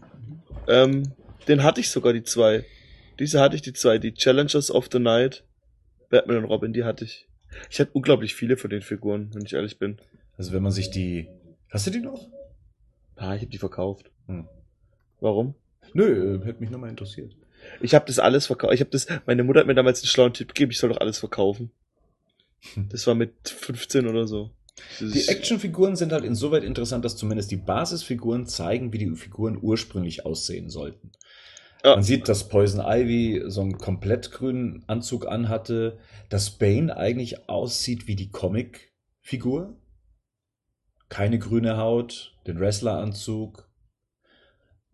[0.67, 1.03] Ähm,
[1.47, 2.65] den hatte ich sogar, die zwei.
[3.19, 3.97] Diese hatte ich, die zwei.
[3.97, 5.43] Die Challengers of the Night.
[6.09, 7.27] Batman und Robin, die hatte ich.
[7.69, 9.97] Ich hatte unglaublich viele von den Figuren, wenn ich ehrlich bin.
[10.37, 11.27] Also wenn man sich die.
[11.69, 12.27] Hast du die noch?
[13.15, 14.11] Ah, ich habe die verkauft.
[14.27, 14.47] Hm.
[15.19, 15.55] Warum?
[15.93, 17.35] Nö, äh, hätte mich nur mal interessiert.
[17.81, 18.73] Ich habe das alles verkauft.
[18.73, 19.07] Ich habe das.
[19.25, 21.71] Meine Mutter hat mir damals einen schlauen Tipp gegeben, ich soll doch alles verkaufen.
[22.73, 22.89] Hm.
[22.89, 24.51] Das war mit 15 oder so.
[24.99, 30.25] Die Actionfiguren sind halt insoweit interessant, dass zumindest die Basisfiguren zeigen, wie die Figuren ursprünglich
[30.25, 31.11] aussehen sollten.
[31.83, 31.95] Ja.
[31.95, 35.99] Man sieht, dass Poison Ivy so einen komplett grünen Anzug anhatte,
[36.29, 39.77] dass Bane eigentlich aussieht wie die Comic-Figur.
[41.09, 43.69] Keine grüne Haut, den Wrestleranzug.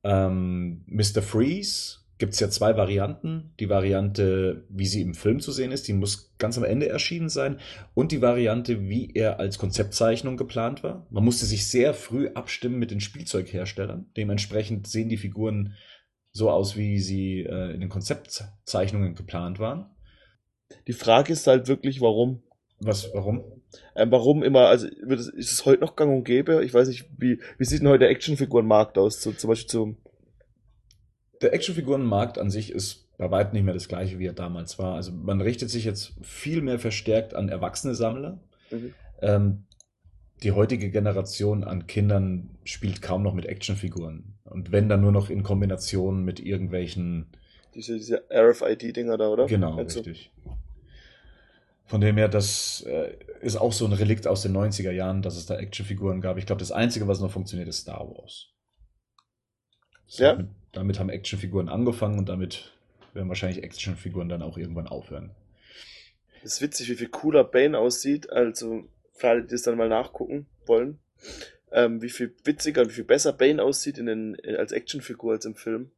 [0.03, 1.21] Ähm, Mr.
[1.21, 3.51] Freeze gibt es ja zwei Varianten.
[3.59, 7.27] Die Variante, wie sie im Film zu sehen ist, die muss ganz am Ende erschienen
[7.27, 7.59] sein.
[7.95, 11.05] Und die Variante, wie er als Konzeptzeichnung geplant war.
[11.09, 14.05] Man musste sich sehr früh abstimmen mit den Spielzeugherstellern.
[14.15, 15.73] Dementsprechend sehen die Figuren
[16.31, 19.87] so aus, wie sie äh, in den Konzeptzeichnungen geplant waren.
[20.87, 22.41] Die Frage ist halt wirklich, warum.
[22.79, 23.43] Was, warum?
[23.97, 26.63] Ähm, warum immer, also ist es heute noch gang und gäbe?
[26.63, 29.21] Ich weiß nicht, wie, wie sieht denn heute der Actionfigurenmarkt aus?
[29.21, 29.97] So, zum Beispiel zum
[31.43, 34.95] der Actionfigurenmarkt an sich ist bei weitem nicht mehr das gleiche, wie er damals war.
[34.95, 38.39] Also man richtet sich jetzt viel mehr verstärkt an erwachsene Sammler.
[38.71, 38.93] Mhm.
[39.21, 39.63] Ähm,
[40.41, 44.33] die heutige Generation an Kindern spielt kaum noch mit Actionfiguren.
[44.43, 47.27] Und wenn dann nur noch in Kombination mit irgendwelchen.
[47.75, 49.45] Diese, diese RFID-Dinger da, oder?
[49.45, 50.31] Genau, Meinst richtig.
[51.85, 55.35] Von dem her, das äh, ist auch so ein Relikt aus den 90er Jahren, dass
[55.35, 56.37] es da Actionfiguren gab.
[56.37, 58.49] Ich glaube, das Einzige, was noch funktioniert, ist Star Wars.
[60.07, 60.43] ja.
[60.73, 62.71] Mit, damit haben Actionfiguren angefangen und damit
[63.13, 65.31] werden wahrscheinlich Actionfiguren dann auch irgendwann aufhören.
[66.43, 68.29] Es ist witzig, wie viel cooler Bane aussieht.
[68.31, 70.99] Also, für alle, die das dann mal nachgucken wollen,
[71.71, 75.45] ähm, wie viel witziger und wie viel besser Bane aussieht in den, als Actionfigur als
[75.45, 75.91] im Film.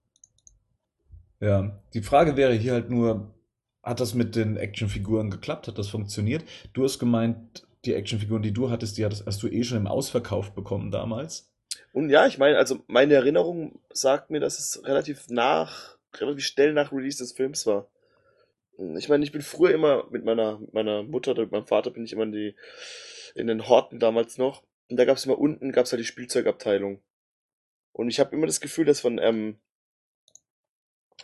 [1.39, 3.33] Ja, die Frage wäre hier halt nur,
[3.81, 5.67] hat das mit den Actionfiguren geklappt?
[5.67, 6.43] Hat das funktioniert?
[6.73, 10.53] Du hast gemeint, die Actionfiguren, die du hattest, die hast du eh schon im Ausverkauf
[10.53, 11.54] bekommen damals.
[11.93, 16.73] Und ja, ich meine, also meine Erinnerung sagt mir, dass es relativ nach, relativ schnell
[16.73, 17.87] nach Release des Films war.
[18.97, 22.03] Ich meine, ich bin früher immer mit meiner, meiner Mutter oder mit meinem Vater bin
[22.03, 22.55] ich immer in die,
[23.33, 24.63] in den Horten damals noch.
[24.89, 27.01] Und da gab es immer unten, gab es halt die Spielzeugabteilung.
[27.93, 29.57] Und ich habe immer das Gefühl, dass von, ähm,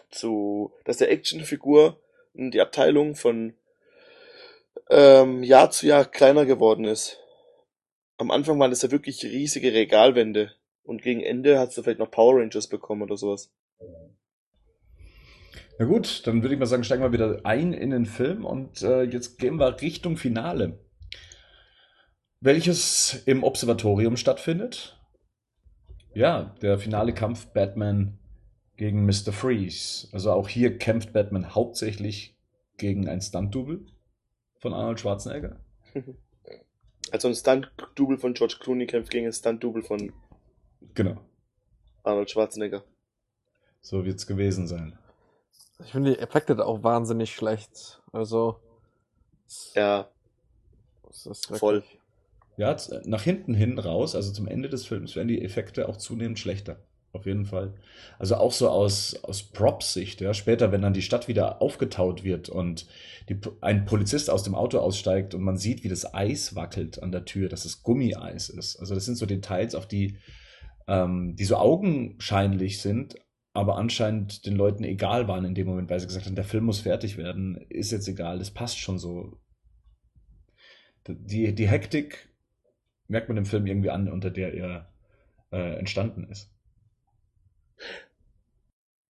[0.10, 2.02] zu, dass der Actionfigur
[2.34, 3.54] die Abteilung von
[4.90, 7.18] ähm, Jahr zu Jahr kleiner geworden ist.
[8.22, 10.52] Am Anfang waren es ja wirklich riesige Regalwände.
[10.84, 13.52] Und gegen Ende hast du vielleicht noch Power Rangers bekommen oder sowas.
[15.80, 18.84] Na gut, dann würde ich mal sagen, steigen wir wieder ein in den Film und
[18.84, 20.78] äh, jetzt gehen wir Richtung Finale.
[22.42, 25.00] Welches im Observatorium stattfindet.
[26.14, 28.20] Ja, der finale Kampf Batman
[28.78, 29.34] gegen Mr.
[29.34, 30.10] Freeze.
[30.12, 32.38] Also auch hier kämpft Batman hauptsächlich
[32.78, 33.88] gegen ein Stunt-Double
[34.60, 35.60] von Arnold Schwarzenegger.
[37.12, 40.14] Also ein Stunt-Double von George Clooney kämpft gegen ein Stunt-Double von
[40.94, 41.18] Genau,
[42.04, 42.84] Arnold Schwarzenegger.
[43.82, 44.98] so wird es gewesen sein.
[45.84, 48.02] Ich finde die Effekte da auch wahnsinnig schlecht.
[48.12, 48.60] Also,
[49.76, 50.10] Ja,
[51.10, 51.84] es ist voll.
[52.58, 55.98] Ja, z- nach hinten hin raus, also zum Ende des Films, werden die Effekte auch
[55.98, 56.80] zunehmend schlechter.
[57.14, 57.74] Auf jeden Fall.
[58.20, 60.34] Also auch so aus, aus Props-Sicht, ja.
[60.34, 62.88] Später, wenn dann die Stadt wieder aufgetaut wird und
[63.28, 67.12] die, ein Polizist aus dem Auto aussteigt und man sieht, wie das Eis wackelt an
[67.12, 68.78] der Tür, dass es Gummieis ist.
[68.78, 70.18] Also das sind so Details, auf die,
[70.88, 73.16] ähm, die so augenscheinlich sind,
[73.54, 76.64] aber anscheinend den Leuten egal waren in dem Moment, weil sie gesagt haben, der Film
[76.64, 79.38] muss fertig werden, ist jetzt egal, das passt schon so.
[81.08, 82.30] Die, die Hektik
[83.08, 84.94] merkt man dem Film irgendwie an, unter der er
[85.52, 86.51] äh, entstanden ist.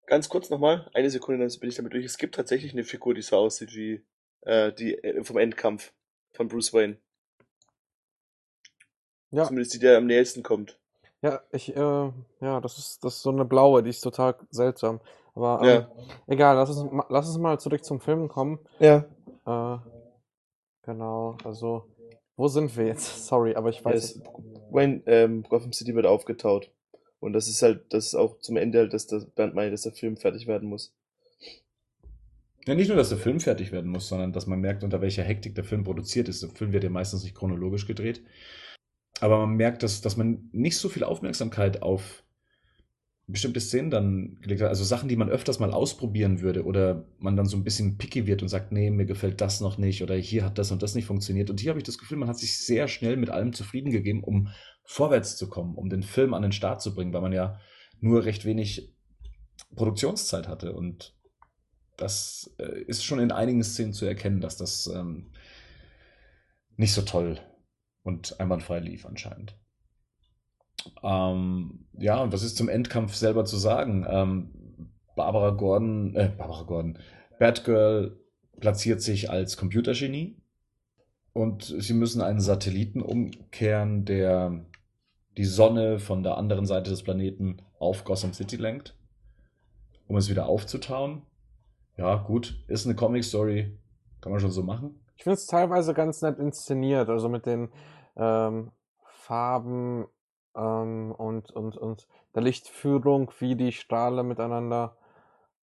[0.07, 2.05] Ganz kurz nochmal, eine Sekunde, dann bin ich damit durch.
[2.05, 4.03] Es gibt tatsächlich eine Figur, die so aussieht wie
[4.41, 5.93] äh, die äh, vom Endkampf
[6.33, 6.97] von Bruce Wayne.
[9.31, 10.77] ja, Zumindest die, der am nächsten kommt.
[11.21, 11.79] ja, ich, äh,
[12.41, 14.99] ja, das ist, das ist so eine blaue, die ist total seltsam.
[15.33, 15.91] Aber, ähm, Ja.
[16.27, 18.59] egal, lass uns, lass uns mal zurück zum Film kommen.
[18.79, 19.05] Ja.
[19.45, 19.77] Äh,
[20.81, 21.87] genau, also,
[22.35, 23.05] wo sind wir jetzt?
[23.27, 24.21] Sorry, aber ich weiß Yes.
[24.71, 26.69] Wayne, ähm, Gotham City wird aufgetaut.
[27.21, 29.83] Und das ist halt, das ist auch zum Ende halt, dass das Bernd meint, dass
[29.83, 30.91] der Film fertig werden muss.
[32.65, 35.23] Ja, nicht nur, dass der Film fertig werden muss, sondern dass man merkt, unter welcher
[35.23, 36.41] Hektik der Film produziert ist.
[36.41, 38.23] Der Film wird ja meistens nicht chronologisch gedreht.
[39.19, 42.23] Aber man merkt, dass, dass man nicht so viel Aufmerksamkeit auf
[43.27, 44.69] bestimmte Szenen dann gelegt hat.
[44.69, 48.25] Also Sachen, die man öfters mal ausprobieren würde oder man dann so ein bisschen picky
[48.25, 50.95] wird und sagt, nee, mir gefällt das noch nicht oder hier hat das und das
[50.95, 51.49] nicht funktioniert.
[51.49, 54.23] Und hier habe ich das Gefühl, man hat sich sehr schnell mit allem zufrieden gegeben,
[54.23, 54.49] um
[54.91, 57.61] vorwärts zu kommen, um den Film an den Start zu bringen, weil man ja
[58.01, 58.93] nur recht wenig
[59.73, 60.73] Produktionszeit hatte.
[60.73, 61.15] Und
[61.95, 65.31] das äh, ist schon in einigen Szenen zu erkennen, dass das ähm,
[66.75, 67.39] nicht so toll
[68.03, 69.57] und einwandfrei lief anscheinend.
[71.01, 74.05] Ähm, ja, und was ist zum Endkampf selber zu sagen?
[74.09, 76.99] Ähm, Barbara Gordon, äh, Barbara Gordon,
[77.39, 78.19] Batgirl
[78.59, 80.41] platziert sich als Computergenie
[81.31, 84.65] und sie müssen einen Satelliten umkehren, der
[85.37, 88.95] die Sonne von der anderen Seite des Planeten auf Gotham City lenkt,
[90.07, 91.23] um es wieder aufzutauen.
[91.97, 93.77] Ja, gut, ist eine Comic-Story,
[94.21, 94.99] kann man schon so machen.
[95.15, 97.69] Ich finde es teilweise ganz nett inszeniert, also mit den
[98.15, 98.71] ähm,
[99.05, 100.07] Farben
[100.55, 104.97] ähm, und, und, und der Lichtführung, wie die Strahle miteinander,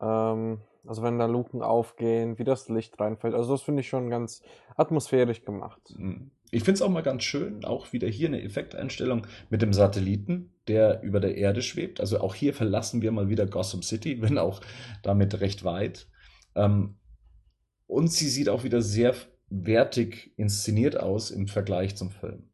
[0.00, 3.34] ähm, also wenn da Luken aufgehen, wie das Licht reinfällt.
[3.34, 4.42] Also das finde ich schon ganz
[4.76, 5.94] atmosphärisch gemacht.
[5.98, 6.30] Mhm.
[6.50, 10.54] Ich finde es auch mal ganz schön, auch wieder hier eine Effekteinstellung mit dem Satelliten,
[10.66, 12.00] der über der Erde schwebt.
[12.00, 14.60] Also auch hier verlassen wir mal wieder Gotham City, wenn auch
[15.02, 16.08] damit recht weit.
[16.54, 16.96] Ähm,
[17.86, 19.14] und sie sieht auch wieder sehr
[19.50, 22.50] wertig inszeniert aus im Vergleich zum Film.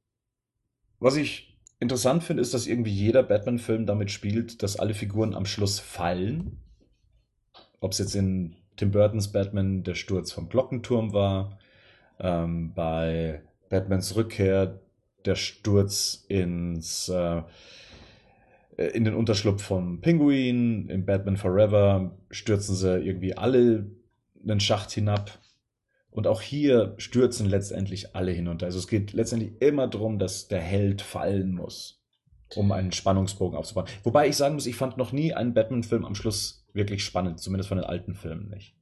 [0.98, 5.44] Was ich interessant finde, ist, dass irgendwie jeder Batman-Film damit spielt, dass alle Figuren am
[5.44, 6.60] Schluss fallen.
[7.80, 11.58] Ob es jetzt in Tim Burtons Batman der Sturz vom Glockenturm war,
[12.18, 13.42] ähm, bei
[13.74, 14.78] Batmans Rückkehr
[15.24, 17.42] der Sturz ins äh,
[18.76, 23.90] in den Unterschlupf vom Pinguin, in Batman Forever stürzen sie irgendwie alle
[24.44, 25.40] einen Schacht hinab.
[26.12, 28.66] Und auch hier stürzen letztendlich alle hinunter.
[28.66, 32.00] Also es geht letztendlich immer darum, dass der Held fallen muss,
[32.54, 33.88] um einen Spannungsbogen aufzubauen.
[34.04, 37.68] Wobei ich sagen muss, ich fand noch nie einen Batman-Film am Schluss wirklich spannend, zumindest
[37.68, 38.76] von den alten Filmen nicht.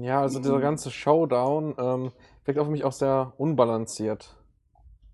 [0.00, 2.12] Ja, also dieser ganze Showdown ähm,
[2.46, 4.36] wirkt auf mich auch sehr unbalanciert,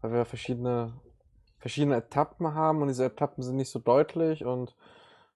[0.00, 0.92] weil wir verschiedene,
[1.58, 4.76] verschiedene Etappen haben und diese Etappen sind nicht so deutlich und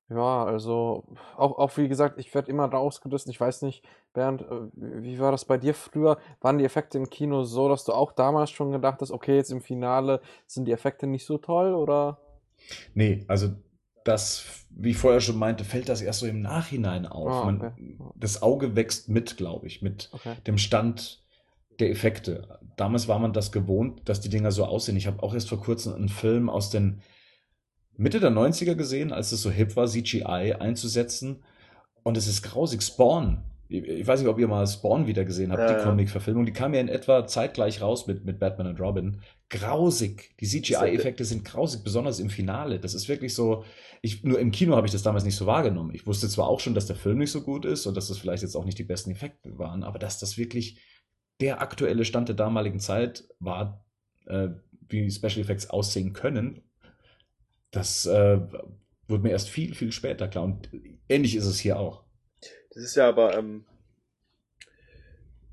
[0.08, 1.04] ja, also
[1.36, 3.30] auch, auch wie gesagt, ich werde immer rausgerissen.
[3.30, 6.18] Ich weiß nicht, Bernd, äh, wie war das bei dir früher?
[6.40, 9.50] Waren die Effekte im Kino so, dass du auch damals schon gedacht hast, okay, jetzt
[9.50, 12.18] im Finale sind die Effekte nicht so toll oder?
[12.94, 13.48] Nee, also
[14.04, 17.44] das, wie ich vorher schon meinte, fällt das erst so im Nachhinein auf.
[17.44, 17.98] Man, okay.
[18.14, 20.36] das Auge wächst mit, glaube ich, mit Okay.
[20.46, 21.25] dem Stand
[21.80, 22.58] der Effekte.
[22.76, 24.96] Damals war man das gewohnt, dass die Dinger so aussehen.
[24.96, 27.00] Ich habe auch erst vor kurzem einen Film aus den
[27.96, 31.42] Mitte der 90er gesehen, als es so hip war, CGI einzusetzen.
[32.02, 32.82] Und es ist grausig.
[32.82, 33.42] Spawn.
[33.68, 35.82] Ich weiß nicht, ob ihr mal Spawn wieder gesehen habt, Ja, die.
[35.82, 36.46] Comic-Verfilmung.
[36.46, 39.22] Die kam ja in etwa zeitgleich raus mit, mit Batman und Robin.
[39.50, 40.36] Grausig.
[40.38, 42.78] Die CGI-Effekte sind grausig, besonders im Finale.
[42.78, 43.64] Das ist wirklich so.
[44.02, 45.94] Ich, nur im Kino habe ich das damals nicht so wahrgenommen.
[45.94, 48.18] Ich wusste zwar auch schon, dass der Film nicht so gut ist und dass das
[48.18, 50.78] vielleicht jetzt auch nicht die besten Effekte waren, aber dass das wirklich
[51.40, 53.84] der aktuelle Stand der damaligen Zeit war,
[54.26, 54.48] äh,
[54.88, 56.62] wie Special Effects aussehen können,
[57.70, 58.40] das äh,
[59.08, 60.44] wurde mir erst viel, viel später klar.
[60.44, 60.70] Und
[61.08, 62.04] ähnlich ist es hier auch.
[62.70, 63.64] Das ist ja aber, ähm,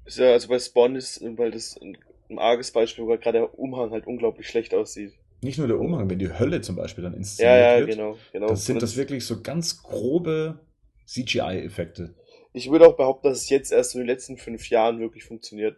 [0.05, 1.97] ist ja, also bei Spawn ist, weil das ein,
[2.29, 5.13] ein arges Beispiel, weil gerade der Umhang halt unglaublich schlecht aussieht.
[5.41, 8.17] Nicht nur der Umhang, wenn die Hölle zum Beispiel dann Ja, inszeniert ja, wird, genau,
[8.31, 8.47] genau.
[8.47, 10.59] das sind das wirklich so ganz grobe
[11.05, 12.15] CGI-Effekte.
[12.53, 15.77] Ich würde auch behaupten, dass es jetzt erst in den letzten fünf Jahren wirklich funktioniert.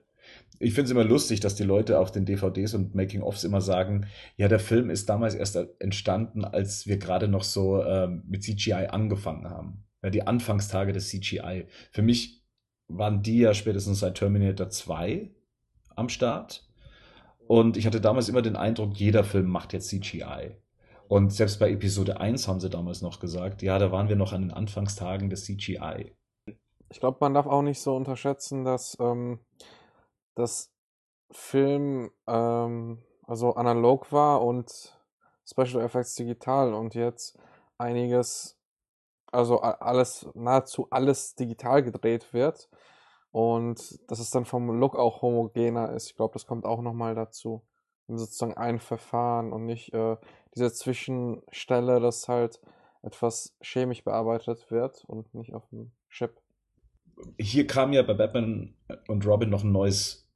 [0.60, 4.08] Ich finde es immer lustig, dass die Leute auf den DVDs und Making-ofs immer sagen,
[4.38, 8.88] ja, der Film ist damals erst entstanden, als wir gerade noch so ähm, mit CGI
[8.90, 9.86] angefangen haben.
[10.04, 11.66] Ja, die Anfangstage des CGI.
[11.92, 12.44] Für mich
[12.88, 15.32] waren die ja spätestens seit Terminator 2
[15.96, 16.68] am Start.
[17.48, 20.56] Und ich hatte damals immer den Eindruck, jeder Film macht jetzt CGI.
[21.08, 24.34] Und selbst bei Episode 1 haben sie damals noch gesagt, ja, da waren wir noch
[24.34, 26.12] an den Anfangstagen des CGI.
[26.96, 29.42] Ich glaube, man darf auch nicht so unterschätzen, dass ähm,
[30.34, 30.72] das
[31.30, 34.98] Film ähm, also analog war und
[35.46, 37.38] Special Effects digital und jetzt
[37.78, 38.58] einiges,
[39.30, 42.70] also alles, nahezu alles digital gedreht wird
[43.34, 46.12] und dass es dann vom Look auch homogener ist.
[46.12, 47.62] Ich glaube, das kommt auch nochmal dazu.
[48.08, 50.16] Sozusagen ein Verfahren und nicht äh,
[50.56, 52.62] diese Zwischenstelle, dass halt
[53.02, 56.45] etwas chemisch bearbeitet wird und nicht auf dem Chip.
[57.40, 58.76] Hier kam ja bei Batman
[59.08, 60.30] und Robin noch ein neues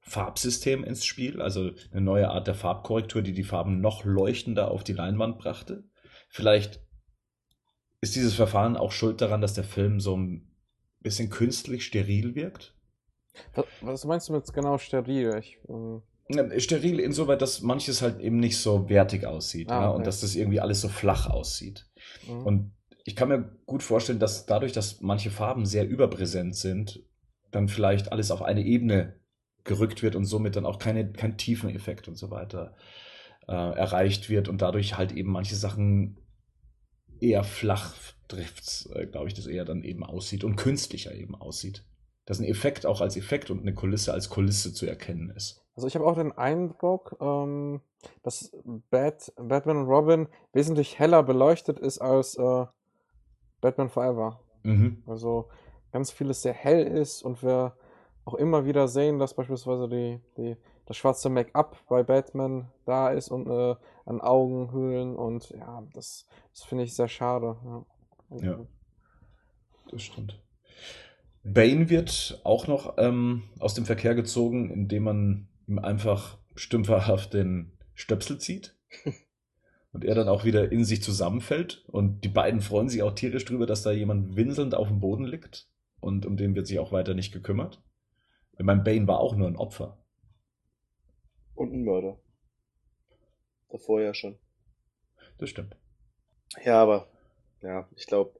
[0.00, 4.84] Farbsystem ins Spiel, also eine neue Art der Farbkorrektur, die die Farben noch leuchtender auf
[4.84, 5.84] die Leinwand brachte.
[6.28, 6.80] Vielleicht
[8.00, 10.52] ist dieses Verfahren auch schuld daran, dass der Film so ein
[11.00, 12.74] bisschen künstlich steril wirkt.
[13.80, 15.36] Was, meinst du mit genau steril?
[15.38, 16.02] Ich, ähm,
[16.58, 19.98] Steril insoweit, dass manches halt eben nicht so wertig aussieht Ah, ja, okay.
[19.98, 21.86] und dass das irgendwie alles so flach aussieht.
[22.26, 22.46] mhm.
[22.46, 22.72] Und
[23.06, 27.04] ich kann mir gut vorstellen, dass dadurch, dass manche Farben sehr überpräsent sind,
[27.52, 29.14] dann vielleicht alles auf eine Ebene
[29.62, 32.74] gerückt wird und somit dann auch keine, kein Tiefeneffekt und so weiter
[33.46, 36.18] äh, erreicht wird und dadurch halt eben manche Sachen
[37.20, 37.94] eher flach
[38.26, 41.84] trifft, äh, glaube ich, das eher dann eben aussieht und künstlicher eben aussieht.
[42.24, 45.64] Dass ein Effekt auch als Effekt und eine Kulisse als Kulisse zu erkennen ist.
[45.76, 47.82] Also ich habe auch den Eindruck, ähm,
[48.24, 48.50] dass
[48.90, 52.66] Bat, Batman und Robin wesentlich heller beleuchtet ist als äh,
[53.66, 54.38] Batman Forever.
[54.62, 55.02] Mhm.
[55.06, 55.48] Also
[55.90, 57.76] ganz vieles sehr hell ist und wir
[58.24, 63.30] auch immer wieder sehen, dass beispielsweise die, die, das schwarze Make-up bei Batman da ist
[63.30, 67.56] und äh, an Augenhöhlen und ja, das, das finde ich sehr schade.
[68.30, 68.46] Ja.
[68.46, 68.66] Ja.
[69.90, 70.40] Das stimmt.
[71.42, 77.72] Bane wird auch noch ähm, aus dem Verkehr gezogen, indem man ihm einfach stümperhaft den
[77.94, 78.76] Stöpsel zieht.
[79.96, 81.82] Und er dann auch wieder in sich zusammenfällt.
[81.86, 85.24] Und die beiden freuen sich auch tierisch drüber, dass da jemand winselnd auf dem Boden
[85.24, 85.70] liegt.
[86.00, 87.82] Und um den wird sich auch weiter nicht gekümmert.
[88.58, 90.04] Ich meine, Bane war auch nur ein Opfer.
[91.54, 92.20] Und ein Mörder.
[93.70, 94.36] Davor ja schon.
[95.38, 95.74] Das stimmt.
[96.62, 97.08] Ja, aber,
[97.62, 98.38] ja, ich glaube,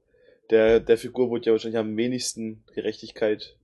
[0.50, 3.56] der, der Figur wurde ja wahrscheinlich am wenigsten Gerechtigkeit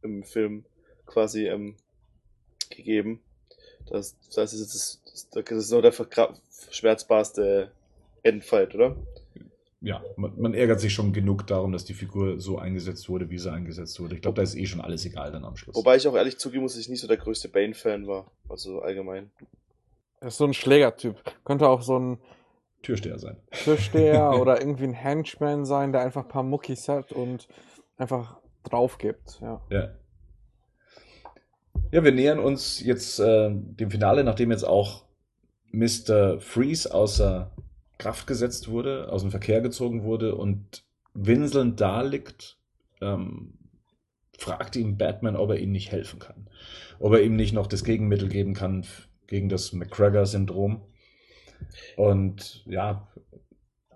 [0.00, 0.64] im Film
[1.04, 1.76] quasi ähm,
[2.70, 3.22] gegeben.
[3.90, 4.74] Das, das ist jetzt
[5.04, 6.34] das, das, ist so der vergra-
[6.70, 7.70] schmerzbarste
[8.22, 8.96] Endfight, oder?
[9.80, 13.38] Ja, man, man ärgert sich schon genug darum, dass die Figur so eingesetzt wurde, wie
[13.38, 14.14] sie eingesetzt wurde.
[14.14, 15.74] Ich glaube, da ist eh schon alles egal dann am Schluss.
[15.74, 18.30] Wobei ich auch ehrlich zugeben muss, dass ich nicht so der größte Bane-Fan war.
[18.48, 19.32] Also allgemein.
[20.20, 21.16] Er ist so ein Schlägertyp.
[21.44, 22.18] Könnte auch so ein
[22.82, 23.36] Türsteher sein.
[23.50, 27.48] Türsteher oder irgendwie ein Henchman sein, der einfach ein paar Muckis hat und
[27.96, 29.40] einfach drauf gibt.
[29.40, 29.60] Ja.
[29.68, 29.88] Ja.
[31.90, 35.04] Ja, wir nähern uns jetzt äh, dem Finale, nachdem jetzt auch
[35.72, 36.40] Mr.
[36.40, 37.50] Freeze außer
[37.98, 40.84] Kraft gesetzt wurde, aus dem Verkehr gezogen wurde und
[41.14, 42.58] winselnd da liegt,
[43.00, 43.54] ähm,
[44.38, 46.48] fragt ihn Batman, ob er ihm nicht helfen kann.
[46.98, 48.84] Ob er ihm nicht noch das Gegenmittel geben kann
[49.26, 50.82] gegen das McGregor-Syndrom.
[51.96, 53.08] Und ja,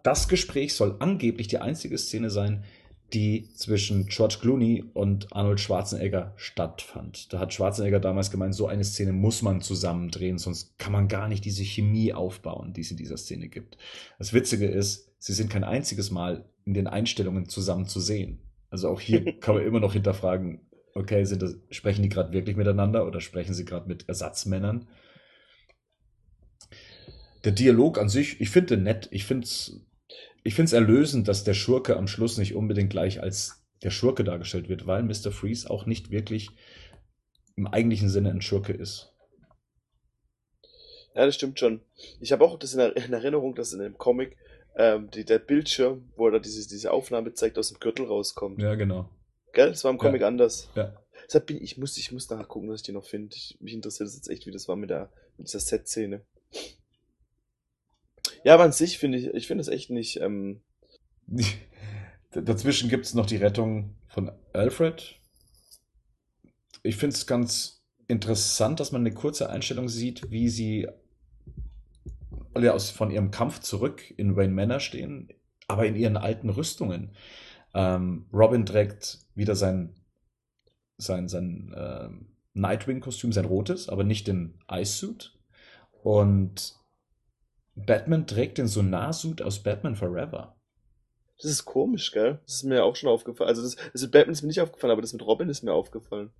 [0.02, 2.64] das Gespräch soll angeblich die einzige Szene sein,
[3.12, 7.32] die zwischen George Clooney und Arnold Schwarzenegger stattfand.
[7.32, 11.28] Da hat Schwarzenegger damals gemeint, so eine Szene muss man zusammendrehen, sonst kann man gar
[11.28, 13.78] nicht diese Chemie aufbauen, die es in dieser Szene gibt.
[14.18, 18.40] Das Witzige ist, sie sind kein einziges Mal in den Einstellungen zusammen zu sehen.
[18.70, 23.06] Also auch hier kann man immer noch hinterfragen, okay, das, sprechen die gerade wirklich miteinander
[23.06, 24.88] oder sprechen sie gerade mit Ersatzmännern?
[27.44, 29.06] Der Dialog an sich, ich finde nett.
[29.12, 29.86] Ich finde es
[30.44, 34.68] ich find's erlösend, dass der Schurke am Schluss nicht unbedingt gleich als der Schurke dargestellt
[34.68, 35.30] wird, weil Mr.
[35.32, 36.50] Freeze auch nicht wirklich
[37.56, 39.12] im eigentlichen Sinne ein Schurke ist.
[41.14, 41.80] Ja, das stimmt schon.
[42.20, 44.36] Ich habe auch das in, Er- in Erinnerung, dass in dem Comic
[44.76, 48.60] ähm, die, der Bildschirm, wo er diese, diese Aufnahme zeigt, aus dem Gürtel rauskommt.
[48.60, 49.08] Ja, genau.
[49.52, 49.70] Gell?
[49.70, 50.68] Das war im Comic anders.
[50.74, 50.94] Ja.
[51.26, 53.34] Deshalb bin ich, muss, ich muss nachgucken, was ich die noch finde.
[53.34, 56.24] Ich- Mich interessiert das jetzt echt, wie das war mit, der, mit dieser Set-Szene.
[58.46, 60.20] Ja, aber an sich finde ich, ich finde es echt nicht.
[60.20, 60.60] Ähm,
[62.30, 65.16] Dazwischen gibt es noch die Rettung von Alfred.
[66.84, 70.86] Ich finde es ganz interessant, dass man eine kurze Einstellung sieht, wie sie
[72.54, 75.28] alle aus, von ihrem Kampf zurück in Wayne Manor stehen,
[75.66, 77.16] aber in ihren alten Rüstungen.
[77.74, 79.96] Ähm, Robin trägt wieder sein,
[80.98, 82.10] sein, sein äh,
[82.54, 85.36] Nightwing-Kostüm, sein rotes, aber nicht den Ice-Suit.
[86.04, 86.76] Und
[87.76, 90.56] Batman trägt den Sonar-Suit aus Batman Forever.
[91.40, 92.40] das ist komisch, gell?
[92.46, 93.48] Das ist mir auch schon aufgefallen.
[93.48, 95.72] Also das, das mit Batman ist mir nicht aufgefallen, aber das mit Robin ist mir
[95.72, 96.30] aufgefallen.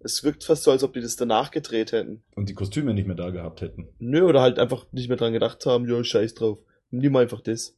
[0.00, 2.24] Es wirkt fast so, als ob die das danach gedreht hätten.
[2.34, 3.88] Und die Kostüme nicht mehr da gehabt hätten.
[3.98, 6.58] Nö, oder halt einfach nicht mehr dran gedacht haben, jo, scheiß drauf.
[6.90, 7.76] Nimm einfach das.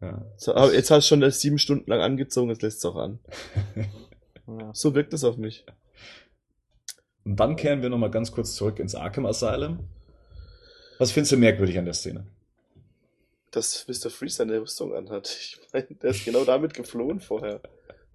[0.00, 0.24] Ja.
[0.38, 2.96] So, aber jetzt hast du schon das sieben Stunden lang angezogen, jetzt lässt es auch
[2.96, 3.18] an.
[4.46, 4.74] Ja.
[4.74, 5.64] So wirkt es auf mich.
[7.24, 9.86] Und dann kehren wir nochmal ganz kurz zurück ins Arkham Asylum.
[11.00, 12.26] Was findest du merkwürdig an der Szene?
[13.52, 14.10] Dass Mr.
[14.10, 15.28] Freeze seine Rüstung anhat.
[15.40, 17.60] Ich meine, der ist genau damit geflohen vorher.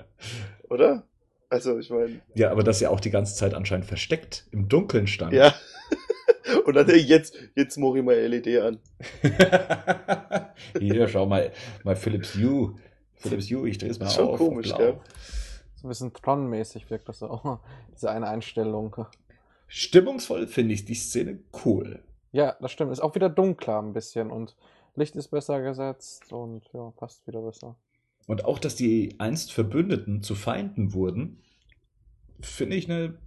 [0.69, 1.07] Oder?
[1.49, 5.07] Also, ich meine, Ja, aber dass er auch die ganze Zeit anscheinend versteckt im Dunkeln
[5.07, 5.33] stand.
[5.33, 5.53] ja.
[6.65, 8.79] Und dann jetzt, jetzt mach ich mal LED an.
[10.79, 11.51] Hier, schau mal,
[11.83, 12.75] mal Philips Hue.
[13.15, 14.37] Philips Hue, ich drehe es mal Schon auf.
[14.37, 14.93] komisch, auf gell?
[14.93, 15.03] blau.
[15.75, 17.59] So ein bisschen Tron-mäßig wirkt das auch.
[17.95, 19.07] Diese eine Einstellung.
[19.67, 22.03] Stimmungsvoll finde ich die Szene cool.
[22.35, 22.91] Ja, das stimmt.
[22.91, 24.57] Ist auch wieder dunkler ein bisschen und
[24.95, 27.77] Licht ist besser gesetzt und ja, passt wieder besser.
[28.27, 31.41] Und auch, dass die einst Verbündeten zu Feinden wurden,
[32.41, 33.17] finde ich eine,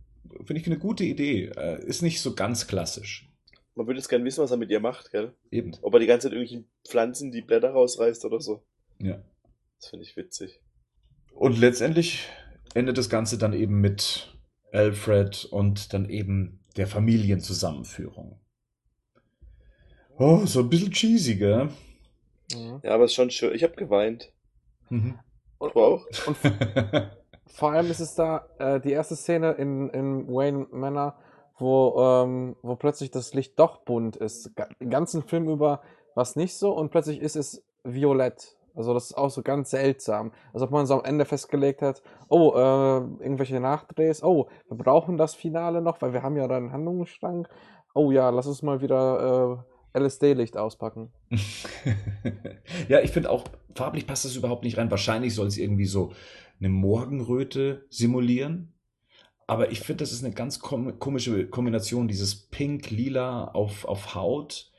[0.45, 1.47] finde ich eine gute Idee.
[1.57, 3.33] Äh, Ist nicht so ganz klassisch.
[3.75, 5.33] Man würde jetzt gerne wissen, was er mit ihr macht, gell?
[5.51, 5.73] Eben.
[5.81, 8.63] Ob er die ganze Zeit irgendwelchen Pflanzen die Blätter rausreißt oder so.
[8.99, 9.23] Ja.
[9.81, 10.61] Das finde ich witzig.
[11.33, 12.29] Und letztendlich
[12.75, 14.37] endet das Ganze dann eben mit
[14.71, 18.39] Alfred und dann eben der Familienzusammenführung.
[20.19, 21.71] Oh, so ein bisschen cheesy, gell?
[22.55, 22.81] Mhm.
[22.83, 23.55] Ja, aber ist schon schön.
[23.55, 24.33] Ich habe geweint.
[24.91, 25.19] Mhm.
[25.59, 26.07] Und, Du auch?
[26.27, 26.37] und
[27.47, 31.17] vor allem ist es da äh, die erste Szene in, in Wayne Manor,
[31.59, 34.53] wo, ähm, wo plötzlich das Licht doch bunt ist.
[34.81, 35.83] Den ganzen Film über
[36.15, 38.57] war es nicht so und plötzlich ist es violett.
[38.75, 40.33] Also das ist auch so ganz seltsam.
[40.53, 45.17] Als ob man so am Ende festgelegt hat, oh, äh, irgendwelche Nachdrehs, oh, wir brauchen
[45.17, 47.49] das Finale noch, weil wir haben ja da einen Handlungsstrang.
[47.95, 51.11] Oh ja, lass uns mal wieder äh, LSD-Licht auspacken.
[52.89, 53.45] ja, ich finde auch,
[53.75, 54.91] farblich passt das überhaupt nicht rein.
[54.91, 56.13] Wahrscheinlich soll es irgendwie so
[56.59, 58.73] eine Morgenröte simulieren.
[59.47, 62.09] Aber ich finde, das ist eine ganz kom komische Kombination.
[62.09, 64.71] Dieses Pink-Lila auf, auf Haut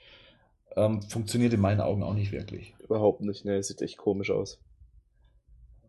[0.75, 2.75] ähm, funktioniert in meinen Augen auch nicht wirklich.
[2.83, 3.61] Überhaupt nicht, ne?
[3.63, 4.61] Sieht echt komisch aus.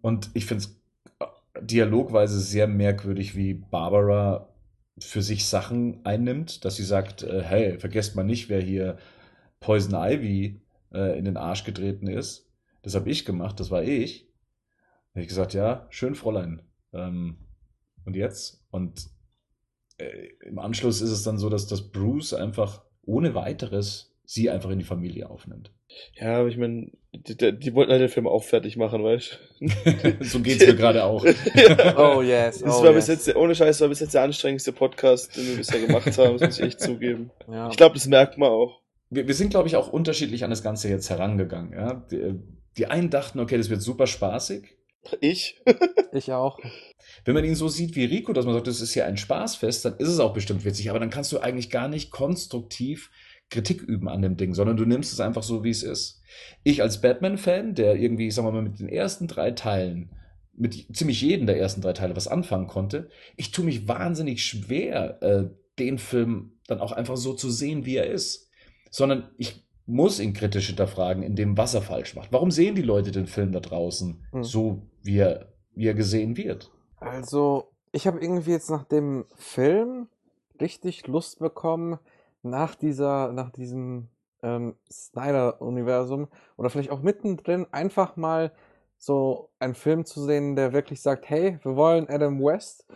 [0.01, 0.81] Und ich finde es
[1.61, 4.49] dialogweise sehr merkwürdig, wie Barbara
[4.99, 8.99] für sich Sachen einnimmt, dass sie sagt, äh, hey, vergesst mal nicht, wer hier
[9.60, 10.60] Poison Ivy
[10.93, 12.51] äh, in den Arsch getreten ist.
[12.83, 14.28] Das habe ich gemacht, das war ich.
[15.12, 16.62] Da habe ich gesagt, ja, schön, Fräulein.
[16.93, 17.39] Ähm,
[18.05, 18.65] und jetzt?
[18.70, 19.10] Und
[19.99, 24.70] äh, im Anschluss ist es dann so, dass, dass Bruce einfach ohne weiteres sie einfach
[24.70, 25.73] in die Familie aufnimmt.
[26.15, 29.41] Ja, aber ich meine, die, die, die wollten halt den Film auch fertig machen, weißt
[29.59, 29.68] du?
[30.25, 31.25] so geht's mir gerade auch.
[31.97, 33.07] Oh yes, Das oh war yes.
[33.07, 36.39] bis jetzt, ohne Scheiß, war bis jetzt der anstrengendste Podcast, den wir bisher gemacht haben,
[36.39, 37.33] das muss ich echt zugeben.
[37.50, 37.70] Ja.
[37.70, 38.81] Ich glaube, das merkt man auch.
[39.10, 41.73] wir, wir sind, glaube ich, auch unterschiedlich an das Ganze jetzt herangegangen.
[41.73, 41.94] Ja?
[42.12, 42.39] Die,
[42.76, 44.76] die einen dachten, okay, das wird super spaßig.
[45.20, 45.60] Ich?
[46.12, 46.60] Ich auch.
[47.25, 49.84] Wenn man ihn so sieht wie Rico, dass man sagt, das ist ja ein Spaßfest,
[49.84, 50.89] dann ist es auch bestimmt witzig.
[50.89, 53.10] Aber dann kannst du eigentlich gar nicht konstruktiv
[53.51, 56.23] Kritik üben an dem Ding, sondern du nimmst es einfach so, wie es ist.
[56.62, 60.11] Ich als Batman-Fan, der irgendwie, ich sag mal, mit den ersten drei Teilen,
[60.55, 65.23] mit ziemlich jedem der ersten drei Teile was anfangen konnte, ich tue mich wahnsinnig schwer,
[65.23, 68.51] äh, den Film dann auch einfach so zu sehen, wie er ist.
[68.91, 72.33] Sondern ich muss ihn kritisch hinterfragen, in dem, was er falsch macht.
[72.33, 74.45] Warum sehen die Leute den Film da draußen Hm.
[74.45, 76.70] so, wie er, wie er gesehen wird?
[76.97, 80.07] Also, ich habe irgendwie jetzt nach dem Film
[80.61, 81.99] richtig Lust bekommen,
[82.43, 84.09] nach dieser, nach diesem
[84.43, 88.52] ähm, Snyder-Universum oder vielleicht auch mittendrin einfach mal
[88.99, 92.86] so einen Film zu sehen, der wirklich sagt, hey, wir wollen Adam West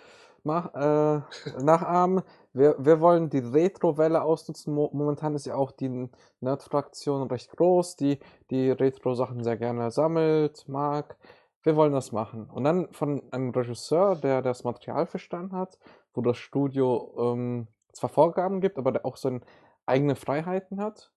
[0.45, 1.21] mach, äh,
[1.63, 4.75] nachahmen, wir, wir wollen die Retro-Welle ausnutzen.
[4.75, 6.09] Mo momentan ist ja auch die
[6.41, 8.19] Nerd-Fraktion recht groß, die
[8.51, 11.17] die Retro-Sachen sehr gerne sammelt, mag
[11.65, 12.49] wir wollen das machen.
[12.51, 15.79] Und dann von einem Regisseur, der das Material verstanden hat,
[16.13, 19.41] wo das Studio ähm, zwar Vorgaben gibt, aber der auch so
[19.87, 21.13] eigene Freiheiten hat.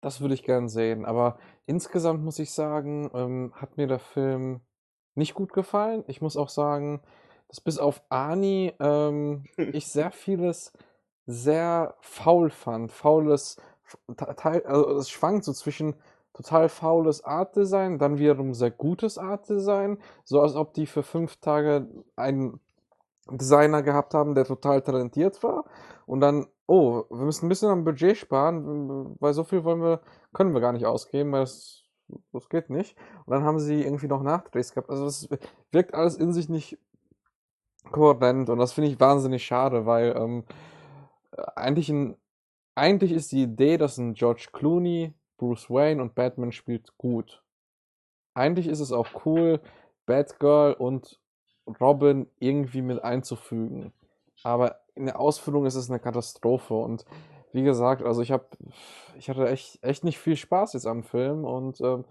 [0.00, 1.04] Das würde ich gern sehen.
[1.04, 4.60] Aber insgesamt muss ich sagen, ähm, hat mir der Film
[5.14, 6.04] nicht gut gefallen.
[6.08, 7.02] Ich muss auch sagen,
[7.48, 10.72] dass bis auf Ani ähm, ich sehr vieles
[11.26, 12.90] sehr faul fand.
[12.90, 13.56] Faules
[14.64, 15.94] also es schwankt so zwischen
[16.32, 21.02] total faules Art Design, dann wiederum sehr gutes Art Design, so als ob die für
[21.02, 21.86] fünf Tage
[22.16, 22.58] einen
[23.30, 25.64] Designer gehabt haben, der total talentiert war
[26.12, 30.02] und dann, oh, wir müssen ein bisschen am Budget sparen, weil so viel wollen wir,
[30.34, 31.86] können wir gar nicht ausgeben, weil das,
[32.34, 32.98] das geht nicht.
[33.24, 34.90] Und dann haben sie irgendwie noch Nachdrehs gehabt.
[34.90, 35.26] Also das
[35.70, 36.76] wirkt alles in sich nicht
[37.92, 40.44] kohärent und das finde ich wahnsinnig schade, weil ähm,
[41.56, 42.18] eigentlich, ein,
[42.74, 47.42] eigentlich ist die Idee, dass ein George Clooney Bruce Wayne und Batman spielt gut.
[48.34, 49.62] Eigentlich ist es auch cool,
[50.04, 51.18] Batgirl und
[51.80, 53.94] Robin irgendwie mit einzufügen.
[54.44, 57.04] Aber in der Ausführung ist es eine Katastrophe und
[57.52, 58.46] wie gesagt, also ich habe,
[59.18, 62.04] ich hatte echt, echt nicht viel Spaß jetzt am Film und ähm,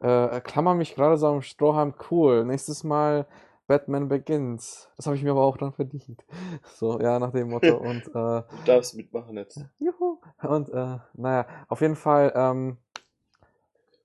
[0.00, 2.44] äh, klammer mich gerade so am Strohhalm cool.
[2.44, 3.26] Nächstes Mal
[3.66, 4.88] Batman Begins.
[4.96, 6.24] Das habe ich mir aber auch dann verdient.
[6.74, 7.76] So, ja, nach dem Motto.
[7.78, 9.64] Und, äh, du darfst mitmachen jetzt.
[9.78, 10.18] Juhu.
[10.42, 12.78] Und, äh, naja, auf jeden Fall ähm,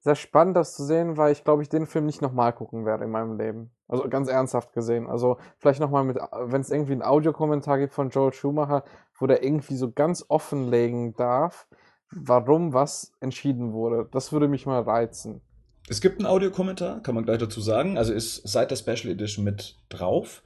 [0.02, 3.06] sehr spannend, das zu sehen, weil ich glaube, ich den Film nicht nochmal gucken werde
[3.06, 3.72] in meinem Leben.
[3.88, 5.08] Also ganz ernsthaft gesehen.
[5.08, 8.84] Also vielleicht nochmal mit, wenn es irgendwie einen Audiokommentar gibt von Joel Schumacher,
[9.20, 11.68] wo der irgendwie so ganz offenlegen darf,
[12.10, 14.08] warum was entschieden wurde.
[14.12, 15.42] Das würde mich mal reizen.
[15.90, 17.98] Es gibt einen Audiokommentar, kann man gleich dazu sagen.
[17.98, 20.44] Also ist seit der Special Edition mit drauf.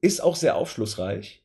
[0.00, 1.44] Ist auch sehr aufschlussreich.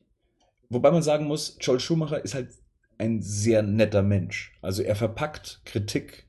[0.70, 2.48] Wobei man sagen muss, Joel Schumacher ist halt
[2.96, 4.56] ein sehr netter Mensch.
[4.62, 6.26] Also er verpackt Kritik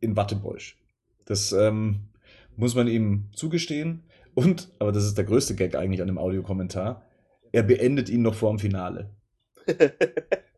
[0.00, 0.78] in Wattebäusch.
[1.24, 2.08] Das ähm,
[2.56, 4.04] muss man ihm zugestehen.
[4.36, 7.02] Und, aber das ist der größte Gag eigentlich an dem Audiokommentar,
[7.52, 9.10] er beendet ihn noch vor dem Finale.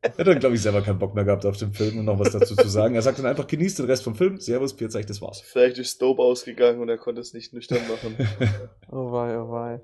[0.01, 2.21] Er hat dann, glaube ich, selber keinen Bock mehr gehabt auf den Film und noch
[2.21, 2.95] was dazu zu sagen.
[2.95, 4.39] Er sagt dann einfach, genießt den Rest vom Film.
[4.39, 5.41] Servus, Pierzeich, das war's.
[5.41, 8.17] Vielleicht ist Dope ausgegangen und er konnte es nicht nüchtern machen.
[8.93, 9.81] oh wei, oh wei.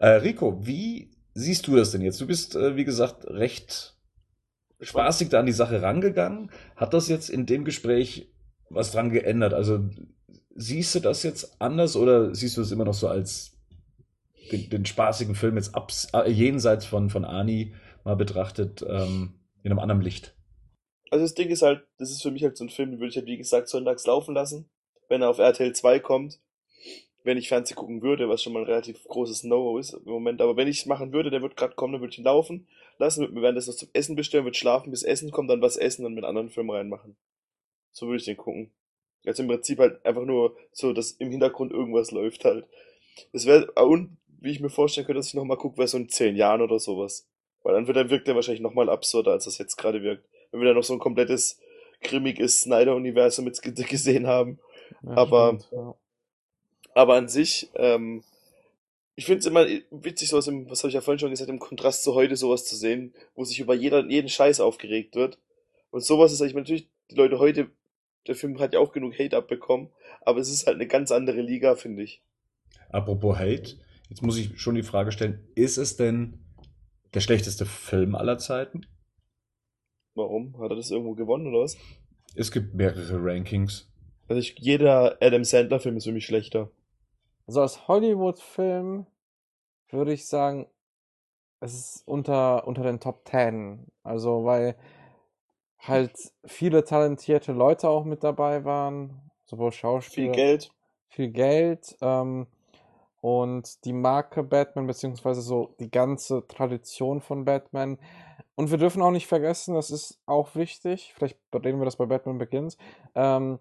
[0.00, 2.18] Äh, Rico, wie siehst du das denn jetzt?
[2.20, 3.94] Du bist, äh, wie gesagt, recht
[4.80, 6.50] spaßig da an die Sache rangegangen.
[6.74, 8.32] Hat das jetzt in dem Gespräch
[8.70, 9.52] was dran geändert?
[9.52, 9.90] Also
[10.58, 13.56] siehst du das jetzt anders oder siehst du es immer noch so als
[14.50, 19.70] den, den spaßigen Film jetzt abs, äh, jenseits von, von Ani mal betrachtet ähm, in
[19.70, 20.34] einem anderen Licht?
[21.10, 23.10] Also das Ding ist halt, das ist für mich halt so ein Film, den würde
[23.10, 24.68] ich halt wie gesagt sonntags laufen lassen,
[25.08, 26.40] wenn er auf RTL 2 kommt.
[27.22, 30.40] Wenn ich Fernsehen gucken würde, was schon mal ein relativ großes No ist im Moment,
[30.40, 32.66] aber wenn ich es machen würde, der wird gerade kommen, dann würde ich ihn laufen
[32.98, 35.76] lassen, würde mir währenddessen was zum Essen bestellen, würde schlafen, bis Essen kommt, dann was
[35.76, 37.16] essen und mit anderen Filmen reinmachen.
[37.92, 38.72] So würde ich den gucken.
[39.26, 42.66] Also im Prinzip halt einfach nur so, dass im Hintergrund irgendwas läuft halt.
[43.32, 46.08] Das wäre, und wie ich mir vorstellen könnte, dass ich nochmal gucke, wäre so in
[46.08, 47.26] zehn Jahren oder sowas.
[47.62, 50.24] Weil dann wird er, wirkt er wahrscheinlich nochmal absurder, als das jetzt gerade wirkt.
[50.50, 51.60] Wenn wir da noch so ein komplettes
[52.02, 54.60] grimmiges Snyder-Universum jetzt gesehen haben.
[55.02, 55.94] Ja, aber, stimmt, ja.
[56.94, 58.22] aber an sich, ähm,
[59.16, 61.58] ich finde es immer witzig, sowas im, was habe ich ja vorhin schon gesagt, im
[61.58, 65.38] Kontrast zu heute sowas zu sehen, wo sich über jeder, jeden Scheiß aufgeregt wird.
[65.90, 67.70] Und sowas ist, ich meine, natürlich, die Leute heute,
[68.28, 69.88] der Film hat ja auch genug Hate abbekommen,
[70.22, 72.22] aber es ist halt eine ganz andere Liga, finde ich.
[72.90, 73.76] Apropos Hate,
[74.08, 76.38] jetzt muss ich schon die Frage stellen, ist es denn
[77.14, 78.86] der schlechteste Film aller Zeiten?
[80.14, 80.58] Warum?
[80.60, 81.76] Hat er das irgendwo gewonnen oder was?
[82.34, 83.90] Es gibt mehrere Rankings.
[84.28, 86.70] Also ich, jeder Adam Sandler-Film ist für mich schlechter.
[87.46, 89.06] Also als Hollywood-Film
[89.90, 90.66] würde ich sagen,
[91.60, 93.86] es ist unter, unter den Top Ten.
[94.02, 94.76] Also weil
[95.80, 100.32] halt viele talentierte Leute auch mit dabei waren, sowohl Schauspieler.
[100.32, 100.70] Viel Geld.
[101.08, 101.96] Viel Geld.
[102.00, 102.46] Ähm,
[103.20, 107.98] und die Marke Batman, beziehungsweise so die ganze Tradition von Batman.
[108.54, 112.06] Und wir dürfen auch nicht vergessen, das ist auch wichtig, vielleicht reden wir das bei
[112.06, 112.76] Batman Begins,
[113.14, 113.58] ähm,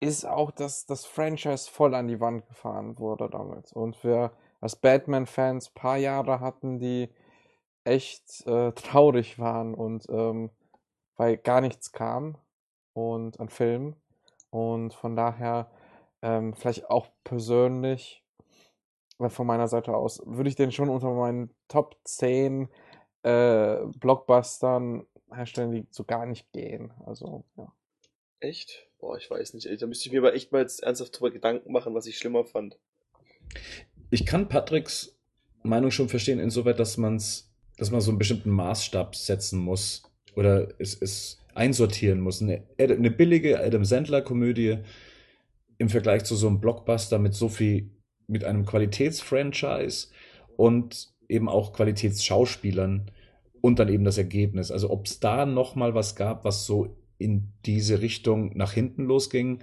[0.00, 3.72] ist auch, dass das Franchise voll an die Wand gefahren wurde damit.
[3.72, 7.08] Und wir als Batman-Fans paar Jahre hatten, die
[7.84, 10.50] echt äh, traurig waren und ähm,
[11.16, 12.36] weil gar nichts kam
[12.92, 13.96] und an Filmen.
[14.50, 15.70] Und von daher
[16.22, 18.22] ähm, vielleicht auch persönlich
[19.28, 22.68] von meiner Seite aus würde ich den schon unter meinen Top 10
[23.22, 26.92] äh, Blockbustern herstellen, die so gar nicht gehen.
[27.06, 27.72] Also, ja.
[28.40, 28.86] Echt?
[28.98, 29.68] Boah, ich weiß nicht.
[29.80, 32.44] Da müsste ich mir aber echt mal jetzt ernsthaft drüber Gedanken machen, was ich schlimmer
[32.44, 32.78] fand.
[34.10, 35.16] Ich kann Patricks
[35.62, 40.02] Meinung schon verstehen, insoweit, dass man's, dass man so einen bestimmten Maßstab setzen muss
[40.36, 42.40] oder es, es einsortieren muss.
[42.40, 44.78] Eine, eine billige Adam Sandler-Komödie
[45.78, 47.90] im Vergleich zu so einem Blockbuster mit so viel
[48.28, 50.08] mit einem Qualitätsfranchise
[50.56, 53.10] und eben auch Qualitätsschauspielern
[53.60, 54.70] und dann eben das Ergebnis.
[54.70, 59.04] Also ob es da noch mal was gab, was so in diese Richtung nach hinten
[59.04, 59.62] losging,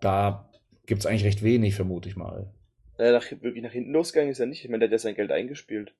[0.00, 0.50] da
[0.86, 2.52] gibt es eigentlich recht wenig, vermute ich mal.
[2.98, 4.64] Naja, nach, wirklich nach hinten losgegangen ist er nicht.
[4.64, 5.94] Ich meine, der hat ja sein Geld eingespielt.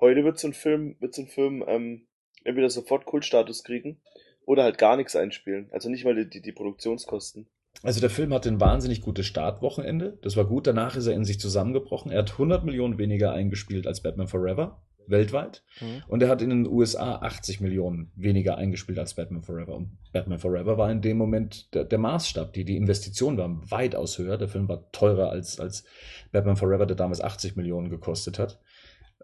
[0.00, 2.07] Heute wird so ein Film, wird so ein Film ähm,
[2.48, 4.00] entweder sofort Kultstatus kriegen
[4.44, 5.68] Oder halt gar nichts einspielen.
[5.72, 7.46] Also nicht mal die, die, die Produktionskosten.
[7.82, 10.18] Also der Film hatte ein wahnsinnig gutes Startwochenende.
[10.22, 10.66] Das war gut.
[10.66, 12.10] Danach ist er in sich zusammengebrochen.
[12.10, 15.62] Er hat 100 Millionen weniger eingespielt als Batman Forever weltweit.
[15.80, 16.02] Mhm.
[16.08, 19.74] Und er hat in den USA 80 Millionen weniger eingespielt als Batman Forever.
[19.74, 22.52] Und Batman Forever war in dem Moment der, der Maßstab.
[22.52, 24.38] Die, die Investition war weitaus höher.
[24.38, 25.84] Der Film war teurer als, als
[26.32, 28.60] Batman Forever, der damals 80 Millionen gekostet hat.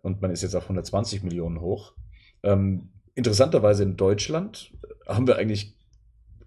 [0.02, 1.94] Und man ist jetzt auf 120 Millionen hoch.
[2.42, 4.72] Ähm, interessanterweise in Deutschland
[5.06, 5.74] haben wir eigentlich,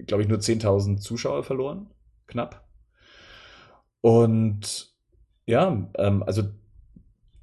[0.05, 1.87] glaube ich, nur 10.000 Zuschauer verloren.
[2.27, 2.67] Knapp.
[4.01, 4.93] Und
[5.45, 6.43] ja, ähm, also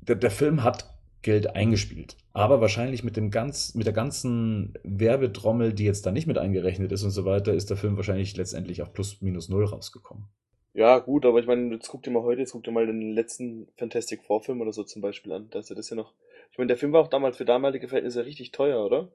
[0.03, 2.17] der, der Film hat Geld eingespielt.
[2.33, 6.93] Aber wahrscheinlich mit dem ganz, mit der ganzen Werbetrommel, die jetzt da nicht mit eingerechnet
[6.93, 10.27] ist und so weiter, ist der Film wahrscheinlich letztendlich auf plus minus null rausgekommen.
[10.75, 13.13] Ja, gut, aber ich meine, jetzt guck dir mal heute, jetzt guck dir mal den
[13.13, 15.49] letzten Fantastic Four Film oder so zum Beispiel an.
[15.51, 16.13] Da ist ja das ja noch.
[16.55, 19.11] Ich meine, der Film war auch damals für damalige Verhältnisse richtig teuer, oder?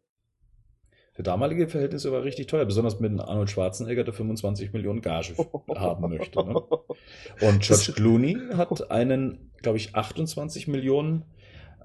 [1.14, 5.36] Für damalige Verhältnisse war richtig teuer, besonders mit einem Arnold Schwarzenegger, der 25 Millionen Gage
[5.74, 6.44] haben möchte.
[6.44, 6.56] Ne?
[6.60, 11.24] Und George Clooney hat einen, glaube ich, 28 Millionen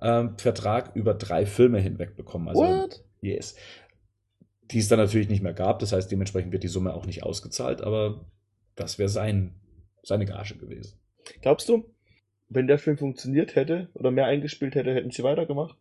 [0.03, 2.49] ähm, Vertrag über drei Filme hinweg bekommen.
[2.49, 3.05] Also, What?
[3.21, 3.55] yes.
[4.73, 7.23] Die es dann natürlich nicht mehr gab, das heißt, dementsprechend wird die Summe auch nicht
[7.23, 8.27] ausgezahlt, aber
[8.75, 9.55] das wäre sein,
[10.03, 10.99] seine Gage gewesen.
[11.43, 11.94] Glaubst du,
[12.49, 15.77] wenn der Film funktioniert hätte oder mehr eingespielt hätte, hätten sie weitergemacht?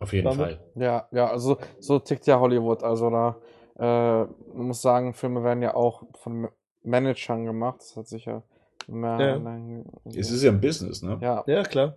[0.00, 0.58] Auf jeden Damit?
[0.58, 0.60] Fall.
[0.76, 2.82] Ja, ja, also so tickt ja Hollywood.
[2.82, 3.36] Also da,
[3.78, 6.52] äh, man muss sagen, Filme werden ja auch von Ma-
[6.84, 7.80] Managern gemacht.
[7.80, 8.42] Das hat sich ja
[8.86, 9.18] mehr.
[9.20, 9.38] Ja.
[9.38, 11.18] Nein, Es ist ja ein Business, ne?
[11.20, 11.96] ja, Ja, klar.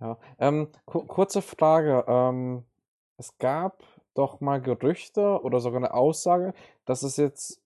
[0.00, 0.18] ja.
[0.38, 2.04] Ähm, ku kurze Frage.
[2.08, 2.64] Ähm,
[3.16, 3.82] es gab
[4.14, 6.54] doch mal Gerüchte oder sogar eine Aussage,
[6.84, 7.60] dass es jetzt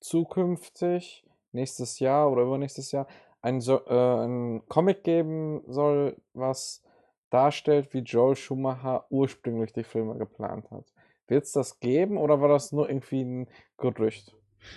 [0.00, 3.06] zukünftig nächstes Jahr oder übernächstes Jahr
[3.40, 6.82] ein, so äh, ein Comic geben soll, was
[7.30, 10.84] darstellt, wie Joel Schumacher ursprünglich die Filme geplant hat.
[11.26, 14.34] Wird es das geben oder war das nur irgendwie ein Gerücht?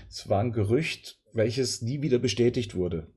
[0.10, 3.08] Es war ein Gerücht, welches nie wieder bestätigt wurde.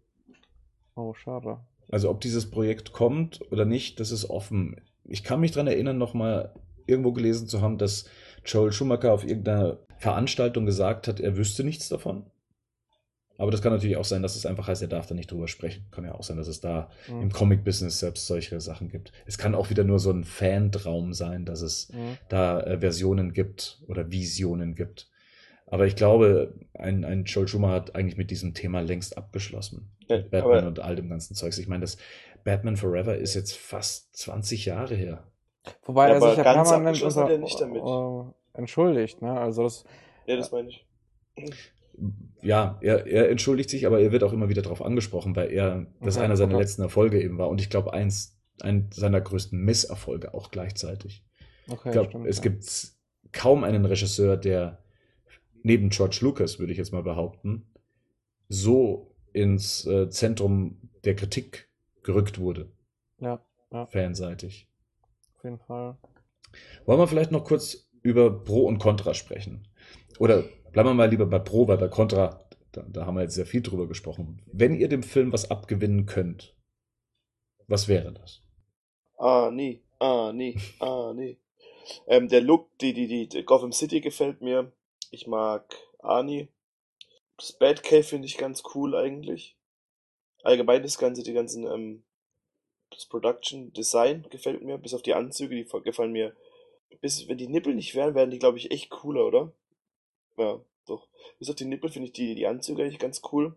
[0.95, 1.59] Oh, schade.
[1.91, 4.81] Also ob dieses Projekt kommt oder nicht, das ist offen.
[5.05, 6.55] Ich kann mich daran erinnern, nochmal
[6.87, 8.09] irgendwo gelesen zu haben, dass
[8.45, 12.27] Joel Schumacher auf irgendeiner Veranstaltung gesagt hat, er wüsste nichts davon.
[13.37, 15.49] Aber das kann natürlich auch sein, dass es einfach heißt, er darf da nicht drüber
[15.49, 15.87] sprechen.
[15.91, 17.23] Kann ja auch sein, dass es da Mhm.
[17.23, 19.13] im Comic-Business selbst solche Sachen gibt.
[19.27, 22.17] Es kann auch wieder nur so ein Fantraum sein, dass es Mhm.
[22.29, 25.09] da äh, Versionen gibt oder Visionen gibt.
[25.67, 29.91] Aber ich glaube, ein, ein Joel Schumacher hat eigentlich mit diesem Thema längst abgeschlossen.
[30.09, 31.59] Ja, Batman und all dem ganzen Zeugs.
[31.59, 31.97] Ich meine, das
[32.45, 35.25] Batman Forever ist jetzt fast 20 Jahre her.
[35.85, 37.83] Wobei Ja, er sich ja ganz permanent unter, er nicht damit.
[37.83, 39.33] äh, entschuldigt, ne?
[39.41, 39.85] Also das,
[40.27, 40.87] Ja, das meine ich.
[42.43, 45.87] Ja, er, er entschuldigt sich, aber er wird auch immer wieder darauf angesprochen, weil er,
[46.03, 46.63] das Okay, einer seiner okay.
[46.63, 47.49] letzten Erfolge eben war.
[47.49, 51.25] Und ich glaube, eins, ein seiner größten Misserfolge auch gleichzeitig.
[51.69, 52.43] okay, Ich glaube, es ja.
[52.43, 52.93] gibt
[53.33, 54.83] kaum einen Regisseur, der
[55.63, 57.67] neben George Lucas, würde ich jetzt mal behaupten,
[58.49, 61.69] so ins äh, Zentrum der Kritik
[62.03, 62.71] gerückt wurde,
[63.19, 63.41] Ja,
[63.73, 64.69] ja, fanseitig.
[65.37, 65.97] auf jeden Fall.
[66.87, 69.67] Wollen wir vielleicht noch kurz über Pro und Contra sprechen?
[70.19, 73.37] Oder bleiben wir mal lieber bei Pro, weil bei Contra, da, da haben wir jetzt
[73.37, 74.43] sehr viel drüber gesprochen.
[74.53, 76.55] Wenn ihr dem Film was abgewinnen könnt,
[77.69, 78.43] was wäre das?
[79.17, 79.83] Ah, nee.
[80.01, 80.59] Ah, nee.
[80.81, 81.39] Ah, nee.
[82.09, 84.73] Ähm, der Look, die, die, die, Gotham City gefällt mir.
[85.13, 86.49] Ich mag Arnie.
[87.37, 89.57] Das Batcave finde ich ganz cool eigentlich.
[90.43, 92.03] Allgemein das Ganze, die ganzen, ähm,
[92.91, 96.35] das Production Design gefällt mir, bis auf die Anzüge, die gefallen mir.
[97.01, 99.53] Bis, wenn die Nippel nicht wären, wären die, glaube ich, echt cooler, oder?
[100.37, 101.09] Ja, doch.
[101.39, 103.57] Bis auf die Nippel finde ich die, die Anzüge eigentlich ganz cool.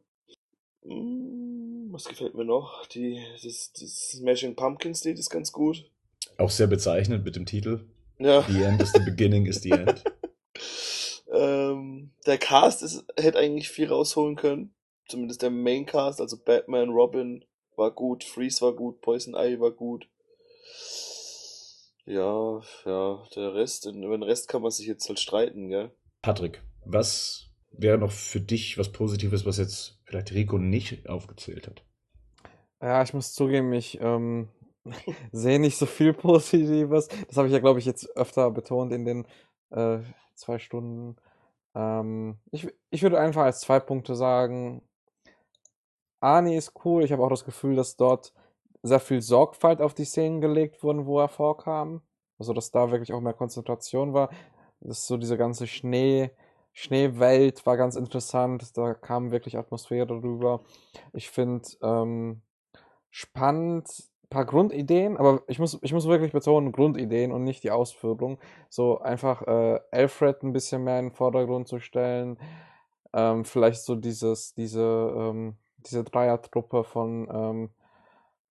[0.84, 2.86] Hm, was gefällt mir noch?
[2.88, 5.90] Die, das, das Smashing Pumpkins Lied ist ganz gut.
[6.38, 7.86] Auch sehr bezeichnend mit dem Titel.
[8.20, 8.44] Ja.
[8.44, 10.04] The end is the beginning is the end.
[11.32, 14.74] ähm, der Cast ist, hätte eigentlich viel rausholen können.
[15.08, 19.72] Zumindest der Main Cast, also Batman, Robin war gut, Freeze war gut, Poison Ivy war
[19.72, 20.10] gut.
[22.06, 25.92] Ja, ja, der Rest, über den Rest kann man sich jetzt halt streiten, gell?
[26.22, 31.84] Patrick, was wäre noch für dich was Positives, was jetzt vielleicht Rico nicht aufgezählt hat?
[32.82, 34.50] Ja, ich muss zugeben, ich ähm,
[35.32, 37.08] sehe nicht so viel Positives.
[37.28, 39.28] Das habe ich ja, glaube ich, jetzt öfter betont in den
[39.72, 40.00] äh,
[40.36, 41.18] zwei Stunden.
[41.76, 44.82] Ähm, ich, ich würde einfach als zwei Punkte sagen,
[46.20, 47.04] Arnie ist cool.
[47.04, 48.34] Ich habe auch das Gefühl, dass dort
[48.84, 52.02] sehr viel Sorgfalt auf die Szenen gelegt wurden, wo er vorkam.
[52.40, 54.30] Also, dass da wirklich auch mehr Konzentration war.
[54.80, 56.32] Das ist so diese ganze Schnee,
[56.80, 58.78] Schneewelt war ganz interessant.
[58.78, 60.62] Da kam wirklich Atmosphäre drüber.
[61.12, 62.44] Ich finde ähm,
[63.10, 63.90] spannend
[64.30, 68.38] paar Grundideen, aber ich muss, ich muss wirklich betonen, Grundideen und nicht die Ausführung.
[68.70, 72.38] So einfach äh, Alfred ein bisschen mehr in den Vordergrund zu stellen.
[73.12, 77.70] Ähm, vielleicht so dieses, diese, ähm, diese Dreiertruppe von, ähm,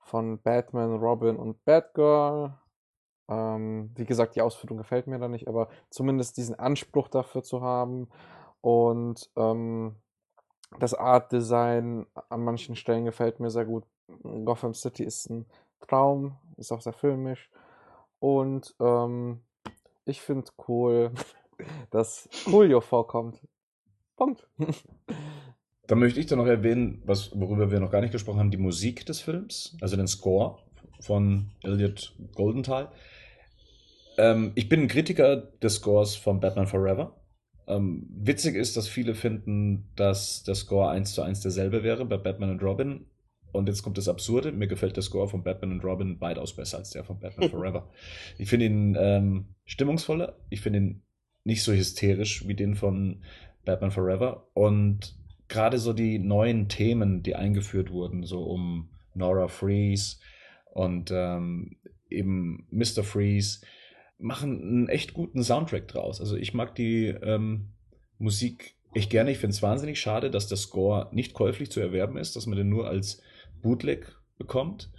[0.00, 2.54] von Batman, Robin und Batgirl.
[3.28, 7.60] Ähm, wie gesagt, die Ausführung gefällt mir da nicht, aber zumindest diesen Anspruch dafür zu
[7.62, 8.08] haben
[8.60, 9.96] und ähm,
[10.78, 13.84] das Art Design an manchen Stellen gefällt mir sehr gut.
[14.22, 15.46] Gotham City ist ein
[15.80, 17.50] Traum, ist auch sehr filmisch.
[18.18, 19.40] Und ähm,
[20.04, 21.12] ich finde cool,
[21.90, 23.40] dass Julio vorkommt.
[24.16, 24.48] Punkt.
[25.88, 28.56] Da möchte ich dann noch erwähnen, was, worüber wir noch gar nicht gesprochen haben, die
[28.56, 30.58] Musik des Films, also den Score
[30.98, 32.90] von Elliot Goldenthal.
[34.18, 37.20] Ähm, ich bin ein Kritiker des Scores von Batman Forever.
[37.68, 42.16] Ähm, witzig ist, dass viele finden, dass der Score eins zu eins derselbe wäre bei
[42.16, 43.06] Batman und Robin.
[43.52, 44.52] Und jetzt kommt das Absurde.
[44.52, 47.90] Mir gefällt der Score von Batman und Robin weitaus besser als der von Batman Forever.
[48.38, 50.36] Ich finde ihn ähm, stimmungsvoller.
[50.50, 51.02] Ich finde ihn
[51.44, 53.22] nicht so hysterisch wie den von
[53.64, 54.48] Batman Forever.
[54.54, 55.16] Und
[55.48, 60.16] gerade so die neuen Themen, die eingeführt wurden, so um Nora Freeze
[60.72, 61.76] und ähm,
[62.10, 63.02] eben Mr.
[63.02, 63.60] Freeze,
[64.18, 66.20] machen einen echt guten Soundtrack draus.
[66.20, 67.72] Also ich mag die ähm,
[68.18, 69.30] Musik echt gerne.
[69.30, 72.56] Ich finde es wahnsinnig schade, dass der Score nicht käuflich zu erwerben ist, dass man
[72.56, 73.20] den nur als
[73.62, 74.90] Bootleg bekommt.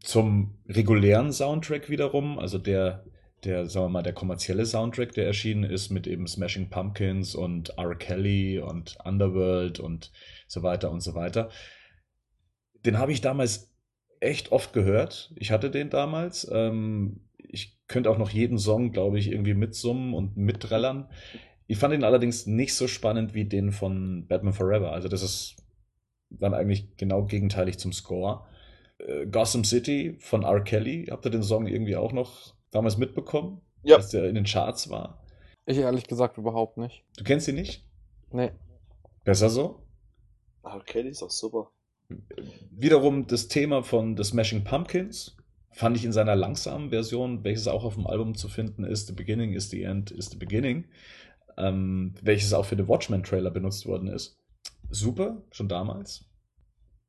[0.00, 3.04] Zum regulären Soundtrack wiederum, also der,
[3.42, 7.70] der, sagen wir mal, der kommerzielle Soundtrack, der erschienen ist mit eben Smashing Pumpkins und
[7.78, 7.94] R.
[7.96, 10.12] Kelly und Underworld und
[10.46, 11.50] so weiter und so weiter.
[12.84, 13.74] Den habe ich damals
[14.20, 15.32] echt oft gehört.
[15.36, 16.48] Ich hatte den damals.
[16.52, 21.08] Ähm, ich könnte auch noch jeden Song, glaube ich, irgendwie mitsummen und mitdrellern.
[21.66, 24.92] Ich fand ihn allerdings nicht so spannend wie den von Batman Forever.
[24.92, 25.56] Also das ist
[26.30, 28.46] dann eigentlich genau gegenteilig zum Score.
[28.98, 30.62] Äh, Gotham City von R.
[30.62, 33.60] Kelly, habt ihr den Song irgendwie auch noch damals mitbekommen?
[33.82, 33.96] Ja.
[33.96, 35.24] Als der in den Charts war.
[35.66, 37.04] Ich ehrlich gesagt überhaupt nicht.
[37.16, 37.86] Du kennst ihn nicht?
[38.30, 38.50] Nee.
[39.24, 39.86] Besser so?
[40.62, 41.70] Ah, Kelly ist auch super.
[42.70, 45.36] Wiederum das Thema von The Smashing Pumpkins
[45.74, 49.12] fand ich in seiner langsamen Version, welches auch auf dem Album zu finden ist, The
[49.12, 50.84] Beginning is the End is the Beginning,
[51.58, 54.38] ähm, welches auch für den Watchmen-Trailer benutzt worden ist.
[54.90, 56.24] Super, schon damals.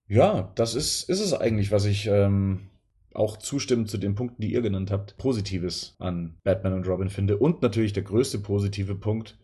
[0.08, 2.70] Ja, das ist, ist es eigentlich, was ich ähm,
[3.14, 7.38] auch zustimmend zu den Punkten, die ihr genannt habt, Positives an Batman und Robin finde.
[7.38, 9.38] Und natürlich der größte positive Punkt,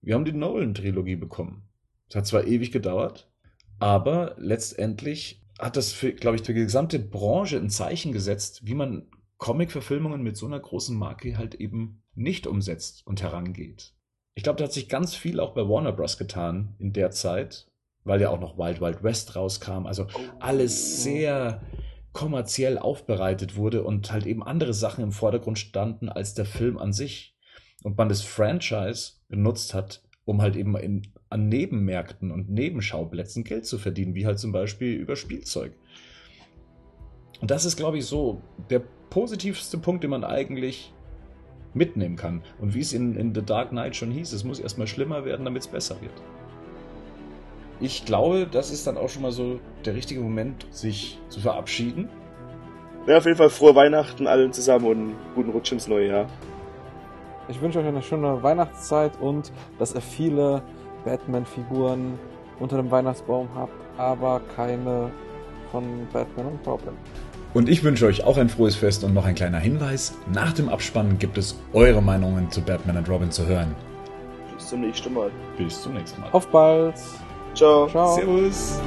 [0.00, 1.62] wir haben die Nolan-Trilogie bekommen.
[2.08, 3.28] Es hat zwar ewig gedauert,
[3.80, 9.06] aber letztendlich hat das, glaube ich, für die gesamte Branche ein Zeichen gesetzt, wie man
[9.38, 13.94] Comic-Verfilmungen mit so einer großen Marke halt eben nicht umsetzt und herangeht.
[14.34, 16.18] Ich glaube, da hat sich ganz viel auch bei Warner Bros.
[16.18, 17.66] getan in der Zeit,
[18.04, 19.86] weil ja auch noch Wild Wild West rauskam.
[19.86, 20.06] Also
[20.38, 21.62] alles sehr
[22.12, 26.92] kommerziell aufbereitet wurde und halt eben andere Sachen im Vordergrund standen als der Film an
[26.92, 27.36] sich.
[27.82, 33.64] Und man das Franchise benutzt hat, um halt eben in, an Nebenmärkten und Nebenschauplätzen Geld
[33.64, 35.72] zu verdienen, wie halt zum Beispiel über Spielzeug.
[37.40, 40.92] Und das ist, glaube ich, so der positivste Punkt, den man eigentlich
[41.72, 42.42] mitnehmen kann.
[42.60, 45.44] Und wie es in, in The Dark Knight schon hieß, es muss erstmal schlimmer werden,
[45.44, 46.12] damit es besser wird.
[47.78, 52.08] Ich glaube, das ist dann auch schon mal so der richtige Moment, sich zu verabschieden.
[53.06, 56.26] Ja, auf jeden Fall frohe Weihnachten allen zusammen und einen guten Rutsch ins neue Jahr.
[57.48, 60.62] Ich wünsche euch eine schöne Weihnachtszeit und dass ihr viele
[61.04, 62.18] Batman-Figuren
[62.58, 65.10] unter dem Weihnachtsbaum habt, aber keine
[65.70, 66.92] von Batman und Robin.
[67.52, 70.14] Und ich wünsche euch auch ein frohes Fest und noch ein kleiner Hinweis.
[70.32, 73.74] Nach dem Abspann gibt es eure Meinungen zu Batman und Robin zu hören.
[74.54, 75.30] Bis zum nächsten Mal.
[75.56, 76.30] Bis zum nächsten Mal.
[76.32, 76.94] Auf bald!
[77.54, 77.88] Ciao.
[77.88, 78.14] Ciao!
[78.14, 78.80] Servus.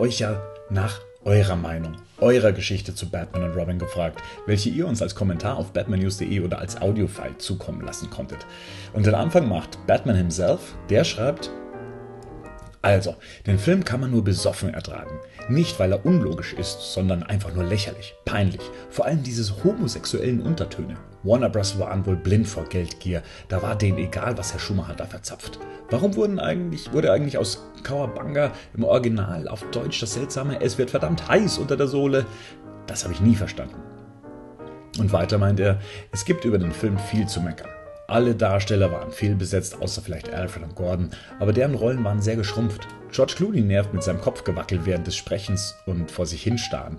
[0.00, 5.02] Euch ja nach eurer Meinung, eurer Geschichte zu Batman und Robin gefragt, welche ihr uns
[5.02, 8.46] als Kommentar auf batmannews.de oder als Audiofile zukommen lassen konntet.
[8.94, 11.50] Und den Anfang macht Batman himself, der schreibt,
[12.80, 15.20] also, den Film kann man nur besoffen ertragen.
[15.50, 18.62] Nicht, weil er unlogisch ist, sondern einfach nur lächerlich, peinlich.
[18.88, 20.96] Vor allem diese homosexuellen Untertöne.
[21.22, 21.78] Warner Bros.
[21.78, 23.22] waren wohl blind vor Geldgier.
[23.48, 25.58] Da war denen egal, was Herr Schumacher da verzapft.
[25.90, 30.90] Warum wurden eigentlich, wurde eigentlich aus Kawabanga im Original auf Deutsch das seltsame Es wird
[30.90, 32.24] verdammt heiß unter der Sohle?
[32.86, 33.76] Das habe ich nie verstanden.
[34.98, 35.78] Und weiter meint er,
[36.10, 37.68] es gibt über den Film viel zu meckern.
[38.08, 42.88] Alle Darsteller waren fehlbesetzt, außer vielleicht Alfred und Gordon, aber deren Rollen waren sehr geschrumpft.
[43.12, 46.98] George Clooney nervt mit seinem Kopfgewackel während des Sprechens und vor sich hinstarren.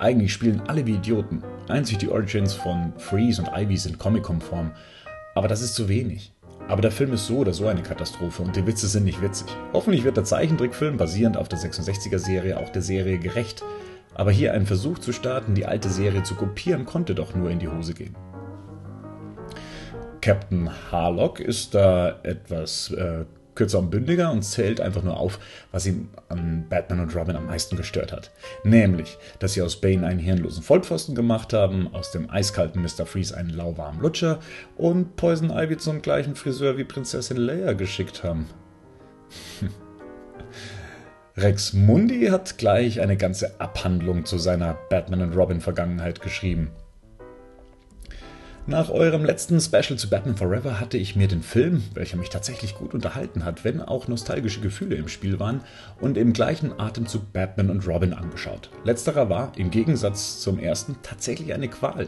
[0.00, 1.42] Eigentlich spielen alle wie Idioten.
[1.68, 4.70] Einzig die Origins von Freeze und Ivy sind comic-konform.
[5.34, 6.32] Aber das ist zu wenig.
[6.68, 9.48] Aber der Film ist so oder so eine Katastrophe und die Witze sind nicht witzig.
[9.74, 13.62] Hoffentlich wird der Zeichentrickfilm basierend auf der 66er-Serie auch der Serie gerecht.
[14.14, 17.58] Aber hier einen Versuch zu starten, die alte Serie zu kopieren, konnte doch nur in
[17.58, 18.16] die Hose gehen.
[20.22, 25.38] Captain Harlock ist da etwas äh, kürzer und bündiger und zählt einfach nur auf,
[25.72, 28.30] was ihn an Batman und Robin am meisten gestört hat.
[28.64, 33.06] Nämlich, dass sie aus Bane einen hirnlosen Vollpfosten gemacht haben, aus dem eiskalten Mr.
[33.06, 34.40] Freeze einen lauwarmen Lutscher
[34.76, 38.46] und Poison Ivy zum gleichen Friseur wie Prinzessin Leia geschickt haben.
[41.36, 46.70] Rex Mundi hat gleich eine ganze Abhandlung zu seiner Batman und Robin Vergangenheit geschrieben.
[48.70, 52.76] Nach eurem letzten Special zu Batman Forever hatte ich mir den Film, welcher mich tatsächlich
[52.76, 55.62] gut unterhalten hat, wenn auch nostalgische Gefühle im Spiel waren,
[56.00, 58.70] und im gleichen Atemzug Batman und Robin angeschaut.
[58.84, 62.06] Letzterer war, im Gegensatz zum ersten, tatsächlich eine Qual.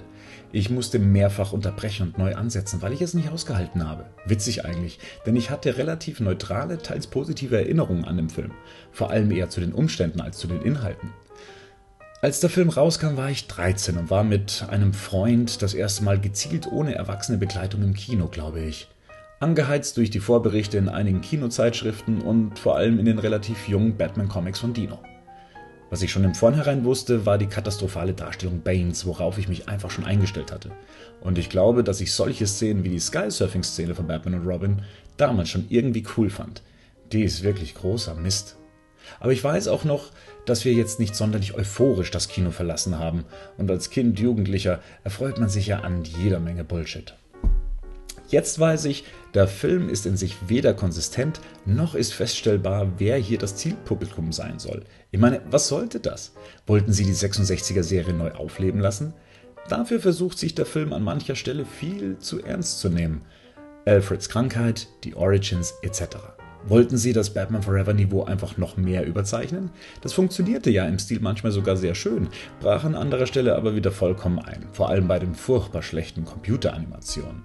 [0.53, 4.05] Ich musste mehrfach unterbrechen und neu ansetzen, weil ich es nicht ausgehalten habe.
[4.27, 8.53] Witzig eigentlich, denn ich hatte relativ neutrale, teils positive Erinnerungen an den Film.
[8.93, 11.11] Vor allem eher zu den Umständen als zu den Inhalten.
[12.25, 16.21] Als der Film rauskam, war ich 13 und war mit einem Freund das erste Mal
[16.21, 18.87] gezielt ohne erwachsene Begleitung im Kino, glaube ich.
[19.41, 24.61] Angeheizt durch die Vorberichte in einigen Kinozeitschriften und vor allem in den relativ jungen Batman-Comics
[24.61, 25.01] von Dino.
[25.91, 29.91] Was ich schon im Vornherein wusste, war die katastrophale Darstellung Banes, worauf ich mich einfach
[29.91, 30.71] schon eingestellt hatte.
[31.23, 34.83] Und ich glaube, dass ich solche Szenen wie die Sky-Surfing-Szene von Batman und Robin
[35.17, 36.63] damals schon irgendwie cool fand.
[37.11, 38.59] Die ist wirklich großer Mist.
[39.21, 40.11] Aber ich weiß auch noch,
[40.47, 43.25] dass wir jetzt nicht sonderlich euphorisch das Kino verlassen haben.
[43.59, 47.15] Und als Kind, Jugendlicher erfreut man sich ja an jeder Menge Bullshit.
[48.29, 53.37] Jetzt weiß ich, der Film ist in sich weder konsistent, noch ist feststellbar, wer hier
[53.37, 54.85] das Zielpublikum sein soll.
[55.11, 56.33] Ich meine, was sollte das?
[56.67, 59.13] Wollten sie die 66er-Serie neu aufleben lassen?
[59.69, 63.23] Dafür versucht sich der Film an mancher Stelle viel zu ernst zu nehmen.
[63.85, 66.17] Alfreds Krankheit, die Origins etc.
[66.69, 69.71] Wollten sie das Batman Forever Niveau einfach noch mehr überzeichnen?
[70.01, 72.29] Das funktionierte ja im Stil manchmal sogar sehr schön,
[72.61, 77.43] brach an anderer Stelle aber wieder vollkommen ein, vor allem bei den furchtbar schlechten Computeranimationen.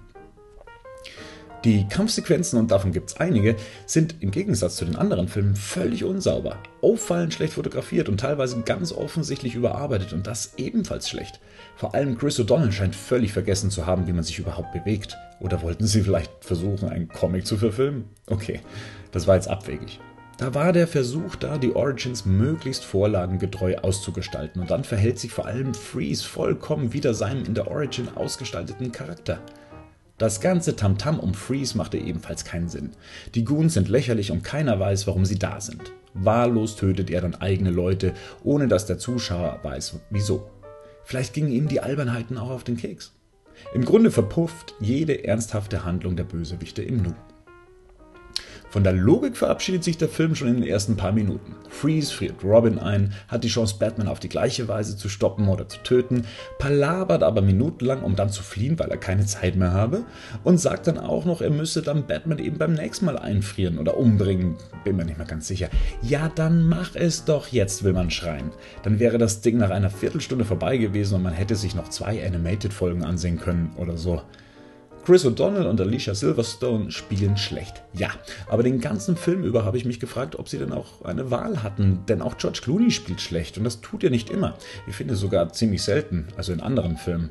[1.64, 6.04] Die Kampfsequenzen, und davon gibt es einige, sind im Gegensatz zu den anderen Filmen völlig
[6.04, 11.40] unsauber, auffallend schlecht fotografiert und teilweise ganz offensichtlich überarbeitet und das ebenfalls schlecht.
[11.74, 15.16] Vor allem Chris O'Donnell scheint völlig vergessen zu haben, wie man sich überhaupt bewegt.
[15.40, 18.04] Oder wollten sie vielleicht versuchen, einen Comic zu verfilmen?
[18.28, 18.60] Okay,
[19.12, 20.00] das war jetzt abwegig.
[20.38, 25.46] Da war der Versuch da, die Origins möglichst vorlagengetreu auszugestalten und dann verhält sich vor
[25.46, 29.40] allem Freeze vollkommen wider seinem in der Origin ausgestalteten Charakter.
[30.16, 32.90] Das ganze Tamtam um Freeze machte ebenfalls keinen Sinn.
[33.34, 35.92] Die Goons sind lächerlich und keiner weiß, warum sie da sind.
[36.14, 40.50] Wahllos tötet er dann eigene Leute, ohne dass der Zuschauer weiß, wieso.
[41.04, 43.12] Vielleicht gingen ihm die Albernheiten auch auf den Keks.
[43.74, 47.14] Im Grunde verpufft jede ernsthafte Handlung der Bösewichte im Nu.
[48.70, 51.54] Von der Logik verabschiedet sich der Film schon in den ersten paar Minuten.
[51.70, 55.68] Freeze friert Robin ein, hat die Chance, Batman auf die gleiche Weise zu stoppen oder
[55.68, 56.24] zu töten,
[56.58, 60.04] palabert aber minutenlang, um dann zu fliehen, weil er keine Zeit mehr habe,
[60.44, 63.96] und sagt dann auch noch, er müsse dann Batman eben beim nächsten Mal einfrieren oder
[63.96, 64.56] umbringen.
[64.84, 65.68] Bin mir nicht mehr ganz sicher.
[66.02, 68.50] Ja, dann mach es doch jetzt, will man schreien.
[68.82, 72.24] Dann wäre das Ding nach einer Viertelstunde vorbei gewesen und man hätte sich noch zwei
[72.26, 74.22] Animated-Folgen ansehen können oder so.
[75.04, 77.82] Chris O'Donnell und Alicia Silverstone spielen schlecht.
[77.94, 78.10] Ja,
[78.48, 81.62] aber den ganzen Film über habe ich mich gefragt, ob sie denn auch eine Wahl
[81.62, 82.00] hatten.
[82.08, 84.54] Denn auch George Clooney spielt schlecht und das tut er nicht immer.
[84.86, 87.30] Ich finde sogar ziemlich selten, also in anderen Filmen.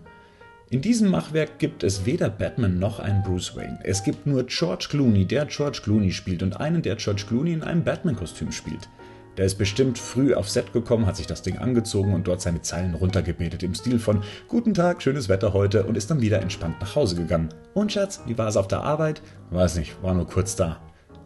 [0.70, 3.80] In diesem Machwerk gibt es weder Batman noch einen Bruce Wayne.
[3.84, 7.64] Es gibt nur George Clooney, der George Clooney spielt und einen, der George Clooney in
[7.64, 8.90] einem Batman-Kostüm spielt.
[9.38, 12.64] Der ist bestimmt früh aufs Set gekommen, hat sich das Ding angezogen und dort seine
[12.64, 16.82] Zeilen runtergebetet im Stil von Guten Tag, schönes Wetter heute und ist dann wieder entspannt
[16.82, 17.50] nach Hause gegangen.
[17.76, 19.22] Und Schatz, wie war es auf der Arbeit?
[19.52, 20.82] Weiß nicht, war nur kurz da.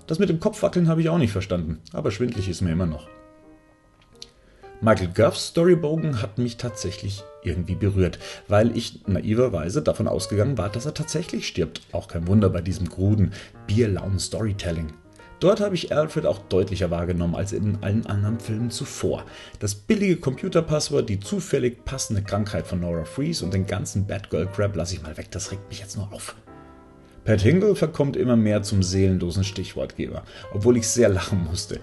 [0.07, 3.07] Das mit dem Kopfwackeln habe ich auch nicht verstanden, aber schwindlig ist mir immer noch.
[4.81, 10.85] Michael Goffs Storybogen hat mich tatsächlich irgendwie berührt, weil ich naiverweise davon ausgegangen war, dass
[10.85, 11.81] er tatsächlich stirbt.
[11.93, 13.31] Auch kein Wunder bei diesem kruden,
[13.67, 14.91] bierlaunen Storytelling.
[15.41, 19.25] Dort habe ich Alfred auch deutlicher wahrgenommen als in allen anderen Filmen zuvor.
[19.57, 24.93] Das billige Computerpasswort, die zufällig passende Krankheit von Nora Freeze und den ganzen Batgirl-Crap lasse
[24.93, 26.35] ich mal weg, das regt mich jetzt nur auf.
[27.25, 31.79] Pat Hingle verkommt immer mehr zum seelenlosen Stichwortgeber, obwohl ich sehr lachen musste.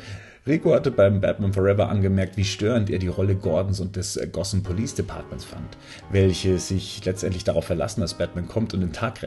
[0.47, 4.28] Rico hatte beim Batman Forever angemerkt, wie störend er die Rolle Gordons und des äh,
[4.28, 5.77] Gotham Police Departments fand,
[6.12, 9.20] welche sich letztendlich darauf verlassen, dass Batman kommt und den Tag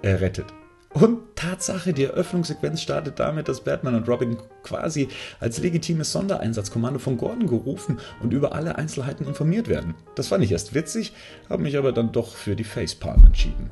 [0.00, 0.46] äh, rettet.
[0.94, 5.08] Und Tatsache, die Eröffnungssequenz startet damit, dass Batman und Robin quasi
[5.40, 9.96] als legitimes Sondereinsatzkommando von Gordon gerufen und über alle Einzelheiten informiert werden.
[10.14, 11.12] Das fand ich erst witzig,
[11.50, 13.70] habe mich aber dann doch für die Facepalm entschieden.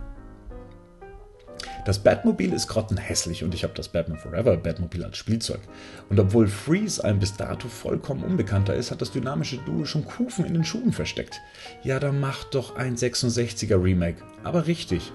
[1.84, 5.60] Das Batmobil ist grottenhässlich und ich habe das Batman Forever Batmobil als Spielzeug.
[6.10, 10.44] Und obwohl Freeze ein bis dato vollkommen Unbekannter ist, hat das dynamische Duo schon Kufen
[10.44, 11.40] in den Schuhen versteckt.
[11.84, 14.22] Ja, da macht doch ein 66er Remake.
[14.44, 15.12] Aber richtig.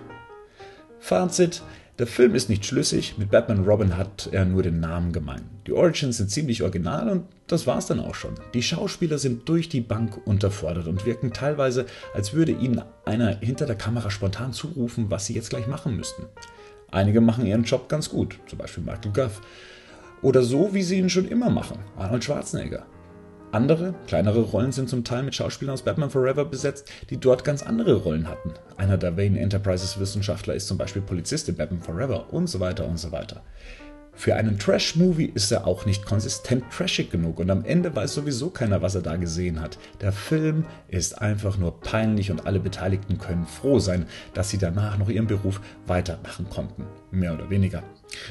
[0.99, 1.61] Fazit,
[1.99, 5.41] der Film ist nicht schlüssig, mit Batman Robin hat er nur den Namen gemein.
[5.65, 8.35] Die Origins sind ziemlich original und das war's dann auch schon.
[8.53, 13.65] Die Schauspieler sind durch die Bank unterfordert und wirken teilweise, als würde ihnen einer hinter
[13.65, 16.23] der Kamera spontan zurufen, was sie jetzt gleich machen müssten.
[16.91, 19.41] Einige machen ihren Job ganz gut, zum Beispiel Michael Goff.
[20.21, 22.85] Oder so, wie sie ihn schon immer machen, Arnold Schwarzenegger.
[23.51, 27.63] Andere, kleinere Rollen sind zum Teil mit Schauspielern aus Batman Forever besetzt, die dort ganz
[27.63, 28.53] andere Rollen hatten.
[28.75, 32.85] Einer der Wayne Enterprises Wissenschaftler ist zum Beispiel Polizist in Batman Forever und so weiter
[32.85, 33.41] und so weiter.
[34.17, 38.49] Für einen Trash-Movie ist er auch nicht konsistent trashig genug und am Ende weiß sowieso
[38.49, 39.77] keiner, was er da gesehen hat.
[40.01, 44.97] Der Film ist einfach nur peinlich und alle Beteiligten können froh sein, dass sie danach
[44.97, 46.85] noch ihren Beruf weitermachen konnten.
[47.11, 47.83] Mehr oder weniger.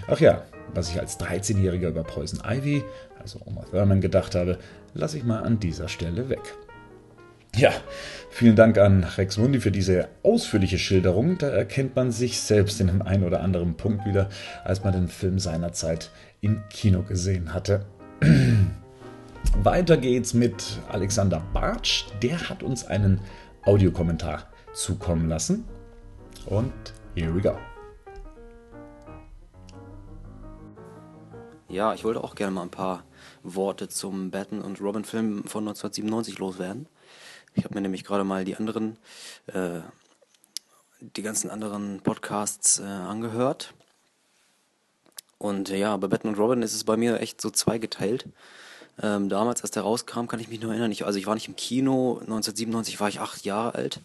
[0.09, 0.43] Ach ja,
[0.75, 2.83] was ich als 13-Jähriger über Poison Ivy,
[3.21, 4.59] also Oma Thurman, gedacht habe,
[4.97, 6.55] lasse ich mal an dieser Stelle weg.
[7.55, 7.71] Ja,
[8.29, 11.39] vielen Dank an Rex Mundi für diese ausführliche Schilderung.
[11.39, 14.29] Da erkennt man sich selbst in dem einen oder anderen Punkt wieder,
[14.65, 16.11] als man den Film seinerzeit
[16.41, 17.87] im Kino gesehen hatte.
[19.63, 22.05] Weiter geht's mit Alexander Bartsch.
[22.23, 23.21] Der hat uns einen
[23.65, 25.65] Audiokommentar zukommen lassen.
[26.45, 26.73] Und
[27.15, 27.57] here we go.
[31.69, 33.03] Ja, ich wollte auch gerne mal ein paar
[33.55, 36.87] Worte zum Batman und Robin Film von 1997 loswerden.
[37.55, 38.99] Ich habe mir nämlich gerade mal die anderen,
[39.47, 39.81] äh,
[41.01, 43.73] die ganzen anderen Podcasts äh, angehört.
[45.39, 48.27] Und äh, ja, bei Batman und Robin ist es bei mir echt so zweigeteilt.
[49.03, 50.91] Ähm, damals, als der rauskam, kann ich mich nur erinnern.
[50.91, 52.19] Ich, also ich war nicht im Kino.
[52.21, 54.01] 1997 war ich acht Jahre alt.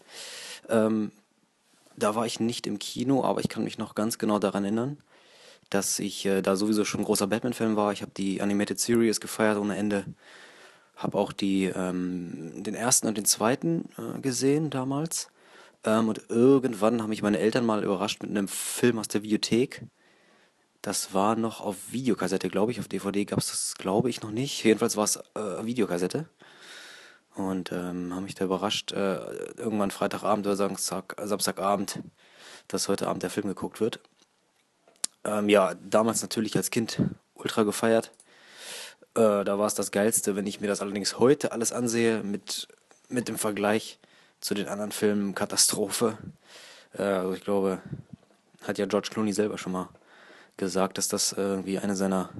[0.68, 1.12] Ähm,
[1.96, 4.98] da war ich nicht im Kino, aber ich kann mich noch ganz genau daran erinnern,
[5.74, 7.92] dass ich äh, da sowieso schon ein großer Batman-Fan war.
[7.92, 10.04] Ich habe die Animated Series gefeiert ohne Ende.
[10.96, 15.28] Habe auch die, ähm, den ersten und den zweiten äh, gesehen damals.
[15.84, 19.82] Ähm, und irgendwann haben mich meine Eltern mal überrascht mit einem Film aus der Videothek.
[20.82, 22.80] Das war noch auf Videokassette, glaube ich.
[22.80, 24.62] Auf DVD gab es das, glaube ich, noch nicht.
[24.64, 26.28] Jedenfalls war es äh, Videokassette.
[27.34, 29.16] Und ähm, haben mich da überrascht, äh,
[29.56, 32.00] irgendwann Freitagabend oder Samstag, Samstagabend,
[32.68, 34.00] dass heute Abend der Film geguckt wird.
[35.24, 37.00] Ähm, ja, damals natürlich als Kind
[37.34, 38.10] ultra gefeiert.
[39.14, 40.36] Äh, da war es das Geilste.
[40.36, 42.68] Wenn ich mir das allerdings heute alles ansehe, mit,
[43.08, 43.98] mit dem Vergleich
[44.40, 46.18] zu den anderen Filmen, Katastrophe.
[46.96, 47.80] Äh, also ich glaube,
[48.62, 49.88] hat ja George Clooney selber schon mal
[50.56, 52.30] gesagt, dass das irgendwie eine seiner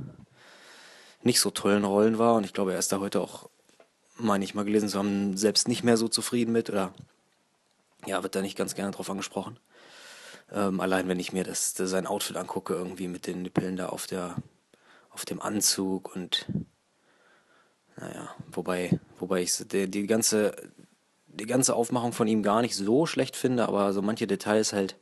[1.23, 2.35] nicht so tollen Rollen war.
[2.35, 3.49] Und ich glaube, er ist da heute auch,
[4.17, 6.69] meine ich mal gelesen zu haben, selbst nicht mehr so zufrieden mit.
[6.71, 6.93] Oder
[8.07, 9.59] ja, wird da nicht ganz gerne drauf angesprochen.
[10.53, 13.89] Ähm, allein wenn ich mir das, das, sein Outfit angucke, irgendwie mit den Nippeln da
[13.89, 14.37] auf der,
[15.11, 16.47] auf dem Anzug und
[17.97, 20.55] naja, wobei, wobei ich die, die ganze,
[21.27, 24.97] die ganze Aufmachung von ihm gar nicht so schlecht finde, aber so manche Details halt,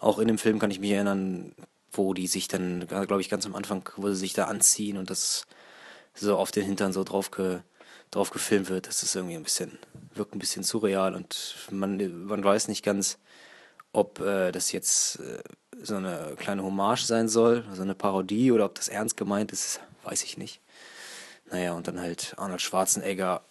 [0.00, 1.54] auch in dem Film kann ich mich erinnern,
[1.92, 5.10] wo die sich dann, glaube ich, ganz am Anfang, wo sie sich da anziehen und
[5.10, 5.46] das
[6.14, 7.60] so auf den Hintern so drauf, ge,
[8.10, 9.78] drauf gefilmt wird, das ist irgendwie ein bisschen,
[10.14, 13.18] wirkt ein bisschen surreal und man, man weiß nicht ganz,
[13.96, 15.42] ob äh, das jetzt äh,
[15.82, 19.80] so eine kleine Hommage sein soll, so eine Parodie oder ob das ernst gemeint ist,
[20.04, 20.60] weiß ich nicht.
[21.50, 23.42] Naja, und dann halt Arnold Schwarzenegger,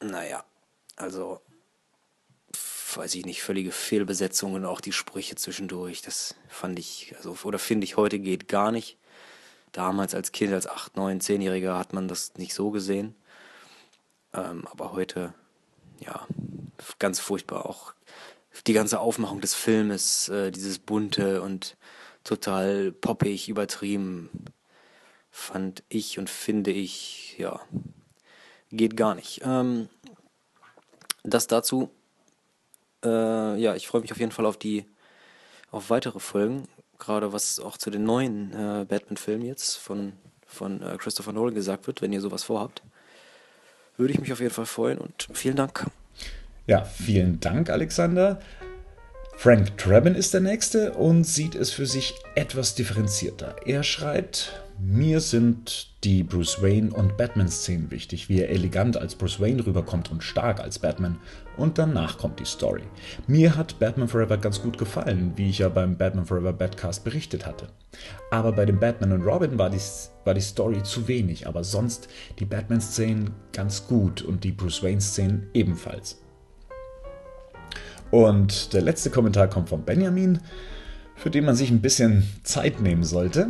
[0.00, 0.44] naja,
[0.94, 1.40] also
[2.94, 7.84] weiß ich nicht, völlige Fehlbesetzungen, auch die Sprüche zwischendurch, das fand ich, also, oder finde
[7.84, 8.96] ich heute geht gar nicht.
[9.72, 13.14] Damals als Kind, als 8, 9, 10-Jähriger hat man das nicht so gesehen.
[14.32, 15.34] Ähm, aber heute,
[16.00, 16.26] ja,
[16.98, 17.66] ganz furchtbar.
[17.66, 17.95] Auch
[18.66, 21.76] die ganze Aufmachung des Filmes, äh, dieses bunte und
[22.24, 24.30] total poppig, übertrieben,
[25.30, 27.60] fand ich und finde ich, ja,
[28.70, 29.42] geht gar nicht.
[29.44, 29.88] Ähm,
[31.22, 31.90] das dazu.
[33.04, 34.86] Äh, ja, ich freue mich auf jeden Fall auf die,
[35.70, 36.68] auf weitere Folgen.
[36.98, 40.14] Gerade was auch zu den neuen äh, Batman-Filmen jetzt von,
[40.46, 42.82] von äh, Christopher Nolan gesagt wird, wenn ihr sowas vorhabt.
[43.96, 45.86] Würde ich mich auf jeden Fall freuen und vielen Dank.
[46.66, 48.40] Ja, vielen Dank, Alexander.
[49.38, 53.54] Frank Drabin ist der Nächste und sieht es für sich etwas differenzierter.
[53.66, 59.38] Er schreibt, mir sind die Bruce Wayne und Batman-Szenen wichtig, wie er elegant als Bruce
[59.38, 61.18] Wayne rüberkommt und stark als Batman.
[61.56, 62.82] Und danach kommt die Story.
[63.26, 67.46] Mir hat Batman Forever ganz gut gefallen, wie ich ja beim Batman Forever Batcast berichtet
[67.46, 67.68] hatte.
[68.30, 69.80] Aber bei dem Batman und Robin war die,
[70.24, 75.48] war die Story zu wenig, aber sonst die Batman-Szenen ganz gut und die Bruce Wayne-Szenen
[75.54, 76.25] ebenfalls.
[78.10, 80.38] Und der letzte Kommentar kommt von Benjamin,
[81.14, 83.48] für den man sich ein bisschen Zeit nehmen sollte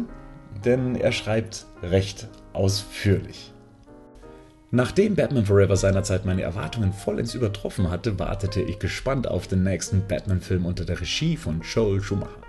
[0.64, 3.52] denn er schreibt recht ausführlich.
[4.72, 10.06] Nachdem Batman Forever seinerzeit meine Erwartungen vollends übertroffen hatte, wartete ich gespannt auf den nächsten
[10.06, 12.40] Batman-Film unter der Regie von Joel Schumacher.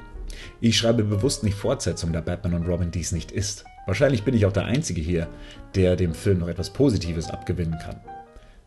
[0.60, 3.66] Ich schreibe bewusst nicht Fortsetzung, da Batman und Robin dies nicht ist.
[3.86, 5.28] Wahrscheinlich bin ich auch der Einzige hier,
[5.76, 8.02] der dem Film noch etwas Positives abgewinnen kann.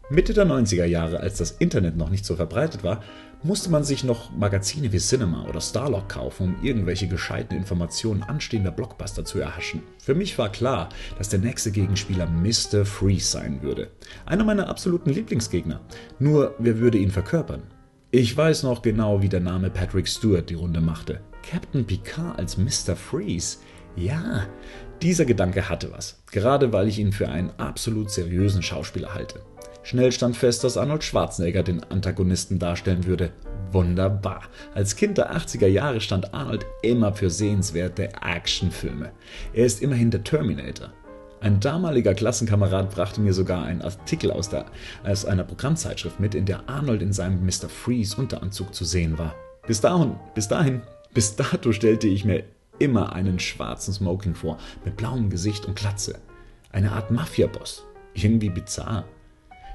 [0.08, 3.02] Mitte der 90er Jahre, als das Internet noch nicht so verbreitet war,
[3.42, 8.70] musste man sich noch Magazine wie Cinema oder Starlog kaufen, um irgendwelche gescheiten Informationen anstehender
[8.70, 9.82] Blockbuster zu erhaschen.
[9.98, 12.84] Für mich war klar, dass der nächste Gegenspieler Mr.
[12.84, 13.90] Freeze sein würde.
[14.26, 15.80] Einer meiner absoluten Lieblingsgegner.
[16.18, 17.62] Nur, wer würde ihn verkörpern?
[18.10, 21.20] Ich weiß noch genau, wie der Name Patrick Stewart die Runde machte.
[21.48, 22.96] Captain Picard als Mr.
[22.96, 23.58] Freeze.
[23.96, 24.46] Ja,
[25.02, 29.40] dieser Gedanke hatte was, gerade weil ich ihn für einen absolut seriösen Schauspieler halte.
[29.90, 33.32] Schnell stand fest, dass Arnold Schwarzenegger den Antagonisten darstellen würde.
[33.72, 34.42] Wunderbar.
[34.72, 39.10] Als Kind der 80er Jahre stand Arnold immer für sehenswerte Actionfilme.
[39.52, 40.92] Er ist immerhin der Terminator.
[41.40, 44.66] Ein damaliger Klassenkamerad brachte mir sogar einen Artikel aus, der,
[45.02, 47.68] aus einer Programmzeitschrift mit, in der Arnold in seinem Mr.
[47.68, 49.34] Freeze Unteranzug zu sehen war.
[49.66, 50.82] Bis dahin, bis dahin,
[51.14, 52.44] bis dato stellte ich mir
[52.78, 56.20] immer einen schwarzen Smoking vor, mit blauem Gesicht und Glatze.
[56.70, 57.84] Eine Art Mafia-Boss.
[58.14, 59.04] Irgendwie bizarr.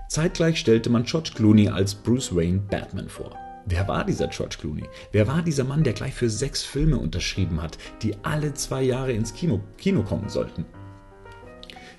[0.08, 3.35] Zeitgleich stellte man George Clooney als Bruce Wayne Batman vor.
[3.66, 4.84] Wer war dieser George Clooney?
[5.11, 9.14] Wer war dieser Mann, der gleich für sechs Filme unterschrieben hat, die alle zwei Jahre
[9.14, 10.66] ins Kino, Kino kommen sollten?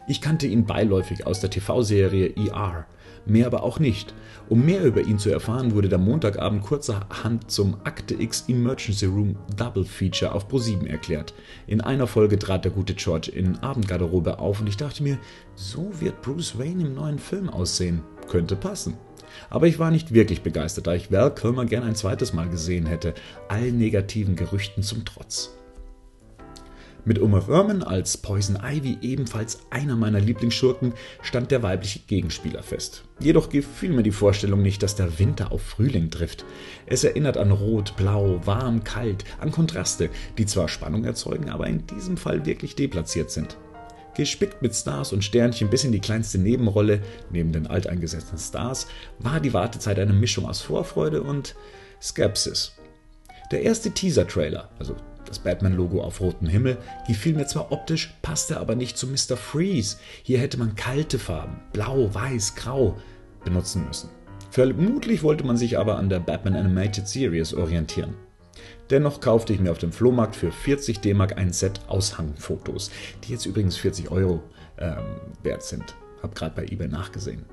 [0.07, 2.87] Ich kannte ihn beiläufig aus der TV-Serie ER,
[3.27, 4.15] mehr aber auch nicht.
[4.49, 9.37] Um mehr über ihn zu erfahren, wurde der Montagabend kurzerhand zum Akte X Emergency Room
[9.57, 11.35] Double Feature auf Pro7 erklärt.
[11.67, 15.19] In einer Folge trat der gute George in Abendgarderobe auf und ich dachte mir,
[15.55, 18.03] so wird Bruce Wayne im neuen Film aussehen.
[18.29, 18.95] Könnte passen.
[19.51, 22.87] Aber ich war nicht wirklich begeistert, da ich Val Kilmer gern ein zweites Mal gesehen
[22.87, 23.15] hätte,
[23.49, 25.57] allen negativen Gerüchten zum Trotz.
[27.09, 33.05] Mit Uma Thurman als Poison Ivy, ebenfalls einer meiner Lieblingsschurken, stand der weibliche Gegenspieler fest.
[33.21, 36.45] Jedoch gefiel mir die Vorstellung nicht, dass der Winter auf Frühling trifft.
[36.85, 41.87] Es erinnert an Rot, Blau, Warm, Kalt, an Kontraste, die zwar Spannung erzeugen, aber in
[41.87, 43.57] diesem Fall wirklich deplatziert sind.
[44.17, 48.89] Gespickt mit Stars und Sternchen bis in die kleinste Nebenrolle, neben den alteingesetzten Stars,
[49.21, 51.55] war die Wartezeit eine Mischung aus Vorfreude und
[52.03, 52.73] Skepsis.
[53.53, 58.75] Der erste Teaser-Trailer, also das Batman-Logo auf rotem Himmel gefiel mir zwar optisch, passte aber
[58.75, 59.37] nicht zu Mr.
[59.37, 59.99] Freeze.
[60.23, 62.97] Hier hätte man kalte Farben, blau, weiß, grau,
[63.45, 64.11] benutzen müssen.
[64.51, 68.15] Vermutlich wollte man sich aber an der Batman Animated Series orientieren.
[68.91, 72.91] Dennoch kaufte ich mir auf dem Flohmarkt für 40 D-Mark ein Set Aushangfotos,
[73.25, 74.43] die jetzt übrigens 40 Euro
[74.79, 75.05] ähm,
[75.43, 75.97] wert sind.
[76.23, 77.45] Hab gerade bei eBay nachgesehen.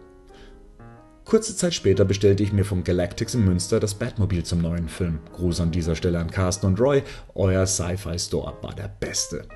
[1.26, 5.20] Kurze Zeit später bestellte ich mir von Galactics in Münster das Batmobil zum neuen Film.
[5.34, 7.02] Gruß an dieser Stelle an Carsten und Roy,
[7.34, 9.48] euer Sci-Fi Store war der beste.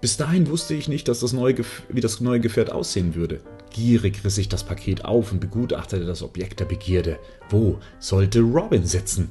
[0.00, 1.56] Bis dahin wusste ich nicht, dass das neue
[1.88, 3.40] wie das neue Gefährt aussehen würde.
[3.70, 7.18] Gierig riss ich das Paket auf und begutachtete das Objekt der Begierde.
[7.48, 9.30] Wo sollte Robin sitzen?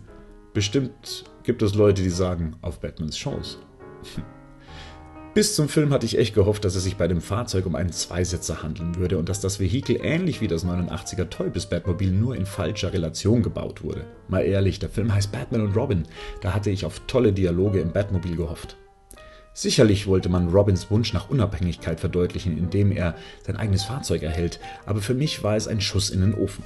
[0.53, 3.57] Bestimmt gibt es Leute, die sagen, auf Batmans Chance.
[5.33, 7.93] Bis zum Film hatte ich echt gehofft, dass es sich bei dem Fahrzeug um einen
[7.93, 12.35] Zweisitzer handeln würde und dass das Vehikel ähnlich wie das 89er Toy bis Batmobil nur
[12.35, 14.03] in falscher Relation gebaut wurde.
[14.27, 16.03] Mal ehrlich, der Film heißt Batman und Robin,
[16.41, 18.75] da hatte ich auf tolle Dialoge im Batmobil gehofft.
[19.53, 24.99] Sicherlich wollte man Robins Wunsch nach Unabhängigkeit verdeutlichen, indem er sein eigenes Fahrzeug erhält, aber
[24.99, 26.65] für mich war es ein Schuss in den Ofen.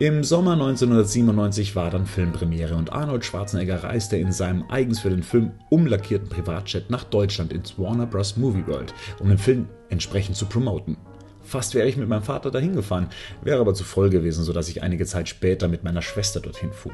[0.00, 5.22] Im Sommer 1997 war dann Filmpremiere und Arnold Schwarzenegger reiste in seinem eigens für den
[5.22, 8.36] Film umlackierten Privatjet nach Deutschland ins Warner Bros.
[8.36, 10.96] Movie World, um den Film entsprechend zu promoten.
[11.42, 13.08] Fast wäre ich mit meinem Vater dahin gefahren,
[13.44, 16.92] wäre aber zu voll gewesen, sodass ich einige Zeit später mit meiner Schwester dorthin fuhr.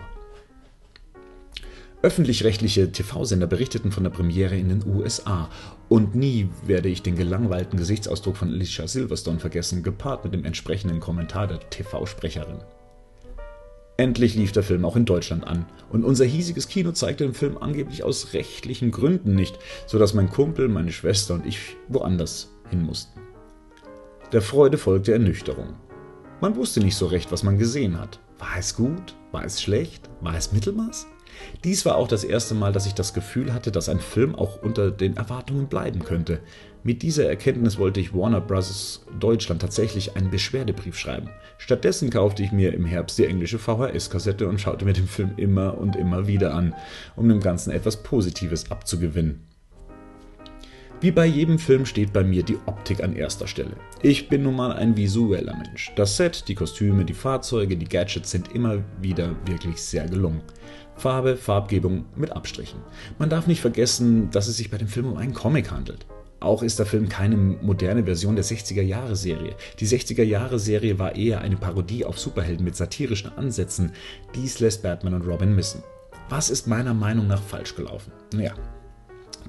[2.03, 5.49] Öffentlich-rechtliche TV-Sender berichteten von der Premiere in den USA.
[5.89, 11.01] Und nie werde ich den gelangweilten Gesichtsausdruck von Alicia Silverstone vergessen, gepaart mit dem entsprechenden
[11.01, 12.59] Kommentar der TV-Sprecherin.
[14.01, 17.59] Endlich lief der Film auch in Deutschland an und unser hiesiges Kino zeigte den Film
[17.59, 23.21] angeblich aus rechtlichen Gründen nicht, sodass mein Kumpel, meine Schwester und ich woanders hin mussten.
[24.33, 25.75] Der Freude folgte Ernüchterung.
[26.41, 28.21] Man wusste nicht so recht, was man gesehen hat.
[28.39, 29.17] War es gut?
[29.33, 30.09] War es schlecht?
[30.23, 31.07] War es Mittelmaß?
[31.63, 34.63] Dies war auch das erste Mal, dass ich das Gefühl hatte, dass ein Film auch
[34.63, 36.41] unter den Erwartungen bleiben könnte.
[36.83, 39.05] Mit dieser Erkenntnis wollte ich Warner Bros.
[39.19, 41.29] Deutschland tatsächlich einen Beschwerdebrief schreiben.
[41.59, 45.77] Stattdessen kaufte ich mir im Herbst die englische VHS-Kassette und schaute mir den Film immer
[45.77, 46.75] und immer wieder an,
[47.17, 49.41] um dem Ganzen etwas Positives abzugewinnen.
[51.03, 53.77] Wie bei jedem Film steht bei mir die Optik an erster Stelle.
[54.01, 55.93] Ich bin nun mal ein visueller Mensch.
[55.97, 60.41] Das Set, die Kostüme, die Fahrzeuge, die Gadgets sind immer wieder wirklich sehr gelungen.
[60.97, 62.81] Farbe, Farbgebung mit Abstrichen.
[63.19, 66.07] Man darf nicht vergessen, dass es sich bei dem Film um einen Comic handelt.
[66.41, 69.55] Auch ist der Film keine moderne Version der 60er-Jahre-Serie.
[69.79, 73.93] Die 60er-Jahre-Serie war eher eine Parodie auf Superhelden mit satirischen Ansätzen.
[74.35, 75.83] Dies lässt Batman und Robin missen.
[76.31, 78.13] Was ist meiner Meinung nach falsch gelaufen?
[78.33, 78.55] Naja,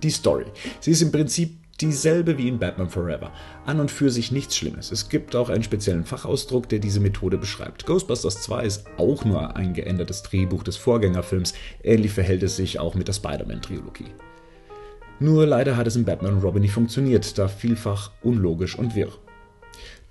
[0.03, 0.45] die Story.
[0.81, 3.31] Sie ist im Prinzip dieselbe wie in Batman Forever.
[3.65, 4.91] An und für sich nichts Schlimmes.
[4.91, 7.85] Es gibt auch einen speziellen Fachausdruck, der diese Methode beschreibt.
[7.85, 11.53] Ghostbusters 2 ist auch nur ein geändertes Drehbuch des Vorgängerfilms.
[11.83, 14.07] Ähnlich verhält es sich auch mit der Spider-Man-Trilogie.
[15.21, 19.11] Nur leider hat es in Batman und Robin nicht funktioniert, da vielfach unlogisch und wirr.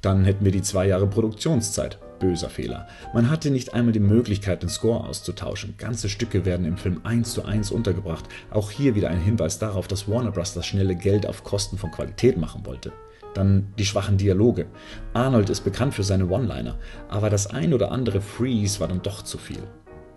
[0.03, 1.99] Dann hätten wir die zwei Jahre Produktionszeit.
[2.21, 2.87] Böser Fehler.
[3.13, 5.75] Man hatte nicht einmal die Möglichkeit, den Score auszutauschen.
[5.79, 8.27] Ganze Stücke werden im Film eins zu eins untergebracht.
[8.53, 10.55] Auch hier wieder ein Hinweis darauf, dass Warner Bros.
[10.55, 12.93] das schnelle Geld auf Kosten von Qualität machen wollte.
[13.35, 14.67] Dann die schwachen Dialoge.
[15.13, 19.23] Arnold ist bekannt für seine One-Liner, aber das ein oder andere Freeze war dann doch
[19.23, 19.63] zu viel.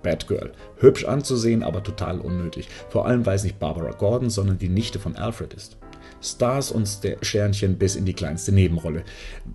[0.04, 0.52] Batgirl.
[0.78, 2.68] Hübsch anzusehen, aber total unnötig.
[2.90, 5.78] Vor allem, weil es nicht Barbara Gordon, sondern die Nichte von Alfred ist.
[6.22, 6.88] Stars und
[7.22, 9.04] Sternchen bis in die kleinste Nebenrolle.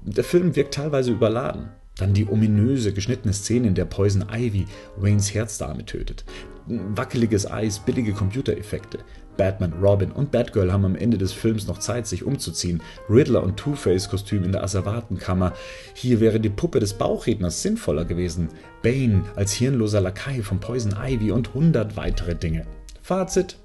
[0.03, 1.71] Der Film wirkt teilweise überladen.
[1.97, 6.25] Dann die ominöse, geschnittene Szene, in der Poison Ivy Waynes Herzdame tötet.
[6.67, 8.99] Wackeliges Eis, billige Computereffekte.
[9.39, 12.83] Batman, Robin und Batgirl haben am Ende des Films noch Zeit, sich umzuziehen.
[13.09, 15.55] Riddler und Two-Face-Kostüm in der Asservatenkammer.
[15.95, 18.49] Hier wäre die Puppe des Bauchredners sinnvoller gewesen.
[18.83, 22.67] Bane als hirnloser Lakai von Poison Ivy und hundert weitere Dinge.
[23.01, 23.57] Fazit: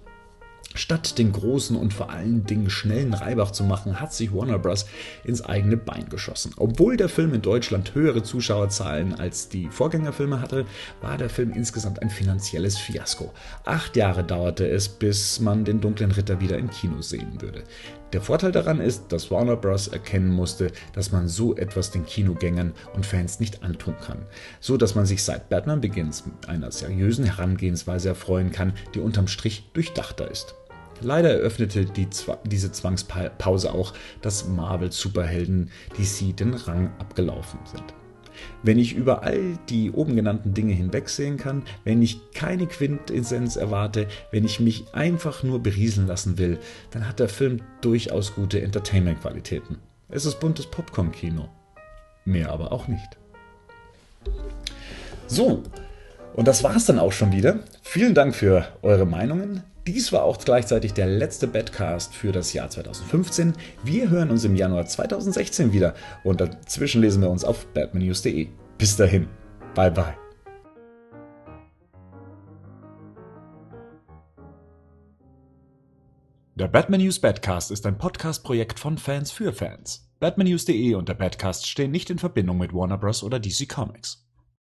[0.75, 4.85] Statt den großen und vor allen Dingen schnellen Reibach zu machen, hat sich Warner Bros.
[5.23, 6.53] ins eigene Bein geschossen.
[6.57, 10.65] Obwohl der Film in Deutschland höhere Zuschauerzahlen als die Vorgängerfilme hatte,
[11.01, 13.31] war der Film insgesamt ein finanzielles Fiasko.
[13.65, 17.63] Acht Jahre dauerte es, bis man den dunklen Ritter wieder im Kino sehen würde.
[18.13, 19.87] Der Vorteil daran ist, dass Warner Bros.
[19.87, 24.19] erkennen musste, dass man so etwas den Kinogängern und Fans nicht antun kann,
[24.59, 29.27] so dass man sich seit Batman Begins mit einer seriösen Herangehensweise erfreuen kann, die unterm
[29.27, 30.55] Strich durchdachter ist.
[31.03, 32.07] Leider eröffnete die,
[32.45, 37.93] diese Zwangspause auch, dass Marvel-Superhelden DC den Rang abgelaufen sind.
[38.63, 44.07] Wenn ich über all die oben genannten Dinge hinwegsehen kann, wenn ich keine Quintessenz erwarte,
[44.31, 46.57] wenn ich mich einfach nur berieseln lassen will,
[46.91, 49.77] dann hat der Film durchaus gute Entertainment-Qualitäten.
[50.09, 51.49] Es ist buntes Popcorn-Kino.
[52.25, 53.17] Mehr aber auch nicht.
[55.27, 55.63] So,
[56.35, 57.59] und das war's dann auch schon wieder.
[57.81, 59.63] Vielen Dank für eure Meinungen.
[59.85, 63.53] Dies war auch gleichzeitig der letzte Badcast für das Jahr 2015.
[63.83, 68.47] Wir hören uns im Januar 2016 wieder und dazwischen lesen wir uns auf batmannews.de.
[68.77, 69.27] Bis dahin,
[69.75, 70.15] bye bye.
[76.55, 80.07] Der Batman News Badcast ist ein Podcast-Projekt von Fans für Fans.
[80.19, 83.23] Batmannews.de und der Badcast stehen nicht in Verbindung mit Warner Bros.
[83.23, 84.22] oder DC Comics.